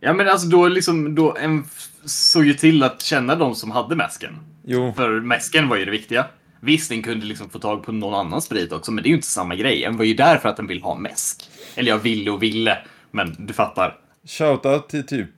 Ja 0.00 0.12
men 0.12 0.28
alltså 0.28 0.46
då 0.46 0.68
liksom, 0.68 1.14
då 1.14 1.36
en 1.36 1.64
såg 2.04 2.46
ju 2.46 2.54
till 2.54 2.82
att 2.82 3.02
känna 3.02 3.34
de 3.34 3.54
som 3.54 3.70
hade 3.70 3.96
mäsken. 3.96 4.38
Jo, 4.64 4.92
För 4.96 5.20
mäsken 5.20 5.68
var 5.68 5.76
ju 5.76 5.84
det 5.84 5.90
viktiga. 5.90 6.26
Visst, 6.60 6.88
den 6.88 7.02
kunde 7.02 7.26
liksom 7.26 7.50
få 7.50 7.58
tag 7.58 7.82
på 7.82 7.92
någon 7.92 8.14
annan 8.14 8.42
sprit 8.42 8.72
också, 8.72 8.92
men 8.92 9.02
det 9.02 9.08
är 9.08 9.10
ju 9.10 9.16
inte 9.16 9.26
samma 9.26 9.54
grej. 9.54 9.84
En 9.84 9.96
var 9.96 10.04
ju 10.04 10.14
där 10.14 10.38
för 10.38 10.48
att 10.48 10.56
den 10.56 10.66
vill 10.66 10.82
ha 10.82 10.94
mäsk. 10.94 11.50
Eller 11.74 11.90
jag 11.90 11.98
ville 11.98 12.30
och 12.30 12.42
ville, 12.42 12.78
men 13.10 13.36
du 13.38 13.52
fattar. 13.52 13.98
shoutout 14.24 14.88
till 14.88 15.06
typ 15.06 15.30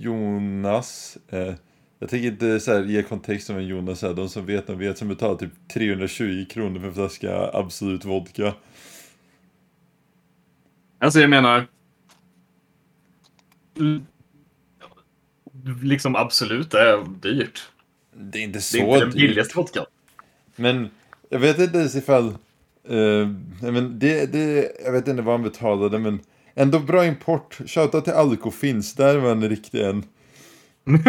Jonas. 0.00 1.18
Eh, 1.28 1.54
jag 1.98 2.10
tänker 2.10 2.28
inte 2.28 2.60
så 2.60 2.72
här, 2.72 2.84
ge 2.84 3.02
kontext 3.02 3.50
om 3.50 3.56
en 3.56 3.66
Jonas 3.66 4.02
är. 4.02 4.14
De 4.14 4.28
som 4.28 4.46
vet, 4.46 4.66
de 4.66 4.78
vet. 4.78 4.98
Som 4.98 5.08
betalar 5.08 5.36
typ 5.36 5.68
320 5.72 6.46
kronor 6.50 6.80
för 6.80 6.86
en 6.86 6.94
flaska 6.94 7.50
Absolut 7.52 8.04
Vodka. 8.04 8.54
Alltså 10.98 11.20
jag 11.20 11.30
menar... 11.30 11.66
Liksom 15.82 16.16
absolut, 16.16 16.70
det 16.70 16.80
är 16.80 17.04
dyrt. 17.20 17.68
Det 18.14 18.38
är 18.38 18.42
inte 18.42 18.58
Det 18.58 18.62
så 18.62 18.78
är 18.78 18.80
inte 18.82 19.00
den 19.00 19.10
billigaste 19.10 19.56
vodkan. 19.56 19.86
Men 20.56 20.90
jag 21.28 21.38
vet 21.38 21.58
inte 21.58 21.78
ens 21.78 21.96
ifall... 21.96 22.34
Uh, 22.90 23.28
men 23.60 23.98
det, 23.98 24.32
det, 24.32 24.72
jag 24.84 24.92
vet 24.92 25.08
inte 25.08 25.22
vad 25.22 25.34
han 25.34 25.42
betalade 25.42 25.98
men 25.98 26.20
ändå 26.54 26.78
bra 26.78 27.06
import. 27.06 27.58
Shoutout 27.66 28.04
till 28.04 28.12
Alko 28.12 28.50
finns. 28.50 28.94
Där 28.94 29.18
var 29.18 29.30
en 29.30 29.48
riktig 29.48 29.80
en. 29.80 30.04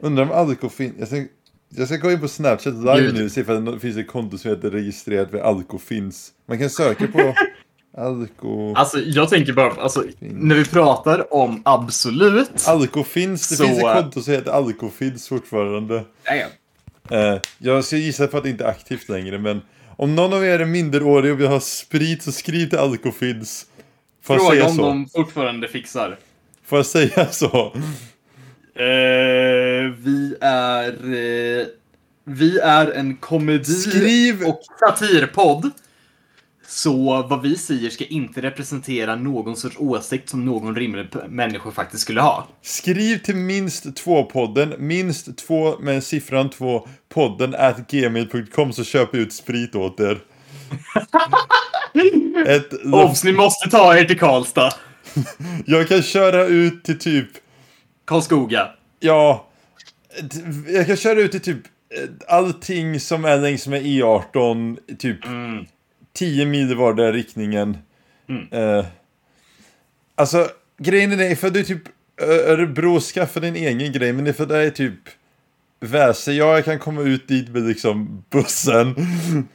Undrar 0.00 0.22
om 0.22 0.30
Alko 0.30 0.68
finns. 0.68 0.94
Jag 0.98 1.08
ska, 1.08 1.24
jag 1.68 1.88
ska 1.88 1.96
gå 1.96 2.12
in 2.12 2.20
på 2.20 2.28
Snapchat 2.28 2.74
live 2.74 3.12
nu 3.12 3.24
och 3.24 3.30
se 3.30 3.40
ifall 3.40 3.64
det 3.64 3.80
finns 3.80 3.96
ett 3.96 4.08
konto 4.08 4.38
som 4.38 4.50
heter 4.50 4.70
registrerat 4.70 5.34
vid 5.34 5.40
Alko 5.40 5.78
finns. 5.78 6.32
Man 6.46 6.58
kan 6.58 6.70
söka 6.70 7.06
på 7.06 7.34
Alko. 7.96 8.74
Alltså 8.74 8.98
jag 8.98 9.28
tänker 9.28 9.52
bara, 9.52 9.72
alltså 9.72 10.04
när 10.18 10.54
vi 10.54 10.64
pratar 10.64 11.34
om 11.34 11.62
absolut. 11.64 12.68
Alko 12.68 13.04
finns. 13.04 13.48
Det 13.48 13.56
Så, 13.56 13.64
finns 13.64 13.78
ett 13.78 13.84
äh, 13.84 14.02
konto 14.02 14.22
som 14.22 14.32
heter 14.32 14.50
Alko 14.50 14.90
finns 14.90 15.28
fortfarande. 15.28 16.04
Nej, 16.26 16.46
Eh, 17.10 17.40
jag 17.58 17.84
ska 17.84 17.96
gissa 17.96 18.26
på 18.26 18.36
att 18.36 18.42
det 18.42 18.50
inte 18.50 18.64
är 18.64 18.68
aktivt 18.68 19.08
längre, 19.08 19.38
men 19.38 19.60
om 19.96 20.14
någon 20.14 20.32
av 20.32 20.44
er 20.44 20.58
är 20.60 20.64
minderårig 20.64 21.32
och 21.32 21.40
vill 21.40 21.46
ha 21.46 21.60
sprit 21.60 22.22
så 22.22 22.32
skriv 22.32 22.68
till 22.68 22.78
Alkofins. 22.78 23.66
Får 24.22 24.36
jag 24.36 24.42
Fråga 24.42 24.54
säga 24.56 24.66
om 24.68 24.76
så? 24.76 24.82
de 24.82 25.08
fortfarande 25.08 25.68
fixar. 25.68 26.18
Får 26.66 26.78
jag 26.78 26.86
säga 26.86 27.26
så? 27.30 27.72
Eh, 28.74 29.92
vi 29.98 30.36
är... 30.40 30.88
Eh, 31.14 31.66
vi 32.30 32.58
är 32.58 32.90
en 32.90 33.16
komedi 33.16 33.64
Skriv- 33.74 34.44
och 34.46 34.60
satirpodd. 34.80 35.70
Så 36.70 37.22
vad 37.22 37.42
vi 37.42 37.56
säger 37.56 37.90
ska 37.90 38.04
inte 38.04 38.42
representera 38.42 39.16
någon 39.16 39.56
sorts 39.56 39.76
åsikt 39.78 40.28
som 40.28 40.44
någon 40.44 40.76
rimlig 40.76 41.06
människa 41.28 41.70
faktiskt 41.70 42.02
skulle 42.02 42.20
ha. 42.20 42.48
Skriv 42.62 43.18
till 43.18 43.36
minst 43.36 43.96
två 43.96 44.24
podden, 44.24 44.74
minst 44.78 45.38
två 45.38 45.78
med 45.78 46.04
siffran 46.04 46.50
två 46.50 46.88
podden 47.08 47.54
at 47.54 47.90
gmail.com 47.90 48.72
så 48.72 48.84
köper 48.84 49.18
jag 49.18 49.26
ut 49.26 49.32
sprit 49.32 49.74
åt 49.74 50.00
er. 50.00 50.18
Ett 52.46 52.72
Obs, 52.84 53.24
ni 53.24 53.32
måste 53.32 53.70
ta 53.70 53.96
er 53.96 54.04
till 54.04 54.18
Karlstad. 54.18 54.70
jag 55.66 55.88
kan 55.88 56.02
köra 56.02 56.44
ut 56.44 56.84
till 56.84 56.98
typ, 56.98 57.28
Karlskoga. 58.04 58.68
ja, 59.00 59.46
jag 60.68 60.86
kan 60.86 60.96
köra 60.96 61.20
ut 61.20 61.32
till 61.32 61.40
typ 61.40 61.60
eh, 61.96 62.36
allting 62.36 63.00
som 63.00 63.24
är 63.24 63.38
längs 63.38 63.66
med 63.66 63.82
E18, 63.82 64.78
typ 64.98 65.26
Mm. 65.26 65.64
10 66.18 66.44
mil 66.44 66.70
i 66.70 66.74
vardera 66.74 67.12
riktningen. 67.12 67.78
Mm. 68.28 68.48
Eh, 68.50 68.86
alltså, 70.14 70.48
grejen 70.78 71.12
är 71.12 71.16
det, 71.16 71.36
för 71.36 71.50
du 71.50 71.64
typ 71.64 71.82
Örebro, 72.20 73.00
skaffa 73.00 73.40
din 73.40 73.56
egen 73.56 73.92
grej, 73.92 74.12
men 74.12 74.24
det 74.24 74.30
är 74.30 74.32
för 74.32 74.46
det 74.46 74.56
är 74.56 74.70
typ 74.70 74.98
Väse, 75.80 76.32
ja 76.32 76.54
jag 76.54 76.64
kan 76.64 76.78
komma 76.78 77.02
ut 77.02 77.28
dit 77.28 77.48
med 77.48 77.62
liksom 77.62 78.24
bussen. 78.30 78.94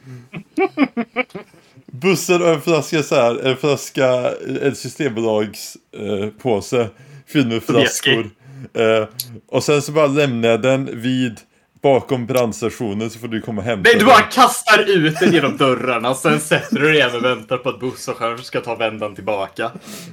bussen 1.86 2.42
och 2.42 2.48
en 2.48 2.60
flaska 2.60 3.02
så 3.02 3.14
här, 3.14 3.46
en 3.46 3.56
flaska, 3.56 4.34
en 4.62 4.74
systembolags 4.74 5.76
eh, 5.92 6.86
fylld 7.26 7.48
med 7.48 7.62
flaskor. 7.62 8.30
Eh, 8.74 9.08
och 9.46 9.64
sen 9.64 9.82
så 9.82 9.92
bara 9.92 10.06
lämnar 10.06 10.48
jag 10.48 10.62
den 10.62 11.00
vid 11.02 11.40
bakom 11.84 12.26
brandstationen 12.26 13.10
så 13.10 13.18
får 13.18 13.28
du 13.28 13.40
komma 13.40 13.60
och 13.60 13.64
hämta 13.66 13.82
Nej, 13.82 13.92
du 13.92 13.98
den. 13.98 14.08
bara 14.08 14.20
kastar 14.22 14.90
ut 14.90 15.20
den 15.20 15.32
genom 15.32 15.56
dörrarna, 15.56 16.14
sen 16.14 16.40
sätter 16.40 16.76
du 16.76 16.82
dig 16.86 16.94
igen 16.94 17.10
och 17.16 17.24
väntar 17.24 17.56
på 17.58 17.68
att 17.68 17.80
busschauffören 17.80 18.38
ska 18.38 18.60
ta 18.60 18.74
vändan 18.74 19.14
tillbaka. 19.14 19.70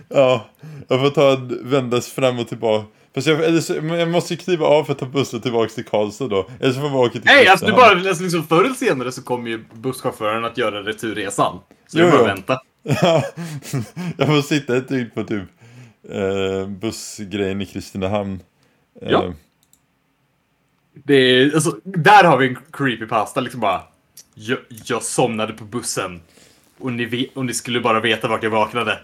Ja, 0.10 0.46
jag 0.88 1.00
får 1.00 1.10
ta 1.10 1.32
en 1.34 1.70
vändas 1.70 2.08
fram 2.08 2.40
och 2.40 2.48
tillbaka. 2.48 2.86
Fast 3.16 3.28
jag, 3.28 3.44
eller 3.44 3.60
så, 3.62 3.74
jag 3.76 4.10
måste 4.10 4.34
ju 4.34 4.38
kliva 4.38 4.66
av 4.66 4.84
för 4.84 4.92
att 4.94 5.00
ta 5.00 5.06
bussen 5.06 5.42
tillbaka 5.42 5.70
till 5.70 5.86
Karlstad 5.86 6.28
då. 6.28 6.48
Eller 6.60 6.74
så 6.74 6.80
får 6.82 6.90
vi 6.90 6.96
åka 6.96 7.12
till 7.12 7.22
Nej, 7.26 7.48
alltså 7.48 7.66
du 7.66 7.72
bara, 7.72 8.10
alltså, 8.10 8.24
liksom, 8.24 8.44
förr 8.48 8.64
eller 8.64 8.76
senare 8.76 9.12
så 9.12 9.22
kommer 9.24 9.50
ju 9.50 9.64
busschauffören 9.74 10.46
att 10.46 10.58
göra 10.58 10.84
returresan. 10.84 11.60
Så 11.88 12.00
Jo, 12.00 12.06
du 12.06 12.12
bara 12.12 12.20
jo. 12.22 12.26
vänta. 12.28 12.60
Ja, 12.84 13.24
jag 14.18 14.28
får 14.28 14.42
sitta 14.42 14.78
ett 14.78 14.88
dygn 14.90 15.10
på 15.16 15.24
typ 15.24 15.44
eh, 16.12 16.68
bussgrejen 16.68 17.62
i 17.62 17.66
Kristinehamn. 17.66 18.40
Eh, 19.02 19.12
Ja. 19.12 19.34
Det 20.94 21.14
är, 21.16 21.54
alltså, 21.54 21.80
där 21.84 22.24
har 22.24 22.38
vi 22.38 22.48
en 22.48 22.58
creepypasta 22.74 23.40
liksom 23.40 23.62
bara. 23.62 23.82
Jag, 24.34 24.60
jag 24.86 25.04
somnade 25.04 25.54
på 25.54 25.64
bussen. 25.64 26.22
Och 26.78 26.94
ni, 26.94 27.06
vet, 27.06 27.38
och 27.38 27.46
ni 27.46 27.54
skulle 27.54 27.80
bara 27.80 28.00
veta 28.00 28.28
vart 28.28 28.44
jag 28.44 28.50
vaknade. 28.50 29.00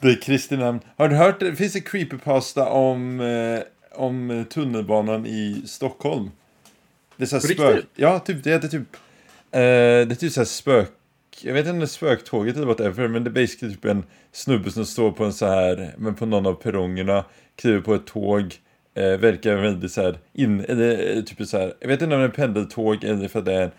Det 0.00 0.08
är 0.08 0.20
Kristinehamn. 0.20 0.80
Har 0.96 1.08
du 1.08 1.16
hört, 1.16 1.40
det 1.40 1.56
finns 1.56 1.76
en 1.76 1.82
creepypasta 1.82 2.68
om, 2.68 3.20
eh, 3.20 3.60
om 4.00 4.44
tunnelbanan 4.50 5.26
i 5.26 5.62
Stockholm. 5.66 6.30
Det 7.16 7.24
är 7.24 7.26
så 7.26 7.36
här 7.36 7.40
På 7.40 7.46
spök... 7.46 7.84
Ja, 7.94 8.18
typ, 8.18 8.44
det 8.44 8.50
heter 8.50 8.68
typ... 8.68 8.94
Eh, 9.50 9.60
det 9.60 10.12
är 10.12 10.14
typ 10.14 10.32
så 10.32 10.40
här 10.40 10.44
spök... 10.44 10.90
Jag 11.40 11.54
vet 11.54 11.60
inte 11.60 11.70
om 11.70 11.78
det 11.78 11.84
är 11.84 11.86
spöktåget 11.86 12.56
eller 12.56 12.66
whatever, 12.66 13.08
men 13.08 13.24
det 13.24 13.30
är 13.30 13.32
basically 13.32 13.74
typ 13.74 13.84
en 13.84 14.04
snubbe 14.32 14.70
som 14.70 14.86
står 14.86 15.10
på 15.10 15.24
en 15.24 15.32
så 15.32 15.46
här, 15.46 15.94
men 15.98 16.14
på 16.14 16.26
någon 16.26 16.46
av 16.46 16.54
perrongerna, 16.54 17.24
kliver 17.56 17.80
på 17.80 17.94
ett 17.94 18.06
tåg, 18.06 18.54
eh, 18.98 19.18
verkar 19.18 19.56
väldigt 19.56 19.92
så 19.92 20.02
här, 20.02 20.18
in, 20.32 20.60
eller 20.60 21.16
eh, 21.16 21.22
typ 21.22 21.48
så 21.48 21.58
här, 21.58 21.74
jag 21.80 21.88
vet 21.88 22.02
inte 22.02 22.14
om 22.14 22.20
det 22.20 22.24
är 22.24 22.28
en 22.28 22.34
pendeltåg 22.34 23.04
eller 23.04 23.28
för 23.28 23.42
det 23.42 23.54
är 23.54 23.70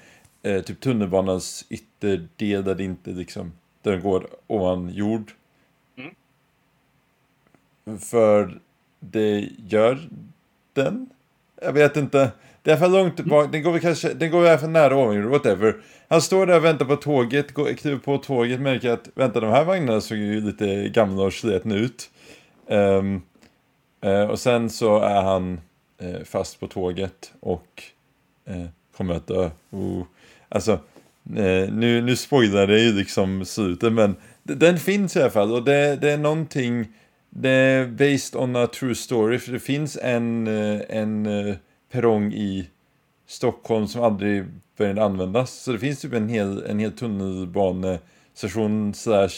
eh, 0.43 0.61
typ 0.61 0.79
tunnelbanans 0.79 1.65
ytterdel 1.69 2.63
där 2.63 2.75
det 2.75 2.83
inte 2.83 3.11
liksom, 3.11 3.51
där 3.81 3.91
den 3.91 4.01
går 4.01 4.27
ovan 4.47 4.89
jord. 4.89 5.31
För 7.99 8.59
det 8.99 9.49
gör 9.57 9.99
den? 10.73 11.09
Jag 11.61 11.73
vet 11.73 11.97
inte. 11.97 12.31
Det 12.63 12.71
är 12.71 12.77
för 12.77 12.87
långt 12.87 13.19
bak. 13.19 13.51
Den 13.51 13.63
går 13.63 13.71
väl 13.71 13.81
kanske, 13.81 14.13
den 14.13 14.31
går 14.31 14.41
väl 14.41 14.57
för 14.57 14.67
nära 14.67 14.95
ovan 14.95 15.15
jord, 15.15 15.25
whatever. 15.25 15.75
Han 16.07 16.21
står 16.21 16.45
där 16.45 16.57
och 16.57 16.65
väntar 16.65 16.85
på 16.85 16.95
tåget, 16.95 17.53
går, 17.53 17.73
kliver 17.73 17.97
på 17.97 18.17
tåget, 18.17 18.59
märker 18.59 18.89
att 18.89 19.09
vänta 19.15 19.39
de 19.39 19.51
här 19.51 19.65
vagnarna 19.65 20.01
såg 20.01 20.17
ju 20.17 20.41
lite 20.41 20.89
gamla 20.89 21.23
och 21.23 21.33
slitna 21.33 21.75
ut. 21.75 22.09
Eh, 22.67 23.03
Eh, 24.01 24.23
och 24.23 24.39
sen 24.39 24.69
så 24.69 24.99
är 24.99 25.21
han 25.21 25.61
eh, 25.97 26.23
fast 26.25 26.59
på 26.59 26.67
tåget 26.67 27.33
och 27.39 27.83
eh, 28.45 28.65
kommer 28.97 29.13
att 29.13 29.27
dö. 29.27 29.49
Oh. 29.69 30.03
Alltså, 30.49 30.71
eh, 31.35 31.73
nu, 31.73 32.01
nu 32.01 32.15
spoilar 32.15 32.67
det 32.67 32.79
ju 32.79 32.93
liksom 32.93 33.45
slutet 33.45 33.93
men 33.93 34.15
den 34.43 34.79
finns 34.79 35.15
i 35.15 35.21
alla 35.21 35.29
fall 35.29 35.51
och 35.51 35.63
det, 35.63 35.95
det 35.95 36.11
är 36.11 36.17
någonting 36.17 36.87
det 37.29 37.49
är 37.49 37.87
based 37.87 38.41
on 38.41 38.55
a 38.55 38.67
true 38.67 38.95
story 38.95 39.39
för 39.39 39.51
det 39.51 39.59
finns 39.59 39.97
en, 40.01 40.47
eh, 40.47 40.81
en 40.89 41.25
eh, 41.25 41.55
perrong 41.91 42.33
i 42.33 42.69
Stockholm 43.27 43.87
som 43.87 44.03
aldrig 44.03 44.45
började 44.77 45.03
användas. 45.03 45.53
Så 45.53 45.71
det 45.71 45.79
finns 45.79 46.01
typ 46.01 46.13
en 46.13 46.29
hel, 46.29 46.63
en 46.63 46.79
hel 46.79 46.91
tunnelbanestation 46.91 48.93
slash 48.93 49.29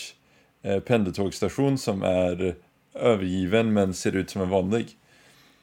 pendeltågstation 0.62 0.82
pendeltågsstation 0.82 1.78
som 1.78 2.04
är 2.04 2.56
övergiven 2.94 3.74
men 3.74 3.94
ser 3.94 4.16
ut 4.16 4.30
som 4.30 4.42
en 4.42 4.50
vanlig. 4.50 4.88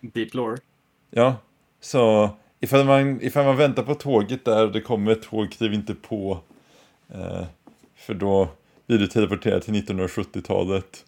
Deep 0.01 0.35
lore. 0.35 0.59
Ja, 1.11 1.37
så 1.81 2.31
ifall 2.61 2.85
man, 2.85 3.23
ifall 3.23 3.45
man 3.45 3.57
väntar 3.57 3.83
på 3.83 3.95
tåget 3.95 4.45
där 4.45 4.65
och 4.67 4.73
det 4.73 4.81
kommer 4.81 5.13
ett 5.13 5.23
tåg, 5.23 5.53
kliv 5.53 5.75
inte 5.75 5.95
på. 5.95 6.41
Eh, 7.15 7.45
för 7.97 8.15
då 8.15 8.49
blir 8.87 8.99
du 8.99 9.07
teleporterad 9.07 9.63
till 9.63 9.75
1970-talet. 9.75 11.05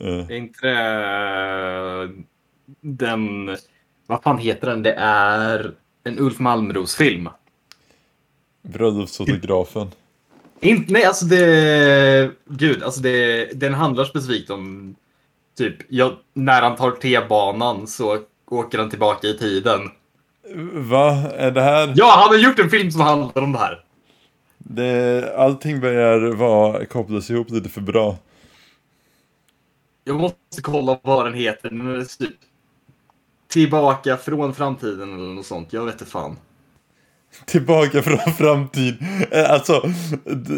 Eh, 0.00 0.08
Är 0.08 0.32
inte 0.32 0.66
det 0.66 2.10
den... 2.80 3.56
Vad 4.06 4.22
fan 4.22 4.38
heter 4.38 4.66
den? 4.70 4.82
Det 4.82 4.92
är 4.98 5.74
en 6.04 6.18
Ulf 6.18 6.38
Malmros-film. 6.38 7.28
bröllopsfotografen. 8.62 9.90
Inte, 10.60 10.92
nej, 10.92 11.04
alltså 11.04 11.24
det... 11.24 12.30
Gud, 12.48 12.82
alltså 12.82 13.00
det... 13.00 13.44
Den 13.60 13.74
handlar 13.74 14.04
specifikt 14.04 14.50
om... 14.50 14.94
Typ, 15.60 15.76
ja, 15.88 16.18
när 16.34 16.62
han 16.62 16.76
tar 16.76 16.90
T-banan 16.90 17.86
så 17.86 18.18
åker 18.50 18.78
han 18.78 18.90
tillbaka 18.90 19.26
i 19.26 19.38
tiden. 19.38 19.80
Va? 20.72 21.10
Är 21.36 21.50
det 21.50 21.62
här? 21.62 21.92
Ja, 21.96 22.12
han 22.16 22.28
har 22.28 22.36
gjort 22.36 22.58
en 22.58 22.70
film 22.70 22.90
som 22.90 23.00
handlar 23.00 23.42
om 23.42 23.52
det 23.52 23.58
här. 23.58 23.84
Det, 24.58 25.34
allting 25.36 25.80
börjar 25.80 26.32
vara, 26.32 26.84
kopplas 26.86 27.30
ihop 27.30 27.50
lite 27.50 27.68
för 27.68 27.80
bra. 27.80 28.16
Jag 30.04 30.16
måste 30.16 30.62
kolla 30.62 30.98
vad 31.02 31.26
den 31.26 31.34
heter. 31.34 31.70
Den 31.70 32.00
är 32.00 32.04
typ 32.04 32.36
Tillbaka 33.48 34.16
från 34.16 34.54
framtiden 34.54 35.14
eller 35.14 35.34
något 35.34 35.46
sånt. 35.46 35.72
Jag 35.72 35.84
vet 35.84 35.94
inte 35.94 36.06
fan. 36.06 36.36
Tillbaka 37.46 38.02
från 38.02 38.18
framtid. 38.38 38.94
Eh, 39.30 39.50
Alltså, 39.50 39.90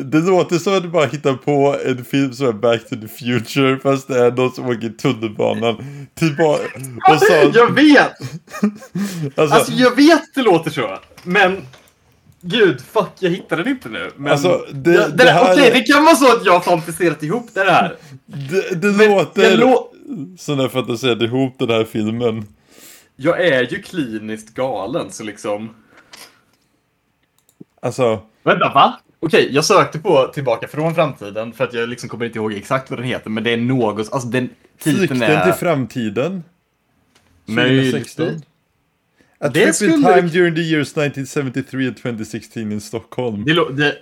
det, 0.05 0.19
låter 0.19 0.59
som 0.59 0.75
att 0.77 0.83
du 0.83 0.89
bara 0.89 1.07
hittar 1.07 1.35
på 1.35 1.77
en 1.87 2.05
film 2.05 2.33
som 2.33 2.47
är 2.47 2.53
Back 2.53 2.89
to 2.89 2.97
the 2.97 3.09
Future 3.09 3.79
fast 3.79 4.09
det 4.09 4.19
är 4.27 4.31
någon 4.31 4.53
som 4.53 4.67
åker 4.69 4.89
tunnelbanan. 4.89 6.07
Tillbaka. 6.15 6.63
Och 7.13 7.19
så, 7.21 7.51
Jag 7.55 7.71
vet! 7.75 8.13
alltså, 9.39 9.57
Alltså 9.57 9.73
jag 9.73 9.97
vet 9.97 10.23
det 10.35 10.43
låter 10.43 10.71
så. 10.71 10.99
Men 11.23 11.63
Gud, 12.45 12.81
fuck, 12.93 13.09
jag 13.19 13.31
hittar 13.31 13.57
den 13.57 13.69
inte 13.69 13.89
nu. 13.89 14.11
Men, 14.17 14.33
Alltså, 14.33 14.67
det- 14.73 14.91
Ja, 14.95 15.09
det, 15.09 15.25
det 15.25 15.31
här- 15.31 15.53
Okej, 15.53 15.71
det 15.75 15.81
kan 15.93 16.05
vara 16.05 16.15
så 16.17 16.37
att 16.37 16.45
jag 16.47 16.53
har 16.53 16.61
fantiserat 16.61 17.23
ihop 17.23 17.49
det 17.55 17.61
här. 17.71 17.97
det, 18.27 18.75
det 18.83 18.89
Men 18.93 19.11
låter 19.11 19.43
jag 19.43 19.59
lå- 19.61 19.87
som 20.39 20.57
när 20.57 20.65
jag 20.65 20.73
fantiserade 20.73 21.25
ihop 21.25 21.57
den 21.59 21.69
här 21.71 21.85
filmen. 21.85 22.47
Jag 23.17 23.41
är 23.47 23.63
ju 23.73 23.83
kliniskt 23.83 24.55
galen, 24.55 25.11
så 25.11 25.25
liksom... 25.25 25.71
Alltså, 27.83 28.21
Vänta, 28.43 28.73
va? 28.75 28.99
Okej, 29.21 29.49
jag 29.53 29.65
sökte 29.65 29.99
på 29.99 30.31
Tillbaka 30.35 30.69
från 30.69 30.95
framtiden 30.95 31.53
för 31.53 31.65
att 31.65 31.75
jag 31.75 31.89
liksom 31.89 32.09
kommer 32.09 32.27
inte 32.27 32.39
ihåg 32.39 32.53
exakt 32.53 32.91
vad 32.91 32.99
den 32.99 33.07
heter, 33.07 33.31
men 33.31 33.45
det 33.45 33.51
är 33.51 33.57
något, 33.57 34.13
alltså 34.13 34.29
den 34.29 34.49
titeln 34.79 34.97
Flykten 35.09 35.23
är... 35.23 35.45
till 35.45 35.53
framtiden. 35.53 36.43
2016. 37.47 37.55
Möjligtvis. 37.55 38.19
A 39.39 39.49
Det 39.49 39.51
trip 39.51 39.67
in 39.67 39.73
skulle- 39.75 40.15
time 40.15 40.29
during 40.29 40.55
the 40.55 40.61
years 40.61 40.89
1973 40.97 41.87
and 41.87 41.97
2016 41.97 42.73
in 42.73 42.81
Stockholm. 42.81 43.45
Det, 43.45 43.55
det, 43.55 43.73
det, 43.73 43.97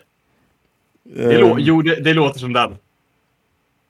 Ehm, 1.16 1.54
jo, 1.58 1.82
det, 1.82 1.94
det 2.00 2.14
låter 2.14 2.38
som 2.40 2.52
den. 2.52 2.76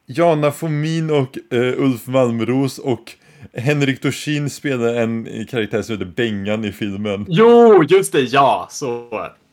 Jana 0.07 0.51
Fomin 0.51 1.11
och 1.11 1.39
eh, 1.55 1.81
Ulf 1.83 2.07
Malmros 2.07 2.79
och 2.79 3.13
Henrik 3.55 4.03
Dorsin 4.03 4.51
spelar 4.51 4.95
en 4.95 5.47
karaktär 5.51 5.83
som 5.83 5.93
heter 5.99 6.13
Bengan 6.17 6.65
i 6.65 6.73
filmen. 6.73 7.27
Jo, 7.29 7.85
just 7.89 8.13
det, 8.13 8.21
ja, 8.21 8.69
så. 8.71 9.09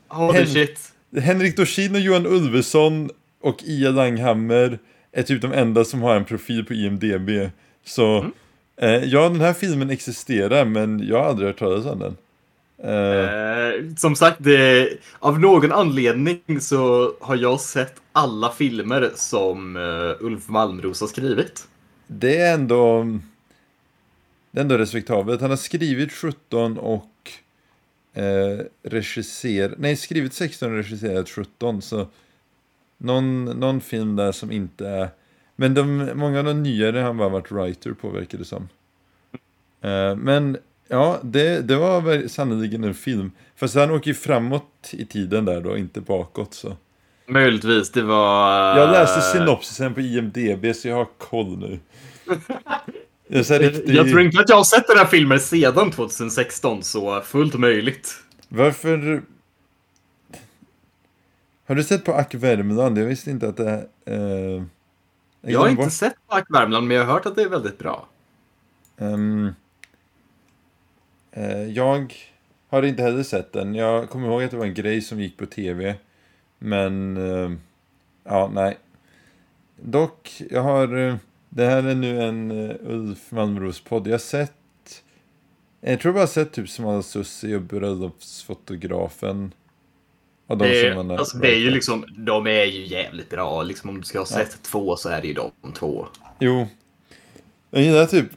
Holy 0.08 0.38
Hen- 0.40 0.48
shit. 0.48 0.80
Henrik 1.22 1.58
Dorsin 1.58 1.96
och 1.96 2.02
Johan 2.02 2.26
Ulveson 2.26 3.10
och 3.42 3.64
Ia 3.64 3.90
Langhammer 3.92 4.80
är 5.12 5.24
typ 5.24 5.42
de 5.42 5.54
enda 5.54 5.86
som 5.86 6.02
har 6.02 6.16
en 6.16 6.26
profil 6.26 6.66
på 6.66 6.74
IMDB. 6.74 7.30
Så 7.86 8.18
Mm. 8.20 8.32
eh, 8.82 9.04
ja, 9.10 9.30
den 9.30 9.42
här 9.42 9.54
filmen 9.54 9.90
existerar 9.90 10.66
men 10.66 11.08
jag 11.08 11.18
har 11.20 11.26
aldrig 11.30 11.48
hört 11.48 11.60
talas 11.60 11.86
om 11.86 12.00
den. 12.00 12.18
Eh, 12.84 13.48
Eh, 13.68 13.96
som 13.98 14.16
sagt, 14.16 14.38
det, 14.44 14.90
av 15.20 15.40
någon 15.40 15.72
anledning 15.72 16.62
så 16.62 17.14
har 17.22 17.36
jag 17.36 17.60
sett 17.62 17.94
alla 18.12 18.52
filmer 18.52 19.12
som 19.16 19.76
eh, 19.78 20.26
Ulf 20.26 20.50
Malmros 20.50 21.02
har 21.02 21.08
skrivit. 21.08 21.68
det 22.08 22.38
är 22.38 22.54
ändå 22.54 23.04
det 24.52 24.60
är 24.60 24.62
ändå 24.62 24.78
respektabelt. 24.78 25.42
Han 25.42 25.50
har 25.50 25.58
skrivit 25.58 26.12
17 26.14 26.78
och 26.78 27.12
eh, 28.18 28.66
regisserat, 28.84 29.78
nej 29.78 29.96
skrivit 29.96 30.34
16 30.34 30.70
och 30.70 30.78
regisserat 30.78 31.30
17 31.30 31.82
så 31.82 32.08
någon, 32.98 33.46
någon 33.46 33.82
film 33.82 34.16
där 34.16 34.32
som 34.32 34.52
inte 34.52 34.88
är 34.88 35.10
men 35.60 35.74
de, 35.74 36.12
många 36.16 36.40
av 36.40 36.46
de 36.46 36.64
nyare 36.64 36.98
har 36.98 37.04
han 37.04 37.18
bara 37.18 37.30
varit 37.30 37.52
writer 37.52 37.92
på 37.92 38.10
verkar 38.10 38.38
det 38.38 38.46
som. 38.46 38.70
Eh, 39.82 40.16
men 40.16 40.58
ja, 40.88 41.20
det, 41.24 41.62
det 41.62 41.76
var 41.76 42.02
väl 42.02 42.30
sannoliken 42.30 42.84
en 42.84 42.94
film. 42.94 43.32
Fast 43.56 43.76
han 43.76 43.92
åker 43.92 44.08
ju 44.08 44.14
framåt 44.14 44.90
i 44.92 45.06
tiden 45.06 45.46
där 45.46 45.62
då, 45.62 45.78
inte 45.78 46.02
bakåt 46.02 46.54
så. 46.54 46.78
Möjligtvis, 47.28 47.92
det 47.92 48.02
var... 48.02 48.78
Jag 48.78 48.92
läste 48.92 49.22
synopsisen 49.22 49.94
på 49.94 50.02
IMDB 50.02 50.76
så 50.76 50.88
jag 50.88 50.96
har 50.96 51.08
koll 51.18 51.58
nu. 51.58 51.80
Jag, 53.28 53.62
riktig... 53.62 53.96
Jag 53.96 54.08
tror 54.08 54.22
inte 54.22 54.40
att 54.40 54.50
jag 54.50 54.56
har 54.56 54.64
sett 54.64 54.88
den 54.88 54.98
här 54.98 55.06
filmen 55.06 55.40
sedan 55.40 55.92
2016, 55.92 56.84
så 56.84 57.22
fullt 57.22 57.54
möjligt. 57.54 58.24
Varför... 58.50 59.22
Har 61.66 61.76
du 61.76 61.84
sett 61.84 62.06
på 62.06 62.14
Ack 62.14 62.34
Värmland? 62.34 62.98
Jag 62.98 63.06
visste 63.06 63.32
inte 63.32 63.48
att 63.48 63.58
det... 63.58 63.88
Eh... 64.06 64.64
Jag 65.42 65.60
har 65.60 65.66
glömde 65.66 65.70
inte 65.70 65.84
bort. 65.84 65.94
sett 65.94 66.28
Back 66.30 66.46
Värmland, 66.50 66.88
men 66.88 66.98
jag 66.98 67.06
har 67.06 67.14
hört 67.14 67.26
att 67.26 67.36
det 67.36 67.42
är 67.42 67.50
väldigt 67.50 67.78
bra. 67.78 68.08
Ehm, 68.98 69.50
eh, 71.32 71.64
jag 71.64 72.16
har 72.70 72.84
inte 72.84 73.04
heller 73.04 73.24
sett 73.24 73.54
den. 73.54 73.76
Jag 73.76 74.10
kommer 74.10 74.28
ihåg 74.28 74.44
att 74.44 74.52
det 74.52 74.58
var 74.58 74.66
en 74.66 74.74
grej 74.74 75.02
som 75.02 75.22
gick 75.22 75.38
på 75.38 75.46
tv. 75.46 75.96
Men... 76.60 77.18
eh, 77.18 77.52
ja, 78.24 78.52
nej. 78.54 78.78
Dock, 79.76 80.42
jag 80.50 80.62
har... 80.62 81.18
eh, 81.58 81.66
det 81.66 81.70
här 81.70 81.84
är 81.84 81.96
nu 81.96 82.22
en 82.22 82.52
uh, 82.52 82.76
Ulf 82.84 83.32
Malmros 83.32 83.80
podd. 83.80 84.08
Jag 84.08 84.14
har 84.14 84.20
sett... 84.20 84.54
Jag 85.82 86.00
tror 86.00 86.14
bara 86.14 86.20
jag 86.20 86.28
har 86.28 86.28
sett 86.28 86.52
typ 86.52 86.70
Smala 86.70 87.02
Sussi 87.02 87.56
och 87.56 87.62
Bröllopsfotografen. 87.62 89.54
Och 90.48 90.58
de 90.58 90.70
Det, 90.70 90.96
som 90.96 91.08
man 91.08 91.20
alltså, 91.20 91.38
det 91.38 91.52
är 91.52 91.60
ju 91.60 91.70
liksom, 91.70 92.06
de 92.18 92.48
är 92.48 92.66
ju 92.66 92.86
jävligt 92.86 93.30
bra. 93.30 93.64
Liksom, 93.64 93.90
om 93.90 93.98
du 93.98 94.04
ska 94.04 94.20
ha 94.20 94.26
sett 94.26 94.62
två 94.64 94.96
så 94.96 95.10
är 95.10 95.22
det 95.22 95.28
ju 95.28 95.34
de 95.34 95.52
två. 95.74 96.08
Jo. 96.40 96.68
Jag 97.72 97.82
gillar 97.82 98.06
typ... 98.06 98.30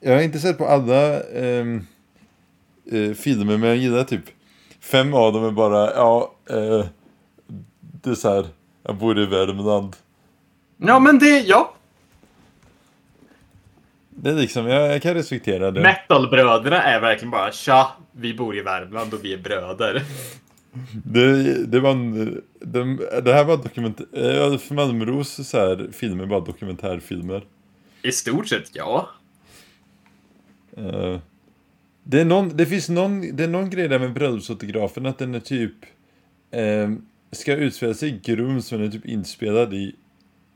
Jag 0.00 0.14
har 0.14 0.22
inte 0.22 0.38
sett 0.38 0.58
på 0.58 0.66
alla 0.66 1.22
ehm, 1.22 1.86
eh, 2.92 3.12
filmer, 3.12 3.56
men 3.56 3.68
jag 3.68 3.76
gillar 3.76 4.04
typ... 4.04 4.24
Fem 4.80 5.14
av 5.14 5.32
dem 5.32 5.44
är 5.44 5.50
bara, 5.50 5.94
ja... 5.94 6.34
Eh, 6.50 6.86
det 8.02 8.10
är 8.10 8.14
så 8.14 8.34
här, 8.34 8.46
jag 8.82 8.96
bor 8.96 9.18
i 9.18 9.26
Värmland. 9.26 9.96
Ja, 10.76 10.98
men 10.98 11.18
det, 11.18 11.40
ja. 11.40 11.74
Det 14.22 14.30
är 14.30 14.34
liksom, 14.34 14.66
jag, 14.66 14.92
jag 14.92 15.02
kan 15.02 15.14
respektera 15.14 15.70
det. 15.70 15.80
Metalbröderna 15.80 16.82
är 16.82 17.00
verkligen 17.00 17.30
bara 17.30 17.52
tja, 17.52 17.96
vi 18.12 18.34
bor 18.34 18.56
i 18.56 18.60
Värmland 18.60 19.14
och 19.14 19.24
vi 19.24 19.32
är 19.32 19.38
bröder. 19.38 20.02
Det, 21.04 21.66
det 21.66 21.80
var 21.80 21.90
en, 21.90 22.42
de, 22.60 22.96
det 23.22 23.32
här 23.32 23.44
var 23.44 23.56
dokument... 23.56 24.00
Eh, 24.12 24.46
Ulf 24.46 24.70
Malmros 24.70 25.48
så 25.48 25.58
här, 25.58 25.88
filmer 25.92 26.26
bara 26.26 26.40
dokumentärfilmer. 26.40 27.44
I 28.02 28.12
stort 28.12 28.48
sett, 28.48 28.70
ja. 28.72 29.08
Eh, 30.76 31.18
det, 32.02 32.20
är 32.20 32.24
någon, 32.24 32.56
det 32.56 32.66
finns 32.66 32.88
någon, 32.88 33.36
det 33.36 33.44
är 33.44 33.48
någon 33.48 33.70
grej 33.70 33.88
där 33.88 33.98
med 33.98 34.12
bröllopsfotografen 34.12 35.06
att 35.06 35.18
den 35.18 35.34
är 35.34 35.40
typ 35.40 35.74
eh, 36.50 36.90
ska 37.32 37.56
utspela 37.56 37.94
sig 37.94 38.08
i 38.08 38.20
Grums 38.24 38.72
men 38.72 38.82
är 38.82 38.88
typ 38.88 39.06
inspelad 39.06 39.74
i 39.74 39.94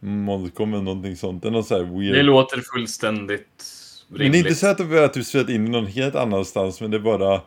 Molkom 0.05 0.75
eller 0.75 0.83
någonting 0.83 1.17
sånt. 1.17 1.43
Det 1.43 1.49
är 1.49 1.53
något 1.53 1.67
så 1.67 1.83
weird. 1.85 2.15
Det 2.15 2.23
låter 2.23 2.61
fullständigt 2.75 3.65
men 4.09 4.19
det 4.19 4.23
är 4.23 4.25
rimligt. 4.25 4.47
inte 4.47 4.55
så 4.55 4.67
att 4.67 4.79
de 4.79 4.91
har 4.99 5.09
typ 5.09 5.27
spelat 5.27 5.49
in 5.49 5.65
någon 5.65 5.87
helt 5.87 6.15
annanstans 6.15 6.81
men 6.81 6.91
det 6.91 6.97
är 6.97 7.01
bara 7.01 7.41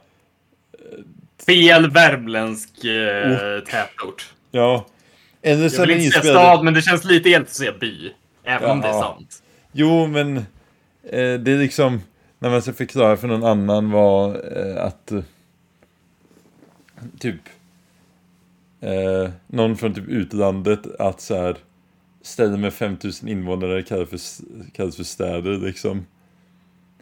Fel 1.45 1.89
värmländsk 1.91 2.83
eh, 2.85 3.59
tätort. 3.59 4.33
ja. 4.51 4.85
Eller 5.41 5.69
så 5.69 5.81
Jag 5.81 5.87
vill 5.87 5.95
inte 5.97 6.09
säga 6.11 6.17
inspelad. 6.21 6.41
stad, 6.55 6.63
men 6.65 6.73
det 6.73 6.81
känns 6.81 7.03
lite 7.03 7.29
elakt 7.29 7.49
att 7.49 7.55
säga 7.55 7.71
by. 7.79 8.11
Även 8.43 8.69
om 8.71 8.81
det 8.81 8.87
är 8.87 8.91
Ja. 8.91 9.01
sant. 9.01 9.43
Jo 9.71 10.07
men 10.07 10.37
eh, 10.37 10.43
det 11.39 11.51
är 11.51 11.57
liksom 11.57 12.01
när 12.39 12.49
man 12.49 12.61
ska 12.61 12.73
förklara 12.73 13.17
för 13.17 13.27
någon 13.27 13.43
annan 13.43 13.91
vad 13.91 14.29
eh, 14.35 14.83
att 14.83 15.11
eh, 15.11 15.19
typ 17.19 17.39
eh, 18.81 19.29
någon 19.47 19.77
från 19.77 19.93
typ 19.93 20.07
utlandet 20.07 20.95
att 20.99 21.21
så 21.21 21.35
här 21.41 21.57
städer 22.25 22.57
med 22.57 22.73
5000 22.73 23.29
invånare 23.29 23.83
kallas 23.83 24.09
för, 24.09 24.19
kallas 24.71 24.95
för 24.95 25.03
städer 25.03 25.57
liksom. 25.57 26.05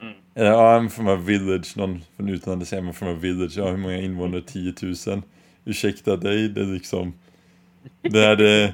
Mm. 0.01 0.13
Eller 0.35 0.51
ja, 0.51 0.79
I'm 0.79 0.89
from 0.89 1.07
a 1.07 1.15
village, 1.15 1.77
någon 1.77 2.01
från 2.15 2.29
utlandet 2.29 2.67
säger 2.67 2.83
man 2.83 2.93
from 2.93 3.09
a 3.09 3.17
village, 3.19 3.57
ja 3.57 3.69
hur 3.69 3.77
många 3.77 3.97
invånare? 3.97 4.41
10 4.41 4.73
000. 5.07 5.21
Ursäkta 5.65 6.17
dig, 6.17 6.49
det 6.49 6.61
är 6.61 6.65
liksom 6.65 7.13
det 8.01 8.25
är 8.25 8.35
det 8.35 8.73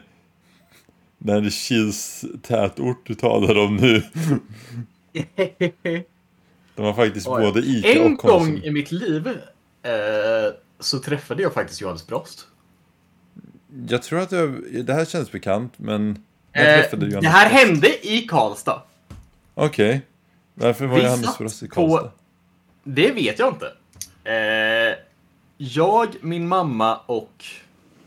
det 1.17 1.33
är 1.33 1.41
det 1.41 1.51
Kils 1.51 2.25
tätort 2.41 3.07
du 3.07 3.15
talar 3.15 3.57
om 3.57 3.75
nu. 3.75 4.03
De 6.75 6.85
har 6.85 6.93
faktiskt 6.93 7.27
Oj. 7.27 7.41
både 7.41 7.59
Ica 7.59 7.87
En 7.87 8.13
och 8.13 8.19
Konsum. 8.19 8.53
gång 8.53 8.63
i 8.63 8.71
mitt 8.71 8.91
liv 8.91 9.27
eh, 9.27 9.33
så 10.79 10.99
träffade 10.99 11.43
jag 11.43 11.53
faktiskt 11.53 11.81
Johannes 11.81 12.07
Brost. 12.07 12.47
Jag 13.87 14.03
tror 14.03 14.19
att 14.19 14.31
jag, 14.31 14.63
det 14.85 14.93
här 14.93 15.05
känns 15.05 15.31
bekant, 15.31 15.73
men 15.77 16.23
Eh, 16.53 16.89
det 17.21 17.27
här 17.27 17.49
hände 17.49 18.07
i 18.07 18.21
Karlstad. 18.21 18.81
Okej. 19.55 20.01
Varför 20.53 20.85
var 20.85 20.97
Vi 20.97 21.03
Johannes 21.03 21.37
Brost 21.37 21.63
i 21.63 21.67
på- 21.67 21.75
Karlstad? 21.75 22.11
Det 22.83 23.11
vet 23.11 23.39
jag 23.39 23.53
inte. 23.53 23.71
Eh, 24.23 24.95
jag, 25.57 26.07
min 26.21 26.47
mamma 26.47 26.95
och 27.05 27.45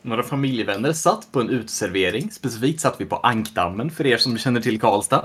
några 0.03 0.23
familjevänner 0.23 0.93
satt 0.93 1.33
på 1.33 1.41
en 1.41 1.49
uteservering. 1.51 2.31
Specifikt 2.31 2.81
satt 2.81 3.01
vi 3.01 3.05
på 3.05 3.17
Ankdammen, 3.17 3.91
för 3.91 4.07
er 4.07 4.17
som 4.17 4.39
känner 4.39 4.61
till 4.61 4.81
Karlstad. 4.81 5.25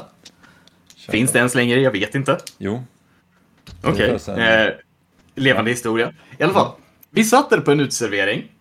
Finns 1.10 1.32
det 1.32 1.38
ens 1.40 1.56
längre? 1.56 1.80
Jag 1.82 1.92
vet 1.92 2.16
inte. 2.16 2.38
Jo. 2.58 2.84
Okej. 3.84 4.18
här- 4.28 4.68
Eh, 4.68 4.74
levande 5.36 5.72
historia. 5.72 6.14
I 6.40 6.44
alla 6.44 6.54
fall. 6.54 6.72
Vi 7.10 7.24
satt 7.24 7.50
där 7.50 7.60
på 7.62 7.72
en 7.72 7.80
uteservering. 7.80 8.52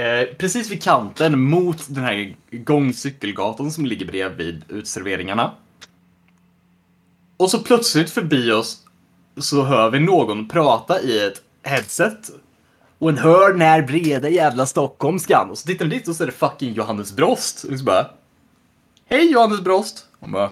Eh, 0.00 0.34
precis 0.38 0.70
vid 0.70 0.82
kanten 0.82 1.40
mot 1.40 1.86
den 1.88 2.04
här 2.04 2.36
gångcykelgatan 2.50 3.72
som 3.72 3.86
ligger 3.86 4.06
bredvid 4.06 4.64
utserveringarna. 4.68 5.54
Och 7.36 7.50
så 7.50 7.58
plötsligt 7.58 8.10
förbi 8.10 8.52
oss 8.52 8.86
så 9.36 9.62
hör 9.62 9.90
vi 9.90 10.00
någon 10.00 10.48
prata 10.48 11.00
i 11.00 11.26
ett 11.26 11.42
headset. 11.62 12.30
Och 12.98 13.08
en 13.08 13.18
hör 13.18 13.54
när 13.54 13.82
breda 13.82 14.28
jävla 14.28 14.66
stockholmskan. 14.66 15.50
Och 15.50 15.58
så 15.58 15.66
tittar 15.66 15.84
vi 15.84 15.90
dit 15.90 16.08
och 16.08 16.16
så 16.16 16.22
är 16.22 16.26
det 16.26 16.32
fucking 16.32 16.72
Johannes 16.72 17.16
Brost. 17.16 17.64
Och 17.64 17.78
så 17.78 17.84
bara... 17.84 18.10
Hej 19.06 19.32
Johannes 19.32 19.60
Brost! 19.60 20.06
Han 20.20 20.32
bara... 20.32 20.50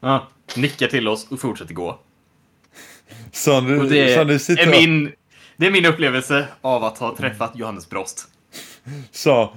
Ja, 0.00 0.28
nickar 0.56 0.86
till 0.86 1.08
oss 1.08 1.26
och 1.30 1.40
fortsätter 1.40 1.74
gå. 1.74 1.98
Så 3.32 3.56
Och 3.56 3.64
nu, 3.64 3.88
det 3.88 4.14
så 4.14 4.24
nu 4.24 4.38
sitter 4.38 4.66
är, 4.66 4.70
min, 4.70 5.12
det 5.56 5.66
är 5.66 5.70
min 5.70 5.86
upplevelse 5.86 6.48
av 6.60 6.84
att 6.84 6.98
ha 6.98 7.16
träffat 7.16 7.52
Johannes 7.54 7.88
Brost. 7.90 8.28
Sa, 9.12 9.52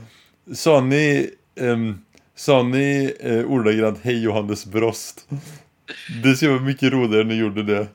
sa 0.53 0.81
ni, 0.81 1.29
um, 1.59 2.01
sa 2.35 2.63
ni 2.63 3.13
uh, 3.25 3.51
ordagrant 3.51 3.99
hej 4.01 4.23
Johannes 4.23 4.65
Brost? 4.65 5.27
Det 6.23 6.35
skulle 6.35 6.51
vara 6.51 6.61
mycket 6.61 6.93
roligare 6.93 7.23
när 7.23 7.33
ni 7.33 7.39
gjorde 7.39 7.63
det. 7.63 7.87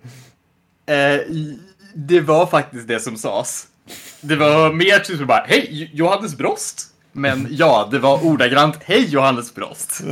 Eh, 0.95 1.21
det 1.95 2.21
var 2.21 2.47
faktiskt 2.47 2.89
det 2.89 3.01
som 3.01 3.17
sades. 3.17 3.67
Det 4.21 4.37
var 4.37 4.73
mer 4.73 4.99
typ 4.99 5.27
bara 5.27 5.45
Hej 5.49 5.69
Jo- 5.71 5.89
Johannes 5.93 6.37
Brost. 6.37 6.87
Men 7.13 7.49
ja, 7.51 7.89
det 7.91 7.99
var 7.99 8.27
ordagrant 8.27 8.77
Hej 8.85 9.05
Johannes 9.09 9.55
Brost. 9.55 10.01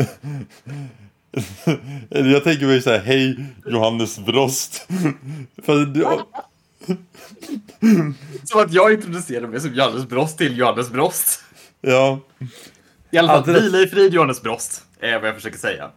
Jag 2.08 2.44
tänker 2.44 2.66
mig 2.66 2.82
så 2.82 2.90
här, 2.90 2.98
hej 2.98 3.36
Johannes 3.66 4.18
Brost. 4.18 4.86
För 5.64 5.86
du, 5.86 6.06
Som 8.44 8.60
att 8.60 8.72
jag 8.72 8.92
introducerade 8.92 9.48
mig 9.48 9.60
som 9.60 9.74
Johannes 9.74 10.08
Brost 10.08 10.38
till 10.38 10.58
Johannes 10.58 10.90
Brost. 10.90 11.40
ja. 11.80 12.20
I 13.10 13.18
alla 13.18 13.44
fall, 13.44 13.54
vila 13.54 13.80
i 13.80 13.86
frid 13.86 14.14
Johannes 14.14 14.42
Brost. 14.42 14.82
Är 15.00 15.18
vad 15.18 15.28
jag 15.28 15.34
försöker 15.34 15.58
säga. 15.58 15.90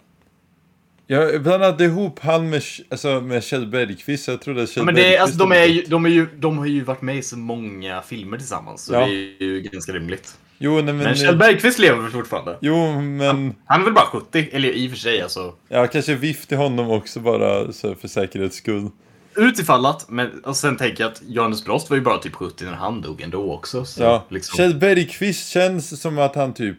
Jag 1.08 1.44
blandade 1.44 1.84
ihop 1.86 2.20
han 2.20 2.50
med, 2.50 2.62
alltså, 2.90 3.22
med 3.22 3.44
Kjell 3.44 3.68
Bergqvist. 3.68 4.28
Jag 4.28 4.42
trodde 4.42 4.64
att 4.64 4.70
Kjell 4.70 4.86
Men 4.86 4.96
det 4.96 5.02
är, 5.02 5.04
Bergqvist 5.04 5.22
alltså, 5.22 5.38
de, 5.38 5.52
är 5.52 5.66
ju, 5.66 5.82
de, 5.82 6.06
är 6.06 6.10
ju, 6.10 6.28
de 6.36 6.58
har 6.58 6.66
ju 6.66 6.84
varit 6.84 7.02
med 7.02 7.18
i 7.18 7.22
så 7.22 7.38
många 7.38 8.02
filmer 8.02 8.38
tillsammans. 8.38 8.86
Så 8.86 8.94
Ja. 8.94 9.00
det 9.00 9.06
är 9.40 9.44
ju 9.44 9.62
ganska 9.62 9.92
rimligt. 9.92 10.38
Jo, 10.58 10.74
nej, 10.74 10.84
men... 10.84 10.98
Men 10.98 11.16
Kjell 11.16 11.38
Bergqvist 11.38 11.80
lever 11.80 12.02
väl 12.02 12.12
fortfarande? 12.12 12.58
Jo, 12.62 13.02
men... 13.02 13.56
Han 13.66 13.80
är 13.82 13.86
väl 13.86 13.94
bara 13.94 14.06
70? 14.06 14.50
Eller 14.52 14.70
i 14.70 14.88
och 14.88 14.92
för 14.92 14.98
sig 14.98 15.22
alltså. 15.22 15.54
Ja, 15.68 15.88
kanske 15.88 16.16
vift 16.16 16.50
till 16.50 16.58
honom 16.58 16.90
också 16.90 17.20
bara 17.20 17.72
så 17.72 17.96
för 17.96 18.08
säkerhets 18.08 18.56
skull. 18.56 18.90
Utifall 19.38 19.86
att, 19.86 20.10
men 20.10 20.44
och 20.44 20.58
sen 20.58 20.78
tänker 20.78 21.04
jag 21.04 21.12
att 21.12 21.22
Johannes 21.28 21.66
Brost 21.66 21.90
var 21.90 21.98
ju 21.98 22.04
bara 22.04 22.18
typ 22.18 22.34
70 22.36 22.66
när 22.66 22.72
han 22.74 23.02
dog 23.02 23.22
ändå 23.22 23.54
också. 23.54 23.86
Så, 23.86 24.04
Ja, 24.04 24.26
liksom. 24.30 24.58
Kjell 24.58 24.76
Bergqvist 24.76 25.50
känns 25.50 26.02
som 26.02 26.20
att 26.20 26.36
han 26.36 26.54
typ... 26.54 26.78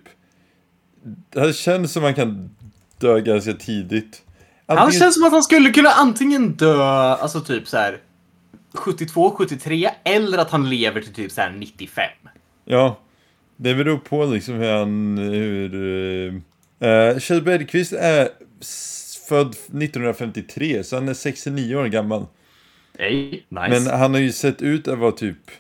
Det 1.31 1.57
känns 1.57 1.93
som 1.93 2.03
att 2.05 2.07
han 2.07 2.15
kan 2.15 2.51
dö 2.99 3.21
ganska 3.21 3.53
tidigt. 3.53 4.23
Han 4.67 4.79
Antingen- 4.79 5.01
känns 5.01 5.15
som 5.15 5.25
att 5.25 5.33
han 5.33 5.43
skulle 5.43 5.71
kunna 5.71 5.89
antingen 5.91 6.53
dö, 6.53 6.83
alltså 6.83 7.41
typ 7.41 7.69
så 7.69 7.77
här 7.77 7.99
72, 8.75 9.31
73 9.39 9.91
eller 10.05 10.39
att 10.39 10.51
han 10.51 10.71
lever 10.71 11.01
till 11.01 11.15
typ 11.15 11.33
så 11.33 11.41
här 11.41 11.51
95. 11.51 12.05
Ja, 12.65 12.99
det 13.57 13.75
beror 13.75 13.99
på 13.99 14.25
liksom 14.25 14.55
hur 14.55 14.73
han... 14.73 15.19
Hur, 15.19 15.75
uh, 15.75 17.19
Kjell 17.19 17.43
Bergqvist 17.43 17.93
är 17.93 18.29
född 19.29 19.49
1953, 19.49 20.85
så 20.85 20.97
han 20.97 21.09
är 21.09 21.15
69 21.15 21.77
år 21.77 21.87
gammal. 21.87 22.27
Hey, 22.99 23.31
nice. 23.31 23.69
Men 23.69 23.87
han 23.87 24.15
har 24.15 24.21
ju 24.21 24.33
sett 24.33 24.63
ut 24.63 24.89
att 24.89 24.99
vara 24.99 25.13
typ... 25.13 25.51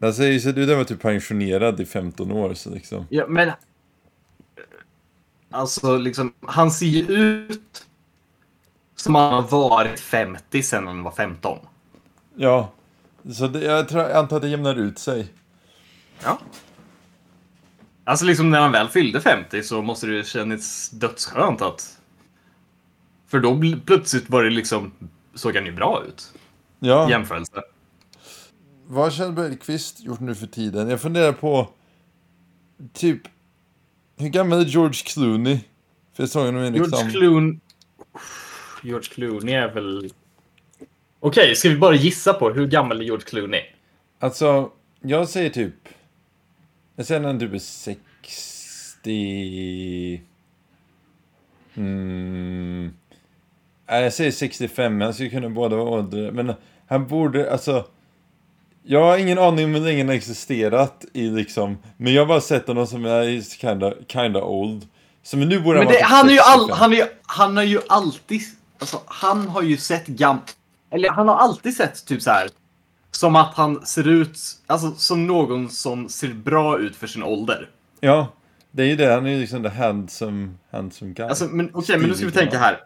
Han 0.00 0.14
ser 0.14 0.26
ju 0.26 0.40
sett 0.40 0.56
ut 0.56 0.68
att 0.68 0.76
vara 0.76 0.84
typ 0.84 1.00
pensionerad 1.00 1.80
i 1.80 1.86
15 1.86 2.32
år, 2.32 2.54
så 2.54 2.70
liksom. 2.70 3.06
Ja, 3.10 3.26
men... 3.28 3.50
Alltså, 5.50 5.96
liksom, 5.96 6.32
han 6.40 6.70
ser 6.70 6.86
ju 6.86 7.06
ut 7.12 7.86
som 8.96 9.14
han 9.14 9.32
har 9.32 9.42
varit 9.42 10.00
50 10.00 10.62
sedan 10.62 10.86
han 10.86 11.02
var 11.02 11.10
15. 11.10 11.58
Ja, 12.34 12.72
så 13.32 13.46
det, 13.46 13.64
jag, 13.64 13.88
tror, 13.88 14.02
jag 14.02 14.12
antar 14.12 14.36
att 14.36 14.42
det 14.42 14.48
jämnar 14.48 14.74
ut 14.74 14.98
sig. 14.98 15.26
Ja. 16.24 16.38
Alltså, 18.04 18.24
liksom 18.24 18.50
när 18.50 18.60
han 18.60 18.72
väl 18.72 18.88
fyllde 18.88 19.20
50 19.20 19.62
så 19.62 19.82
måste 19.82 20.06
det 20.06 20.12
ju 20.12 20.24
kännas 20.24 20.90
dödsskönt 20.90 21.62
att... 21.62 21.97
För 23.28 23.40
då 23.40 23.62
plötsligt 23.86 24.30
var 24.30 24.44
det 24.44 24.50
liksom... 24.50 24.92
Såg 25.34 25.56
han 25.56 25.66
ju 25.66 25.72
bra 25.72 26.04
ut. 26.08 26.32
Ja. 26.78 27.10
Jämförelse. 27.10 27.62
Vad 28.86 29.04
har 29.04 29.10
Kjell 29.10 29.32
Bergqvist 29.32 30.00
gjort 30.00 30.20
nu 30.20 30.34
för 30.34 30.46
tiden? 30.46 30.88
Jag 30.88 31.00
funderar 31.00 31.32
på... 31.32 31.68
Typ... 32.92 33.22
Hur 34.16 34.28
gammal 34.28 34.60
är 34.60 34.64
George 34.64 35.02
Clooney? 35.04 35.58
För 36.12 36.22
jag 36.22 36.30
såg 36.30 36.46
honom 36.46 36.64
i 36.64 36.70
liksom... 36.70 36.90
George 36.90 37.10
Clooney... 37.10 37.58
George 38.82 39.08
Clooney 39.08 39.54
är 39.54 39.74
väl... 39.74 40.12
Okej, 41.20 41.56
ska 41.56 41.68
vi 41.68 41.76
bara 41.76 41.94
gissa 41.94 42.32
på 42.32 42.50
hur 42.50 42.66
gammal 42.66 43.00
är 43.00 43.04
George 43.04 43.26
Clooney? 43.26 43.62
Alltså, 44.18 44.70
jag 45.00 45.28
säger 45.28 45.50
typ... 45.50 45.74
Jag 46.96 47.06
säger 47.06 47.20
när 47.20 47.28
han 47.28 47.38
typ 47.38 47.54
är 47.54 47.58
60... 47.58 50.22
Mm... 51.74 52.92
Nej, 53.90 54.02
jag 54.02 54.12
säger 54.12 54.30
65, 54.30 54.98
men 54.98 55.04
han 55.04 55.14
skulle 55.14 55.30
kunna 55.30 55.48
båda 55.48 55.76
vara 55.76 55.98
äldre. 55.98 56.32
Men 56.32 56.54
han 56.88 57.06
borde, 57.06 57.52
alltså... 57.52 57.84
Jag 58.82 59.04
har 59.04 59.18
ingen 59.18 59.38
aning 59.38 59.64
om 59.64 59.74
hur 59.74 59.80
länge 59.80 59.98
han 59.98 60.08
har 60.08 60.14
existerat 60.14 61.04
i 61.12 61.30
liksom... 61.30 61.78
Men 61.96 62.14
jag 62.14 62.22
har 62.22 62.26
bara 62.26 62.40
sett 62.40 62.66
honom 62.66 62.86
som 62.86 63.04
är 63.04 63.58
kinda, 63.58 63.94
kinda 64.06 64.42
old. 64.42 64.88
Så 65.22 65.36
men 65.36 65.48
nu 65.48 65.60
borde 65.60 65.78
Men 65.78 65.86
han 65.86 65.94
det, 65.94 66.00
vara 66.00 66.06
han, 66.06 66.28
är 66.28 66.32
ju 66.32 66.40
all, 66.40 66.60
65. 66.60 66.78
han, 66.78 66.92
är 66.92 67.08
han 67.22 67.56
har 67.56 67.64
ju 67.64 67.80
alltid... 67.88 68.40
Alltså, 68.78 69.00
han 69.06 69.48
har 69.48 69.62
ju 69.62 69.76
sett 69.76 70.06
gam... 70.06 70.38
Eller 70.90 71.10
han 71.10 71.28
har 71.28 71.36
alltid 71.36 71.76
sett 71.76 72.06
typ 72.06 72.22
så 72.22 72.30
här. 72.30 72.48
Som 73.10 73.36
att 73.36 73.54
han 73.54 73.86
ser 73.86 74.08
ut... 74.08 74.38
Alltså 74.66 74.94
som 74.94 75.26
någon 75.26 75.70
som 75.70 76.08
ser 76.08 76.28
bra 76.28 76.78
ut 76.78 76.96
för 76.96 77.06
sin 77.06 77.22
ålder. 77.22 77.68
Ja, 78.00 78.32
det 78.70 78.82
är 78.82 78.86
ju 78.86 78.96
det. 78.96 79.14
Han 79.14 79.26
är 79.26 79.30
ju 79.30 79.40
liksom 79.40 79.62
the 79.62 79.68
handsome, 79.68 80.50
handsome 80.72 81.12
guy. 81.12 81.26
Alltså, 81.26 81.44
men 81.44 81.70
okej, 81.74 81.98
men 81.98 82.08
nu 82.08 82.14
ska 82.14 82.26
vi 82.26 82.32
tänka 82.32 82.58
här. 82.58 82.80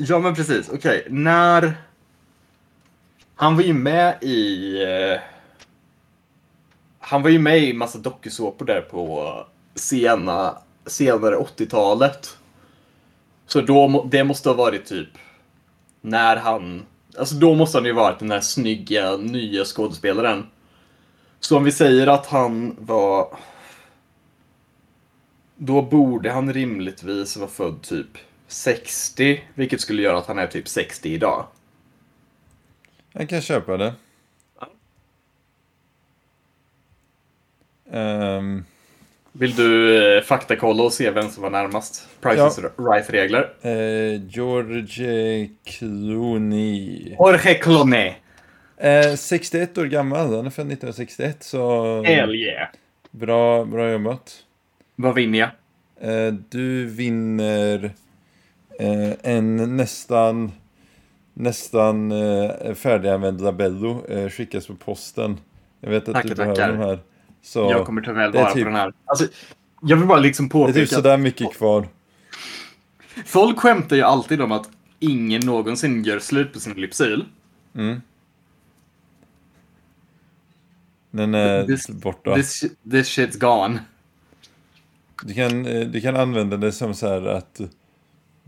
Ja, 0.00 0.18
men 0.18 0.34
precis. 0.34 0.68
Okej, 0.68 1.06
när... 1.10 1.74
Han 3.34 3.56
var 3.56 3.62
ju 3.62 3.72
med 3.72 4.22
i... 4.22 4.74
Eh, 4.82 5.20
han 6.98 7.22
var 7.22 7.30
ju 7.30 7.38
med 7.38 7.58
i 7.58 7.72
massa 7.72 7.98
dokusåpor 7.98 8.64
där 8.64 8.80
på 8.80 9.34
sena, 9.74 10.58
senare 10.86 11.36
80-talet. 11.36 12.38
Så 13.46 13.60
då, 13.60 14.06
det 14.10 14.24
måste 14.24 14.48
ha 14.48 14.56
varit 14.56 14.86
typ 14.86 15.08
när 16.00 16.36
han... 16.36 16.86
Alltså 17.18 17.34
då 17.34 17.54
måste 17.54 17.78
han 17.78 17.84
ju 17.84 17.92
varit 17.92 18.18
den 18.18 18.30
här 18.30 18.40
snygga 18.40 19.16
nya 19.16 19.64
skådespelaren. 19.64 20.46
Så 21.40 21.56
om 21.56 21.64
vi 21.64 21.72
säger 21.72 22.06
att 22.06 22.26
han 22.26 22.76
var... 22.78 23.36
Då 25.56 25.82
borde 25.82 26.30
han 26.30 26.52
rimligtvis 26.52 27.36
vara 27.36 27.50
född 27.50 27.82
typ 27.82 28.18
60, 28.48 29.40
vilket 29.54 29.80
skulle 29.80 30.02
göra 30.02 30.18
att 30.18 30.26
han 30.26 30.38
är 30.38 30.46
typ 30.46 30.68
60 30.68 31.08
idag. 31.12 31.46
Jag 33.12 33.28
kan 33.28 33.40
köpa 33.40 33.76
det. 33.76 33.94
Ehm, 37.92 38.64
Vill 39.32 39.54
du 39.54 39.96
eh, 40.16 40.22
faktakolla 40.22 40.82
och 40.82 40.92
se 40.92 41.10
vem 41.10 41.28
som 41.30 41.42
var 41.42 41.50
närmast? 41.50 42.08
Price 42.20 42.46
is 42.46 42.58
right-regler. 42.76 43.50
eh, 43.62 44.22
George 44.28 45.48
Clooney. 45.64 47.14
Jorge 47.18 47.54
Clooney. 47.54 48.12
Eh, 48.76 49.14
61 49.14 49.78
år 49.78 49.84
gammal, 49.84 50.34
han 50.36 50.46
är 50.46 50.50
född 50.50 50.66
1961 50.72 51.42
så 51.42 52.02
Hell 52.02 52.34
yeah. 52.34 52.68
bra, 53.10 53.64
bra 53.64 53.90
jobbat. 53.90 54.36
Vad 54.96 55.14
vinner 55.14 55.38
jag? 55.38 55.48
Eh, 56.00 56.32
du 56.48 56.86
vinner 56.86 57.92
en 59.22 59.76
nästan 59.76 60.52
nästan 61.34 62.12
eh, 62.12 62.74
färdiganvänd 62.74 63.40
labello 63.40 64.06
eh, 64.08 64.28
skickas 64.30 64.66
på 64.66 64.74
posten. 64.74 65.36
Jag 65.80 65.90
vet 65.90 66.08
att 66.08 66.14
Tackar, 66.14 66.28
du 66.28 66.34
behöver 66.34 66.56
tackar. 66.56 66.72
de 66.72 66.78
här. 66.78 66.98
Så 67.42 67.58
Jag 67.58 67.86
kommer 67.86 68.02
ta 68.02 68.12
väl 68.12 68.32
vara 68.32 68.46
typ- 68.52 68.62
på 68.62 68.68
den 68.68 68.74
här. 68.78 68.92
Alltså, 69.04 69.26
jag 69.82 69.96
vill 69.96 70.06
bara 70.06 70.18
liksom 70.18 70.48
det 70.48 70.50
är 70.50 70.52
påpeka 70.52 70.78
typ 70.80 70.88
sådär 70.88 71.16
mycket 71.16 71.52
kvar. 71.56 71.88
folk 73.26 73.58
skämtar 73.58 73.96
ju 73.96 74.02
alltid 74.02 74.40
om 74.40 74.52
att 74.52 74.70
ingen 74.98 75.40
någonsin 75.46 76.04
gör 76.04 76.18
slut 76.18 76.52
på 76.52 76.60
sin 76.60 76.72
Lypsyl. 76.74 77.24
Mm. 77.74 78.00
Den 81.10 81.34
är 81.34 81.64
This- 81.66 81.92
borta. 81.92 82.34
This, 82.34 82.60
this 82.90 83.18
shit's 83.18 83.38
gone. 83.38 83.78
Du 85.24 85.34
kan, 85.34 85.66
eh, 85.66 85.86
du 85.86 86.00
kan 86.00 86.16
använda 86.16 86.56
det 86.56 86.72
som 86.72 86.94
så 86.94 87.06
här 87.08 87.26
att 87.26 87.60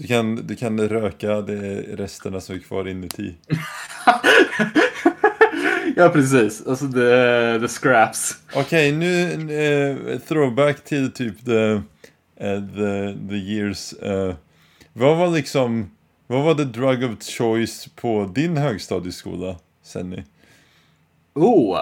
du 0.00 0.06
kan, 0.06 0.46
du 0.46 0.56
kan 0.56 0.88
röka 0.88 1.40
det 1.40 1.82
resterna 1.96 2.40
som 2.40 2.54
är 2.54 2.58
kvar 2.58 2.88
inuti. 2.88 3.34
Ja, 5.96 6.08
precis. 6.08 6.66
Alltså 6.66 6.88
the, 6.92 7.58
the 7.60 7.68
scraps. 7.68 8.36
Okej, 8.54 8.92
nu 8.92 9.32
eh, 9.32 10.18
throwback 10.18 10.84
till 10.84 11.12
typ 11.12 11.44
the, 11.44 11.72
eh, 12.36 12.60
the, 12.74 13.14
the 13.28 13.36
years. 13.36 13.92
eh, 13.92 14.34
vad 14.92 15.16
var 15.16 15.28
liksom, 15.28 15.90
vad 16.26 16.44
var 16.44 16.54
the 16.54 16.64
drug 16.64 17.04
of 17.04 17.22
choice 17.22 17.88
på 17.96 18.32
din 18.34 18.56
högstadieskola, 18.56 19.56
Senny? 19.82 20.22
Oh! 21.34 21.78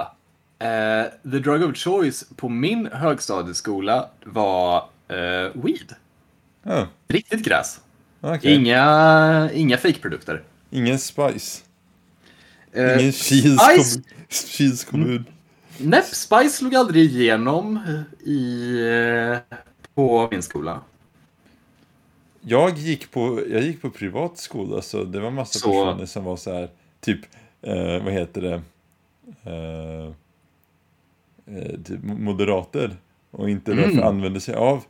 eh, 0.59 1.05
the 1.31 1.39
drug 1.39 1.62
of 1.62 1.77
choice 1.77 2.24
på 2.36 2.49
min 2.49 2.89
högstadieskola 2.93 4.09
var 4.24 4.77
eh, 5.09 5.51
weed. 5.55 5.95
Ja, 6.62 6.86
Riktigt 7.09 7.45
gräs. 7.45 7.81
Okej. 8.20 8.55
Inga, 8.55 9.51
inga 9.53 9.77
fejkprodukter. 9.77 10.43
Ingen 10.70 10.99
spice. 10.99 11.62
Eh, 12.73 13.01
Ingen 13.01 13.12
Kils 13.12 13.59
kommun. 13.66 14.05
Kils 14.28 14.85
kommun. 14.85 15.24
Nej, 15.78 16.03
Spice 16.03 16.51
slog 16.51 16.74
aldrig 16.74 17.05
igenom 17.05 17.81
i, 18.24 18.73
eh, 18.81 19.57
på 19.95 20.28
min 20.31 20.43
skola. 20.43 20.81
Jag 22.40 22.78
gick 22.78 23.11
på, 23.11 23.40
jag 23.51 23.62
gick 23.62 23.82
på 23.82 23.90
privat 23.90 24.39
skola 24.39 24.82
så 24.82 25.05
det 25.05 25.20
var 25.20 25.31
massa 25.31 25.59
Så- 25.59 25.69
personer 25.69 26.07
som 26.07 26.24
var 26.24 26.36
så 26.36 26.53
här, 26.55 26.69
typ, 27.01 27.20
eh, 27.62 28.05
vad 28.05 28.12
heter 28.12 28.40
det, 28.43 28.62
eh, 29.51 30.12
eh, 31.57 31.81
typ 31.85 31.99
moderater 32.03 32.97
och 33.31 33.51
inte 33.51 33.73
Mm. 33.73 33.85
därför 33.85 34.03
använde 34.09 34.40
sig 34.40 34.55
av 34.55 34.85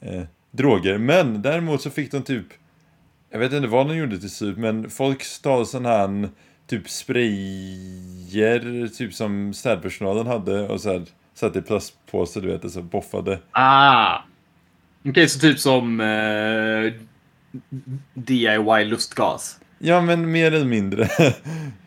eh, 0.00 0.22
droger. 0.56 0.98
Men 0.98 1.42
däremot 1.42 1.82
så 1.82 1.90
fick 1.90 2.10
de 2.10 2.22
typ, 2.22 2.46
jag 3.30 3.38
vet 3.38 3.52
inte 3.52 3.68
vad 3.68 3.88
de 3.88 3.96
gjorde 3.96 4.18
till 4.18 4.30
slut, 4.30 4.58
men 4.58 4.90
folk 4.90 5.22
stal 5.22 5.66
sån 5.66 5.86
här 5.86 6.28
typ 6.66 6.90
sprayer, 6.90 8.88
typ 8.88 9.14
som 9.14 9.54
städpersonalen 9.54 10.26
hade 10.26 10.68
och 10.68 10.80
så 10.80 10.92
här 10.92 11.02
satte 11.34 11.58
i 11.58 11.62
plastpåse, 11.62 12.40
du 12.40 12.48
vet, 12.48 12.64
och 12.64 12.70
så 12.70 12.82
boffade. 12.82 13.38
Ah! 13.50 14.18
Okej, 15.08 15.28
så 15.28 15.38
typ 15.38 15.58
som 15.58 16.00
eh, 16.00 16.92
DIY 18.14 18.84
lustgas. 18.84 19.60
Ja, 19.78 20.00
men 20.00 20.32
mer 20.32 20.52
eller 20.52 20.66
mindre. 20.66 21.08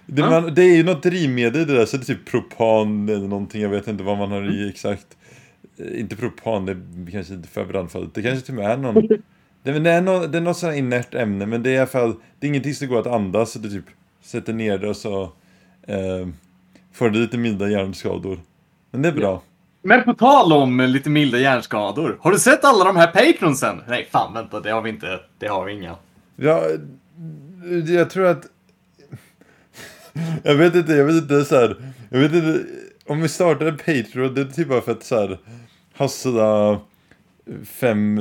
Det, 0.10 0.22
man, 0.22 0.53
det 0.53 0.64
är 0.64 0.76
ju 0.76 0.84
något 0.84 1.03
drivmedel 1.03 1.68
det 1.68 1.73
där, 1.73 1.85
så 1.85 1.98
det 1.98 2.03
är 2.03 2.06
typ 2.06 2.26
propan 2.26 3.10
eller 3.10 3.27
någonting, 3.27 3.61
jag 3.61 3.69
vet 3.69 3.88
inte 3.88 4.03
vad 4.03 4.18
man 4.18 4.31
har 4.31 4.53
i 4.53 4.69
exakt. 4.69 5.16
Eh, 5.77 5.99
Inte 5.99 6.15
propan, 6.15 6.65
det 6.65 6.72
är 6.72 7.11
kanske 7.11 7.34
inte 7.34 7.48
för 7.48 7.65
brandfallet. 7.65 8.14
Det 8.14 8.22
kanske 8.22 8.45
till 8.45 8.53
och 8.57 8.64
med 8.64 8.72
är 8.72 8.77
någon... 8.77 9.07
Det, 9.64 9.73
men 9.73 9.84
det 9.84 9.91
är, 9.91 10.02
någon, 10.02 10.31
det 10.31 10.38
är 10.38 10.41
något 10.41 10.57
sånt 10.57 10.72
här 10.72 10.80
inert 10.80 11.14
ämne, 11.15 11.45
men 11.45 11.64
det 11.64 11.69
är 11.69 11.73
i 11.73 11.77
alla 11.77 11.88
fall, 11.88 12.15
det 12.39 12.48
är 12.48 12.49
ingenting 12.49 12.73
som 12.73 12.88
går 12.88 12.99
att 12.99 13.07
andas, 13.07 13.52
så 13.52 13.60
du 13.60 13.69
typ 13.69 13.85
sätter 14.22 14.53
ner 14.53 14.77
det 14.77 14.89
och 14.89 14.98
så 14.98 15.23
eh, 15.88 16.27
får 16.94 17.10
du 17.10 17.19
lite 17.19 17.38
milda 17.38 17.69
hjärnskador. 17.69 18.39
Men 18.91 19.02
det 19.02 19.07
är 19.07 19.14
bra. 19.14 19.41
Men 19.81 20.03
på 20.03 20.14
tal 20.14 20.53
om 20.53 20.80
lite 20.80 21.10
milda 21.10 21.38
hjärnskador. 21.39 22.18
Har 22.22 22.31
du 22.31 22.39
sett 22.39 22.65
alla 22.65 22.85
de 22.85 22.95
här 22.95 23.07
patronsen? 23.07 23.81
Nej, 23.88 24.07
fan 24.11 24.34
vänta, 24.34 24.60
det 24.60 24.69
har 24.72 24.81
vi 24.81 24.89
inte. 24.89 25.19
Det 25.39 25.48
har 25.48 25.65
vi 25.65 25.73
inga. 25.73 25.95
Ja, 26.35 26.64
jag 27.88 28.10
tror 28.10 28.26
att... 28.26 28.45
Jag 30.44 30.56
vet 30.56 30.76
inte, 30.76 30.94
jag 30.94 31.06
vet 31.06 31.15
inte 31.15 31.45
så 31.45 31.56
här. 31.56 31.76
Jag 32.10 32.19
vet 32.19 32.34
inte, 32.34 32.65
om 33.07 33.21
vi 33.21 33.29
startar 33.29 33.65
en 33.65 33.77
Patreon, 33.77 34.34
det 34.34 34.41
är 34.41 34.45
typ 34.45 34.67
bara 34.69 34.81
för 34.81 34.91
att 34.91 35.03
så 35.03 35.15
här 35.15 35.39
hassla 35.93 36.79
fem 37.65 38.19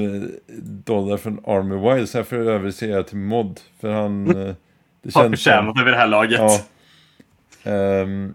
dollar 0.85 1.17
från 1.17 1.41
Army 1.47 1.95
Wild, 1.95 2.09
så 2.09 2.19
jag 2.19 2.27
för 2.27 2.37
övrigt 2.37 2.77
säger 2.77 2.95
jag 2.97 3.07
till 3.07 3.17
Mod, 3.19 3.61
för 3.81 3.93
han... 3.93 4.27
eh, 4.27 4.55
Det 5.03 5.15
Har 5.15 5.23
som- 5.23 5.33
förtjänat 5.33 5.75
det 5.77 5.85
vid 5.85 5.93
det 5.93 5.99
här 5.99 6.07
laget. 6.07 6.41
Ja. 6.41 6.61
Ehm, 7.73 8.35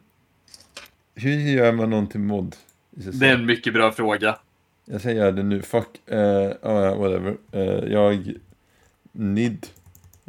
hur 1.16 1.32
gör 1.40 1.72
man 1.72 1.90
någon 1.90 2.08
till 2.08 2.20
Mod? 2.20 2.56
Det 2.92 3.28
är 3.28 3.34
en 3.36 3.46
mycket 3.46 3.74
bra 3.74 3.92
fråga. 3.92 4.38
Jag 4.86 5.02
säger 5.02 5.18
göra 5.22 5.32
det 5.32 5.44
nu. 5.44 5.62
Fuck. 5.62 5.88
Uh, 6.12 6.18
ja, 6.62 6.96
whatever. 6.96 7.38
Eh, 7.52 7.92
jag... 7.92 8.34
Nid. 9.12 9.68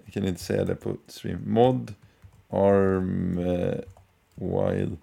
Jag 0.04 0.14
kan 0.14 0.24
inte 0.24 0.42
säga 0.42 0.64
det 0.64 0.74
på 0.74 0.96
stream. 1.08 1.38
Mod. 1.46 1.94
Arm. 2.50 3.38
Uh, 3.38 3.74
wild. 4.34 4.96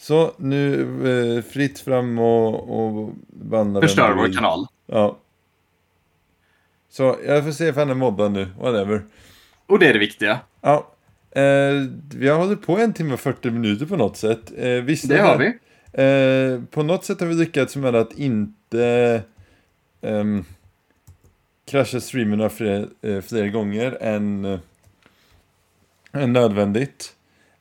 Så 0.00 0.32
nu 0.36 0.80
eh, 1.36 1.42
fritt 1.42 1.78
fram 1.78 2.18
och, 2.18 2.80
och 2.80 3.12
banda 3.28 3.80
Förstör 3.80 4.14
vår 4.14 4.32
kanal. 4.32 4.66
Ja. 4.86 5.18
Så 6.88 7.16
jag 7.26 7.44
får 7.44 7.52
se 7.52 7.68
if 7.68 7.76
han 7.76 7.90
är 7.90 7.94
moddad 7.94 8.32
nu. 8.32 8.48
Whatever. 8.58 9.02
Och 9.66 9.78
det 9.78 9.86
är 9.88 9.92
det 9.92 9.98
viktiga. 9.98 10.40
Ja. 10.60 10.90
Eh, 11.30 11.42
vi 12.14 12.28
har 12.28 12.38
hållit 12.38 12.62
på 12.62 12.78
en 12.78 12.92
timme 12.92 13.14
och 13.14 13.20
40 13.20 13.50
minuter 13.50 13.86
på 13.86 13.96
något 13.96 14.16
sätt. 14.16 14.52
Eh, 14.56 14.68
visst 14.68 15.08
Det 15.08 15.18
har 15.18 15.38
vi. 15.38 15.46
Eh, 15.92 16.62
på 16.70 16.82
något 16.82 17.04
sätt 17.04 17.20
har 17.20 17.26
vi 17.26 17.34
lyckats 17.34 17.76
med 17.76 17.94
att 17.94 18.18
inte 18.18 19.22
ehm, 20.00 20.44
krascha 21.66 22.00
streamerna 22.00 22.48
fler, 22.48 22.88
eh, 23.02 23.20
fler 23.20 23.48
gånger 23.48 23.98
än, 24.00 24.44
eh, 24.44 24.60
än 26.12 26.32
nödvändigt. 26.32 27.16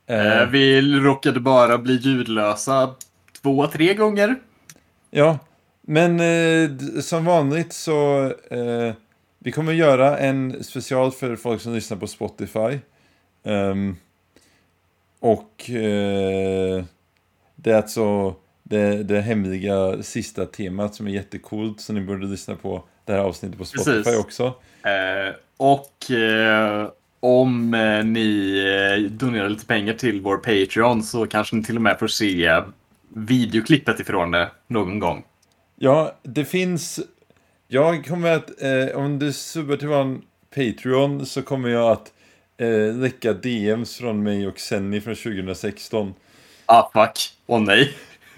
Eh, 0.09 0.41
Eh, 0.41 0.49
Vi 0.49 0.81
råkade 0.81 1.39
bara 1.39 1.77
bli 1.77 1.93
ljudlösa 1.95 2.95
två, 3.41 3.67
tre 3.67 3.93
gånger. 3.93 4.35
Ja, 5.11 5.39
men 5.81 6.19
eh, 6.19 6.69
som 7.01 7.25
vanligt 7.25 7.73
så 7.73 8.25
eh, 8.51 8.93
vi 9.39 9.51
kommer 9.51 9.73
göra 9.73 10.17
en 10.17 10.63
special 10.63 11.11
för 11.11 11.35
folk 11.35 11.61
som 11.61 11.73
lyssnar 11.73 11.97
på 11.97 12.07
Spotify. 12.07 12.79
Ehm, 13.43 13.95
och 15.19 15.69
eh, 15.69 16.83
det 17.55 17.71
är 17.71 17.75
alltså 17.75 18.35
det, 18.63 19.03
det 19.03 19.21
hemliga 19.21 20.03
sista 20.03 20.45
temat 20.45 20.95
som 20.95 21.07
är 21.07 21.11
jättecoolt 21.11 21.81
så 21.81 21.93
ni 21.93 22.01
borde 22.01 22.27
lyssna 22.27 22.55
på 22.55 22.83
det 23.05 23.13
här 23.13 23.19
avsnittet 23.19 23.57
på 23.57 23.65
Spotify 23.65 23.91
Precis. 24.03 24.19
också. 24.19 24.43
Eh, 24.83 25.35
och 25.57 26.11
eh, 26.11 26.87
om 27.19 27.73
eh, 27.73 28.03
ni 28.05 28.57
eh, 28.57 29.11
donerar 29.11 29.49
lite 29.49 29.65
pengar 29.65 29.93
till 29.93 30.21
vår 30.21 30.37
Patreon 30.37 31.03
så 31.03 31.27
kanske 31.27 31.55
ni 31.55 31.63
till 31.63 31.75
och 31.75 31.81
med 31.81 31.99
får 31.99 32.07
se 32.07 32.61
videoklippet 33.15 33.99
ifrån 33.99 34.31
det 34.31 34.51
någon 34.67 34.99
gång. 34.99 35.23
Ja, 35.75 36.15
det 36.23 36.45
finns... 36.45 36.99
Jag 37.67 38.05
kommer 38.05 38.31
att, 38.31 38.61
eh, 38.61 38.97
om 38.97 39.19
du 39.19 39.33
subbar 39.33 39.77
till 39.77 39.87
vår 39.87 40.21
Patreon 40.55 41.25
så 41.25 41.41
kommer 41.41 41.69
jag 41.69 41.91
att 41.91 42.11
eh, 42.57 42.95
läcka 42.95 43.33
DMs 43.33 43.97
från 43.97 44.23
mig 44.23 44.47
och 44.47 44.59
Senny 44.59 45.01
från 45.01 45.15
2016. 45.15 46.13
Ah, 46.65 46.91
fuck. 46.93 47.33
Åh 47.47 47.61
nej. 47.61 47.93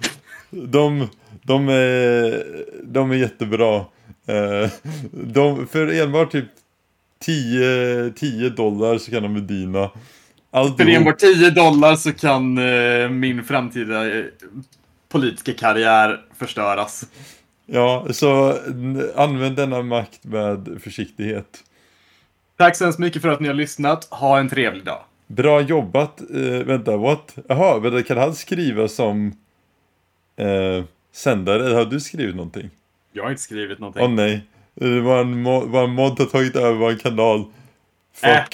De, 0.49 1.07
de, 1.43 1.69
är, 1.69 2.45
de 2.83 3.11
är 3.11 3.15
jättebra. 3.15 3.85
Eh, 4.25 4.69
de, 5.11 5.67
för 5.67 6.01
enbart 6.01 6.31
typ 6.31 6.45
10, 7.21 8.11
10 8.15 8.49
dollar 8.49 8.97
så 8.97 9.11
kan 9.11 9.23
de 9.23 9.33
med 9.33 9.43
dina. 9.43 9.89
Allt 10.51 10.77
För 10.77 10.89
enbart 10.89 11.19
10 11.19 11.49
dollar 11.49 11.95
så 11.95 12.13
kan 12.13 12.57
eh, 12.57 13.09
min 13.09 13.43
framtida 13.43 14.17
eh, 14.17 14.25
politiska 15.09 15.53
karriär 15.53 16.21
förstöras. 16.37 17.05
Ja, 17.65 18.07
så 18.11 18.57
använd 19.15 19.55
denna 19.55 19.81
makt 19.81 20.23
med 20.23 20.79
försiktighet. 20.83 21.63
Tack 22.57 22.75
så 22.75 22.83
hemskt 22.83 22.99
mycket 22.99 23.21
för 23.21 23.29
att 23.29 23.39
ni 23.39 23.47
har 23.47 23.55
lyssnat. 23.55 24.07
Ha 24.11 24.39
en 24.39 24.49
trevlig 24.49 24.85
dag. 24.85 25.03
Bra 25.27 25.61
jobbat. 25.61 26.21
Eh, 26.21 26.65
vänta, 26.65 26.97
what? 26.97 27.35
Jaha, 27.47 27.79
vänta, 27.79 28.03
kan 28.03 28.17
han 28.17 28.35
skriva 28.35 28.87
som 28.87 29.33
eh, 30.35 30.83
sändare? 31.11 31.73
Har 31.73 31.85
du 31.85 31.99
skrivit 31.99 32.35
någonting? 32.35 32.69
Jag 33.11 33.23
har 33.23 33.29
inte 33.29 33.41
skrivit 33.41 33.79
någonting. 33.79 34.03
Åh 34.03 34.09
nej. 34.09 34.47
Det 34.75 35.01
var 35.01 35.21
en, 35.21 35.47
mo- 35.47 35.67
var 35.71 35.83
en 35.83 35.89
mod 35.93 36.19
har 36.19 36.25
tagit 36.25 36.55
över 36.55 36.73
vår 36.79 36.99
kanal. 36.99 37.45
Fuck. 38.13 38.29
Äh. 38.29 38.47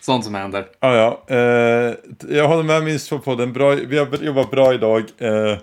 Sånt 0.00 0.24
som 0.24 0.34
händer. 0.34 0.68
Ah, 0.78 0.94
ja, 0.94 1.22
eh, 1.26 1.94
jag 2.28 2.48
håller 2.48 2.62
med 2.62 2.84
minst 2.84 3.10
på 3.10 3.18
podden. 3.18 3.52
Bra, 3.52 3.70
vi 3.74 3.98
har 3.98 4.16
jobbat 4.22 4.50
bra 4.50 4.74
idag. 4.74 5.04
Eh, 5.18 5.58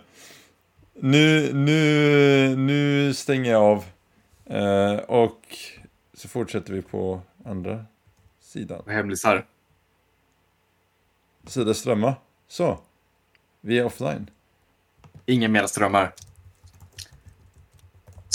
nu, 0.99 1.53
nu, 1.53 2.55
nu 2.55 3.13
stänger 3.13 3.51
jag 3.51 3.61
av. 3.63 3.83
Eh, 4.45 4.95
och 4.97 5.41
så 6.13 6.27
fortsätter 6.27 6.73
vi 6.73 6.81
på 6.81 7.21
andra 7.45 7.85
sidan. 8.41 8.83
Hemlisar. 8.87 9.45
Sida 11.47 11.73
strömma. 11.73 12.15
Så. 12.47 12.79
Vi 13.61 13.79
är 13.79 13.85
offline. 13.85 14.29
Inga 15.25 15.47
mer 15.47 15.67
strömmar. 15.67 16.13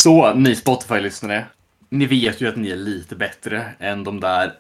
Så, 0.03 0.35
ni 0.35 0.57
Spotify-lyssnare. 0.57 1.45
Ni 1.89 2.07
vet 2.07 2.41
ju 2.41 2.49
att 2.49 2.57
ni 2.57 2.71
är 2.71 2.77
lite 2.77 3.17
bättre 3.17 3.65
än 3.79 4.05
de 4.05 4.21
där 4.21 4.53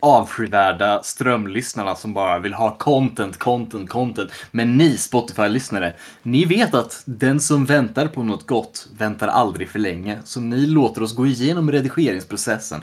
avskyvärda 0.00 1.02
strömlyssnarna 1.02 1.94
som 1.94 2.14
bara 2.14 2.38
vill 2.38 2.54
ha 2.54 2.76
content, 2.78 3.38
content, 3.38 3.90
content. 3.90 4.30
Men 4.50 4.76
ni 4.76 4.96
Spotify-lyssnare, 4.96 5.92
ni 6.22 6.44
vet 6.44 6.74
att 6.74 7.02
den 7.04 7.40
som 7.40 7.64
väntar 7.64 8.08
på 8.08 8.22
något 8.22 8.46
gott 8.46 8.88
väntar 8.98 9.28
aldrig 9.28 9.68
för 9.68 9.78
länge. 9.78 10.18
Så 10.24 10.40
ni 10.40 10.66
låter 10.66 11.02
oss 11.02 11.14
gå 11.14 11.26
igenom 11.26 11.72
redigeringsprocessen, 11.72 12.82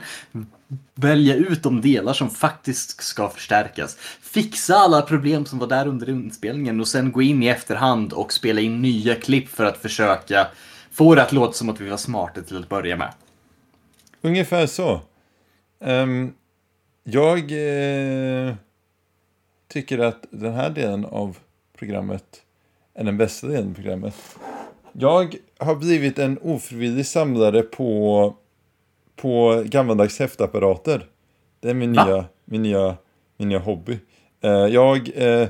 välja 0.94 1.34
ut 1.34 1.62
de 1.62 1.80
delar 1.80 2.12
som 2.12 2.30
faktiskt 2.30 3.02
ska 3.02 3.28
förstärkas, 3.28 3.96
fixa 4.22 4.76
alla 4.76 5.02
problem 5.02 5.46
som 5.46 5.58
var 5.58 5.66
där 5.66 5.86
under 5.86 6.08
inspelningen 6.08 6.80
och 6.80 6.88
sen 6.88 7.12
gå 7.12 7.22
in 7.22 7.42
i 7.42 7.46
efterhand 7.46 8.12
och 8.12 8.32
spela 8.32 8.60
in 8.60 8.82
nya 8.82 9.14
klipp 9.14 9.48
för 9.48 9.64
att 9.64 9.82
försöka 9.82 10.46
få 11.00 11.14
det 11.14 11.22
att 11.22 11.32
låta 11.32 11.52
som 11.52 11.68
att 11.68 11.80
vi 11.80 11.88
var 11.88 11.96
smarta 11.96 12.42
till 12.42 12.56
att 12.56 12.68
börja 12.68 12.96
med. 12.96 13.12
Ungefär 14.20 14.66
så. 14.66 15.00
Ehm, 15.80 16.32
jag 17.04 17.38
eh, 17.38 18.54
tycker 19.68 19.98
att 19.98 20.26
den 20.30 20.52
här 20.52 20.70
delen 20.70 21.04
av 21.04 21.38
programmet 21.78 22.42
är 22.94 23.04
den 23.04 23.16
bästa 23.16 23.46
delen 23.46 23.70
av 23.70 23.74
programmet. 23.74 24.14
Jag 24.92 25.34
har 25.58 25.74
blivit 25.74 26.18
en 26.18 26.38
ofrivillig 26.42 27.06
samlare 27.06 27.62
på, 27.62 28.34
på 29.16 29.62
gammaldags 29.66 30.18
häftapparater. 30.18 31.06
Det 31.60 31.70
är 31.70 31.74
min 31.74 31.92
Va? 31.92 32.04
nya, 32.04 32.24
min 32.44 32.62
nya, 32.62 32.96
min 33.36 33.48
nya 33.48 33.58
hobby. 33.58 33.98
Eh, 34.40 34.50
jag 34.50 35.10
eh, 35.14 35.48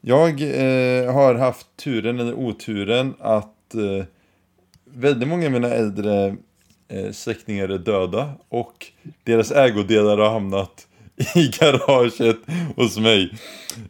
jag 0.00 0.42
eh, 0.42 1.12
har 1.12 1.34
haft 1.34 1.76
turen 1.76 2.20
eller 2.20 2.34
oturen 2.34 3.14
att 3.20 3.74
eh, 3.74 4.04
väldigt 4.96 5.28
många 5.28 5.46
av 5.46 5.52
mina 5.52 5.68
äldre 5.68 6.36
eh, 6.88 7.12
släktingar 7.12 7.68
är 7.68 7.78
döda 7.78 8.32
och 8.48 8.86
deras 9.24 9.52
ägodelar 9.52 10.18
har 10.18 10.30
hamnat 10.30 10.86
i 11.34 11.48
garaget 11.48 12.36
hos 12.76 12.98
mig. 12.98 13.32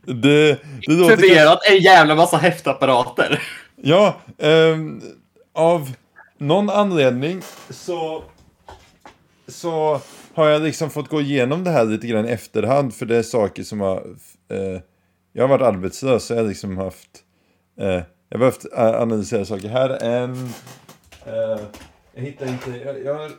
Det, 0.05 0.59
det 0.87 0.93
låter 0.93 1.17
Förvirrat 1.17 1.61
en 1.71 1.79
jävla 1.79 2.15
massa 2.15 2.37
häftapparater. 2.37 3.43
Ja, 3.77 4.17
ehm, 4.39 5.03
av 5.53 5.93
någon 6.39 6.71
anledning 6.71 7.43
så, 7.71 8.25
så 9.49 10.01
har 10.35 10.49
jag 10.49 10.63
liksom 10.63 10.91
fått 10.91 11.09
gå 11.09 11.21
igenom 11.21 11.65
det 11.65 11.71
här 11.71 11.85
lite 11.85 12.07
grann 12.07 12.29
i 12.29 12.31
efterhand 12.31 12.95
för 12.95 13.07
det 13.07 13.17
är 13.17 13.23
saker 13.23 13.63
som 13.63 13.81
har... 13.81 13.97
Eh, 14.51 14.81
jag 15.33 15.43
har 15.43 15.49
varit 15.49 15.75
arbetslös 15.75 16.25
så 16.25 16.35
jag 16.35 16.41
har 16.41 16.49
liksom 16.49 16.77
haft... 16.77 17.11
Eh, 17.81 18.03
jag 18.29 18.33
har 18.33 18.39
behövt 18.39 18.65
eh, 18.73 19.03
analysera 19.03 19.45
saker. 19.45 19.69
Här 19.69 19.89
är 19.91 20.21
en... 20.21 20.49
Eh, 21.27 21.61
jag 22.15 22.23
hittar 22.23 22.47
inte... 22.47 22.71
Jag, 22.71 23.05
jag 23.05 23.15
har 23.15 23.31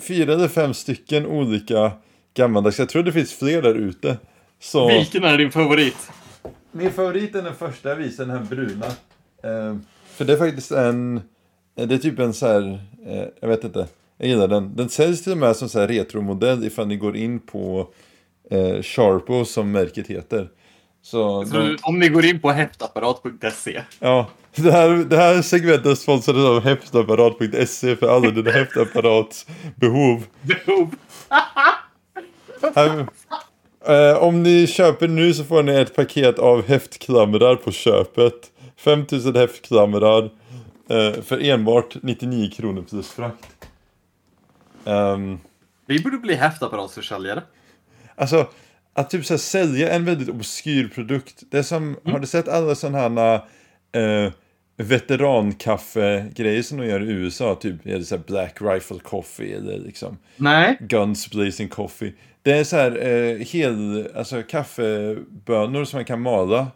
fyra 0.00 0.32
eller 0.32 0.48
fem 0.48 0.74
stycken 0.74 1.26
olika 1.26 1.92
gammaldags. 2.34 2.78
Jag 2.78 2.88
tror 2.88 3.02
det 3.02 3.12
finns 3.12 3.32
fler 3.32 3.62
där 3.62 3.74
ute. 3.74 4.16
Så... 4.58 4.88
Vilken 4.88 5.24
är 5.24 5.38
din 5.38 5.50
favorit? 5.50 6.10
Min 6.72 6.90
favorit 6.90 7.34
är 7.34 7.42
den 7.42 7.54
första 7.54 7.88
jag 7.88 7.96
visade, 7.96 8.32
den 8.32 8.38
här 8.38 8.44
bruna. 8.44 8.86
Eh, 9.42 9.76
för 10.06 10.24
det 10.24 10.32
är 10.32 10.36
faktiskt 10.36 10.72
en... 10.72 11.20
Det 11.74 11.94
är 11.94 11.98
typ 11.98 12.18
en 12.18 12.34
så 12.34 12.46
här... 12.46 12.80
Eh, 13.06 13.24
jag 13.40 13.48
vet 13.48 13.64
inte. 13.64 13.86
Jag 14.18 14.28
gillar 14.28 14.48
den. 14.48 14.76
Den 14.76 14.88
säljs 14.88 15.24
till 15.24 15.32
och 15.32 15.38
med 15.38 15.56
som 15.56 15.68
så 15.68 15.80
här 15.80 15.88
retromodell 15.88 16.64
ifall 16.64 16.86
ni 16.86 16.96
går 16.96 17.16
in 17.16 17.38
på 17.38 17.88
eh, 18.50 18.82
Sharpo 18.82 19.44
som 19.44 19.72
märket 19.72 20.06
heter. 20.06 20.48
Så, 21.02 21.44
Så 21.44 21.56
de, 21.56 21.76
om 21.82 21.98
ni 21.98 22.08
går 22.08 22.24
in 22.24 22.40
på 22.40 22.50
häftapparat.se. 22.50 23.82
ja. 23.98 24.30
Det 24.54 24.72
här, 24.72 24.88
det 24.90 25.16
här 25.16 25.42
segmentet 25.42 25.98
sponsrades 25.98 26.44
av 26.44 26.60
häftapparat.se 26.60 27.96
för 27.96 28.16
alla 28.16 28.30
dina 28.30 28.50
häftapparatbehov. 28.50 30.24
Behov. 30.42 30.94
Här- 32.74 33.06
Eh, 33.88 34.16
om 34.22 34.42
ni 34.42 34.66
köper 34.66 35.08
nu 35.08 35.34
så 35.34 35.44
får 35.44 35.62
ni 35.62 35.72
ett 35.72 35.96
paket 35.96 36.38
av 36.38 36.66
häftklamrar 36.68 37.56
på 37.56 37.72
köpet. 37.72 38.34
5000 38.76 39.36
häftklamrar 39.36 40.24
eh, 40.88 41.22
för 41.22 41.44
enbart 41.44 41.96
99 42.02 42.50
kronor 42.50 42.82
plus 42.90 43.10
frakt. 43.10 43.68
Ehm, 44.84 45.38
Vi 45.86 46.02
borde 46.02 46.16
bli 46.18 46.34
häftapparatsförsäljare. 46.34 47.42
alltså, 48.16 48.46
att 48.92 49.10
typ 49.10 49.26
så 49.26 49.32
här, 49.34 49.38
sälja 49.38 49.92
en 49.92 50.04
väldigt 50.04 50.28
obskyr 50.28 50.88
produkt. 50.88 51.42
Det 51.50 51.58
är 51.58 51.62
som, 51.62 51.96
har 52.04 52.18
du 52.18 52.26
sett 52.26 52.48
alla 52.48 52.74
sådana 52.74 52.98
här 52.98 53.40
eh, 53.92 54.32
veterankaffe-grejer 54.76 56.62
som 56.62 56.78
de 56.78 56.86
gör 56.86 57.02
i 57.02 57.12
USA? 57.12 57.54
Typ 57.54 57.86
är 57.86 57.98
det 57.98 58.04
så 58.04 58.18
Black 58.18 58.56
Rifle 58.60 58.98
Coffee 58.98 59.52
eller 59.52 59.78
liksom 59.78 60.18
Nej. 60.36 60.78
Guns 60.80 61.30
Blazing 61.30 61.68
Coffee. 61.68 62.14
Det 62.42 62.52
är 62.52 62.64
så 62.64 62.76
här 62.76 63.06
eh, 63.06 63.36
hel, 63.36 64.08
alltså 64.14 64.42
kaffebönor 64.42 65.84
som 65.84 65.96
man 65.96 66.04
kan 66.04 66.20
mala. 66.20 66.66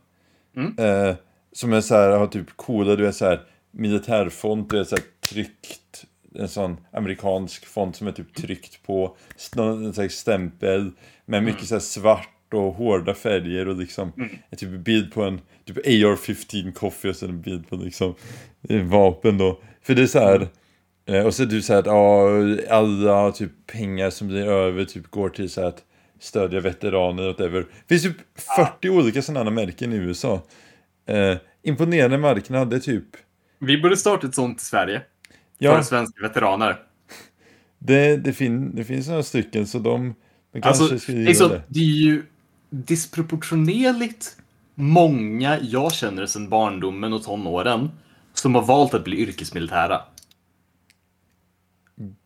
Mm. 0.57 0.79
Eh, 0.79 1.15
som 1.53 1.73
är 1.73 1.81
så 1.81 1.95
här, 1.95 2.11
har 2.11 2.27
typ 2.27 2.57
coola, 2.57 2.97
du 2.97 3.03
vet 3.03 3.17
så 3.17 3.25
här 3.25 3.41
militärfont, 3.71 4.71
du 4.71 4.79
vet 4.79 4.89
så 4.89 4.97
här 4.97 5.05
tryckt. 5.21 6.05
En 6.39 6.49
sån 6.49 6.77
amerikansk 6.93 7.67
font 7.67 7.97
som 7.97 8.07
är 8.07 8.13
typ 8.13 8.35
tryckt 8.35 8.83
på 8.87 9.17
någon 9.57 9.85
en 9.85 9.95
slags 9.95 10.15
stämpel. 10.15 10.91
Med 11.27 11.43
mycket 11.43 11.69
så 11.69 11.81
svart 11.81 12.55
och 12.55 12.75
hårda 12.75 13.15
färger 13.15 13.69
och 13.69 13.77
liksom 13.77 14.13
en 14.51 14.59
typ 14.59 14.71
bild 14.71 15.13
på 15.13 15.23
en 15.23 15.41
typ 15.65 15.77
AR-15 15.77 16.73
coffee 16.73 17.11
och 17.11 17.17
sen 17.17 17.29
en 17.29 17.41
bild 17.41 17.69
på 17.69 17.77
liksom 17.77 18.15
en 18.69 18.89
vapen 18.89 19.39
då. 19.39 19.61
För 19.83 19.95
det 19.95 20.03
är 20.03 20.07
så 20.07 20.19
här. 20.19 20.49
Eh, 21.07 21.27
och 21.27 21.35
så 21.35 21.43
är 21.43 21.47
det 21.47 21.63
så 21.63 21.73
här 21.73 21.81
att 21.81 21.87
ja, 21.87 22.77
alla 22.77 23.33
typ 23.33 23.67
pengar 23.67 24.11
som 24.11 24.29
blir 24.29 24.47
över 24.47 24.85
typ 24.85 25.11
går 25.11 25.29
till 25.29 25.51
så 25.51 25.61
här 25.61 25.69
att 25.69 25.83
stödja 26.21 26.61
veteraner 26.61 27.23
och 27.23 27.29
whatever. 27.29 27.61
Det 27.61 27.89
finns 27.89 28.03
typ 28.03 28.17
40 28.57 28.89
olika 28.89 29.23
sådana 29.23 29.51
märken 29.51 29.93
i 29.93 29.97
USA. 29.97 30.43
Eh, 31.07 31.37
imponerande 31.63 32.19
marknad, 32.19 32.71
det 32.71 32.77
är 32.77 32.81
typ 32.81 33.05
Vi 33.59 33.79
borde 33.79 33.97
starta 33.97 34.27
ett 34.27 34.35
sånt 34.35 34.61
i 34.61 34.65
Sverige. 34.65 35.03
Ja, 35.59 35.77
För 35.77 35.83
svenska 35.83 36.23
veteraner. 36.23 36.83
det, 37.79 38.17
det, 38.17 38.33
fin, 38.33 38.75
det 38.75 38.85
finns 38.85 39.09
några 39.09 39.23
stycken 39.23 39.67
så 39.67 39.79
de, 39.79 40.15
de 40.53 40.61
kanske 40.61 40.85
Alltså, 40.85 41.13
gilla 41.13 41.29
liksom, 41.29 41.49
det. 41.51 41.63
det 41.69 41.81
är 41.81 41.85
ju 41.85 42.23
disproportionerligt 42.71 44.37
många 44.75 45.59
jag 45.63 45.93
känner 45.93 46.27
sedan 46.27 46.49
barndomen 46.49 47.13
och 47.13 47.23
tonåren 47.23 47.91
som 48.33 48.55
har 48.55 48.63
valt 48.63 48.95
att 48.95 49.05
bli 49.05 49.17
yrkesmilitära. 49.17 50.03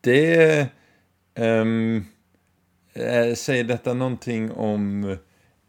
Det... 0.01 0.61
eh, 2.95 3.35
säger 3.35 3.65
detta 3.65 3.95
någonting 3.95 4.51
om... 4.53 5.17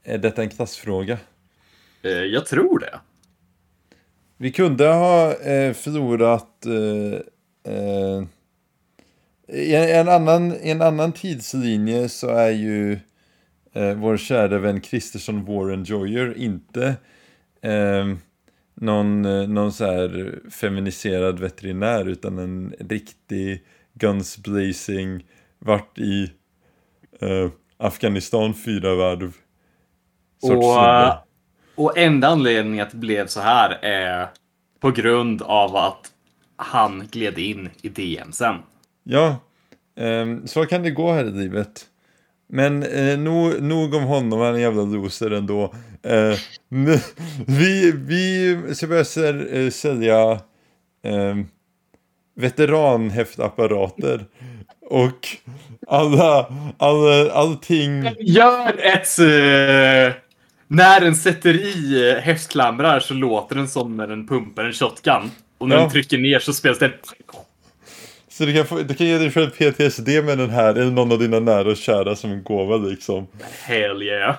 Är 0.04 0.18
detta 0.18 0.42
en 0.42 0.50
klassfråga? 0.50 1.18
Eh, 2.02 2.12
jag 2.12 2.46
tror 2.46 2.80
det. 2.80 3.00
Vi 4.38 4.52
kunde 4.52 4.88
ha 4.88 5.34
eh, 5.34 5.74
förlorat... 5.74 6.66
Eh, 6.66 7.20
eh, 7.70 8.24
i 9.48 9.76
en, 9.76 10.10
annan, 10.10 10.56
I 10.62 10.70
en 10.70 10.82
annan 10.82 11.12
tidslinje 11.12 12.10
så 12.10 12.28
är 12.30 12.50
ju 12.50 13.00
eh, 13.74 13.94
vår 13.94 14.18
kära 14.18 14.58
vän 14.58 14.82
Kristersson 14.82 15.46
Warren 15.46 15.84
Joyer 15.84 16.38
inte 16.38 16.96
eh, 17.62 18.06
någon, 18.74 19.26
eh, 19.26 19.48
någon 19.48 19.74
så 19.74 19.86
här 19.86 20.40
feminiserad 20.50 21.40
veterinär 21.40 22.08
utan 22.08 22.38
en 22.38 22.74
riktig 22.80 23.64
guns 23.94 24.38
blazing, 24.38 25.26
vart 25.60 25.98
i 25.98 26.32
eh, 27.22 27.50
Afghanistan 27.78 28.54
fyra 28.54 28.96
varv. 28.96 29.34
sorts 30.42 30.56
Och, 30.56 30.74
snubbe. 30.74 31.18
och 31.76 31.98
enda 31.98 32.28
anledningen 32.28 32.86
att 32.86 32.92
det 32.92 32.98
blev 32.98 33.28
så 33.28 33.42
här 33.42 33.70
är 33.82 34.28
på 34.80 34.92
grund 34.92 35.42
av 35.42 35.76
att 35.76 36.12
han 36.60 37.08
gled 37.12 37.38
in 37.38 37.70
i 37.82 37.90
DM 37.90 38.32
sen. 38.32 38.56
Ja, 39.04 39.38
ehm, 40.00 40.48
så 40.48 40.66
kan 40.66 40.84
det 40.84 40.92
gå 40.92 41.12
här 41.12 41.26
i 41.26 41.32
livet. 41.32 41.86
Men 42.50 42.84
eh, 42.84 43.20
nog, 43.20 43.62
nog 43.62 43.94
om 43.94 44.04
honom, 44.04 44.40
han 44.40 44.50
är 44.50 44.54
en 44.54 44.62
jävla 44.62 44.84
loser 44.84 45.32
ändå. 45.32 45.74
Eh, 46.04 46.34
vi, 47.46 47.92
vi 47.92 48.58
ska 48.76 48.88
börja 48.88 49.06
säl, 49.06 49.48
eh, 49.52 49.70
sälja 49.70 50.32
eh, 51.04 51.36
veteranhäftapparater. 52.36 54.26
Och 54.82 55.28
alla, 55.88 56.54
alla, 56.78 57.32
allting. 57.32 58.04
Gör 58.20 58.80
ett... 58.80 59.20
eh, 59.20 60.16
när 60.72 61.00
den 61.00 61.16
sätter 61.16 61.54
i 61.54 62.10
eh, 62.12 62.18
häftklamrar 62.18 63.00
så 63.00 63.14
låter 63.14 63.56
den 63.56 63.68
som 63.68 63.98
när 63.98 64.08
den 64.08 64.28
pumpar 64.28 64.64
en 64.64 64.74
shotgun. 64.74 65.32
Och 65.60 65.70
när 65.70 65.76
Ja. 65.76 65.82
den 65.82 65.90
trycker 65.92 66.18
ner 66.18 66.40
så 66.40 66.54
spelas 66.54 66.80
det... 66.80 66.92
Så 68.30 68.46
du 68.46 68.54
kan, 68.54 68.66
få, 68.66 68.78
du 68.80 68.94
kan 68.94 69.08
ge 69.08 69.18
dig 69.18 69.32
själv 69.32 69.50
PTSD 69.50 70.08
med 70.08 70.38
den 70.38 70.50
här, 70.50 70.76
eller 70.76 70.92
någon 70.92 71.12
av 71.12 71.20
dina 71.20 71.40
nära 71.40 71.70
och 71.70 71.78
kära 71.78 72.16
som 72.16 72.32
en 72.32 72.44
gåva 72.44 72.78
liksom. 72.78 73.28
Hell 73.64 74.04
yeah. 74.04 74.36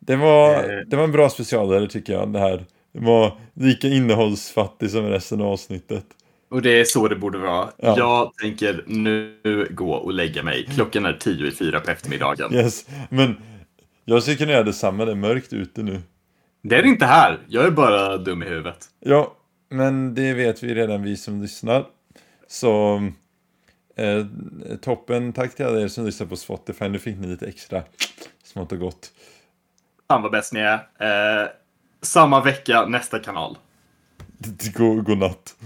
Det 0.00 0.16
var, 0.16 0.54
Eh. 0.54 0.78
det 0.86 0.96
var 0.96 1.04
en 1.04 1.12
bra 1.12 1.28
specialare 1.30 1.88
tycker 1.88 2.12
jag, 2.12 2.32
det 2.32 2.38
här. 2.38 2.64
Det 2.92 3.00
var 3.04 3.38
lika 3.54 3.88
innehållsfattig 3.88 4.90
som 4.90 5.08
resten 5.08 5.40
av 5.40 5.46
avsnittet. 5.46 6.04
Och 6.50 6.62
det 6.62 6.80
är 6.80 6.84
så 6.84 7.08
det 7.08 7.16
borde 7.16 7.38
vara. 7.38 7.68
Ja. 7.76 7.94
Jag 7.98 8.32
tänker 8.42 8.84
nu 8.86 9.36
gå 9.70 9.92
och 9.92 10.12
lägga 10.12 10.42
mig. 10.42 10.66
Klockan 10.74 11.06
är 11.06 11.12
tio 11.12 11.46
i 11.48 11.50
fyra 11.50 11.80
på 11.80 11.90
eftermiddagen. 11.90 12.54
Yes, 12.54 12.86
men 13.10 13.36
jag 14.04 14.22
skulle 14.22 14.36
kunna 14.36 14.52
göra 14.52 14.62
detsamma, 14.62 15.04
det 15.04 15.10
är 15.12 15.16
mörkt 15.16 15.52
ute 15.52 15.82
nu. 15.82 16.00
Det 16.62 16.76
är 16.76 16.82
det 16.82 16.88
inte 16.88 17.06
här. 17.06 17.38
Jag 17.48 17.66
är 17.66 17.70
bara 17.70 18.16
dum 18.16 18.42
i 18.42 18.46
huvudet. 18.46 18.78
Ja, 19.00 19.34
men 19.68 20.14
det 20.14 20.34
vet 20.34 20.62
vi 20.62 20.74
redan 20.74 21.02
vi 21.02 21.16
som 21.16 21.42
lyssnar. 21.42 21.86
Så 22.48 23.02
eh, 23.96 24.26
toppen, 24.82 25.32
tack 25.32 25.54
till 25.54 25.66
alla 25.66 25.80
er 25.80 25.88
som 25.88 26.06
lyssnar 26.06 26.26
på 26.26 26.36
Spotify. 26.36 26.88
Nu 26.88 26.98
fick 26.98 27.16
ni 27.16 27.26
lite 27.26 27.46
extra 27.46 27.82
smått 28.44 28.72
och 28.72 28.78
gott. 28.78 29.12
Fan 30.08 30.22
vad 30.22 30.32
bäst 30.32 30.52
ni 30.52 30.60
är. 30.60 30.74
Eh, 30.98 31.48
samma 32.02 32.44
vecka, 32.44 32.86
nästa 32.86 33.18
kanal. 33.18 33.58
God, 34.74 35.04
god 35.04 35.18
natt. 35.18 35.56